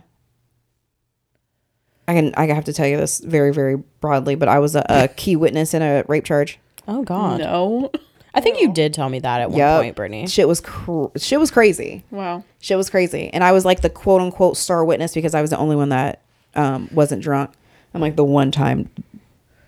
I 2.09 2.15
can. 2.15 2.35
I 2.37 2.47
have 2.47 2.65
to 2.65 2.73
tell 2.73 2.87
you 2.87 2.97
this 2.97 3.21
very, 3.21 3.53
very 3.53 3.77
broadly, 3.77 4.35
but 4.35 4.49
I 4.49 4.59
was 4.59 4.75
a, 4.75 4.85
a 4.89 5.09
key 5.09 5.37
witness 5.37 5.73
in 5.75 5.83
a 5.83 6.05
rape 6.09 6.25
charge. 6.25 6.59
oh 6.89 7.03
God. 7.05 7.39
no. 7.41 7.91
I 8.35 8.41
think 8.41 8.61
you 8.61 8.73
did 8.73 8.95
tell 8.95 9.09
me 9.09 9.19
that 9.21 9.41
at 9.43 9.51
one 9.51 9.59
Yep. 9.59 9.81
point, 9.83 9.97
Brittany. 9.97 10.27
Shit 10.27 10.49
was 10.49 10.61
cr- 10.61 11.07
shit 11.17 11.39
was 11.39 11.51
crazy. 11.51 12.05
Wow. 12.11 12.45
Shit 12.61 12.77
was 12.79 12.89
crazy, 12.91 13.29
and 13.33 13.45
I 13.45 13.53
was 13.53 13.65
like 13.65 13.81
the 13.83 13.91
quote 13.91 14.21
unquote 14.23 14.57
star 14.57 14.85
witness 14.85 15.13
because 15.15 15.35
I 15.35 15.41
was 15.43 15.51
the 15.51 15.59
only 15.59 15.77
one 15.77 15.91
that 15.91 16.21
um, 16.55 16.89
wasn't 16.93 17.23
drunk. 17.23 17.51
I'm 17.95 18.01
like 18.01 18.17
the 18.17 18.25
one 18.25 18.51
time 18.51 18.89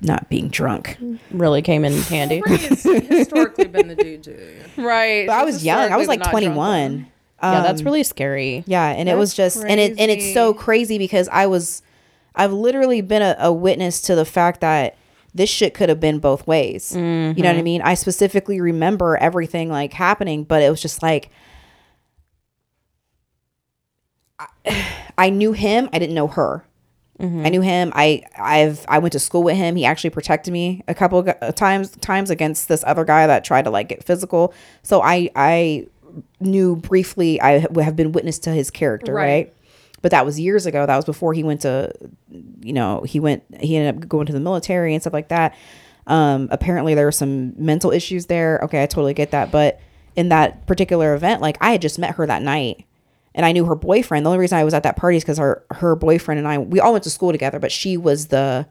not 0.00 0.28
being 0.28 0.48
drunk. 0.48 0.96
Really 1.30 1.62
came 1.62 1.84
in 1.84 1.92
handy. 1.92 2.40
Brittany's 2.40 2.82
historically 3.08 3.66
been 3.66 3.88
the 3.88 3.96
DJ. 3.96 4.60
Right. 4.76 5.26
But 5.26 5.34
I 5.34 5.44
was 5.44 5.64
young. 5.64 5.92
I 5.92 5.96
was 5.96 6.08
like 6.08 6.20
Historically 6.20 6.48
not 6.48 6.54
21. 6.54 7.06
yeah, 7.42 7.62
that's 7.62 7.80
Um, 7.80 7.84
really 7.86 8.02
scary. 8.02 8.64
Yeah, 8.66 8.86
and 8.88 9.08
it 9.08 9.14
was 9.16 9.34
That's 9.34 9.54
just 9.56 9.66
and 9.66 9.78
it 9.80 9.98
and 9.98 10.10
it's 10.10 10.32
so 10.34 10.52
crazy 10.54 10.96
because 10.98 11.28
I 11.28 11.46
was 11.46 11.82
I've 12.34 12.52
literally 12.52 13.00
been 13.02 13.22
a, 13.22 13.36
a 13.38 13.52
witness 13.52 14.00
to 14.02 14.14
the 14.14 14.24
fact 14.24 14.60
that 14.60 14.96
this 15.34 15.50
shit 15.50 15.74
could 15.74 15.88
have 15.88 16.00
been 16.00 16.20
both 16.20 16.46
ways. 16.46 16.94
You 16.94 17.42
know 17.42 17.48
what 17.48 17.54
I 17.54 17.54
mm-hmm. 17.54 17.64
mean? 17.64 17.82
I 17.82 17.94
specifically 17.94 18.60
remember 18.60 19.16
everything 19.16 19.68
like 19.68 19.92
happening, 19.92 20.44
but 20.44 20.62
it 20.62 20.70
was 20.70 20.80
just 20.80 21.02
like 21.02 21.30
I, 24.38 24.46
I 25.18 25.30
knew 25.30 25.52
him, 25.52 25.88
I 25.92 25.98
didn't 25.98 26.14
know 26.14 26.28
her. 26.28 26.64
I 27.18 27.22
mm-hmm. 27.22 27.42
knew 27.44 27.60
him. 27.60 27.92
I 27.94 28.24
I've 28.36 28.84
I 28.88 28.98
went 28.98 29.12
to 29.12 29.20
school 29.20 29.44
with 29.44 29.56
him. 29.56 29.76
He 29.76 29.84
actually 29.84 30.10
protected 30.10 30.52
me 30.52 30.82
a 30.88 30.94
couple 30.94 31.20
of 31.20 31.28
uh, 31.28 31.52
times 31.52 31.90
times 31.90 32.28
against 32.28 32.66
this 32.66 32.82
other 32.84 33.04
guy 33.04 33.28
that 33.28 33.44
tried 33.44 33.66
to 33.66 33.70
like 33.70 33.88
get 33.88 34.02
physical. 34.02 34.52
So 34.82 35.00
I 35.00 35.30
I 35.36 35.86
knew 36.40 36.74
briefly. 36.74 37.40
I 37.40 37.66
have 37.82 37.94
been 37.94 38.10
witness 38.10 38.40
to 38.40 38.50
his 38.50 38.68
character, 38.70 39.14
Right. 39.14 39.24
right? 39.24 39.54
But 40.04 40.10
that 40.10 40.26
was 40.26 40.38
years 40.38 40.66
ago. 40.66 40.84
That 40.84 40.96
was 40.96 41.06
before 41.06 41.32
he 41.32 41.42
went 41.42 41.62
to, 41.62 41.90
you 42.60 42.74
know, 42.74 43.00
he 43.06 43.18
went. 43.20 43.42
He 43.58 43.74
ended 43.74 44.02
up 44.02 44.06
going 44.06 44.26
to 44.26 44.34
the 44.34 44.38
military 44.40 44.92
and 44.92 45.02
stuff 45.02 45.14
like 45.14 45.28
that. 45.28 45.56
Um, 46.06 46.48
apparently 46.50 46.94
there 46.94 47.06
were 47.06 47.10
some 47.12 47.54
mental 47.56 47.90
issues 47.90 48.26
there. 48.26 48.60
Okay, 48.64 48.82
I 48.82 48.86
totally 48.86 49.14
get 49.14 49.30
that. 49.30 49.50
But 49.50 49.80
in 50.14 50.28
that 50.28 50.66
particular 50.66 51.14
event, 51.14 51.40
like 51.40 51.56
I 51.62 51.72
had 51.72 51.80
just 51.80 51.98
met 51.98 52.16
her 52.16 52.26
that 52.26 52.42
night 52.42 52.84
and 53.34 53.46
I 53.46 53.52
knew 53.52 53.64
her 53.64 53.74
boyfriend. 53.74 54.26
The 54.26 54.28
only 54.30 54.40
reason 54.40 54.58
I 54.58 54.64
was 54.64 54.74
at 54.74 54.82
that 54.82 54.96
party 54.96 55.16
is 55.16 55.24
because 55.24 55.38
her 55.38 55.64
her 55.70 55.96
boyfriend 55.96 56.38
and 56.38 56.46
I 56.46 56.58
we 56.58 56.80
all 56.80 56.92
went 56.92 57.04
to 57.04 57.10
school 57.10 57.32
together, 57.32 57.58
but 57.58 57.72
she 57.72 57.96
was 57.96 58.26
the 58.26 58.66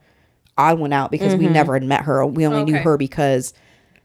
odd 0.55 0.77
one 0.77 0.93
out 0.93 1.09
because 1.09 1.35
we 1.35 1.47
never 1.47 1.73
had 1.73 1.83
met 1.83 2.01
her. 2.01 2.23
We 2.27 2.45
only 2.45 2.63
knew 2.63 2.77
her 2.77 2.95
because 2.95 3.55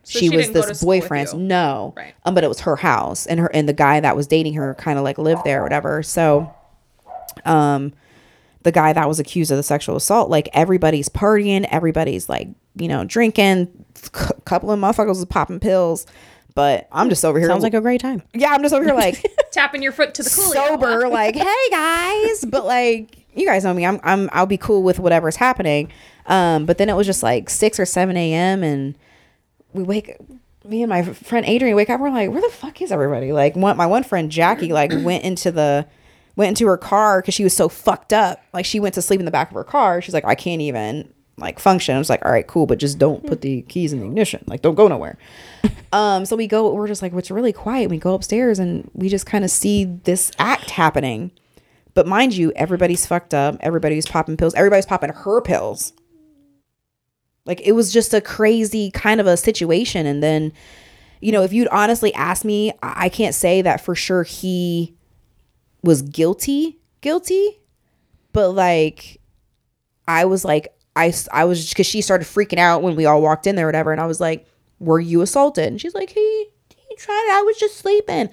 So 0.04 0.18
she, 0.18 0.28
she 0.30 0.34
was 0.36 0.46
didn't 0.46 0.54
go 0.54 0.62
to 0.62 0.68
this 0.68 0.82
boyfriend's. 0.82 1.34
No, 1.34 1.92
Right. 1.94 2.14
um, 2.24 2.34
but 2.34 2.42
it 2.42 2.48
was 2.48 2.60
her 2.60 2.76
house, 2.76 3.26
and 3.26 3.38
her 3.38 3.50
and 3.52 3.68
the 3.68 3.74
guy 3.74 4.00
that 4.00 4.16
was 4.16 4.26
dating 4.26 4.54
her 4.54 4.74
kind 4.76 4.96
of 4.98 5.04
like 5.04 5.18
lived 5.18 5.44
there 5.44 5.60
or 5.60 5.64
whatever. 5.64 6.02
So, 6.02 6.50
um, 7.44 7.92
the 8.62 8.72
guy 8.72 8.92
that 8.92 9.08
was 9.08 9.18
accused 9.20 9.50
of 9.50 9.56
the 9.56 9.62
sexual 9.62 9.96
assault, 9.96 10.30
like 10.30 10.48
everybody's 10.52 11.08
partying, 11.08 11.66
everybody's 11.70 12.28
like 12.28 12.48
you 12.76 12.88
know 12.88 13.04
drinking, 13.04 13.68
c- 13.96 14.10
couple 14.44 14.70
of 14.70 14.78
motherfuckers 14.78 15.08
was 15.08 15.24
popping 15.26 15.60
pills. 15.60 16.06
But 16.54 16.88
I'm 16.90 17.08
just 17.08 17.24
over 17.24 17.38
here. 17.38 17.46
Sounds 17.48 17.62
like 17.62 17.74
a 17.74 17.80
great 17.80 18.00
time. 18.00 18.20
yeah. 18.34 18.50
I'm 18.52 18.62
just 18.62 18.74
over 18.74 18.84
here 18.84 18.94
like 18.94 19.24
Tapping 19.52 19.80
your 19.82 19.92
foot 19.92 20.14
to 20.14 20.22
the 20.24 20.30
coolio. 20.30 20.54
sober, 20.54 21.08
like, 21.10 21.36
hey 21.36 21.68
guys, 21.70 22.44
but 22.44 22.64
like 22.64 23.24
you 23.34 23.46
guys 23.46 23.62
know 23.64 23.72
me, 23.74 23.86
I'm 23.86 24.00
I'm 24.02 24.28
I'll 24.32 24.46
be 24.46 24.56
cool 24.56 24.82
with 24.82 24.98
whatever's 24.98 25.36
happening. 25.36 25.92
Um, 26.26 26.66
but 26.66 26.78
then 26.78 26.88
it 26.88 26.94
was 26.96 27.06
just 27.06 27.22
like 27.22 27.48
six 27.48 27.78
or 27.78 27.86
seven 27.86 28.16
a.m. 28.16 28.62
and 28.64 28.96
we 29.72 29.82
wake. 29.84 30.16
Me 30.64 30.82
and 30.82 30.90
my 30.90 31.02
friend 31.02 31.46
Adrian 31.46 31.74
wake 31.76 31.88
up. 31.88 31.98
We're 32.00 32.10
like, 32.10 32.30
where 32.30 32.42
the 32.42 32.48
fuck 32.50 32.82
is 32.82 32.92
everybody? 32.92 33.32
Like, 33.32 33.54
one 33.56 33.76
my 33.76 33.86
one 33.86 34.02
friend 34.02 34.30
Jackie 34.30 34.72
like 34.72 34.90
went 35.02 35.24
into 35.24 35.50
the 35.52 35.86
went 36.38 36.50
into 36.50 36.68
her 36.68 36.76
car 36.78 37.20
because 37.20 37.34
she 37.34 37.42
was 37.42 37.54
so 37.54 37.68
fucked 37.68 38.12
up. 38.12 38.40
Like, 38.54 38.64
she 38.64 38.78
went 38.78 38.94
to 38.94 39.02
sleep 39.02 39.18
in 39.18 39.26
the 39.26 39.32
back 39.32 39.50
of 39.50 39.54
her 39.54 39.64
car. 39.64 40.00
She's 40.00 40.14
like, 40.14 40.24
I 40.24 40.36
can't 40.36 40.62
even 40.62 41.12
like 41.36 41.58
function. 41.58 41.96
I 41.96 41.98
was 41.98 42.08
like, 42.08 42.24
all 42.24 42.30
right, 42.30 42.46
cool, 42.46 42.64
but 42.66 42.78
just 42.78 42.98
don't 42.98 43.26
put 43.26 43.40
the 43.40 43.62
keys 43.62 43.92
in 43.92 43.98
the 43.98 44.06
ignition. 44.06 44.44
Like, 44.46 44.62
don't 44.62 44.76
go 44.76 44.86
nowhere. 44.86 45.18
um, 45.92 46.24
so 46.24 46.36
we 46.36 46.46
go. 46.46 46.72
We're 46.72 46.86
just 46.86 47.02
like, 47.02 47.12
it's 47.12 47.32
really 47.32 47.52
quiet. 47.52 47.90
We 47.90 47.98
go 47.98 48.14
upstairs 48.14 48.60
and 48.60 48.88
we 48.94 49.08
just 49.08 49.26
kind 49.26 49.44
of 49.44 49.50
see 49.50 49.84
this 49.84 50.30
act 50.38 50.70
happening. 50.70 51.32
But 51.94 52.06
mind 52.06 52.36
you, 52.36 52.52
everybody's 52.52 53.04
fucked 53.04 53.34
up. 53.34 53.56
Everybody's 53.58 54.06
popping 54.06 54.36
pills. 54.36 54.54
Everybody's 54.54 54.86
popping 54.86 55.10
her 55.12 55.40
pills. 55.40 55.92
Like 57.46 57.60
it 57.62 57.72
was 57.72 57.92
just 57.92 58.14
a 58.14 58.20
crazy 58.20 58.92
kind 58.92 59.20
of 59.20 59.26
a 59.26 59.36
situation. 59.36 60.06
And 60.06 60.22
then, 60.22 60.52
you 61.20 61.32
know, 61.32 61.42
if 61.42 61.52
you'd 61.52 61.68
honestly 61.68 62.14
ask 62.14 62.44
me, 62.44 62.70
I 62.80 63.06
I 63.06 63.08
can't 63.08 63.34
say 63.34 63.62
that 63.62 63.80
for 63.80 63.96
sure 63.96 64.22
he 64.22 64.97
was 65.82 66.02
guilty, 66.02 66.78
guilty, 67.00 67.60
but 68.32 68.50
like 68.50 69.20
I 70.06 70.24
was 70.24 70.44
like, 70.44 70.74
I, 70.96 71.12
I 71.32 71.44
was 71.44 71.68
because 71.68 71.86
she 71.86 72.00
started 72.00 72.26
freaking 72.26 72.58
out 72.58 72.82
when 72.82 72.96
we 72.96 73.06
all 73.06 73.22
walked 73.22 73.46
in 73.46 73.54
there, 73.54 73.66
whatever. 73.66 73.92
And 73.92 74.00
I 74.00 74.06
was 74.06 74.20
like, 74.20 74.46
Were 74.80 74.98
you 74.98 75.20
assaulted? 75.20 75.68
And 75.68 75.80
she's 75.80 75.94
like, 75.94 76.10
He, 76.10 76.46
he 76.76 76.96
tried 76.96 77.26
it. 77.28 77.34
I 77.34 77.42
was 77.42 77.56
just 77.56 77.76
sleeping. 77.76 78.30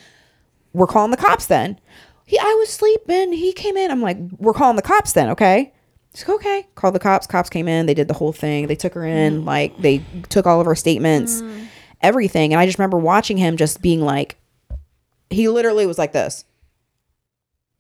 We're 0.74 0.88
calling 0.88 1.12
the 1.12 1.18
cops 1.18 1.46
then. 1.46 1.80
He, 2.26 2.40
I 2.40 2.56
was 2.60 2.70
sleeping. 2.70 3.34
He 3.34 3.54
came 3.54 3.78
in. 3.78 3.92
I'm 3.92 4.02
like, 4.02 4.18
We're 4.38 4.54
calling 4.54 4.78
the 4.78 4.82
cops 4.82 5.14
then, 5.14 5.30
okay? 5.30 5.74
She's 6.16 6.28
like, 6.28 6.36
okay. 6.36 6.68
Called 6.76 6.96
the 6.96 7.00
cops. 7.00 7.28
Cops 7.28 7.50
came 7.50 7.68
in. 7.68 7.88
They 7.88 7.94
did 7.94 8.08
the 8.08 8.14
whole 8.14 8.32
thing. 8.32 8.68
They 8.68 8.76
took 8.76 8.94
her 8.94 9.06
in. 9.06 9.42
Mm. 9.42 9.46
Like, 9.46 9.78
they 9.78 10.02
took 10.30 10.48
all 10.48 10.62
of 10.62 10.66
her 10.66 10.76
statements, 10.76 11.42
mm. 11.42 11.68
everything. 12.02 12.54
And 12.54 12.60
I 12.60 12.66
just 12.66 12.80
remember 12.80 12.98
watching 12.98 13.36
him 13.36 13.58
just 13.58 13.82
being 13.82 14.00
like, 14.00 14.38
he 15.30 15.50
literally 15.50 15.86
was 15.86 15.98
like 15.98 16.14
this. 16.14 16.46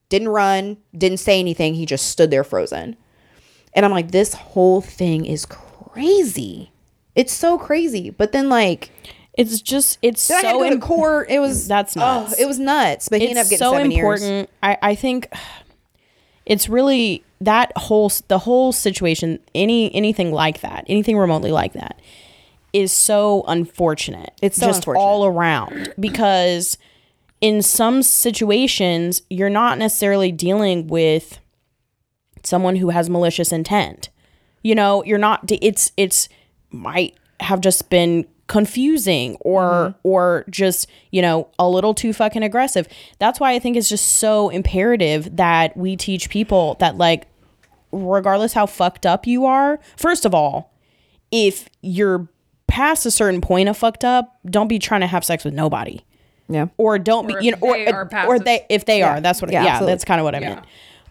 Didn't 0.09 0.29
run, 0.29 0.77
didn't 0.97 1.17
say 1.19 1.39
anything. 1.39 1.73
He 1.75 1.85
just 1.85 2.07
stood 2.07 2.31
there 2.31 2.43
frozen. 2.43 2.95
And 3.73 3.85
I'm 3.85 3.91
like, 3.91 4.11
this 4.11 4.33
whole 4.33 4.81
thing 4.81 5.25
is 5.25 5.45
crazy. 5.45 6.71
It's 7.15 7.33
so 7.33 7.57
crazy. 7.57 8.09
But 8.09 8.31
then, 8.31 8.47
like, 8.49 8.91
It's 9.37 9.59
just 9.61 9.97
it's 10.01 10.27
then 10.27 10.37
I 10.37 10.47
had 10.47 10.53
to 10.53 10.57
so 10.57 10.59
go 10.63 10.69
to 10.69 10.75
im- 10.75 10.81
court. 10.81 11.29
It 11.29 11.39
was 11.39 11.67
That's 11.67 11.97
oh, 11.97 11.99
nuts. 11.99 12.39
it 12.39 12.45
was 12.45 12.59
nuts. 12.59 13.09
But 13.09 13.19
he 13.21 13.27
ended 13.27 13.37
up 13.37 13.41
it's 13.43 13.49
getting 13.51 13.65
so 13.65 13.73
seven 13.73 13.91
years. 13.91 14.21
important. 14.21 14.49
I 14.63 14.77
I 14.81 14.95
think 14.95 15.27
it's 16.45 16.69
really 16.69 17.23
that 17.41 17.71
whole 17.77 18.11
the 18.27 18.39
whole 18.39 18.71
situation. 18.71 19.39
Any 19.53 19.93
anything 19.93 20.31
like 20.31 20.61
that, 20.61 20.85
anything 20.87 21.17
remotely 21.17 21.51
like 21.51 21.73
that, 21.73 21.99
is 22.71 22.91
so 22.93 23.43
unfortunate. 23.47 24.31
It's 24.41 24.57
so 24.57 24.67
just 24.67 24.79
unfortunate. 24.79 25.01
all 25.03 25.25
around 25.25 25.93
because 25.99 26.77
in 27.45 27.61
some 27.61 28.01
situations 28.01 29.21
you're 29.29 29.51
not 29.51 29.77
necessarily 29.77 30.31
dealing 30.31 30.87
with 30.87 31.39
someone 32.43 32.77
who 32.77 32.89
has 32.89 33.07
malicious 33.07 33.51
intent. 33.51 34.09
You 34.63 34.73
know, 34.73 35.03
you're 35.03 35.19
not 35.19 35.43
it's 35.51 35.91
it's 35.95 36.27
might 36.71 37.15
have 37.39 37.61
just 37.61 37.91
been 37.91 38.25
confusing 38.47 39.35
or 39.41 39.61
Mm-hmm. 39.61 39.97
or 40.01 40.45
just, 40.49 40.87
you 41.11 41.21
know, 41.21 41.47
a 41.59 41.69
little 41.69 41.93
too 41.93 42.13
fucking 42.13 42.41
aggressive. 42.41 42.87
That's 43.19 43.39
why 43.39 43.51
I 43.53 43.59
think 43.59 43.77
it's 43.77 43.89
just 43.89 44.13
so 44.17 44.49
imperative 44.49 45.35
that 45.35 45.77
we 45.77 45.95
teach 45.95 46.31
people 46.31 46.77
that 46.79 46.97
like 46.97 47.27
regardless 47.91 48.53
how 48.53 48.65
fucked 48.65 49.05
up 49.05 49.27
you 49.27 49.45
are, 49.45 49.79
first 49.97 50.25
of 50.25 50.33
all, 50.33 50.73
if 51.29 51.69
you're 51.83 52.27
past 52.65 53.05
a 53.05 53.11
certain 53.11 53.39
point 53.39 53.69
of 53.69 53.77
fucked 53.77 54.03
up, 54.03 54.39
don't 54.49 54.67
be 54.67 54.79
trying 54.79 55.01
to 55.01 55.07
have 55.07 55.23
sex 55.23 55.45
with 55.45 55.53
nobody 55.53 56.03
Yeah. 56.47 56.67
or 56.77 56.99
don't 56.99 57.25
Or 57.31 57.39
be 57.39 57.45
you 57.45 57.51
know 57.51 57.57
or 57.61 57.73
they 57.77 57.87
are 57.87 58.09
or 58.27 58.39
they 58.39 58.65
if 58.69 58.85
they 58.85 59.01
are 59.01 59.19
that's 59.21 59.41
what 59.41 59.51
Yeah, 59.51 59.63
yeah, 59.63 59.79
that's 59.85 60.05
kind 60.05 60.19
of 60.19 60.25
what 60.25 60.35
I 60.35 60.39
Yeah. 60.39 60.49
meant 60.55 60.65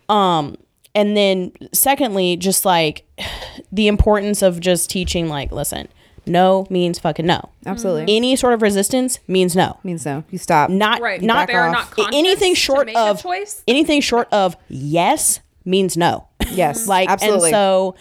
um 0.09 0.56
and 0.94 1.16
then 1.16 1.51
secondly 1.73 2.36
just 2.36 2.65
like 2.65 3.05
the 3.73 3.89
importance 3.89 4.43
of 4.43 4.61
just 4.61 4.90
teaching 4.90 5.28
like 5.28 5.51
listen 5.52 5.89
no 6.27 6.66
means 6.70 6.98
fucking 6.98 7.27
no 7.27 7.51
Absolutely. 7.66 8.16
any 8.16 8.35
sort 8.36 8.55
of 8.55 8.62
resistance 8.62 9.19
means 9.28 9.55
no 9.55 9.78
means 9.85 10.06
no. 10.06 10.24
You 10.31 10.39
stop. 10.39 10.70
not 10.70 11.01
Right. 11.01 11.20
not 11.20 11.48
They're 11.48 11.65
off. 11.66 11.73
not 11.73 11.90
conscious 11.90 12.15
anything 12.16 12.55
short 12.55 12.89
of 12.94 13.20
choice. 13.23 13.62
anything 13.69 14.01
short 14.01 14.28
of 14.32 14.56
yes 14.69 15.40
means 15.65 15.97
no 15.97 16.27
Yes. 16.52 16.86
like 16.94 17.09
absolutely. 17.11 17.48
and 17.51 17.55
so 17.55 17.94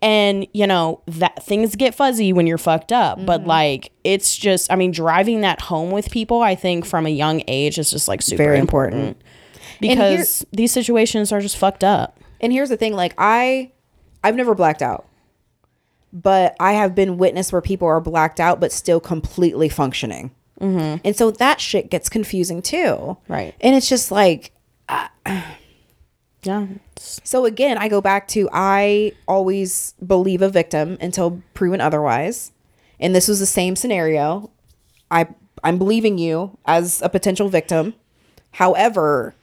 and 0.00 0.46
you 0.52 0.66
know 0.66 1.02
that 1.06 1.42
things 1.44 1.74
get 1.76 1.94
fuzzy 1.94 2.32
when 2.32 2.46
you're 2.46 2.58
fucked 2.58 2.92
up 2.92 3.18
but 3.26 3.40
Mm-hmm. 3.40 3.48
like 3.48 3.92
it's 4.04 4.36
just 4.36 4.70
i 4.72 4.76
mean 4.76 4.90
driving 4.92 5.40
that 5.40 5.60
home 5.62 5.90
with 5.90 6.10
people 6.10 6.40
i 6.42 6.54
think 6.54 6.84
from 6.86 7.04
a 7.06 7.10
young 7.10 7.42
age 7.48 7.78
is 7.78 7.90
just 7.90 8.06
like 8.08 8.22
super 8.22 8.42
Very 8.44 8.58
important, 8.58 8.94
important. 9.18 9.24
because 9.80 10.46
these 10.52 10.70
situations 10.72 11.32
are 11.32 11.40
just 11.40 11.56
fucked 11.56 11.82
up 11.84 12.18
And 12.40 12.52
here's 12.52 12.68
the 12.68 12.76
thing, 12.76 12.94
like 12.94 13.14
I 13.18 13.72
I've 14.22 14.36
never 14.36 14.54
blacked 14.54 14.82
out. 14.82 15.06
But 16.12 16.56
I 16.58 16.72
have 16.72 16.94
been 16.94 17.18
witness 17.18 17.52
where 17.52 17.60
people 17.60 17.86
are 17.88 18.00
blacked 18.00 18.40
out 18.40 18.60
but 18.60 18.72
still 18.72 18.98
completely 19.00 19.68
functioning. 19.68 20.30
Mm-hmm. 20.60 20.96
And 21.04 21.14
so 21.16 21.30
that 21.32 21.60
shit 21.60 21.90
gets 21.90 22.08
confusing 22.08 22.62
too. 22.62 23.16
Right. 23.28 23.54
And 23.60 23.74
it's 23.76 23.88
just 23.88 24.10
like 24.10 24.52
yeah 26.44 26.66
so 26.98 27.44
again, 27.44 27.78
I 27.78 27.88
go 27.88 28.00
back 28.00 28.28
to 28.28 28.48
I 28.52 29.12
always 29.26 29.94
believe 30.04 30.42
a 30.42 30.48
victim 30.48 30.98
until 31.00 31.42
proven 31.54 31.80
otherwise. 31.80 32.52
And 33.00 33.14
this 33.14 33.28
was 33.28 33.40
the 33.40 33.46
same 33.46 33.76
scenario. 33.76 34.50
I 35.10 35.28
I'm 35.62 35.78
believing 35.78 36.18
you 36.18 36.56
as 36.66 37.02
a 37.02 37.08
potential 37.08 37.48
victim. 37.48 37.94
However, 38.52 39.34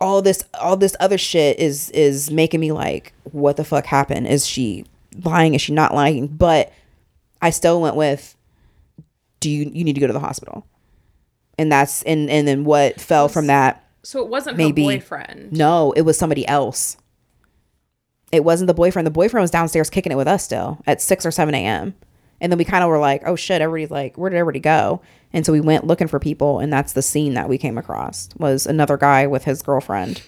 all 0.00 0.22
this 0.22 0.44
all 0.60 0.76
this 0.76 0.96
other 1.00 1.18
shit 1.18 1.58
is 1.58 1.90
is 1.90 2.30
making 2.30 2.60
me 2.60 2.72
like 2.72 3.12
what 3.24 3.56
the 3.56 3.64
fuck 3.64 3.86
happened? 3.86 4.26
Is 4.26 4.46
she 4.46 4.84
lying? 5.24 5.54
Is 5.54 5.62
she 5.62 5.72
not 5.72 5.94
lying? 5.94 6.26
But 6.26 6.72
I 7.40 7.50
still 7.50 7.80
went 7.80 7.96
with 7.96 8.36
do 9.40 9.50
you 9.50 9.70
you 9.72 9.84
need 9.84 9.94
to 9.94 10.00
go 10.00 10.06
to 10.06 10.12
the 10.12 10.20
hospital. 10.20 10.66
And 11.58 11.70
that's 11.70 12.02
and 12.02 12.28
and 12.30 12.46
then 12.46 12.64
what 12.64 13.00
fell 13.00 13.28
from 13.28 13.46
that 13.46 13.84
So 14.02 14.20
it 14.20 14.28
wasn't 14.28 14.56
Maybe. 14.56 14.82
her 14.82 14.98
boyfriend. 14.98 15.52
no, 15.52 15.92
it 15.92 16.02
was 16.02 16.18
somebody 16.18 16.46
else. 16.46 16.96
It 18.32 18.44
wasn't 18.44 18.66
the 18.68 18.74
boyfriend. 18.74 19.06
The 19.06 19.10
boyfriend 19.12 19.42
was 19.42 19.50
downstairs 19.50 19.90
kicking 19.90 20.10
it 20.10 20.16
with 20.16 20.26
us 20.26 20.42
still 20.42 20.78
at 20.86 21.00
6 21.02 21.26
or 21.26 21.30
7 21.30 21.54
a.m. 21.54 21.94
And 22.40 22.50
then 22.50 22.58
we 22.58 22.64
kind 22.64 22.82
of 22.82 22.88
were 22.90 22.98
like, 22.98 23.22
oh 23.26 23.36
shit, 23.36 23.60
everybody's 23.62 23.90
like, 23.90 24.16
where 24.18 24.30
did 24.30 24.36
everybody 24.38 24.58
go? 24.58 25.00
And 25.32 25.46
so 25.46 25.52
we 25.52 25.60
went 25.60 25.86
looking 25.86 26.08
for 26.08 26.18
people. 26.18 26.58
And 26.58 26.72
that's 26.72 26.94
the 26.94 27.02
scene 27.02 27.34
that 27.34 27.48
we 27.48 27.58
came 27.58 27.78
across 27.78 28.30
was 28.38 28.66
another 28.66 28.96
guy 28.96 29.26
with 29.26 29.44
his 29.44 29.62
girlfriend. 29.62 30.22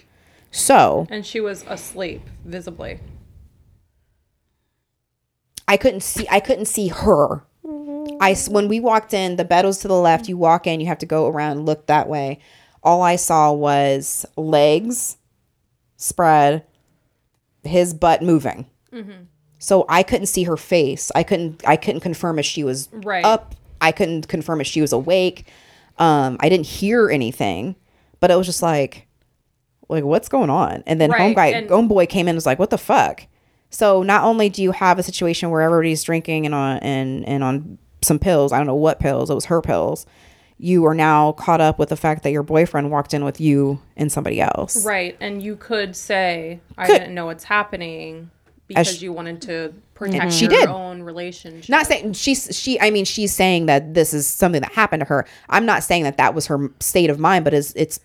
So 0.51 1.07
And 1.11 1.27
she 1.27 1.41
was 1.41 1.65
asleep, 1.67 2.23
visibly. 2.45 3.01
I 5.67 5.77
couldn't 5.77 6.03
see, 6.03 6.27
I 6.31 6.41
couldn't 6.41 6.67
see 6.67 6.89
her. 6.89 7.43
I 8.21 8.37
when 8.49 8.69
we 8.69 8.79
walked 8.81 9.15
in, 9.15 9.37
the 9.37 9.45
bed 9.45 9.65
was 9.65 9.79
to 9.79 9.89
the 9.89 9.95
left. 9.99 10.29
You 10.29 10.37
walk 10.37 10.67
in, 10.67 10.79
you 10.81 10.87
have 10.87 10.99
to 10.99 11.07
go 11.07 11.27
around, 11.27 11.67
look 11.67 11.87
that 11.87 12.09
way. 12.09 12.39
All 12.85 13.03
I 13.03 13.17
saw 13.17 13.51
was 13.53 14.27
legs 14.37 15.17
spread, 15.97 16.65
his 17.63 17.95
butt 17.95 18.23
moving. 18.23 18.67
So 19.59 19.87
I 19.89 20.03
couldn't 20.05 20.27
see 20.27 20.45
her 20.45 20.57
face. 20.57 21.11
I 21.17 21.23
couldn't 21.25 21.63
I 21.67 21.77
couldn't 21.77 22.03
confirm 22.03 22.39
if 22.39 22.45
she 22.45 22.63
was 22.63 22.89
Right. 22.93 23.25
up. 23.25 23.55
I 23.81 23.91
couldn't 23.93 24.29
confirm 24.29 24.61
if 24.61 24.67
she 24.69 24.81
was 24.81 24.93
awake. 24.93 25.47
Um, 25.99 26.37
I 26.41 26.49
didn't 26.49 26.67
hear 26.67 27.09
anything, 27.11 27.75
but 28.21 28.31
it 28.31 28.37
was 28.37 28.47
just 28.47 28.63
like, 28.63 29.07
like 29.89 30.05
what's 30.05 30.29
going 30.29 30.51
on? 30.51 30.85
And 30.87 31.01
then 31.01 31.11
home 31.11 31.33
guy, 31.35 31.47
and- 31.47 31.69
homeboy 31.69 32.09
came 32.09 32.27
in 32.27 32.31
and 32.31 32.37
was 32.37 32.47
like, 32.47 32.59
what 32.59 32.71
the 32.71 32.79
fuck? 32.79 33.27
So 33.71 34.03
not 34.05 34.23
only 34.23 34.49
do 34.49 34.63
you 34.63 34.71
have 34.73 34.99
a 34.99 35.03
situation 35.03 35.51
where 35.51 35.63
everybody's 35.63 36.03
drinking 36.05 36.47
and 36.47 36.55
on 36.55 36.79
and 36.79 37.27
and 37.27 37.43
on 37.43 37.79
some 38.03 38.19
pills, 38.21 38.53
I 38.53 38.59
don't 38.59 38.67
know 38.67 38.75
what 38.77 39.01
pills, 39.01 39.31
it 39.31 39.35
was 39.35 39.47
her 39.47 39.61
pills. 39.63 40.05
You 40.65 40.87
are 40.87 40.95
now 40.95 41.33
caught 41.33 41.61
up 41.61 41.79
with 41.79 41.91
the 41.91 41.97
fact 41.97 42.23
that 42.23 42.31
your 42.31 42.43
boyfriend 42.43 42.91
walked 42.91 43.13
in 43.13 43.23
with 43.23 43.39
you 43.39 43.81
and 43.99 44.11
somebody 44.11 44.41
else. 44.41 44.83
Right. 44.83 45.15
And 45.21 45.43
you 45.43 45.57
could 45.57 45.95
say, 45.95 46.61
I 46.79 46.87
Could- 46.87 46.99
didn't 47.01 47.15
know 47.15 47.27
what's 47.27 47.45
happening 47.45 48.31
because 48.67 48.89
As- 48.89 49.03
you 49.03 49.13
wanted 49.13 49.43
to 49.43 49.53
mm-hmm. 49.69 49.79
protect 49.93 50.33
she 50.33 50.47
your 50.47 50.51
did. 50.61 50.69
own 50.71 51.03
relationship. 51.03 51.69
Not 51.69 51.87
saying 51.87 52.15
she's 52.15 52.49
she. 52.59 52.81
I 52.81 52.89
mean, 52.91 53.05
she's 53.05 53.31
saying 53.31 53.67
that 53.67 53.93
this 53.93 54.15
is 54.15 54.27
something 54.27 54.63
that 54.63 54.73
happened 54.73 55.01
to 55.03 55.07
her. 55.07 55.27
I'm 55.51 55.67
not 55.67 55.83
saying 55.85 56.05
that 56.05 56.17
that 56.17 56.35
was 56.35 56.47
her 56.47 56.71
state 56.81 57.11
of 57.11 57.19
mind, 57.19 57.45
but 57.45 57.53
it's 57.53 57.75
it's 57.77 58.01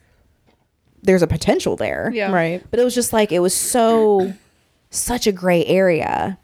there's 1.01 1.21
a 1.21 1.27
potential 1.27 1.77
there. 1.77 2.11
Yeah. 2.13 2.29
right 2.29 2.61
But 2.71 2.81
it 2.81 2.83
was 2.83 2.93
just 2.93 3.13
like 3.13 3.31
it 3.31 3.39
was 3.39 3.55
so 3.55 4.33
such 4.89 5.27
a 5.27 5.31
gray 5.31 5.65
area. 5.65 6.37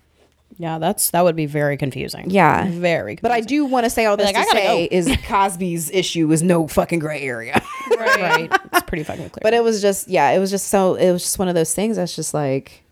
Yeah 0.57 0.79
that's 0.79 1.11
that 1.11 1.23
would 1.23 1.35
be 1.35 1.45
very 1.45 1.77
confusing 1.77 2.29
Yeah. 2.29 2.65
very 2.69 3.15
confusing. 3.15 3.19
But 3.21 3.31
I 3.31 3.41
do 3.41 3.65
want 3.65 3.83
to 3.85 3.89
say 3.89 4.05
all 4.05 4.17
this 4.17 4.25
like, 4.25 4.35
to 4.35 4.41
I 4.41 4.45
say 4.45 4.87
go. 4.87 4.95
is 4.95 5.17
Cosby's 5.27 5.89
issue 5.91 6.31
is 6.31 6.41
no 6.43 6.67
fucking 6.67 6.99
gray 6.99 7.21
area. 7.21 7.61
right 7.97 8.49
it's 8.73 8.83
pretty 8.83 9.03
fucking 9.03 9.29
clear 9.29 9.41
but 9.41 9.53
it 9.53 9.63
was 9.63 9.81
just 9.81 10.07
yeah, 10.07 10.31
it 10.31 10.39
was 10.39 10.49
just 10.51 10.67
so 10.67 10.95
it 10.95 11.11
was 11.11 11.21
just 11.23 11.39
one 11.39 11.47
of 11.47 11.55
those 11.55 11.73
things 11.73 11.97
that's 11.97 12.15
just 12.15 12.33
like 12.33 12.83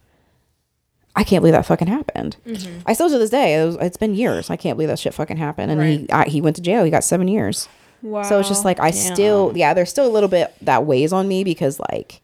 I 1.15 1.23
can't 1.23 1.41
believe 1.44 1.53
that 1.53 1.65
fucking 1.68 1.88
happened. 1.88 2.38
Mm-hmm. 2.45 2.80
I 2.88 2.94
still 2.94 3.07
to 3.07 3.19
this 3.19 3.30
day. 3.30 3.61
It 3.61 3.65
was, 3.65 3.76
it's 3.76 3.98
been 3.98 4.15
years. 4.15 4.49
I 4.49 4.56
can't 4.56 4.76
believe 4.77 4.88
that 4.90 4.98
shit 4.98 5.14
fucking 5.14 5.38
happened. 5.38 5.72
And 5.72 5.84
he 5.84 6.11
I, 6.11 6.27
he 6.27 6.41
went 6.41 6.56
to 6.56 6.61
jail. 6.61 6.84
He 6.84 6.90
got 6.90 7.03
seven 7.03 7.27
years. 7.27 7.69
Wow. 8.02 8.23
So 8.23 8.40
it's 8.40 8.49
just 8.49 8.65
like 8.65 8.80
I 8.80 8.90
still 8.91 9.53
yeah, 9.56 9.73
there's 9.76 9.90
still 9.91 10.07
a 10.07 10.11
little 10.11 10.27
bit 10.30 10.53
that 10.61 10.85
weighs 10.85 11.14
on 11.14 11.27
me 11.27 11.44
because 11.44 11.80
like 11.91 12.22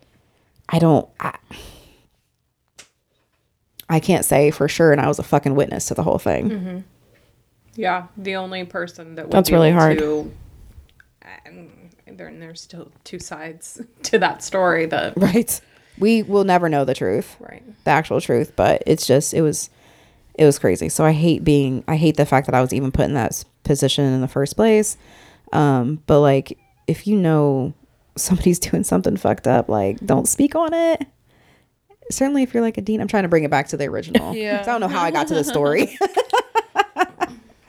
I 0.69 0.79
don't 0.79 1.07
I, 1.19 1.37
I 3.89 3.99
can't 3.99 4.23
say 4.23 4.51
for 4.51 4.67
sure, 4.67 4.91
and 4.91 5.01
I 5.01 5.07
was 5.07 5.19
a 5.19 5.23
fucking 5.23 5.55
witness 5.55 5.87
to 5.87 5.93
the 5.95 6.03
whole 6.03 6.19
thing. 6.19 6.83
Yeah, 7.75 8.07
the 8.17 8.35
only 8.35 8.65
person 8.65 9.15
that 9.15 9.25
would 9.25 9.31
That's 9.31 9.51
really 9.51 9.71
hard. 9.71 9.97
To, 9.99 10.31
and 11.45 11.69
there, 12.07 12.27
and 12.27 12.41
there's 12.41 12.61
still 12.61 12.91
two 13.03 13.19
sides 13.19 13.81
to 14.03 14.19
that 14.19 14.43
story. 14.43 14.85
That 14.85 15.13
Right. 15.17 15.59
We 15.97 16.23
will 16.23 16.43
never 16.45 16.69
know 16.69 16.85
the 16.85 16.93
truth. 16.93 17.35
right. 17.39 17.61
the 17.83 17.91
actual 17.91 18.21
truth 18.21 18.53
but 18.55 18.81
it's 18.87 19.05
just 19.05 19.33
it 19.33 19.41
was 19.41 19.69
it 20.35 20.45
was 20.45 20.57
crazy 20.57 20.87
so 20.87 21.03
i 21.03 21.11
hate 21.11 21.43
being 21.43 21.83
i 21.89 21.97
hate 21.97 22.15
the 22.15 22.25
fact 22.25 22.45
that 22.45 22.55
i 22.55 22.61
was 22.61 22.71
even 22.71 22.89
put 22.89 23.03
in 23.05 23.15
that 23.15 23.43
position 23.65 24.05
in 24.05 24.21
the 24.21 24.27
first 24.27 24.55
place 24.55 24.95
um 25.51 26.01
but 26.07 26.21
like 26.21 26.57
if 26.87 27.05
you 27.05 27.17
know 27.17 27.73
somebody's 28.15 28.59
doing 28.69 28.83
something 28.85 29.17
fucked 29.17 29.45
up 29.45 29.67
like 29.67 29.99
don't 30.05 30.27
speak 30.29 30.55
on 30.55 30.73
it 30.73 31.05
certainly 32.09 32.43
if 32.43 32.53
you're 32.53 32.63
like 32.63 32.77
a 32.77 32.81
dean 32.81 33.01
i'm 33.01 33.07
trying 33.07 33.23
to 33.23 33.29
bring 33.29 33.43
it 33.43 33.51
back 33.51 33.67
to 33.67 33.77
the 33.77 33.85
original 33.85 34.33
Yeah. 34.35 34.57
'Cause 34.57 34.67
i 34.67 34.71
don't 34.71 34.81
know 34.81 34.87
how 34.87 35.03
i 35.03 35.11
got 35.11 35.27
to 35.27 35.35
the 35.35 35.43
story 35.43 35.97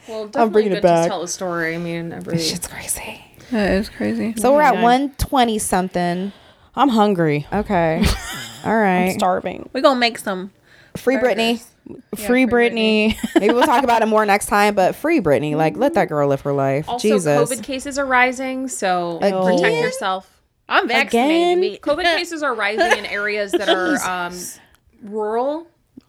Well, 0.07 0.25
definitely 0.27 0.51
bringing 0.51 0.71
it 0.73 0.75
good 0.75 0.83
back. 0.83 1.03
to 1.03 1.09
tell 1.09 1.21
a 1.23 1.27
story. 1.27 1.73
I 1.73 1.77
mean, 1.77 2.11
every 2.11 2.35
it's 2.37 2.67
crazy 2.67 3.23
That 3.51 3.71
is 3.71 3.87
crazy. 3.87 4.33
so 4.35 4.53
we're 4.53 4.61
at 4.61 4.73
God. 4.73 4.83
120 4.83 5.57
something 5.59 6.33
I'm 6.75 6.89
hungry. 6.89 7.47
okay 7.53 8.03
all 8.65 8.75
right 8.77 9.11
I'm 9.11 9.19
Starving. 9.19 9.69
We're 9.73 9.81
gonna 9.81 9.99
make 9.99 10.17
some. 10.17 10.51
free 10.97 11.15
Britney 11.15 11.63
Free 12.15 12.25
free 12.25 12.45
Britney. 12.45 13.15
maybe 13.39 13.53
we'll 13.53 13.63
talk 13.63 13.83
about 13.83 14.01
it 14.01 14.07
more 14.07 14.25
next 14.25 14.47
time 14.47 14.75
but 14.75 14.95
free 14.95 15.21
Britney 15.21 15.55
like 15.55 15.77
let 15.77 15.93
that 15.93 16.05
mm-hmm. 16.07 16.13
girl 16.15 16.27
live 16.27 16.41
her 16.41 16.53
life 16.53 16.89
also 16.89 17.07
jesus 17.07 17.49
COVID 17.49 17.63
cases 17.63 17.97
are 17.97 18.05
rising, 18.05 18.67
so 18.67 19.17
Again? 19.21 19.43
protect 19.43 19.75
yourself. 19.77 20.40
I'm 20.71 20.87
vaccinated. 20.87 21.57
Again? 21.57 21.59
me. 21.59 21.77
COVID 21.79 22.03
cases 22.17 22.41
are 22.43 22.53
rising 22.55 22.97
in 22.97 23.05
areas 23.05 23.51
that 23.51 23.69
are 23.69 23.97
um, 24.09 24.33
rural, 25.03 25.67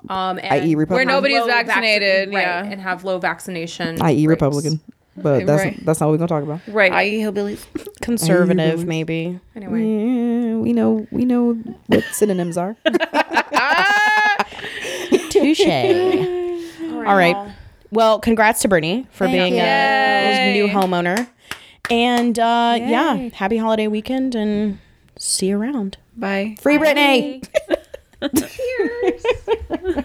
um, 0.08 0.38
and 0.38 0.54
I.e. 0.54 0.74
Where 0.74 0.80
Republican. 0.82 1.08
nobody's 1.08 1.40
low 1.40 1.48
vaccin- 1.48 1.66
vaccinated. 1.66 2.32
right, 2.34 2.40
yeah. 2.42 2.64
and 2.64 2.80
have 2.80 3.04
low 3.04 3.18
vaccination. 3.18 4.00
i.e. 4.00 4.14
rates. 4.26 4.28
Republican. 4.40 4.80
But 5.14 5.44
that's 5.44 5.62
Right. 5.62 5.84
that's 5.84 6.00
not 6.00 6.06
what 6.06 6.12
we're 6.12 6.26
gonna 6.26 6.28
talk 6.28 6.42
about. 6.42 6.60
Right. 6.74 6.90
I 6.90 7.04
hillbillies. 7.10 7.62
Conservative, 8.00 8.86
maybe. 8.86 9.38
anyway, 9.54 9.80
Yeah, 9.82 10.56
we 10.56 10.72
know 10.72 11.06
we 11.10 11.26
know 11.26 11.52
what 11.88 12.02
synonyms 12.12 12.56
are. 12.56 12.76
Touche. 15.30 15.60
All 17.06 17.16
right. 17.16 17.52
Well, 17.90 18.20
congrats 18.20 18.62
to 18.62 18.68
Brittany 18.68 19.06
for 19.10 19.26
being 19.26 19.54
a 19.58 20.54
you. 20.54 20.66
new 20.66 20.72
homeowner. 20.72 21.28
And 21.90 22.38
uh, 22.38 22.76
yeah, 22.78 23.28
happy 23.34 23.56
holiday 23.58 23.86
weekend 23.88 24.34
and 24.34 24.78
see 25.18 25.48
you 25.48 25.58
around. 25.60 25.96
Bye. 26.16 26.56
Free 26.60 26.78
Brittany. 26.78 27.42
Cheers. 28.36 29.24